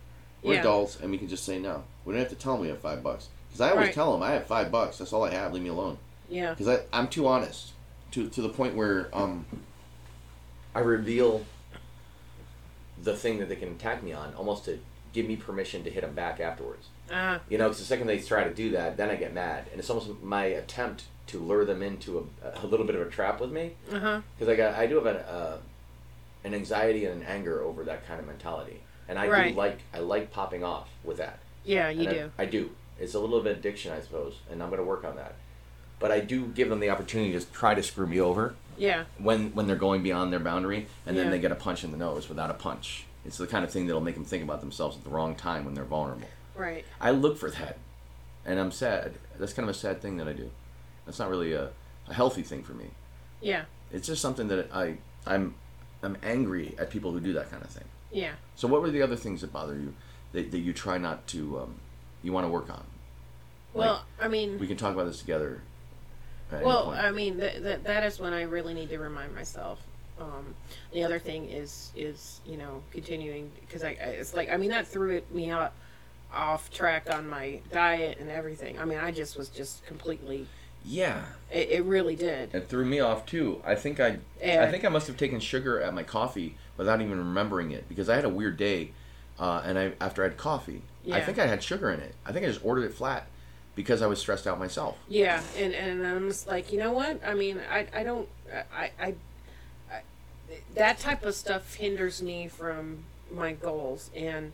We're 0.41 0.53
Yeah. 0.55 0.59
adults, 0.61 0.99
and 0.99 1.09
we 1.11 1.17
can 1.17 1.27
just 1.27 1.43
say 1.45 1.57
no. 1.59 1.83
We 2.05 2.13
don't 2.13 2.19
have 2.19 2.29
to 2.29 2.35
tell 2.35 2.53
them 2.53 2.61
we 2.61 2.67
have 2.69 2.79
five 2.79 3.01
bucks. 3.03 3.29
Because 3.49 3.61
I 3.61 3.69
always 3.71 3.87
Right. 3.87 3.93
tell 3.93 4.11
them 4.13 4.21
I 4.23 4.31
have 4.31 4.45
five 4.47 4.71
bucks. 4.71 4.97
That's 4.97 5.13
all 5.13 5.23
I 5.23 5.31
have. 5.31 5.53
Leave 5.53 5.63
me 5.63 5.69
alone. 5.69 5.97
yeah 6.29 6.53
Because 6.53 6.81
I'm 6.91 7.07
too 7.07 7.27
honest 7.27 7.71
to 8.11 8.29
to 8.29 8.41
the 8.41 8.49
point 8.49 8.75
where 8.75 9.09
um, 9.13 9.45
I 10.75 10.79
reveal 10.79 11.45
the 13.01 13.15
thing 13.15 13.39
that 13.39 13.49
they 13.49 13.55
can 13.55 13.69
attack 13.69 14.03
me 14.03 14.13
on, 14.13 14.33
almost 14.35 14.65
to 14.65 14.79
give 15.13 15.27
me 15.27 15.35
permission 15.35 15.83
to 15.83 15.89
hit 15.89 16.01
them 16.01 16.13
back 16.13 16.39
afterwards. 16.39 16.87
Ah 17.11 17.39
You 17.49 17.57
know, 17.57 17.65
because 17.65 17.79
the 17.79 17.85
second 17.85 18.07
they 18.07 18.19
try 18.19 18.43
to 18.43 18.53
do 18.53 18.71
that, 18.71 18.97
then 18.97 19.09
I 19.09 19.15
get 19.15 19.33
mad, 19.33 19.65
and 19.71 19.79
it's 19.79 19.89
almost 19.89 20.09
my 20.23 20.45
attempt 20.45 21.03
to 21.27 21.39
lure 21.39 21.65
them 21.65 21.81
into 21.81 22.27
a, 22.43 22.63
a 22.63 22.67
little 22.67 22.85
bit 22.85 22.95
of 22.95 23.01
a 23.07 23.09
trap 23.09 23.39
with 23.39 23.51
me. 23.51 23.73
uh-huh 23.91 24.21
Because 24.37 24.51
I 24.51 24.55
got, 24.55 24.75
I 24.75 24.85
do 24.87 24.95
have 24.95 25.05
an, 25.05 25.17
uh, 25.17 25.57
an 26.43 26.53
anxiety 26.53 27.05
and 27.05 27.21
an 27.21 27.27
anger 27.27 27.61
over 27.61 27.83
that 27.85 28.05
kind 28.07 28.19
of 28.19 28.27
mentality, 28.27 28.81
and 29.07 29.17
I 29.17 29.27
Right. 29.27 29.53
do 29.53 29.57
like, 29.59 29.79
I 29.93 29.99
like 29.99 30.31
popping 30.31 30.63
off 30.63 30.89
with 31.03 31.17
that. 31.17 31.39
yeah 31.65 31.89
you 31.89 32.01
And 32.01 32.09
I- 32.09 32.13
do 32.13 32.31
I, 32.39 32.45
do. 32.45 32.69
It's 32.99 33.15
a 33.15 33.19
little 33.19 33.41
bit 33.41 33.53
of 33.53 33.57
addiction, 33.59 33.91
I 33.91 34.01
suppose, 34.01 34.35
and 34.51 34.61
I'm 34.61 34.69
going 34.69 34.79
to 34.79 34.85
work 34.85 35.03
on 35.03 35.15
that. 35.15 35.33
But 35.99 36.11
I 36.11 36.19
do 36.19 36.45
give 36.47 36.69
them 36.69 36.79
the 36.79 36.89
opportunity 36.91 37.31
to 37.37 37.43
try 37.51 37.73
to 37.73 37.81
screw 37.83 38.05
me 38.07 38.19
over 38.19 38.55
yeah 38.75 39.03
when 39.19 39.51
when 39.53 39.67
they're 39.67 39.75
going 39.87 40.01
beyond 40.03 40.33
their 40.33 40.39
boundary, 40.39 40.87
and 41.05 41.15
then 41.17 41.25
Yeah. 41.25 41.31
they 41.31 41.39
get 41.39 41.51
a 41.51 41.55
punch 41.55 41.83
in 41.83 41.91
the 41.91 41.97
nose 41.97 42.27
without 42.29 42.49
a 42.49 42.53
punch. 42.55 43.05
It's 43.25 43.37
the 43.37 43.47
kind 43.47 43.63
of 43.63 43.71
thing 43.71 43.85
that'll 43.87 44.01
make 44.01 44.15
them 44.15 44.25
think 44.25 44.43
about 44.43 44.59
themselves 44.61 44.97
at 44.97 45.03
the 45.03 45.09
wrong 45.09 45.35
time 45.35 45.63
when 45.65 45.73
they're 45.75 45.85
vulnerable. 45.85 46.27
Right 46.55 46.85
I 47.01 47.11
look 47.11 47.37
for 47.37 47.49
that, 47.51 47.77
and 48.45 48.59
I'm 48.59 48.71
sad. 48.71 49.13
That's 49.39 49.53
kind 49.53 49.67
of 49.69 49.75
a 49.75 49.77
sad 49.77 50.01
thing 50.01 50.17
that 50.17 50.27
I 50.27 50.33
do. 50.33 50.49
That's 51.05 51.19
not 51.19 51.29
really 51.29 51.53
a, 51.53 51.69
a 52.07 52.13
healthy 52.13 52.43
thing 52.43 52.63
for 52.63 52.73
me. 52.73 52.87
yeah 53.41 53.65
It's 53.91 54.07
just 54.07 54.21
something 54.21 54.47
that 54.49 54.69
I 54.73 54.97
I'm 55.25 55.55
I'm 56.01 56.17
angry 56.23 56.75
at 56.77 56.89
people 56.89 57.11
who 57.11 57.19
do 57.19 57.33
that 57.33 57.49
kind 57.51 57.63
of 57.63 57.69
thing. 57.69 57.85
yeah 58.11 58.33
So 58.55 58.67
what 58.67 58.81
were 58.81 58.91
the 58.91 59.01
other 59.01 59.15
things 59.15 59.41
that 59.41 59.51
bother 59.53 59.75
you 59.75 59.93
that, 60.33 60.51
that 60.51 60.59
you 60.59 60.73
try 60.73 60.97
not 60.97 61.27
to 61.27 61.59
um, 61.59 61.75
you 62.21 62.31
want 62.33 62.45
to 62.45 62.49
work 62.49 62.69
on? 62.69 62.83
well 63.73 64.05
i 64.19 64.27
mean 64.27 64.59
We 64.59 64.67
can 64.67 64.77
talk 64.77 64.93
about 64.93 65.05
this 65.07 65.19
together. 65.19 65.61
Well. 66.51 66.91
I 66.91 67.09
mean, 67.09 67.39
th- 67.39 67.63
th- 67.63 67.79
that 67.83 68.03
is 68.03 68.19
when 68.19 68.31
I 68.31 68.43
really 68.43 68.75
need 68.75 68.89
to 68.89 68.99
remind 68.99 69.33
myself. 69.33 69.79
Um, 70.19 70.53
the 70.91 71.03
other 71.03 71.17
thing 71.17 71.49
is, 71.49 71.91
is 71.95 72.41
you 72.45 72.57
know, 72.57 72.83
continuing 72.91 73.49
because 73.61 73.83
I, 73.83 73.97
I, 73.99 74.09
it's 74.21 74.35
like 74.35 74.49
I 74.51 74.57
mean 74.57 74.69
that 74.69 74.85
threw 74.85 75.09
it 75.17 75.33
me 75.33 75.49
out 75.49 75.73
off 76.33 76.71
track 76.71 77.07
on 77.13 77.27
my 77.29 77.59
diet 77.71 78.17
and 78.19 78.29
everything. 78.29 78.79
I 78.79 78.85
mean, 78.85 78.97
I 78.99 79.11
just 79.11 79.37
was 79.37 79.49
just 79.49 79.85
completely. 79.85 80.47
yeah, 80.85 81.23
It, 81.51 81.69
it 81.69 81.83
really 81.85 82.15
did. 82.15 82.53
it 82.53 82.67
threw 82.67 82.85
me 82.85 82.99
off 82.99 83.25
too. 83.25 83.61
I 83.65 83.75
think 83.75 83.99
I 83.99 84.19
Yeah. 84.43 84.63
I 84.63 84.71
think 84.71 84.83
I 84.85 84.89
must 84.89 85.07
have 85.07 85.17
taken 85.17 85.39
sugar 85.39 85.79
at 85.81 85.93
my 85.93 86.03
coffee 86.03 86.57
without 86.77 87.01
even 87.01 87.17
remembering 87.17 87.71
it 87.71 87.87
because 87.87 88.09
I 88.09 88.15
had 88.15 88.25
a 88.25 88.29
weird 88.29 88.57
day, 88.57 88.91
uh, 89.39 89.61
and 89.65 89.77
I 89.77 89.93
after 90.01 90.23
I 90.23 90.27
had 90.29 90.37
coffee, 90.37 90.81
I 91.11 91.21
think 91.21 91.39
I 91.39 91.47
had 91.47 91.61
sugar 91.63 91.89
in 91.91 91.99
it. 91.99 92.15
I 92.25 92.31
think 92.31 92.45
I 92.45 92.49
just 92.49 92.63
ordered 92.65 92.85
it 92.85 92.93
flat 92.93 93.27
because 93.75 94.01
I 94.01 94.07
was 94.07 94.19
stressed 94.19 94.45
out 94.47 94.59
myself. 94.59 94.97
Yeah, 95.07 95.41
and 95.57 95.73
and 95.73 96.05
I'm 96.05 96.27
just 96.29 96.47
like, 96.47 96.71
you 96.71 96.79
know 96.79 96.91
what? 96.93 97.21
I 97.25 97.33
mean, 97.33 97.59
I 97.71 97.87
I 97.93 98.03
don't 98.03 98.27
I 98.75 98.91
I, 98.99 99.15
I 99.91 100.01
that 100.75 100.99
type 100.99 101.23
of 101.23 101.33
stuff 101.35 101.75
hinders 101.75 102.21
me 102.21 102.47
from 102.47 103.05
my 103.31 103.53
goals 103.53 104.09
and 104.15 104.51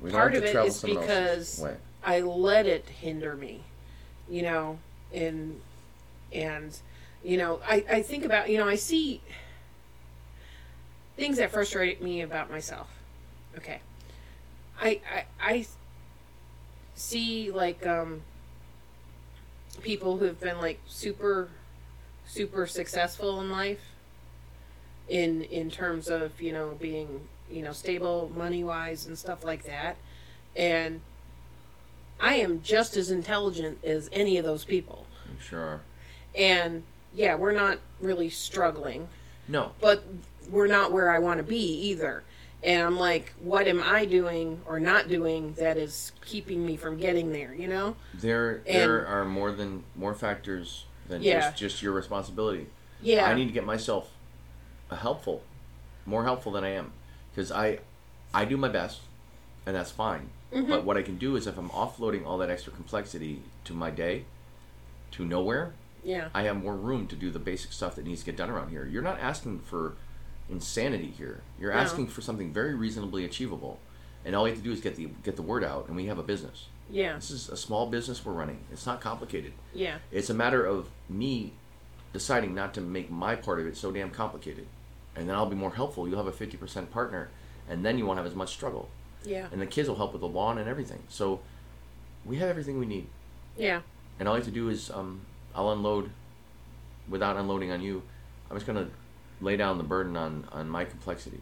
We 0.00 0.10
Part 0.10 0.34
of 0.34 0.44
it 0.44 0.54
is 0.54 0.82
because- 0.82 1.64
I 2.04 2.20
let 2.20 2.66
it 2.66 2.88
hinder 2.88 3.34
me, 3.34 3.62
you 4.28 4.42
know, 4.42 4.78
and 5.12 5.60
and 6.32 6.78
you 7.24 7.36
know, 7.36 7.60
I 7.66 7.84
I 7.90 8.02
think 8.02 8.24
about 8.24 8.48
you 8.48 8.58
know 8.58 8.68
I 8.68 8.76
see 8.76 9.20
things 11.16 11.38
that 11.38 11.50
frustrate 11.50 12.00
me 12.00 12.20
about 12.20 12.50
myself. 12.50 12.88
Okay, 13.56 13.80
I 14.80 15.00
I 15.12 15.24
I 15.40 15.66
see 16.94 17.50
like 17.50 17.84
um 17.86 18.22
people 19.82 20.18
who've 20.18 20.38
been 20.40 20.58
like 20.58 20.80
super 20.86 21.48
super 22.26 22.66
successful 22.66 23.40
in 23.40 23.50
life 23.50 23.80
in 25.08 25.42
in 25.42 25.70
terms 25.70 26.08
of 26.08 26.40
you 26.40 26.52
know 26.52 26.76
being 26.78 27.26
you 27.50 27.62
know 27.62 27.72
stable 27.72 28.30
money 28.36 28.64
wise 28.64 29.06
and 29.06 29.16
stuff 29.18 29.44
like 29.44 29.64
that, 29.64 29.96
and 30.56 31.00
I 32.20 32.34
am 32.34 32.62
just 32.62 32.96
as 32.96 33.10
intelligent 33.10 33.78
as 33.84 34.08
any 34.12 34.38
of 34.38 34.44
those 34.44 34.64
people, 34.64 35.06
I'm 35.28 35.38
sure. 35.40 35.80
and 36.34 36.82
yeah, 37.14 37.34
we're 37.36 37.52
not 37.52 37.78
really 38.00 38.28
struggling 38.30 39.08
No, 39.48 39.72
but 39.80 40.04
we're 40.50 40.66
not 40.66 40.92
where 40.92 41.10
I 41.10 41.18
want 41.18 41.38
to 41.38 41.42
be 41.44 41.56
either. 41.88 42.22
And 42.62 42.82
I'm 42.82 42.98
like, 42.98 43.32
what 43.40 43.68
am 43.68 43.80
I 43.82 44.04
doing 44.04 44.60
or 44.66 44.80
not 44.80 45.08
doing 45.08 45.52
that 45.54 45.76
is 45.76 46.10
keeping 46.26 46.66
me 46.66 46.76
from 46.76 46.96
getting 46.98 47.30
there, 47.32 47.54
you 47.54 47.68
know? 47.68 47.94
there 48.14 48.62
there 48.66 49.06
are 49.06 49.24
more 49.24 49.52
than 49.52 49.84
more 49.94 50.12
factors 50.14 50.84
than 51.08 51.22
Yeah. 51.22 51.40
just 51.40 51.56
just 51.56 51.82
your 51.82 51.92
responsibility. 51.92 52.66
Yeah. 53.00 53.26
I 53.30 53.34
need 53.34 53.46
to 53.46 53.52
get 53.52 53.64
myself 53.64 54.10
a 54.90 54.96
helpful, 54.96 55.42
more 56.04 56.24
helpful 56.24 56.50
than 56.50 56.64
I 56.64 56.70
am, 56.70 56.90
because 57.38 57.52
I, 57.52 57.78
I 58.34 58.44
do 58.44 58.56
my 58.56 58.66
best, 58.68 58.98
and 59.64 59.76
that's 59.76 59.92
fine. 59.92 60.30
Mm-hmm. 60.52 60.68
But 60.68 60.84
what 60.84 60.96
I 60.96 61.02
can 61.02 61.18
do 61.18 61.36
is 61.36 61.46
if 61.46 61.56
I'm 61.56 61.68
offloading 61.70 62.26
all 62.26 62.36
that 62.38 62.50
extra 62.50 62.72
complexity 62.72 63.42
to 63.62 63.74
my 63.74 63.90
day, 63.90 64.24
to 65.12 65.24
nowhere, 65.24 65.72
yeah. 66.02 66.30
I 66.34 66.42
have 66.42 66.60
more 66.60 66.74
room 66.74 67.06
to 67.06 67.14
do 67.14 67.30
the 67.30 67.38
basic 67.38 67.72
stuff 67.72 67.94
that 67.94 68.04
needs 68.04 68.20
to 68.20 68.26
get 68.26 68.36
done 68.36 68.50
around 68.50 68.70
here. 68.70 68.84
You're 68.86 69.02
not 69.02 69.20
asking 69.20 69.60
for 69.60 69.94
insanity 70.50 71.14
here. 71.16 71.42
You're 71.60 71.72
No. 71.72 71.78
asking 71.78 72.08
for 72.08 72.22
something 72.22 72.52
very 72.52 72.74
reasonably 72.74 73.24
achievable, 73.24 73.78
and 74.24 74.34
all 74.34 74.48
you 74.48 74.54
have 74.54 74.60
to 74.60 74.68
do 74.68 74.72
is 74.72 74.80
get 74.80 74.96
the 74.96 75.08
get 75.22 75.36
the 75.36 75.42
word 75.42 75.62
out, 75.62 75.86
and 75.86 75.94
we 75.94 76.06
have 76.06 76.18
a 76.18 76.24
business. 76.24 76.66
Yeah. 76.90 77.14
This 77.14 77.30
is 77.30 77.48
a 77.48 77.56
small 77.56 77.86
business 77.86 78.24
we're 78.24 78.32
running. 78.32 78.64
It's 78.72 78.84
not 78.86 79.00
complicated. 79.00 79.52
Yeah. 79.72 79.98
It's 80.10 80.28
a 80.28 80.34
matter 80.34 80.66
of 80.66 80.88
me 81.08 81.52
deciding 82.12 82.52
not 82.52 82.74
to 82.74 82.80
make 82.80 83.12
my 83.12 83.36
part 83.36 83.60
of 83.60 83.66
it 83.68 83.76
so 83.76 83.92
damn 83.92 84.10
complicated. 84.10 84.66
And 85.18 85.28
then 85.28 85.34
I'll 85.34 85.46
be 85.46 85.56
more 85.56 85.74
helpful. 85.74 86.08
You'll 86.08 86.22
have 86.22 86.26
a 86.26 86.46
50% 86.46 86.90
partner, 86.90 87.30
and 87.68 87.84
then 87.84 87.98
you 87.98 88.06
won't 88.06 88.18
have 88.18 88.26
as 88.26 88.36
much 88.36 88.50
struggle. 88.50 88.88
Yeah. 89.24 89.48
And 89.50 89.60
the 89.60 89.66
kids 89.66 89.88
will 89.88 89.96
help 89.96 90.12
with 90.12 90.20
the 90.20 90.28
lawn 90.28 90.58
and 90.58 90.68
everything. 90.68 91.02
So 91.08 91.40
we 92.24 92.36
have 92.36 92.48
everything 92.48 92.78
we 92.78 92.86
need. 92.86 93.08
Yeah. 93.56 93.80
And 94.18 94.28
all 94.28 94.34
I 94.34 94.38
have 94.38 94.46
to 94.46 94.52
do 94.52 94.68
is 94.68 94.90
um, 94.90 95.22
I'll 95.54 95.72
unload 95.72 96.10
without 97.08 97.36
unloading 97.36 97.72
on 97.72 97.80
you. 97.80 98.02
I'm 98.48 98.56
just 98.56 98.66
going 98.66 98.78
to 98.84 98.90
lay 99.40 99.56
down 99.56 99.76
the 99.76 99.84
burden 99.84 100.16
on, 100.16 100.46
on 100.52 100.68
my 100.68 100.84
complexity. 100.84 101.40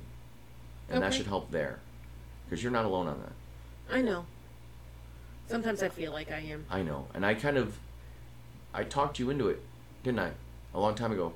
And 0.88 1.02
that 1.02 1.12
should 1.12 1.26
help 1.26 1.50
there. 1.50 1.80
Because 2.44 2.62
you're 2.62 2.72
not 2.72 2.84
alone 2.84 3.08
on 3.08 3.20
that. 3.20 3.94
I 3.94 4.00
know. 4.00 4.24
Sometimes 5.48 5.82
I 5.82 5.88
feel 5.88 6.12
like 6.12 6.30
I 6.30 6.38
am. 6.38 6.64
I 6.70 6.82
know, 6.82 7.06
and 7.14 7.24
I 7.24 7.34
kind 7.34 7.56
of, 7.56 7.78
I 8.74 8.82
talked 8.82 9.18
you 9.20 9.30
into 9.30 9.48
it, 9.48 9.62
didn't 10.02 10.18
I? 10.18 10.32
A 10.74 10.80
long 10.80 10.94
time 10.96 11.12
ago, 11.12 11.34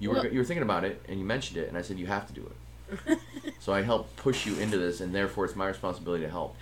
you 0.00 0.08
were 0.10 0.16
Well- 0.16 0.26
you 0.26 0.38
were 0.38 0.44
thinking 0.44 0.64
about 0.64 0.84
it, 0.84 1.00
and 1.08 1.18
you 1.20 1.24
mentioned 1.24 1.58
it, 1.58 1.68
and 1.68 1.78
I 1.78 1.82
said 1.82 1.98
you 1.98 2.06
have 2.06 2.26
to 2.26 2.32
do 2.32 2.50
it. 2.50 3.18
so 3.60 3.72
I 3.72 3.82
helped 3.82 4.16
push 4.16 4.46
you 4.46 4.56
into 4.58 4.76
this, 4.78 5.00
and 5.00 5.14
therefore 5.14 5.44
it's 5.44 5.54
my 5.54 5.68
responsibility 5.68 6.24
to 6.24 6.30
help. 6.30 6.56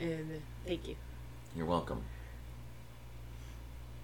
and 0.00 0.30
uh, 0.32 0.38
thank 0.66 0.88
you. 0.88 0.96
You're 1.54 1.66
welcome. 1.66 2.02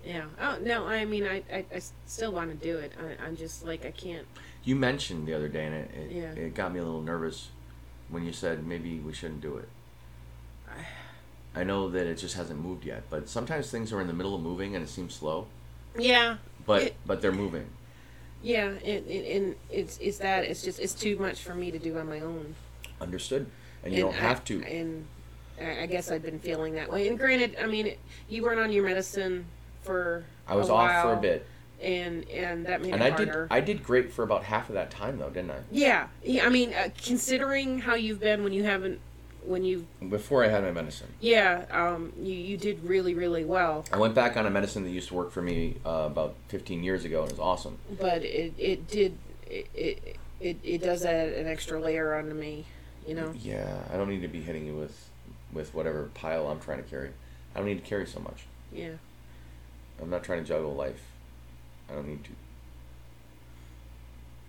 Yeah. 0.04 0.24
Oh, 0.40 0.58
no, 0.62 0.86
I 0.86 1.04
mean, 1.04 1.24
I, 1.26 1.42
I, 1.52 1.64
I 1.74 1.80
still 2.06 2.32
want 2.32 2.50
to 2.50 2.56
do 2.56 2.76
it. 2.78 2.92
I, 2.98 3.24
I'm 3.24 3.36
just 3.36 3.64
like, 3.64 3.84
I 3.86 3.90
can't. 3.92 4.26
You 4.64 4.74
mentioned 4.76 5.26
the 5.26 5.34
other 5.34 5.48
day, 5.48 5.66
and 5.66 5.74
it 5.74 5.90
it, 5.94 6.10
Yeah. 6.12 6.32
it 6.32 6.54
got 6.54 6.72
me 6.72 6.80
a 6.80 6.84
little 6.84 7.02
nervous 7.02 7.48
when 8.08 8.24
you 8.24 8.32
said 8.32 8.66
maybe 8.66 8.98
we 8.98 9.12
shouldn't 9.12 9.40
do 9.40 9.56
it. 9.56 9.68
I 11.54 11.64
know 11.64 11.88
that 11.90 12.06
it 12.06 12.16
just 12.16 12.34
hasn't 12.36 12.60
moved 12.60 12.84
yet, 12.84 13.02
but 13.10 13.28
sometimes 13.28 13.70
things 13.70 13.92
are 13.92 14.00
in 14.00 14.06
the 14.06 14.12
middle 14.14 14.34
of 14.34 14.40
moving 14.40 14.74
and 14.74 14.82
it 14.84 14.88
seems 14.88 15.14
slow, 15.14 15.46
Yeah. 15.98 16.38
But 16.66 16.82
It- 16.82 16.96
but 17.06 17.20
they're 17.22 17.32
moving. 17.32 17.66
Yeah. 18.42 18.68
And, 18.68 19.06
and, 19.06 19.26
and 19.26 19.54
it's, 19.70 19.98
it's 19.98 20.18
that. 20.18 20.44
It's 20.44 20.62
just, 20.62 20.80
it's 20.80 20.94
too 20.94 21.16
much 21.18 21.42
for 21.42 21.54
me 21.54 21.70
to 21.70 21.78
do 21.78 21.98
on 21.98 22.08
my 22.08 22.20
own. 22.20 22.54
Understood, 23.00 23.46
and 23.84 23.92
you 23.94 24.00
don't 24.02 24.14
I- 24.14 24.18
have 24.18 24.44
to. 24.44 24.62
And 24.64 25.06
I 25.60 25.86
guess 25.86 26.10
I've 26.10 26.22
been 26.22 26.38
feeling 26.40 26.74
that 26.74 26.90
way. 26.90 27.06
And 27.08 27.18
granted, 27.18 27.56
I 27.62 27.66
mean, 27.66 27.94
you 28.28 28.42
weren't 28.42 28.58
on 28.60 28.72
your 28.72 28.84
medicine 28.84 29.44
for. 29.82 30.24
I 30.48 30.56
was 30.56 30.70
off 30.70 31.02
for 31.02 31.12
a 31.12 31.16
bit, 31.20 31.46
and 31.80 32.28
and 32.30 32.66
that 32.66 32.82
made 32.82 32.94
and 32.94 33.02
I 33.02 33.10
did. 33.10 33.30
I 33.50 33.60
did 33.60 33.82
great 33.84 34.12
for 34.12 34.22
about 34.24 34.42
half 34.44 34.68
of 34.68 34.74
that 34.74 34.90
time 34.90 35.18
though, 35.18 35.30
didn't 35.30 35.50
I? 35.52 35.58
yeah, 35.70 36.08
yeah. 36.24 36.46
I 36.46 36.48
mean, 36.48 36.72
uh, 36.74 36.88
considering 37.00 37.78
how 37.78 37.94
you've 37.94 38.18
been 38.20 38.42
when 38.42 38.52
you 38.52 38.64
haven't, 38.64 38.98
when 39.46 39.64
you, 39.64 39.86
Before 40.08 40.44
I 40.44 40.48
had 40.48 40.62
my 40.62 40.70
medicine. 40.72 41.08
yeah, 41.20 41.64
um, 41.70 42.12
you 42.20 42.32
you 42.34 42.56
did 42.56 42.84
really 42.84 43.14
really 43.14 43.44
well. 43.44 43.84
I 43.92 43.96
went 43.98 44.14
back 44.14 44.36
on 44.36 44.46
a 44.46 44.50
medicine 44.50 44.84
that 44.84 44.90
used 44.90 45.08
to 45.08 45.14
work 45.14 45.30
for 45.32 45.42
me 45.42 45.76
uh, 45.84 46.04
about 46.06 46.34
15 46.48 46.82
years 46.84 47.04
ago, 47.04 47.22
and 47.22 47.30
it 47.30 47.38
was 47.38 47.40
awesome. 47.40 47.78
But 48.00 48.24
it 48.24 48.52
it 48.58 48.88
did 48.88 49.16
it 49.48 49.66
it 49.74 50.16
it, 50.40 50.56
it 50.64 50.82
does 50.82 51.04
add 51.04 51.28
an 51.34 51.46
extra 51.46 51.80
layer 51.80 52.14
onto 52.14 52.34
me, 52.34 52.64
you 53.06 53.14
know. 53.14 53.32
Yeah, 53.38 53.78
I 53.92 53.96
don't 53.96 54.08
need 54.08 54.22
to 54.22 54.28
be 54.28 54.40
hitting 54.42 54.66
you 54.66 54.74
with, 54.74 55.08
with 55.52 55.72
whatever 55.74 56.10
pile 56.14 56.48
I'm 56.48 56.58
trying 56.60 56.82
to 56.82 56.88
carry. 56.88 57.10
I 57.54 57.58
don't 57.58 57.66
need 57.66 57.82
to 57.82 57.88
carry 57.88 58.06
so 58.06 58.18
much. 58.20 58.44
Yeah. 58.72 58.94
I'm 60.00 60.10
not 60.10 60.24
trying 60.24 60.42
to 60.42 60.48
juggle 60.48 60.74
life. 60.74 61.00
I 61.88 61.94
don't 61.94 62.08
need 62.08 62.24
to. 62.24 62.30
It 62.30 62.36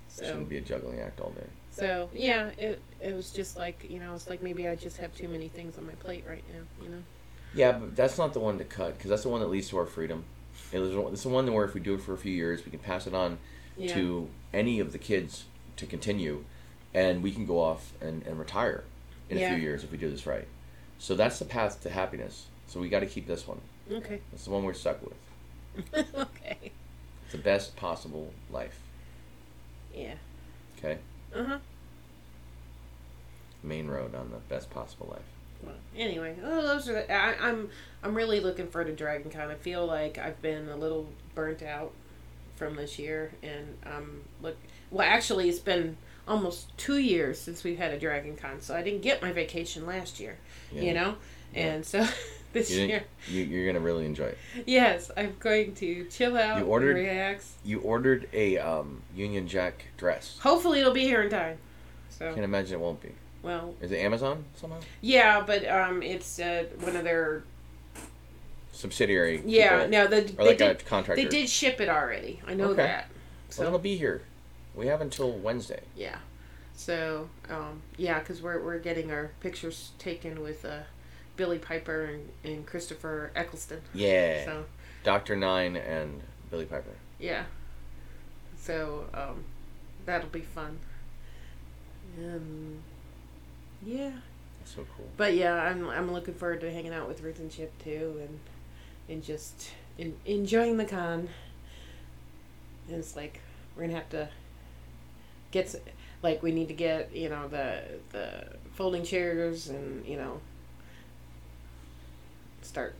So 0.07 0.25
shouldn't 0.25 0.49
be 0.49 0.57
a 0.57 0.61
juggling 0.61 0.99
act 0.99 1.19
all 1.19 1.31
day. 1.31 1.45
So 1.73 2.09
yeah, 2.13 2.49
it 2.57 2.81
it 3.01 3.13
was 3.13 3.31
just 3.31 3.57
like 3.57 3.85
you 3.89 3.99
know, 3.99 4.13
it's 4.13 4.29
like 4.29 4.43
maybe 4.43 4.67
I 4.67 4.75
just 4.75 4.97
have 4.97 5.15
too 5.15 5.27
many 5.27 5.47
things 5.47 5.77
on 5.77 5.85
my 5.87 5.93
plate 5.93 6.23
right 6.27 6.43
now, 6.53 6.61
you 6.83 6.89
know. 6.89 7.03
Yeah, 7.55 7.73
but 7.73 7.95
that's 7.95 8.17
not 8.17 8.33
the 8.33 8.39
one 8.39 8.57
to 8.59 8.63
cut 8.63 8.97
because 8.97 9.09
that's 9.09 9.23
the 9.23 9.29
one 9.29 9.41
that 9.41 9.47
leads 9.47 9.69
to 9.69 9.77
our 9.77 9.85
freedom. 9.85 10.23
It 10.71 10.79
was, 10.79 10.91
it's 11.13 11.23
the 11.23 11.29
one 11.29 11.51
where 11.51 11.65
if 11.65 11.73
we 11.73 11.79
do 11.81 11.93
it 11.93 12.01
for 12.01 12.13
a 12.13 12.17
few 12.17 12.31
years, 12.31 12.65
we 12.65 12.71
can 12.71 12.79
pass 12.79 13.05
it 13.05 13.13
on 13.13 13.37
Yeah. 13.77 13.93
to 13.93 14.29
any 14.53 14.79
of 14.79 14.91
the 14.91 14.97
kids 14.97 15.45
to 15.77 15.85
continue, 15.85 16.45
and 16.93 17.21
we 17.21 17.31
can 17.31 17.45
go 17.45 17.59
off 17.59 17.93
and, 18.01 18.23
and 18.25 18.39
retire 18.39 18.83
in 19.29 19.37
a 19.37 19.47
few 19.47 19.57
years 19.57 19.83
if 19.83 19.91
we 19.91 19.97
do 19.97 20.09
this 20.09 20.25
right. 20.25 20.47
So 20.99 21.15
that's 21.15 21.37
the 21.39 21.45
path 21.45 21.81
to 21.81 21.89
happiness. 21.89 22.47
So 22.67 22.79
we 22.79 22.89
got 22.89 23.01
to 23.01 23.05
keep 23.07 23.27
this 23.27 23.47
one. 23.47 23.61
Okay. 23.91 24.19
That's 24.31 24.45
the 24.45 24.51
one 24.51 24.63
we're 24.63 24.73
stuck 24.73 24.99
with. 25.01 25.93
okay. 26.15 26.71
It's 27.23 27.31
the 27.31 27.37
best 27.37 27.75
possible 27.75 28.31
life. 28.51 28.79
Yeah. 29.93 30.15
Okay, 30.77 30.97
Uh 31.35 31.43
huh. 31.43 31.57
main 33.63 33.87
road 33.87 34.13
on 34.15 34.29
the 34.31 34.37
best 34.53 34.69
possible 34.69 35.07
life. 35.11 35.21
Well, 35.63 35.75
anyway, 35.95 36.35
oh, 36.43 36.61
those 36.61 36.89
are 36.89 36.93
the, 36.93 37.11
I, 37.11 37.35
I'm 37.39 37.69
I'm 38.03 38.13
really 38.15 38.39
looking 38.41 38.67
forward 38.67 38.87
to 38.87 38.93
Dragon 38.93 39.31
Con. 39.31 39.49
I 39.49 39.55
feel 39.55 39.85
like 39.85 40.17
I've 40.17 40.41
been 40.41 40.67
a 40.69 40.75
little 40.75 41.07
burnt 41.35 41.63
out 41.63 41.93
from 42.55 42.75
this 42.75 42.99
year, 42.99 43.31
and 43.41 43.77
um 43.85 44.21
look. 44.41 44.57
Well, 44.91 45.07
actually, 45.07 45.49
it's 45.49 45.59
been 45.59 45.97
almost 46.27 46.77
two 46.77 46.97
years 46.97 47.39
since 47.39 47.63
we've 47.63 47.77
had 47.77 47.91
a 47.93 47.99
Dragon 47.99 48.35
Con, 48.35 48.61
so 48.61 48.75
I 48.75 48.81
didn't 48.83 49.01
get 49.01 49.21
my 49.21 49.31
vacation 49.31 49.85
last 49.85 50.19
year. 50.19 50.37
Yeah. 50.71 50.81
You 50.81 50.93
know, 50.93 51.15
and 51.55 51.85
so 51.85 52.05
this 52.53 52.71
You 52.71 52.85
year, 52.85 53.03
you, 53.27 53.43
you're 53.43 53.65
gonna 53.65 53.83
really 53.83 54.05
enjoy 54.05 54.25
it. 54.25 54.37
yes, 54.65 55.11
I'm 55.17 55.35
going 55.39 55.73
to 55.75 56.05
chill 56.05 56.37
out. 56.37 56.59
You 56.59 56.65
ordered- 56.65 56.95
relax. 56.95 57.53
You 57.65 57.79
ordered 57.81 58.29
a 58.33 58.57
um, 58.59 59.01
Union 59.15 59.47
Jack 59.47 59.85
dress. 59.97 60.37
Hopefully, 60.41 60.79
it'll 60.79 60.93
be 60.93 61.03
here 61.03 61.21
in 61.23 61.29
time. 61.29 61.57
So 62.09 62.31
Can't 62.31 62.45
imagine 62.45 62.75
it 62.75 62.79
won't 62.79 63.01
be. 63.01 63.11
well, 63.41 63.73
Is 63.81 63.91
it 63.91 63.97
Amazon 63.97 64.45
somehow? 64.55 64.79
yeah, 65.01 65.41
but 65.45 65.67
um, 65.67 66.01
it's 66.03 66.39
uh, 66.39 66.65
one 66.81 66.95
of 66.95 67.03
their 67.03 67.43
Subsidiary. 68.71 69.41
yeah. 69.45 69.77
people. 69.85 69.89
No, 69.89 70.07
the 70.07 70.21
they 70.21 70.43
like 70.45 70.61
a 70.61 70.67
did 70.75 70.85
contractor. 70.85 71.21
they 71.23 71.27
did 71.29 71.49
ship 71.49 71.79
it 71.81 71.89
already. 71.89 72.39
I 72.47 72.53
know 72.53 72.69
Okay. 72.69 72.83
that. 72.83 73.07
So 73.49 73.63
it'll 73.65 73.77
be 73.79 73.95
here. 73.97 74.21
We 74.75 74.87
have 74.87 75.01
until 75.01 75.31
Wednesday. 75.31 75.81
Yeah. 75.95 76.17
So, 76.75 77.29
um, 77.51 77.81
yeah, 77.97 78.17
because 78.19 78.41
we're, 78.41 78.63
we're 78.63 78.79
getting 78.79 79.11
our 79.11 79.29
pictures 79.41 79.91
taken 79.99 80.41
with 80.41 80.65
uh, 80.65 80.79
Billie 81.35 81.59
Piper 81.59 82.05
and, 82.05 82.29
and 82.43 82.65
Christopher 82.65 83.31
Eccleston. 83.35 83.81
Yeah. 83.93 84.45
So, 84.45 84.65
Doctor 85.03 85.35
Nine 85.35 85.75
and 85.75 86.21
Billie 86.49 86.65
Piper. 86.65 86.91
yeah. 87.19 87.43
So, 88.57 89.05
um, 89.13 89.43
that'll 90.05 90.29
be 90.29 90.41
fun. 90.41 90.79
Um, 92.17 92.77
yeah. 93.85 94.11
That's 94.59 94.75
so 94.75 94.85
cool. 94.95 95.09
But 95.17 95.33
yeah, 95.35 95.53
I'm, 95.55 95.89
I'm 95.89 96.11
looking 96.13 96.33
forward 96.33 96.61
to 96.61 96.71
hanging 96.71 96.93
out 96.93 97.07
with 97.07 97.21
Ruth 97.21 97.39
and 97.39 97.51
Chip 97.51 97.77
too 97.83 98.21
and, 98.21 98.39
and 99.09 99.23
just 99.23 99.71
in, 99.97 100.15
enjoying 100.25 100.77
the 100.77 100.85
con. 100.85 101.27
And 102.87 102.97
it's 102.97 103.15
like, 103.15 103.41
we're 103.75 103.83
going 103.83 103.91
to 103.91 103.95
have 103.97 104.09
to 104.11 104.29
get, 105.51 105.75
like, 106.21 106.41
we 106.43 106.51
need 106.51 106.67
to 106.69 106.73
get, 106.73 107.13
you 107.13 107.29
know, 107.29 107.47
the, 107.47 107.81
the 108.11 108.45
folding 108.73 109.03
chairs 109.03 109.69
and, 109.69 110.05
you 110.05 110.15
know, 110.17 110.39
start 112.65 112.95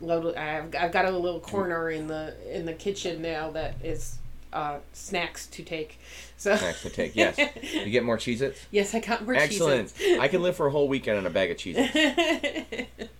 load 0.00 0.34
I've, 0.36 0.74
I've 0.74 0.92
got 0.92 1.04
a 1.04 1.10
little 1.10 1.40
corner 1.40 1.90
in 1.90 2.06
the 2.06 2.34
in 2.54 2.66
the 2.66 2.72
kitchen 2.72 3.22
now 3.22 3.50
that 3.52 3.76
is 3.82 4.18
uh, 4.52 4.78
snacks 4.92 5.46
to 5.48 5.64
take 5.64 5.98
so 6.36 6.54
Snacks 6.54 6.82
to 6.82 6.90
take. 6.90 7.16
Yes. 7.16 7.36
You 7.62 7.90
get 7.90 8.04
more 8.04 8.16
Cheez 8.16 8.40
Its? 8.40 8.64
yes 8.70 8.94
i 8.94 9.00
got 9.00 9.24
more 9.24 9.34
Excellent. 9.34 9.88
Cheez-Its. 9.88 10.20
I 10.20 10.28
can 10.28 10.42
live 10.42 10.56
for 10.56 10.66
a 10.68 10.70
whole 10.70 10.86
weekend 10.86 11.18
on 11.18 11.26
a 11.26 11.30
bag 11.30 11.50
of 11.50 11.56
Cheez 11.56 11.74
Its. 11.76 12.88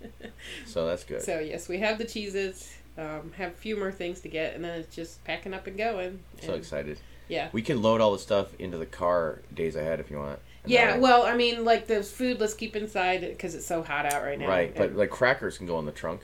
So 0.66 0.86
that's 0.86 1.04
good. 1.04 1.22
so 1.22 1.38
yes 1.40 1.68
we 1.68 1.78
have 1.78 1.98
the 1.98 2.04
cheeses 2.04 2.72
um, 2.98 3.32
have 3.36 3.52
a 3.52 3.56
few 3.56 3.76
more 3.76 3.90
things 3.90 4.20
to 4.20 4.28
get 4.28 4.54
and 4.54 4.64
then 4.64 4.78
it's 4.80 4.94
just 4.94 5.24
packing 5.24 5.54
up 5.54 5.66
and 5.66 5.76
going 5.76 6.20
so 6.42 6.54
excited. 6.54 6.98
Yeah. 7.28 7.48
We 7.52 7.62
can 7.62 7.80
load 7.82 8.00
all 8.00 8.12
the 8.12 8.18
stuff 8.18 8.48
into 8.58 8.76
the 8.76 8.86
car 8.86 9.40
days 9.52 9.76
ahead 9.76 9.98
if 10.00 10.10
you 10.10 10.18
want. 10.18 10.38
Yeah, 10.66 10.96
well, 10.98 11.24
I 11.24 11.36
mean, 11.36 11.64
like 11.64 11.86
the 11.86 12.02
food, 12.02 12.40
let's 12.40 12.54
keep 12.54 12.74
inside 12.76 13.20
because 13.20 13.54
it's 13.54 13.66
so 13.66 13.82
hot 13.82 14.06
out 14.12 14.22
right 14.22 14.38
now. 14.38 14.48
right, 14.48 14.74
but 14.74 14.88
And, 14.90 14.96
like 14.96 15.10
crackers 15.10 15.58
can 15.58 15.66
go 15.66 15.78
in 15.78 15.86
the 15.86 15.92
trunk. 15.92 16.22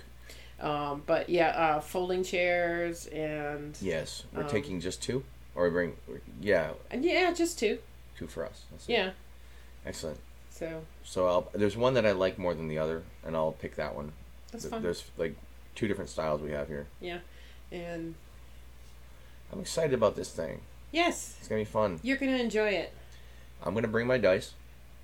um, 0.60 1.02
but 1.06 1.28
yeah, 1.28 1.48
uh, 1.48 1.80
folding 1.80 2.22
chairs 2.24 3.06
and 3.06 3.76
Yes, 3.80 4.24
we're 4.34 4.42
Um, 4.42 4.48
taking 4.48 4.80
just 4.80 5.02
two, 5.02 5.24
or 5.54 5.64
we 5.64 5.70
bring, 5.70 5.96
yeah, 6.40 6.72
yeah, 6.92 7.32
just 7.32 7.58
two. 7.58 7.78
two 8.16 8.26
for 8.26 8.44
us. 8.46 8.62
It. 8.88 8.92
Yeah. 8.92 9.10
excellent. 9.86 10.18
So 10.50 10.82
So 11.04 11.26
I'll, 11.26 11.48
there's 11.54 11.76
one 11.76 11.94
that 11.94 12.04
I 12.06 12.12
like 12.12 12.38
more 12.38 12.54
than 12.54 12.68
the 12.68 12.78
other, 12.78 13.02
and 13.24 13.34
I'll 13.36 13.52
pick 13.52 13.76
that 13.76 13.94
one. 13.94 14.12
that's 14.52 14.64
Th- 14.64 14.70
fun. 14.70 14.82
There's 14.82 15.04
like 15.16 15.34
two 15.74 15.88
different 15.88 16.10
styles 16.10 16.40
we 16.42 16.50
have 16.52 16.68
here. 16.68 16.86
Yeah, 17.00 17.18
and 17.72 18.14
I'm 19.52 19.60
excited 19.60 19.94
about 19.94 20.16
this 20.16 20.30
thing. 20.30 20.60
yes, 20.92 21.36
It's 21.40 21.48
gonna 21.48 21.60
be 21.62 21.64
fun. 21.64 22.00
you're 22.02 22.16
gonna 22.18 22.36
enjoy 22.36 22.68
it. 22.70 22.92
I'm 23.64 23.74
gonna 23.74 23.88
bring 23.88 24.06
my 24.06 24.18
dice. 24.18 24.54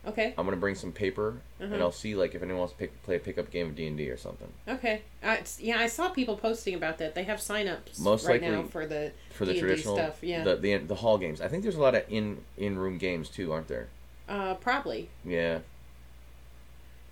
Okay. 0.07 0.35
I'm 0.39 0.45
gonna 0.45 0.57
bring 0.57 0.77
some 0.77 0.93
paper, 0.93 1.41
Uh-huh. 1.61 1.73
and 1.75 1.83
I'll 1.83 1.91
see 1.91 2.15
like 2.15 2.35
if 2.37 2.43
anyone 2.43 2.61
wants 2.61 2.75
to 2.75 2.79
pick, 2.79 3.03
play 3.03 3.17
a 3.17 3.19
pickup 3.19 3.51
game 3.51 3.67
of 3.69 3.75
D 3.77 3.87
and 3.89 3.97
D 3.97 4.09
or 4.09 4.17
something 4.17 4.49
Okay. 4.69 5.03
Uh, 5.23 5.39
yeah, 5.59 5.79
I 5.81 5.89
saw 5.89 6.11
people 6.11 6.37
posting 6.37 6.75
about 6.75 6.99
that. 6.99 7.15
They 7.17 7.25
have 7.25 7.39
signups 7.41 7.99
Most 7.99 8.25
right 8.25 8.41
likely 8.41 8.57
now 8.57 8.63
for 8.69 8.87
the 8.87 9.11
for 9.31 9.45
the 9.45 9.53
D&D 9.55 9.61
traditional 9.67 9.97
stuff. 9.97 10.19
Yeah. 10.23 10.45
the, 10.45 10.57
the 10.57 10.77
the 10.77 10.95
hall 10.97 11.19
games. 11.19 11.41
I 11.41 11.49
think 11.49 11.65
there's 11.65 11.75
a 11.75 11.81
lot 11.81 11.95
of 11.97 12.05
in 12.09 12.39
in 12.57 12.79
room 12.79 12.99
games 12.99 13.29
too, 13.29 13.53
aren't 13.53 13.69
there? 13.69 13.89
uh, 14.29 14.55
probably. 14.55 15.09
Yeah. 15.25 15.59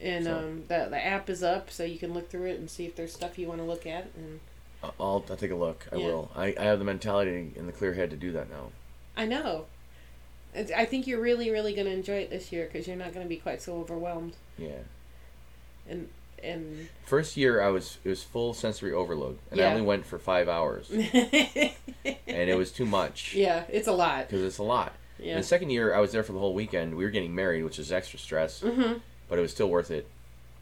And 0.00 0.24
So- 0.24 0.38
um, 0.38 0.64
the 0.68 0.86
the 0.90 1.04
app 1.04 1.28
is 1.30 1.42
up, 1.42 1.70
so 1.70 1.84
you 1.84 1.98
can 1.98 2.12
look 2.14 2.28
through 2.30 2.46
it 2.50 2.58
and 2.58 2.70
see 2.70 2.84
if 2.86 2.94
there's 2.96 3.12
stuff 3.12 3.38
you 3.38 3.48
want 3.48 3.60
to 3.60 3.64
look 3.66 3.86
at. 3.86 4.08
And 4.16 4.40
I- 4.82 4.90
I'll, 5.00 5.24
I'll 5.28 5.36
take 5.36 5.50
a 5.50 5.54
look. 5.56 5.86
I 5.92 5.96
Yeah. 5.96 6.06
will. 6.06 6.30
I, 6.36 6.54
I 6.58 6.62
have 6.64 6.78
the 6.78 6.84
mentality 6.84 7.52
and 7.56 7.66
the 7.68 7.72
clear 7.72 7.94
head 7.94 8.10
to 8.10 8.16
do 8.16 8.30
that 8.32 8.50
now. 8.50 8.70
I 9.16 9.24
know. 9.26 9.66
I 10.54 10.84
think 10.84 11.06
you're 11.06 11.20
really, 11.20 11.50
really 11.50 11.74
going 11.74 11.86
to 11.86 11.92
enjoy 11.92 12.18
it 12.18 12.30
this 12.30 12.52
year 12.52 12.68
because 12.70 12.86
you're 12.86 12.96
not 12.96 13.12
going 13.12 13.24
to 13.24 13.28
be 13.28 13.36
quite 13.36 13.60
so 13.60 13.76
overwhelmed. 13.80 14.34
Yeah. 14.58 14.78
And 15.88 16.08
and 16.42 16.88
First 17.06 17.36
year 17.36 17.60
I 17.62 17.68
was 17.68 17.98
it 18.04 18.08
was 18.08 18.22
full 18.22 18.54
sensory 18.54 18.92
overload, 18.92 19.38
and 19.50 19.60
I 19.60 19.64
only 19.64 19.82
went 19.82 20.04
for 20.06 20.18
five 20.18 20.48
hours, 20.48 20.90
and 20.90 21.00
it 22.26 22.56
was 22.56 22.70
too 22.70 22.84
much 22.86 23.34
yeah, 23.34 23.64
it's 23.68 23.88
a 23.88 23.92
lot. 23.92 24.28
because 24.28 24.42
it's 24.42 24.58
a 24.58 24.62
lot. 24.62 24.92
Yeah. 25.18 25.36
The 25.38 25.42
second 25.42 25.70
year 25.70 25.94
I 25.94 26.00
was 26.00 26.12
there 26.12 26.22
for 26.22 26.32
the 26.32 26.38
whole 26.38 26.54
weekend. 26.54 26.94
We 26.96 27.04
were 27.04 27.10
getting 27.10 27.34
married, 27.34 27.62
which 27.64 27.78
is 27.78 27.90
extra 27.92 28.18
stress, 28.18 28.60
Mm-hmm. 28.60 28.98
but 29.28 29.38
it 29.38 29.42
was 29.42 29.52
still 29.52 29.68
worth 29.70 29.90
it. 29.90 30.06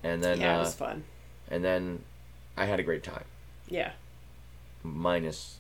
And 0.04 0.22
then 0.22 0.40
yeah, 0.40 0.54
it 0.54 0.58
uh, 0.58 0.60
was 0.64 0.74
fun. 0.74 1.04
and 1.50 1.64
then 1.64 2.02
I 2.56 2.66
had 2.66 2.78
a 2.80 2.82
great 2.82 3.02
time, 3.02 3.24
Yeah. 3.68 3.92
minus 4.82 5.58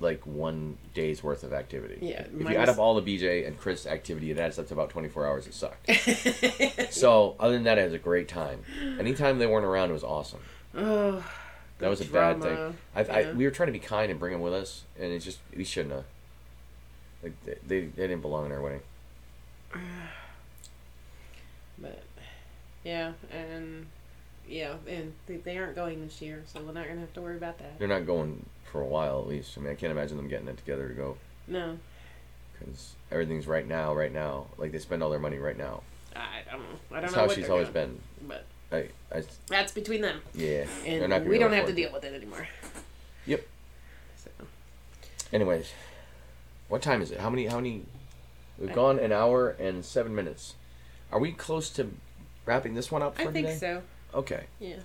like 0.00 0.26
one 0.26 0.78
day's 0.94 1.22
worth 1.22 1.42
of 1.44 1.52
activity. 1.52 1.98
Yeah, 2.00 2.22
If 2.22 2.48
you 2.50 2.56
add 2.56 2.68
up 2.70 2.78
all 2.78 2.98
the 2.98 3.02
BJ 3.18 3.46
and 3.46 3.58
Chris 3.58 3.86
activity, 3.86 4.30
it 4.30 4.38
adds 4.38 4.58
up 4.58 4.66
to 4.68 4.74
about 4.74 4.88
24 4.90 5.26
hours. 5.26 5.46
It 5.46 5.54
sucked. 5.54 5.90
so 6.92 7.36
other 7.38 7.52
than 7.54 7.64
that, 7.64 7.78
it 7.78 7.84
was 7.84 7.92
a 7.92 7.98
great 7.98 8.26
time. 8.26 8.64
Anytime 8.98 9.38
they 9.38 9.46
weren't 9.46 9.66
around, 9.66 9.90
it 9.90 9.92
was 9.92 10.02
awesome. 10.04 10.40
oh, 10.74 11.22
That 11.78 11.88
was 11.90 12.00
a 12.00 12.04
the 12.04 12.12
bad 12.12 12.42
thing. 12.42 12.76
I, 12.96 13.00
I, 13.04 13.20
Yeah. 13.20 13.32
we 13.32 13.44
were 13.44 13.50
trying 13.50 13.66
to 13.68 13.72
be 13.72 13.78
kind 13.78 14.10
and 14.10 14.18
bring 14.18 14.32
them 14.32 14.40
with 14.40 14.54
us, 14.54 14.84
and 14.98 15.12
it's 15.12 15.24
just 15.24 15.38
we 15.54 15.64
shouldn't 15.64 15.94
have. 15.94 16.04
Like 17.22 17.34
they, 17.44 17.56
they, 17.66 17.80
they 17.86 18.06
didn't 18.08 18.22
belong 18.22 18.46
in 18.46 18.52
our 18.52 18.60
wedding. 18.62 18.80
But 21.78 22.02
yeah, 22.84 23.12
and 23.32 23.86
yeah, 24.48 24.74
and 24.86 25.14
they, 25.26 25.36
they 25.36 25.56
aren't 25.58 25.74
going 25.74 26.02
this 26.04 26.20
year, 26.20 26.42
so 26.46 26.60
we're 26.60 26.72
not 26.72 26.86
gonna 26.88 27.00
have 27.00 27.12
to 27.14 27.20
worry 27.20 27.36
about 27.36 27.58
that. 27.58 27.78
They're 27.78 27.88
not 27.88 28.06
going 28.06 28.44
for 28.70 28.80
a 28.80 28.86
while 28.86 29.20
at 29.20 29.26
least. 29.28 29.56
I 29.56 29.60
mean, 29.60 29.70
I 29.70 29.74
can't 29.74 29.92
imagine 29.92 30.16
them 30.16 30.28
getting 30.28 30.48
it 30.48 30.56
together 30.56 30.88
to 30.88 30.94
go 30.94 31.16
No, 31.48 31.78
because 32.58 32.94
everything's 33.10 33.46
right 33.46 33.66
now, 33.66 33.94
right 33.94 34.12
now. 34.12 34.46
Like 34.58 34.72
they 34.72 34.78
spend 34.78 35.02
all 35.02 35.10
their 35.10 35.18
money 35.18 35.38
right 35.38 35.56
now. 35.58 35.82
I 36.14 36.42
don't 36.50 36.60
know. 36.60 36.66
I 36.90 36.94
don't 36.94 37.02
That's 37.02 37.14
know 37.14 37.20
how 37.22 37.28
she's 37.28 37.48
always 37.48 37.68
doing, 37.68 38.00
been. 38.20 38.28
But 38.28 38.44
I, 38.72 39.16
I, 39.16 39.22
that's 39.48 39.72
between 39.72 40.00
them, 40.00 40.20
yeah. 40.34 40.64
and 40.86 41.28
we 41.28 41.38
don't 41.38 41.52
have 41.52 41.66
to 41.66 41.72
it. 41.72 41.76
deal 41.76 41.92
with 41.92 42.04
it 42.04 42.14
anymore. 42.14 42.46
Yep. 43.26 43.46
So 44.16 44.30
Anyways, 45.32 45.72
what 46.68 46.82
time 46.82 47.02
is 47.02 47.10
it? 47.10 47.20
How 47.20 47.30
many? 47.30 47.46
How 47.46 47.56
many? 47.56 47.82
We've 48.58 48.70
I- 48.70 48.74
gone 48.74 48.98
an 48.98 49.12
hour 49.12 49.50
and 49.50 49.84
seven 49.84 50.14
minutes. 50.14 50.54
Are 51.12 51.18
we 51.18 51.32
close 51.32 51.70
to 51.70 51.90
wrapping 52.46 52.74
this 52.74 52.90
one 52.90 53.02
up 53.02 53.16
for 53.16 53.22
I 53.22 53.32
think 53.32 53.46
today? 53.48 53.58
so. 53.58 53.82
Okay. 54.14 54.44
Yeah. 54.60 54.76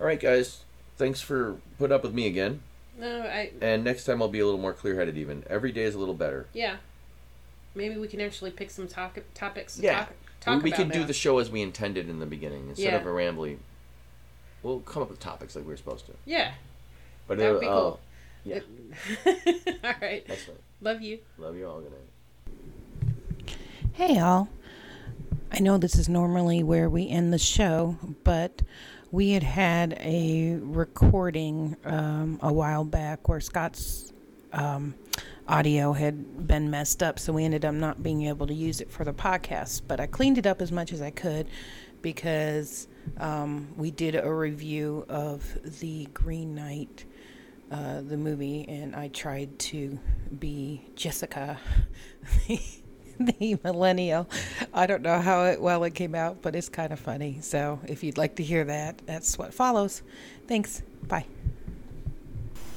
All 0.00 0.06
right, 0.06 0.20
guys. 0.20 0.62
Thanks 0.96 1.20
for 1.20 1.56
putting 1.78 1.94
up 1.94 2.02
with 2.04 2.14
me 2.14 2.26
again. 2.26 2.60
No, 2.98 3.22
I 3.22 3.50
And 3.60 3.82
next 3.84 4.04
time 4.04 4.22
I'll 4.22 4.28
be 4.28 4.40
a 4.40 4.44
little 4.44 4.60
more 4.60 4.72
clear-headed. 4.72 5.16
Even 5.18 5.44
every 5.48 5.72
day 5.72 5.82
is 5.84 5.94
a 5.94 5.98
little 5.98 6.14
better. 6.14 6.46
yeah. 6.52 6.76
Maybe 7.76 7.96
we 7.96 8.06
can 8.06 8.20
actually 8.20 8.52
pick 8.52 8.70
some 8.70 8.86
talk, 8.86 9.18
topics 9.34 9.74
to 9.76 9.82
Yeah. 9.82 9.98
talk 9.98 10.12
talk 10.40 10.56
we 10.58 10.64
we 10.64 10.70
about 10.70 10.76
can 10.80 10.88
do 10.90 11.04
the 11.04 11.12
show 11.12 11.38
as 11.38 11.50
we 11.50 11.60
intended 11.60 12.08
in 12.08 12.20
the 12.20 12.26
beginning 12.26 12.68
instead 12.68 12.92
Yeah. 12.92 12.96
of 13.00 13.06
a 13.06 13.08
rambly. 13.08 13.56
We'll 14.62 14.78
come 14.80 15.02
up 15.02 15.10
with 15.10 15.18
topics 15.18 15.56
like 15.56 15.64
we 15.64 15.72
were 15.72 15.76
supposed 15.76 16.06
to. 16.06 16.12
Yeah. 16.24 16.52
But 17.26 17.38
That 17.38 17.50
would 17.52 17.60
be 17.60 17.66
uh, 17.66 17.72
cool. 17.80 18.00
yeah. 18.44 18.60
All 19.84 19.94
right. 20.00 20.24
Excellent. 20.28 20.60
Love 20.80 21.02
you. 21.02 21.18
Love 21.38 21.56
you 21.56 21.66
all. 21.66 21.80
Good 21.80 21.90
night. 21.92 23.56
Hey, 23.92 24.14
y'all. 24.16 24.48
I 25.50 25.58
know 25.60 25.78
this 25.78 25.96
is 25.96 26.08
normally 26.08 26.62
where 26.62 26.88
we 26.88 27.08
end 27.08 27.32
the 27.32 27.38
show, 27.38 27.96
but 28.24 28.62
we 29.14 29.30
had 29.30 29.44
had 29.44 29.96
a 30.00 30.58
recording 30.60 31.76
um, 31.84 32.36
a 32.42 32.52
while 32.52 32.82
back 32.82 33.28
where 33.28 33.38
Scott's 33.38 34.12
um, 34.52 34.92
audio 35.46 35.92
had 35.92 36.48
been 36.48 36.68
messed 36.68 37.00
up, 37.00 37.20
so 37.20 37.32
we 37.32 37.44
ended 37.44 37.64
up 37.64 37.74
not 37.76 38.02
being 38.02 38.26
able 38.26 38.48
to 38.48 38.52
use 38.52 38.80
it 38.80 38.90
for 38.90 39.04
the 39.04 39.12
podcast. 39.12 39.82
But 39.86 40.00
I 40.00 40.08
cleaned 40.08 40.36
it 40.36 40.48
up 40.48 40.60
as 40.60 40.72
much 40.72 40.92
as 40.92 41.00
I 41.00 41.10
could 41.10 41.46
because 42.02 42.88
um, 43.18 43.68
we 43.76 43.92
did 43.92 44.16
a 44.16 44.34
review 44.34 45.06
of 45.08 45.46
the 45.78 46.08
Green 46.12 46.56
Knight 46.56 47.04
uh, 47.70 48.00
the 48.00 48.16
movie, 48.16 48.64
and 48.68 48.96
I 48.96 49.08
tried 49.08 49.56
to 49.60 49.96
be 50.36 50.90
Jessica, 50.96 51.60
the 53.20 53.58
millennial. 53.62 54.28
I 54.72 54.86
don't 54.86 55.02
know 55.02 55.20
how 55.20 55.44
it, 55.44 55.60
well 55.60 55.84
it 55.84 55.94
came 55.94 56.14
out, 56.14 56.42
but 56.42 56.56
it's 56.56 56.68
kind 56.68 56.92
of 56.92 56.98
funny. 56.98 57.38
So 57.40 57.80
if 57.86 58.02
you'd 58.02 58.18
like 58.18 58.36
to 58.36 58.42
hear 58.42 58.64
that, 58.64 59.00
that's 59.06 59.38
what 59.38 59.54
follows. 59.54 60.02
Thanks. 60.46 60.82
Bye. 61.06 61.26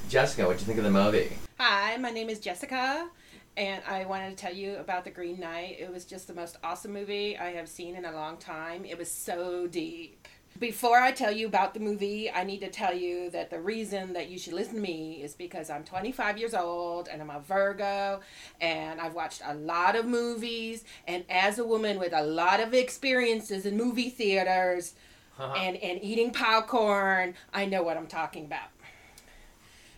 Jessica, 0.09 0.45
what'd 0.45 0.61
you 0.61 0.67
think 0.67 0.77
of 0.77 0.83
the 0.83 0.91
movie? 0.91 1.37
Hi, 1.59 1.97
my 1.97 2.11
name 2.11 2.29
is 2.29 2.39
Jessica, 2.39 3.09
and 3.57 3.81
I 3.87 4.05
wanted 4.05 4.29
to 4.29 4.35
tell 4.35 4.53
you 4.53 4.75
about 4.75 5.03
The 5.03 5.09
Green 5.09 5.39
Knight. 5.39 5.77
It 5.79 5.91
was 5.91 6.05
just 6.05 6.27
the 6.27 6.33
most 6.33 6.57
awesome 6.63 6.93
movie 6.93 7.37
I 7.37 7.51
have 7.51 7.67
seen 7.67 7.95
in 7.95 8.05
a 8.05 8.11
long 8.11 8.37
time. 8.37 8.85
It 8.85 8.97
was 8.97 9.11
so 9.11 9.67
deep. 9.67 10.26
Before 10.59 10.97
I 10.97 11.11
tell 11.11 11.31
you 11.31 11.45
about 11.45 11.73
the 11.73 11.79
movie, 11.79 12.31
I 12.31 12.43
need 12.43 12.61
to 12.61 12.69
tell 12.69 12.93
you 12.93 13.29
that 13.31 13.49
the 13.49 13.59
reason 13.59 14.13
that 14.13 14.29
you 14.29 14.39
should 14.39 14.53
listen 14.53 14.75
to 14.75 14.81
me 14.81 15.21
is 15.21 15.35
because 15.35 15.69
I'm 15.69 15.83
25 15.83 16.37
years 16.37 16.53
old 16.53 17.09
and 17.09 17.21
I'm 17.21 17.29
a 17.29 17.41
Virgo 17.41 18.21
and 18.61 18.99
I've 18.99 19.13
watched 19.13 19.41
a 19.45 19.53
lot 19.53 19.95
of 19.95 20.05
movies. 20.05 20.83
And 21.05 21.25
as 21.29 21.59
a 21.59 21.65
woman 21.65 21.99
with 21.99 22.13
a 22.13 22.23
lot 22.23 22.59
of 22.59 22.73
experiences 22.73 23.65
in 23.65 23.77
movie 23.77 24.09
theaters 24.09 24.95
uh-huh. 25.37 25.53
and, 25.57 25.77
and 25.77 26.01
eating 26.01 26.31
popcorn, 26.31 27.35
I 27.53 27.65
know 27.65 27.83
what 27.83 27.97
I'm 27.97 28.07
talking 28.07 28.45
about. 28.45 28.69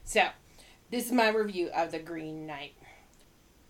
So, 0.03 0.27
this 0.89 1.05
is 1.05 1.11
my 1.11 1.29
review 1.29 1.69
of 1.75 1.91
The 1.91 1.99
Green 1.99 2.47
Knight. 2.47 2.73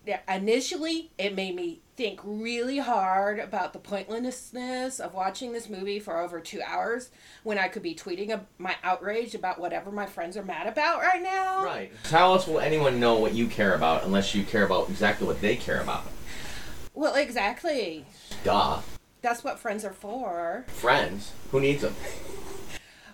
Yeah, 0.06 0.20
initially, 0.26 1.10
it 1.18 1.34
made 1.34 1.54
me 1.54 1.82
think 2.00 2.18
really 2.24 2.78
hard 2.78 3.38
about 3.38 3.74
the 3.74 3.78
pointlessness 3.78 5.00
of 5.00 5.12
watching 5.12 5.52
this 5.52 5.68
movie 5.68 6.00
for 6.00 6.18
over 6.18 6.40
two 6.40 6.62
hours 6.62 7.10
when 7.42 7.58
I 7.58 7.68
could 7.68 7.82
be 7.82 7.94
tweeting 7.94 8.30
a, 8.30 8.46
my 8.56 8.74
outrage 8.82 9.34
about 9.34 9.60
whatever 9.60 9.92
my 9.92 10.06
friends 10.06 10.34
are 10.38 10.42
mad 10.42 10.66
about 10.66 11.02
right 11.02 11.22
now. 11.22 11.62
Right. 11.62 11.92
How 12.04 12.32
else 12.32 12.46
will 12.46 12.58
anyone 12.58 13.00
know 13.00 13.16
what 13.16 13.34
you 13.34 13.48
care 13.48 13.74
about 13.74 14.04
unless 14.04 14.34
you 14.34 14.44
care 14.44 14.64
about 14.64 14.88
exactly 14.88 15.26
what 15.26 15.42
they 15.42 15.56
care 15.56 15.82
about? 15.82 16.04
Well, 16.94 17.16
exactly. 17.16 18.06
Duh. 18.44 18.80
That's 19.20 19.44
what 19.44 19.58
friends 19.58 19.84
are 19.84 19.92
for. 19.92 20.64
Friends. 20.68 21.32
Who 21.50 21.60
needs 21.60 21.82
them? 21.82 21.94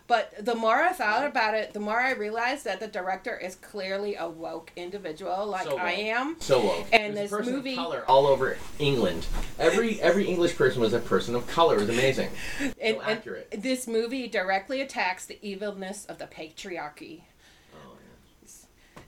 But 0.08 0.44
the 0.44 0.54
more 0.54 0.76
I 0.76 0.92
thought 0.92 1.26
about 1.26 1.54
it, 1.54 1.72
the 1.72 1.80
more 1.80 1.98
I 1.98 2.12
realized 2.12 2.64
that 2.64 2.78
the 2.78 2.86
director 2.86 3.36
is 3.36 3.56
clearly 3.56 4.14
a 4.14 4.28
woke 4.28 4.70
individual 4.76 5.46
like 5.46 5.64
So. 5.64 5.76
I 5.78 5.90
am. 5.92 6.36
So 6.38 6.60
woke. 6.64 6.86
And 6.92 7.16
There's 7.16 7.30
this 7.30 7.32
a 7.32 7.36
person 7.38 7.52
movie- 7.54 7.72
of 7.72 7.76
color 7.78 8.04
all 8.06 8.26
over 8.28 8.56
England. 8.78 9.26
Every 9.58 10.00
every 10.00 10.26
English 10.26 10.54
person 10.56 10.80
was 10.80 10.92
a 10.92 11.00
person 11.00 11.34
of 11.34 11.46
color. 11.48 11.76
It 11.76 11.80
was 11.80 11.88
amazing. 11.90 12.30
And, 12.60 12.96
so 12.98 13.00
and 13.00 13.18
accurate. 13.18 13.54
this 13.62 13.86
movie 13.88 14.28
directly 14.28 14.80
attacks 14.80 15.26
the 15.26 15.38
evilness 15.44 16.04
of 16.06 16.18
the 16.18 16.26
patriarchy. 16.26 17.22
Oh, 17.74 17.96
yeah. 18.44 18.48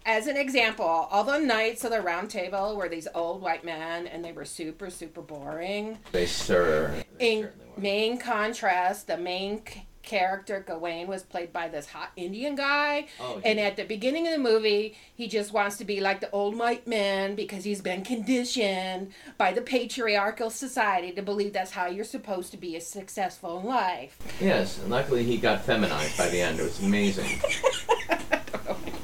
As 0.04 0.26
an 0.26 0.36
example, 0.36 0.84
all 0.86 1.22
the 1.24 1.38
knights 1.38 1.84
of 1.84 1.90
the 1.90 2.00
round 2.00 2.30
table 2.30 2.76
were 2.76 2.88
these 2.88 3.06
old 3.14 3.40
white 3.40 3.62
men 3.64 4.06
and 4.06 4.24
they 4.24 4.32
were 4.32 4.44
super, 4.44 4.90
super 4.90 5.20
boring. 5.20 5.98
They 6.12 6.26
sir. 6.26 7.04
In 7.20 7.42
were. 7.42 7.52
main 7.76 8.18
contrast, 8.18 9.06
the 9.06 9.16
main 9.18 9.62
c- 9.66 9.84
character 10.08 10.64
Gawain 10.66 11.06
was 11.06 11.22
played 11.22 11.52
by 11.52 11.68
this 11.68 11.86
hot 11.86 12.10
Indian 12.16 12.56
guy. 12.56 13.06
Oh, 13.20 13.40
and 13.44 13.58
yeah. 13.58 13.66
at 13.66 13.76
the 13.76 13.84
beginning 13.84 14.26
of 14.26 14.32
the 14.32 14.38
movie, 14.38 14.96
he 15.14 15.28
just 15.28 15.52
wants 15.52 15.76
to 15.76 15.84
be 15.84 16.00
like 16.00 16.20
the 16.20 16.30
old 16.30 16.56
white 16.58 16.86
man 16.86 17.34
because 17.34 17.62
he's 17.62 17.82
been 17.82 18.02
conditioned 18.02 19.12
by 19.36 19.52
the 19.52 19.60
patriarchal 19.60 20.48
society 20.48 21.12
to 21.12 21.20
believe 21.22 21.52
that's 21.52 21.72
how 21.72 21.86
you're 21.86 22.06
supposed 22.06 22.50
to 22.52 22.56
be 22.56 22.74
a 22.74 22.80
successful 22.80 23.60
in 23.60 23.66
life. 23.66 24.18
Yes, 24.40 24.78
and 24.78 24.88
luckily 24.88 25.24
he 25.24 25.36
got 25.36 25.62
feminized 25.62 26.16
by 26.16 26.28
the 26.30 26.40
end. 26.40 26.58
It 26.58 26.62
was 26.62 26.82
amazing. 26.82 27.28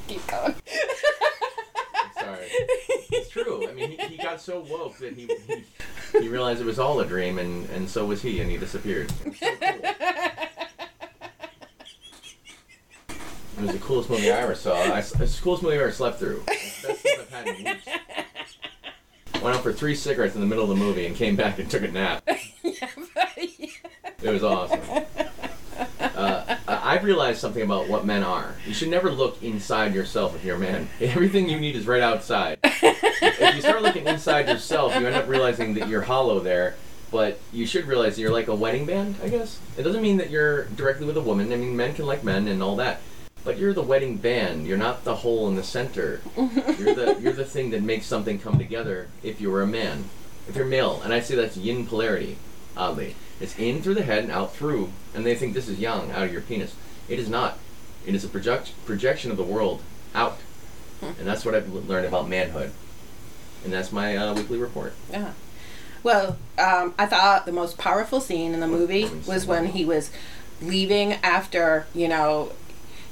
Keep 0.08 0.26
going. 0.26 0.54
Sorry. 2.18 2.46
It's 3.10 3.28
true. 3.28 3.68
I 3.68 3.74
mean, 3.74 3.90
he, 3.90 4.06
he 4.06 4.16
got 4.16 4.40
so 4.40 4.60
woke 4.60 4.96
that 4.98 5.12
he, 5.12 5.28
he 5.46 5.64
he 6.20 6.28
realized 6.28 6.60
it 6.60 6.64
was 6.64 6.78
all 6.78 7.00
a 7.00 7.06
dream, 7.06 7.38
and, 7.38 7.68
and 7.70 7.88
so 7.88 8.06
was 8.06 8.22
he, 8.22 8.40
and 8.40 8.50
he 8.50 8.56
disappeared. 8.56 9.12
It 9.24 9.28
was, 9.28 9.38
so 9.38 9.56
cool. 9.60 9.90
It 13.56 13.62
was 13.62 13.72
the 13.72 13.78
coolest 13.78 14.10
movie 14.10 14.30
I 14.30 14.40
ever 14.40 14.54
saw. 14.54 14.74
I, 14.74 14.98
it's 14.98 15.12
the 15.12 15.42
coolest 15.42 15.62
movie 15.62 15.76
I 15.76 15.80
ever 15.80 15.92
slept 15.92 16.18
through. 16.18 16.42
It's 16.48 16.82
the 16.82 16.88
best 16.88 17.00
sleep 17.02 17.18
I've 17.20 17.30
had 17.30 17.48
in 17.48 17.64
weeks. 17.64 17.86
Went 19.42 19.56
out 19.56 19.62
for 19.62 19.72
three 19.72 19.94
cigarettes 19.94 20.34
in 20.34 20.40
the 20.40 20.46
middle 20.46 20.64
of 20.64 20.70
the 20.70 20.76
movie 20.76 21.06
and 21.06 21.14
came 21.14 21.36
back 21.36 21.58
and 21.58 21.70
took 21.70 21.82
a 21.82 21.88
nap. 21.88 22.28
Yeah. 22.62 22.88
It 24.22 24.30
was 24.30 24.42
awesome. 24.42 24.80
Uh, 26.00 26.56
I've 26.66 27.04
realized 27.04 27.40
something 27.40 27.62
about 27.62 27.88
what 27.88 28.06
men 28.06 28.22
are. 28.22 28.54
You 28.66 28.72
should 28.72 28.88
never 28.88 29.10
look 29.10 29.42
inside 29.42 29.94
yourself 29.94 30.34
if 30.34 30.44
you're 30.44 30.56
a 30.56 30.58
man. 30.60 30.88
Everything 31.00 31.48
you 31.48 31.60
need 31.60 31.76
is 31.76 31.86
right 31.86 32.02
outside. 32.02 32.58
if 32.62 33.54
you 33.54 33.60
start 33.60 33.82
looking 33.82 34.06
inside 34.06 34.48
yourself, 34.48 34.94
you 34.98 35.06
end 35.06 35.14
up 35.14 35.28
realizing 35.28 35.74
that 35.74 35.88
you're 35.88 36.02
hollow 36.02 36.40
there. 36.40 36.76
But 37.10 37.38
you 37.52 37.66
should 37.66 37.86
realize 37.86 38.18
you're 38.18 38.32
like 38.32 38.48
a 38.48 38.54
wedding 38.54 38.86
band, 38.86 39.16
I 39.22 39.28
guess. 39.28 39.60
It 39.76 39.82
doesn't 39.82 40.02
mean 40.02 40.16
that 40.16 40.30
you're 40.30 40.64
directly 40.66 41.06
with 41.06 41.16
a 41.16 41.20
woman. 41.20 41.52
I 41.52 41.56
mean, 41.56 41.76
men 41.76 41.94
can 41.94 42.06
like 42.06 42.24
men 42.24 42.48
and 42.48 42.62
all 42.62 42.76
that. 42.76 43.00
But 43.44 43.58
you're 43.58 43.74
the 43.74 43.82
wedding 43.82 44.16
band. 44.16 44.66
You're 44.66 44.78
not 44.78 45.04
the 45.04 45.16
hole 45.16 45.48
in 45.48 45.56
the 45.56 45.62
center. 45.62 46.22
You're 46.36 46.94
the 46.94 47.18
you're 47.20 47.34
the 47.34 47.44
thing 47.44 47.70
that 47.70 47.82
makes 47.82 48.06
something 48.06 48.38
come 48.38 48.58
together. 48.58 49.08
If 49.22 49.38
you 49.38 49.50
were 49.50 49.60
a 49.60 49.66
man, 49.66 50.04
if 50.48 50.56
you're 50.56 50.64
male, 50.64 51.02
and 51.04 51.12
I 51.12 51.20
say 51.20 51.34
that's 51.34 51.56
yin 51.56 51.86
polarity. 51.86 52.38
Oddly, 52.76 53.16
it's 53.40 53.56
in 53.58 53.82
through 53.82 53.94
the 53.94 54.02
head 54.02 54.24
and 54.24 54.32
out 54.32 54.54
through, 54.54 54.90
and 55.14 55.24
they 55.24 55.34
think 55.34 55.52
this 55.52 55.68
is 55.68 55.78
yang 55.78 56.10
out 56.10 56.24
of 56.24 56.32
your 56.32 56.40
penis. 56.40 56.74
It 57.08 57.18
is 57.18 57.28
not. 57.28 57.58
It 58.06 58.14
is 58.14 58.24
a 58.24 58.28
project 58.28 58.72
projection 58.86 59.30
of 59.30 59.36
the 59.36 59.44
world 59.44 59.82
out, 60.14 60.38
and 61.02 61.26
that's 61.26 61.44
what 61.44 61.54
I've 61.54 61.72
learned 61.72 62.06
about 62.06 62.28
manhood. 62.28 62.72
And 63.62 63.72
that's 63.72 63.92
my 63.92 64.16
uh, 64.16 64.34
weekly 64.34 64.58
report. 64.58 64.94
Yeah. 65.10 65.32
Well, 66.02 66.36
um, 66.58 66.94
I 66.98 67.06
thought 67.06 67.46
the 67.46 67.52
most 67.52 67.78
powerful 67.78 68.20
scene 68.20 68.52
in 68.52 68.60
the 68.60 68.68
movie 68.68 69.08
was 69.26 69.46
when 69.46 69.66
he 69.66 69.84
was 69.84 70.10
leaving 70.60 71.14
after 71.14 71.86
you 71.94 72.08
know 72.08 72.52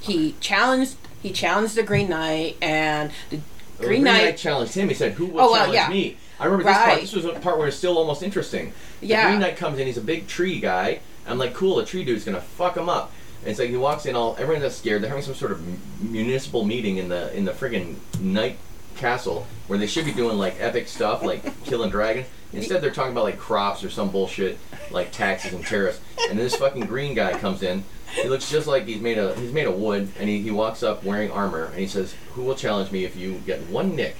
he 0.03 0.35
challenged 0.39 0.95
he 1.21 1.31
challenged 1.31 1.75
the 1.75 1.83
Green 1.83 2.09
Knight 2.09 2.57
and 2.61 3.11
the 3.29 3.39
The 3.79 3.85
Green 3.87 4.03
Knight. 4.03 4.37
challenged 4.37 4.73
him. 4.75 4.89
He 4.89 4.95
said, 4.95 5.13
"Who 5.13 5.25
will 5.27 5.41
Oh, 5.41 5.51
well, 5.51 5.55
challenge 5.65 5.73
yeah. 5.75 5.89
me?" 5.89 6.17
I 6.39 6.45
remember 6.45 6.65
this 6.65 6.77
part. 6.77 6.99
This 7.01 7.13
was 7.13 7.25
a 7.25 7.29
part 7.39 7.57
where 7.57 7.67
it's 7.67 7.77
still 7.77 7.97
almost 7.97 8.21
interesting. 8.23 8.73
The 8.99 9.07
Yeah. 9.07 9.27
Green 9.27 9.39
Knight 9.39 9.55
comes 9.55 9.79
in. 9.79 9.87
He's 9.87 9.97
a 9.97 10.01
big 10.01 10.27
tree 10.27 10.59
guy. 10.59 10.99
I'm 11.25 11.37
like, 11.37 11.53
cool. 11.53 11.79
A 11.79 11.85
tree 11.85 12.03
dude's 12.03 12.25
gonna 12.25 12.41
fuck 12.41 12.75
him 12.75 12.89
up. 12.89 13.11
And 13.41 13.49
it's 13.51 13.59
like 13.59 13.69
he 13.69 13.77
walks 13.77 14.05
in. 14.05 14.15
All 14.15 14.35
everyone's 14.39 14.75
scared. 14.75 15.01
They're 15.01 15.09
having 15.09 15.23
some 15.23 15.35
sort 15.35 15.51
of 15.53 15.61
municipal 16.01 16.65
meeting 16.65 16.97
in 16.97 17.07
the 17.09 17.33
in 17.35 17.45
the 17.45 17.51
friggin' 17.51 17.95
night 18.19 18.57
castle 18.97 19.47
where 19.67 19.79
they 19.79 19.87
should 19.87 20.05
be 20.05 20.11
doing 20.11 20.37
like 20.37 20.55
epic 20.59 20.87
stuff, 20.87 21.23
like 21.23 21.41
killing 21.65 21.89
dragons. 21.89 22.27
Instead, 22.51 22.81
they're 22.81 22.91
talking 22.91 23.11
about 23.13 23.23
like 23.23 23.39
crops 23.39 23.83
or 23.83 23.89
some 23.89 24.09
bullshit, 24.11 24.59
like 24.91 25.11
taxes 25.11 25.53
and 25.53 25.65
tariffs. 25.65 25.99
And 26.29 26.37
this 26.37 26.55
fucking 26.55 26.85
green 26.85 27.15
guy 27.15 27.37
comes 27.39 27.63
in. 27.63 27.83
He 28.21 28.27
looks 28.29 28.49
just 28.49 28.67
like 28.67 28.85
he's 28.85 29.01
made 29.01 29.17
of 29.17 29.37
he's 29.37 29.51
made 29.51 29.67
of 29.67 29.75
wood, 29.75 30.09
and 30.19 30.29
he, 30.29 30.41
he 30.41 30.51
walks 30.51 30.83
up 30.83 31.03
wearing 31.03 31.31
armor, 31.31 31.65
and 31.65 31.75
he 31.79 31.87
says, 31.87 32.15
"Who 32.33 32.43
will 32.43 32.55
challenge 32.55 32.91
me 32.91 33.05
if 33.05 33.15
you 33.15 33.33
get 33.45 33.61
one 33.67 33.95
nick 33.95 34.15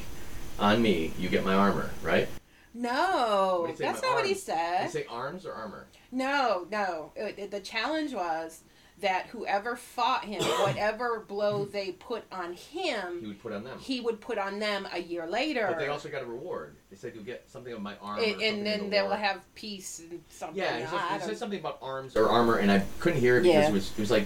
on 0.59 0.81
me? 0.81 1.13
You 1.17 1.29
get 1.29 1.43
my 1.45 1.53
armor, 1.53 1.89
right?" 2.01 2.27
No, 2.75 3.59
What 3.61 3.65
do 3.67 3.71
you 3.71 3.77
say, 3.77 3.83
that's 3.85 4.01
my 4.01 4.07
not 4.07 4.15
what 4.15 4.25
he 4.25 4.31
arms? 4.31 4.43
Did 4.45 4.53
said. 4.55 4.83
you 4.85 4.89
say 4.89 5.05
arms 5.09 5.45
or 5.45 5.53
armor? 5.53 5.85
No, 6.11 6.65
no. 6.71 7.11
It- 7.15 7.35
it- 7.37 7.51
the 7.51 7.59
challenge 7.59 8.13
was 8.13 8.61
that 9.03 9.27
whoever 9.27 9.75
fought 9.75 10.25
him, 10.25 10.41
whatever 10.61 11.19
blow 11.27 11.65
they 11.65 11.91
put 11.91 12.23
on 12.31 12.53
him, 12.53 12.55
He 12.55 12.89
him, 12.89 13.27
would 13.27 13.39
put 13.41 13.53
on 13.53 13.63
them. 13.63 13.77
he 13.79 14.01
would 14.01 14.19
put 14.19 14.37
on 14.37 14.59
them 14.59 14.87
a 14.91 14.99
year 14.99 15.27
later. 15.27 15.67
but 15.69 15.77
they 15.79 15.87
also 15.87 16.09
got 16.09 16.23
a 16.23 16.25
reward. 16.25 16.75
They 16.89 16.95
said 16.97 17.13
you'll 17.13 17.23
get 17.23 17.43
something 17.49 17.73
on 17.73 17.83
my 17.83 17.95
arm. 18.01 18.19
or 18.19 18.23
and, 18.23 18.31
something 18.31 18.47
and 18.49 18.57
in 18.59 18.63
then 18.63 18.79
the 18.85 18.89
they'll 18.89 19.07
war. 19.07 19.15
have 19.15 19.55
peace 19.55 19.99
and 19.99 20.21
something. 20.29 20.57
Yeah, 20.57 20.79
he, 20.79 20.85
said, 20.87 21.21
he 21.21 21.27
said 21.27 21.37
something 21.37 21.59
about 21.59 21.77
arms 21.81 22.15
or 22.15 22.27
armor, 22.29 22.57
and 22.57 22.71
I 22.71 22.83
couldn't 22.99 23.19
hear 23.19 23.37
it 23.37 23.43
because 23.43 23.53
Yeah. 23.63 23.69
it 23.69 23.73
was 23.73 23.91
it 23.91 23.99
was 23.99 24.11
like 24.11 24.25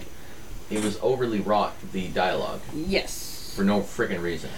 it 0.70 0.82
was 0.82 0.98
overly 1.02 1.40
wrought 1.40 1.74
the 1.92 2.08
dialogue 2.08 2.60
Yes, 2.74 3.52
for 3.56 3.64
no 3.64 3.80
freaking 3.80 4.22
reason. 4.22 4.50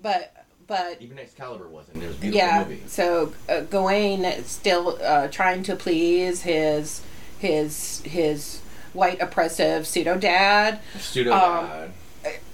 but 0.00 0.34
but 0.66 1.00
Even 1.02 1.18
Excalibur 1.18 1.68
wasn't. 1.68 2.02
It 2.02 2.06
was 2.06 2.16
a 2.16 2.20
beautiful 2.20 2.46
yeah. 2.46 2.64
movie. 2.64 2.82
So 2.86 3.32
uh, 3.48 3.60
Gawain 3.62 4.24
is 4.24 4.46
still 4.46 4.98
uh, 5.02 5.28
trying 5.28 5.62
to 5.64 5.76
please 5.76 6.42
his 6.42 7.02
his 7.38 8.00
his 8.02 8.60
white 8.92 9.20
oppressive 9.20 9.86
pseudo 9.86 10.16
dad. 10.18 10.80
Pseudo 10.98 11.32
Um, 11.32 11.66
god. 11.66 11.92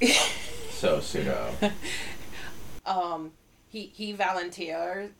so 0.70 1.00
pseudo. 1.00 1.52
um, 2.86 3.32
he 3.68 3.90
he 3.94 4.12
volunteers 4.12 5.10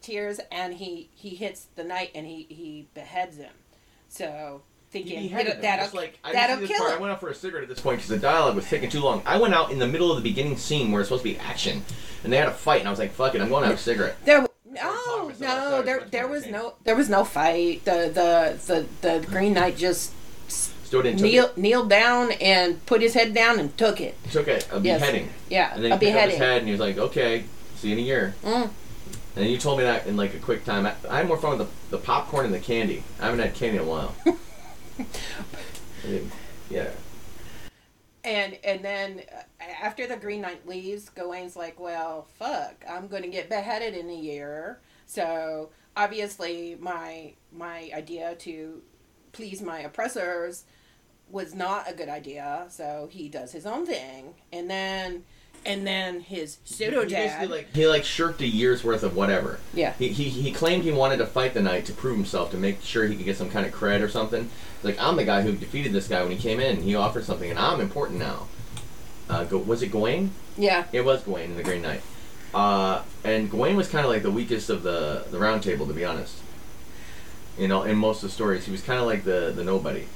tears 0.00 0.40
and 0.50 0.74
he 0.74 1.10
he 1.14 1.30
hits 1.30 1.66
the 1.76 1.84
knight 1.84 2.10
and 2.14 2.26
he 2.26 2.46
he 2.48 2.86
beheads 2.94 3.36
him. 3.36 3.52
So 4.08 4.62
He 4.90 5.00
thinking 5.00 5.22
beheaded 5.28 5.54
him. 5.54 5.60
that'll 5.62 5.84
Just 5.86 5.94
like 5.94 6.18
I 6.24 6.32
that'll 6.32 6.56
didn't 6.56 6.68
see 6.68 6.72
this 6.72 6.78
kill 6.78 6.86
part. 6.86 6.98
I 6.98 7.00
went 7.02 7.12
out 7.12 7.20
for 7.20 7.28
a 7.28 7.34
cigarette 7.34 7.64
at 7.64 7.68
this 7.68 7.80
point 7.80 7.98
because 7.98 8.08
the 8.08 8.18
dialogue 8.18 8.56
was 8.56 8.68
taking 8.68 8.88
too 8.88 9.00
long. 9.00 9.22
I 9.26 9.38
went 9.38 9.54
out 9.54 9.70
in 9.70 9.78
the 9.78 9.88
middle 9.88 10.10
of 10.10 10.16
the 10.16 10.28
beginning 10.28 10.56
scene 10.56 10.90
where 10.92 11.00
it's 11.00 11.08
supposed 11.08 11.24
to 11.24 11.30
be 11.30 11.38
action, 11.38 11.82
and 12.24 12.32
they 12.32 12.36
had 12.38 12.48
a 12.48 12.52
fight, 12.52 12.80
and 12.80 12.88
I 12.88 12.90
was 12.90 12.98
like, 12.98 13.12
"Fuck 13.12 13.34
it, 13.34 13.42
I'm 13.42 13.48
going 13.48 13.62
to 13.64 13.68
have 13.68 13.78
a 13.78 13.80
cigarette." 13.80 14.16
There, 14.24 14.46
talking 14.74 15.40
no, 15.40 15.46
no, 15.70 15.82
there, 15.82 16.06
there 16.10 16.28
was 16.28 16.46
no, 16.46 16.74
there 16.84 16.96
was 16.96 17.08
no 17.08 17.24
fight. 17.24 17.84
The, 17.84 18.10
the, 18.12 18.58
the, 18.66 18.86
the 19.18 19.26
Green 19.26 19.54
Knight 19.54 19.76
just 19.76 20.12
Stood 20.88 21.04
in, 21.04 21.18
took 21.18 21.22
kneel, 21.24 21.44
it. 21.44 21.58
kneeled 21.58 21.90
down 21.90 22.32
and 22.32 22.84
put 22.86 23.02
his 23.02 23.12
head 23.12 23.34
down 23.34 23.58
and 23.60 23.76
took 23.76 24.00
it. 24.00 24.16
Took 24.32 24.48
it. 24.48 24.66
A 24.72 24.80
Yes. 24.80 25.00
beheading. 25.00 25.28
Yeah, 25.50 25.74
And 25.74 25.84
then 25.84 25.92
a 25.92 25.96
he 25.98 26.06
picked 26.06 26.16
up 26.16 26.30
his 26.30 26.38
head, 26.38 26.58
and 26.60 26.66
he 26.66 26.72
was 26.72 26.80
like, 26.80 26.96
"Okay, 26.96 27.44
see 27.76 27.88
you 27.88 27.92
in 27.92 27.98
a 27.98 28.02
year." 28.06 28.34
Mm. 28.42 28.62
And 28.62 28.70
then 29.34 29.50
you 29.50 29.58
told 29.58 29.76
me 29.76 29.84
that 29.84 30.06
in 30.06 30.16
like 30.16 30.32
a 30.32 30.38
quick 30.38 30.64
time. 30.64 30.86
I, 30.86 30.94
I 31.10 31.18
had 31.18 31.28
more 31.28 31.36
fun 31.36 31.58
with 31.58 31.68
the, 31.90 31.96
the 31.98 32.02
popcorn 32.02 32.46
and 32.46 32.54
the 32.54 32.58
candy. 32.58 33.04
I 33.20 33.26
haven't 33.26 33.40
had 33.40 33.54
candy 33.54 33.76
in 33.76 33.84
a 33.84 33.86
while. 33.86 34.14
Yeah. 36.70 36.90
And 38.24 38.58
and 38.64 38.82
then 38.84 39.22
uh, 39.30 39.64
after 39.82 40.06
the 40.06 40.16
Green 40.16 40.40
Knight 40.40 40.66
leaves, 40.66 41.10
Gawain's 41.10 41.54
like, 41.54 41.78
"Well, 41.78 42.26
fuck, 42.38 42.82
I'm 42.88 43.08
going 43.08 43.22
to 43.24 43.28
get 43.28 43.50
beheaded 43.50 43.94
in 43.94 44.08
a 44.08 44.14
year." 44.16 44.80
So 45.06 45.68
obviously, 45.96 46.76
my 46.80 47.34
my 47.52 47.90
idea 47.94 48.34
to 48.36 48.82
please 49.32 49.60
my 49.62 49.80
oppressors 49.80 50.64
was 51.30 51.54
not 51.54 51.90
a 51.90 51.94
good 51.94 52.08
idea. 52.08 52.66
So 52.70 53.08
he 53.10 53.28
does 53.28 53.52
his 53.52 53.66
own 53.66 53.86
thing, 53.86 54.34
and 54.52 54.68
then 54.70 55.24
and 55.66 55.86
then 55.86 56.20
his 56.20 56.58
pseudo 56.64 57.02
He 57.02 57.08
dad, 57.10 57.50
like 57.50 57.74
he 57.74 57.86
like 57.86 58.04
shirked 58.04 58.40
a 58.40 58.46
year's 58.46 58.84
worth 58.84 59.02
of 59.02 59.16
whatever. 59.16 59.58
yeah, 59.74 59.92
He, 59.94 60.08
he, 60.08 60.28
he 60.28 60.52
claimed 60.52 60.84
he 60.84 60.92
wanted 60.92 61.16
to 61.18 61.26
fight 61.26 61.52
the 61.52 61.60
knight 61.62 61.84
to 61.86 61.92
prove 61.92 62.16
himself 62.16 62.50
to 62.52 62.56
make 62.56 62.80
sure 62.82 63.06
he 63.06 63.16
could 63.16 63.24
get 63.24 63.36
some 63.36 63.50
kind 63.50 63.66
of 63.66 63.72
cred 63.72 64.00
or 64.00 64.08
something. 64.08 64.48
Like 64.82 64.96
I'm 65.00 65.16
the 65.16 65.24
guy 65.24 65.42
who 65.42 65.52
defeated 65.52 65.92
this 65.92 66.06
guy 66.08 66.22
when 66.22 66.30
he 66.32 66.38
came 66.38 66.60
in. 66.60 66.82
He 66.82 66.94
offered 66.94 67.24
something, 67.24 67.50
and 67.50 67.58
I'm 67.58 67.80
important 67.80 68.18
now. 68.20 68.46
Uh, 69.28 69.44
go, 69.44 69.58
was 69.58 69.82
it 69.82 69.88
Gawain? 69.88 70.30
yeah, 70.56 70.84
It 70.92 71.04
was 71.04 71.22
Gawain 71.24 71.50
in 71.50 71.56
the 71.56 71.62
Green 71.62 71.82
Knight. 71.82 72.00
Uh, 72.54 73.02
and 73.24 73.50
Gawain 73.50 73.76
was 73.76 73.88
kind 73.88 74.06
of 74.06 74.10
like 74.10 74.22
the 74.22 74.30
weakest 74.30 74.70
of 74.70 74.82
the 74.82 75.24
the 75.30 75.38
round 75.38 75.62
table, 75.62 75.86
to 75.86 75.92
be 75.92 76.04
honest. 76.04 76.36
You 77.58 77.66
know, 77.68 77.82
in 77.82 77.96
most 77.96 78.22
of 78.22 78.30
the 78.30 78.34
stories, 78.34 78.64
he 78.64 78.70
was 78.70 78.80
kind 78.80 79.00
of 79.00 79.06
like 79.06 79.24
the 79.24 79.52
the 79.54 79.64
nobody. 79.64 80.06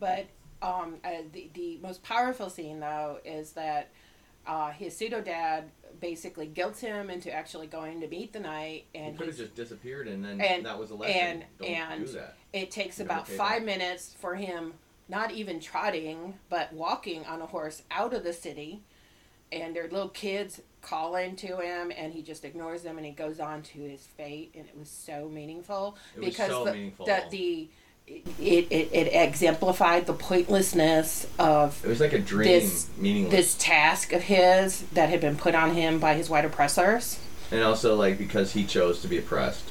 But 0.00 0.26
um, 0.62 0.96
uh, 1.04 1.10
the 1.32 1.50
the 1.54 1.78
most 1.82 2.02
powerful 2.02 2.50
scene 2.50 2.80
though 2.80 3.18
is 3.24 3.52
that 3.52 3.90
uh, 4.46 4.70
his 4.70 4.96
pseudo 4.96 5.20
dad 5.20 5.70
basically 6.00 6.46
guilts 6.46 6.80
him 6.80 7.08
into 7.08 7.32
actually 7.32 7.66
going 7.66 8.00
to 8.00 8.08
meet 8.08 8.32
the 8.32 8.40
knight, 8.40 8.84
and 8.94 9.12
He 9.12 9.18
could 9.18 9.28
have 9.28 9.36
just 9.36 9.54
disappeared, 9.54 10.06
and 10.08 10.24
then 10.24 10.40
and- 10.40 10.66
that 10.66 10.78
was 10.78 10.90
a 10.90 10.94
lesson. 10.94 11.16
and- 11.16 11.44
Don't 11.58 11.68
and- 11.70 12.06
do 12.06 12.12
that. 12.12 12.36
it 12.52 12.70
takes 12.70 13.00
about 13.00 13.26
five 13.28 13.62
minutes 13.62 14.14
for 14.18 14.34
him 14.34 14.74
not 15.08 15.30
even 15.32 15.60
trotting 15.60 16.38
but 16.48 16.72
walking 16.72 17.24
on 17.26 17.40
a 17.42 17.46
horse 17.46 17.82
out 17.90 18.12
of 18.12 18.24
the 18.24 18.32
city, 18.32 18.82
and 19.52 19.74
there 19.76 19.84
are 19.84 19.88
little 19.88 20.08
kids 20.08 20.60
calling 20.82 21.36
to 21.36 21.58
him, 21.58 21.92
and 21.96 22.12
he 22.12 22.20
just 22.22 22.44
ignores 22.44 22.82
them, 22.82 22.96
and 22.98 23.06
he 23.06 23.12
goes 23.12 23.38
on 23.40 23.62
to 23.62 23.78
his 23.78 24.06
fate, 24.06 24.50
and 24.54 24.66
it 24.66 24.76
was 24.76 24.88
so 24.90 25.28
meaningful 25.28 25.96
It 26.16 26.20
was 26.20 26.28
because 26.30 26.50
so 26.50 26.64
the, 26.64 26.72
meaningful. 26.72 27.06
the 27.06 27.22
the 27.30 27.68
it, 28.06 28.66
it, 28.70 28.90
it 28.92 29.12
exemplified 29.14 30.06
the 30.06 30.12
pointlessness 30.12 31.26
of 31.38 31.82
It 31.84 31.88
was 31.88 32.00
like 32.00 32.12
a 32.12 32.18
dream, 32.18 32.48
this- 32.48 32.88
meaningless. 32.96 33.32
this 33.32 33.54
task 33.54 34.12
of 34.12 34.22
his 34.24 34.82
that 34.92 35.08
had 35.08 35.20
been 35.20 35.36
put 35.36 35.54
on 35.54 35.74
him 35.74 35.98
by 35.98 36.14
his 36.14 36.28
white 36.28 36.44
oppressors. 36.44 37.18
And 37.50 37.62
also, 37.62 37.94
like, 37.94 38.18
because 38.18 38.52
he 38.52 38.64
chose 38.64 39.00
to 39.02 39.08
be 39.08 39.18
oppressed. 39.18 39.70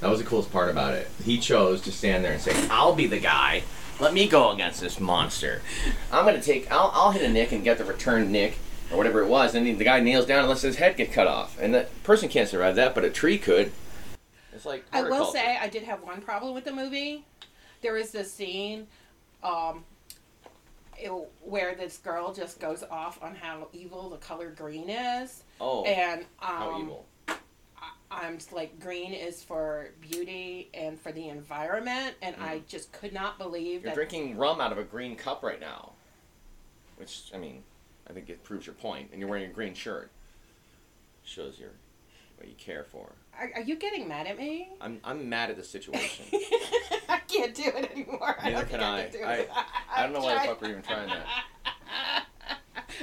That 0.00 0.10
was 0.10 0.18
the 0.20 0.26
coolest 0.26 0.52
part 0.52 0.68
about 0.68 0.94
it. 0.94 1.08
He 1.24 1.38
chose 1.38 1.80
to 1.82 1.92
stand 1.92 2.24
there 2.24 2.32
and 2.32 2.42
say, 2.42 2.52
"I'll 2.68 2.94
be 2.94 3.06
the 3.06 3.20
guy. 3.20 3.62
Let 4.00 4.12
me 4.12 4.28
go 4.28 4.50
against 4.50 4.80
this 4.80 5.00
monster. 5.00 5.62
I'm 6.12 6.26
gonna 6.26 6.42
take. 6.42 6.70
I'll, 6.70 6.90
I'll 6.92 7.10
hit 7.12 7.22
a 7.22 7.28
nick 7.32 7.52
and 7.52 7.64
get 7.64 7.78
the 7.78 7.84
return 7.84 8.30
nick." 8.30 8.58
Or 8.92 8.98
whatever 8.98 9.22
it 9.22 9.28
was, 9.28 9.54
and 9.54 9.66
the 9.78 9.84
guy 9.84 10.00
nails 10.00 10.26
down 10.26 10.40
and 10.40 10.48
lets 10.48 10.60
his 10.60 10.76
head 10.76 10.96
get 10.98 11.10
cut 11.10 11.26
off, 11.26 11.58
and 11.58 11.72
the 11.72 11.86
person 12.02 12.28
can't 12.28 12.48
survive 12.48 12.76
that, 12.76 12.94
but 12.94 13.02
a 13.02 13.08
tree 13.08 13.38
could. 13.38 13.72
It's 14.52 14.66
like 14.66 14.84
I 14.92 15.02
will 15.02 15.24
say 15.32 15.56
I 15.58 15.68
did 15.68 15.84
have 15.84 16.02
one 16.02 16.20
problem 16.20 16.54
with 16.54 16.64
the 16.64 16.72
movie. 16.72 17.24
There 17.84 17.92
was 17.92 18.12
this 18.12 18.32
scene 18.32 18.86
um, 19.42 19.84
it, 20.98 21.10
where 21.42 21.74
this 21.74 21.98
girl 21.98 22.32
just 22.32 22.58
goes 22.58 22.82
off 22.90 23.22
on 23.22 23.34
how 23.34 23.68
evil 23.74 24.08
the 24.08 24.16
color 24.16 24.48
green 24.48 24.88
is, 24.88 25.44
oh, 25.60 25.84
and 25.84 26.22
um, 26.22 26.26
how 26.40 26.80
evil! 26.80 27.06
I'm 28.10 28.38
just 28.38 28.54
like 28.54 28.80
green 28.80 29.12
is 29.12 29.42
for 29.44 29.90
beauty 30.00 30.70
and 30.72 30.98
for 30.98 31.12
the 31.12 31.28
environment, 31.28 32.14
and 32.22 32.34
I 32.40 32.62
just 32.68 32.90
could 32.92 33.12
not 33.12 33.36
believe 33.36 33.80
Mm. 33.80 33.84
You're 33.84 33.90
that. 33.90 33.94
drinking 33.96 34.38
rum 34.38 34.62
out 34.62 34.72
of 34.72 34.78
a 34.78 34.84
green 34.84 35.14
cup 35.14 35.42
right 35.42 35.60
now, 35.60 35.92
which 36.96 37.32
I 37.34 37.36
mean, 37.36 37.64
I 38.08 38.14
think 38.14 38.30
it 38.30 38.42
proves 38.44 38.64
your 38.64 38.76
point. 38.76 39.10
And 39.10 39.20
you're 39.20 39.28
wearing 39.28 39.50
a 39.50 39.52
green 39.52 39.74
shirt. 39.74 40.10
Shows 41.22 41.58
your 41.58 41.72
what 42.38 42.48
you 42.48 42.54
care 42.56 42.84
for. 42.84 43.12
Are, 43.40 43.50
are 43.56 43.62
you 43.62 43.76
getting 43.76 44.08
mad 44.08 44.26
at 44.26 44.38
me? 44.38 44.70
I'm 44.80 45.00
I'm 45.04 45.28
mad 45.28 45.50
at 45.50 45.56
the 45.56 45.64
situation. 45.64 46.26
I 47.08 47.18
can't 47.28 47.54
do 47.54 47.64
it 47.64 47.90
anymore. 47.92 48.36
I 48.40 48.50
Neither 48.50 48.66
don't 48.66 48.80
can 48.80 48.80
think 48.80 48.82
I. 48.82 49.02
can 49.04 49.12
do 49.12 49.24
I- 49.26 49.34
it. 49.34 49.50
I 49.96 50.02
don't 50.02 50.12
know 50.12 50.20
why 50.20 50.34
the 50.34 50.40
fuck 50.48 50.60
we're 50.62 50.70
even 50.70 50.82
trying 50.82 51.08
that. 51.08 52.24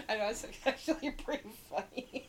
I 0.10 0.16
know 0.18 0.30
it's 0.30 0.46
actually 0.66 1.12
pretty 1.12 1.50
funny. 1.70 2.21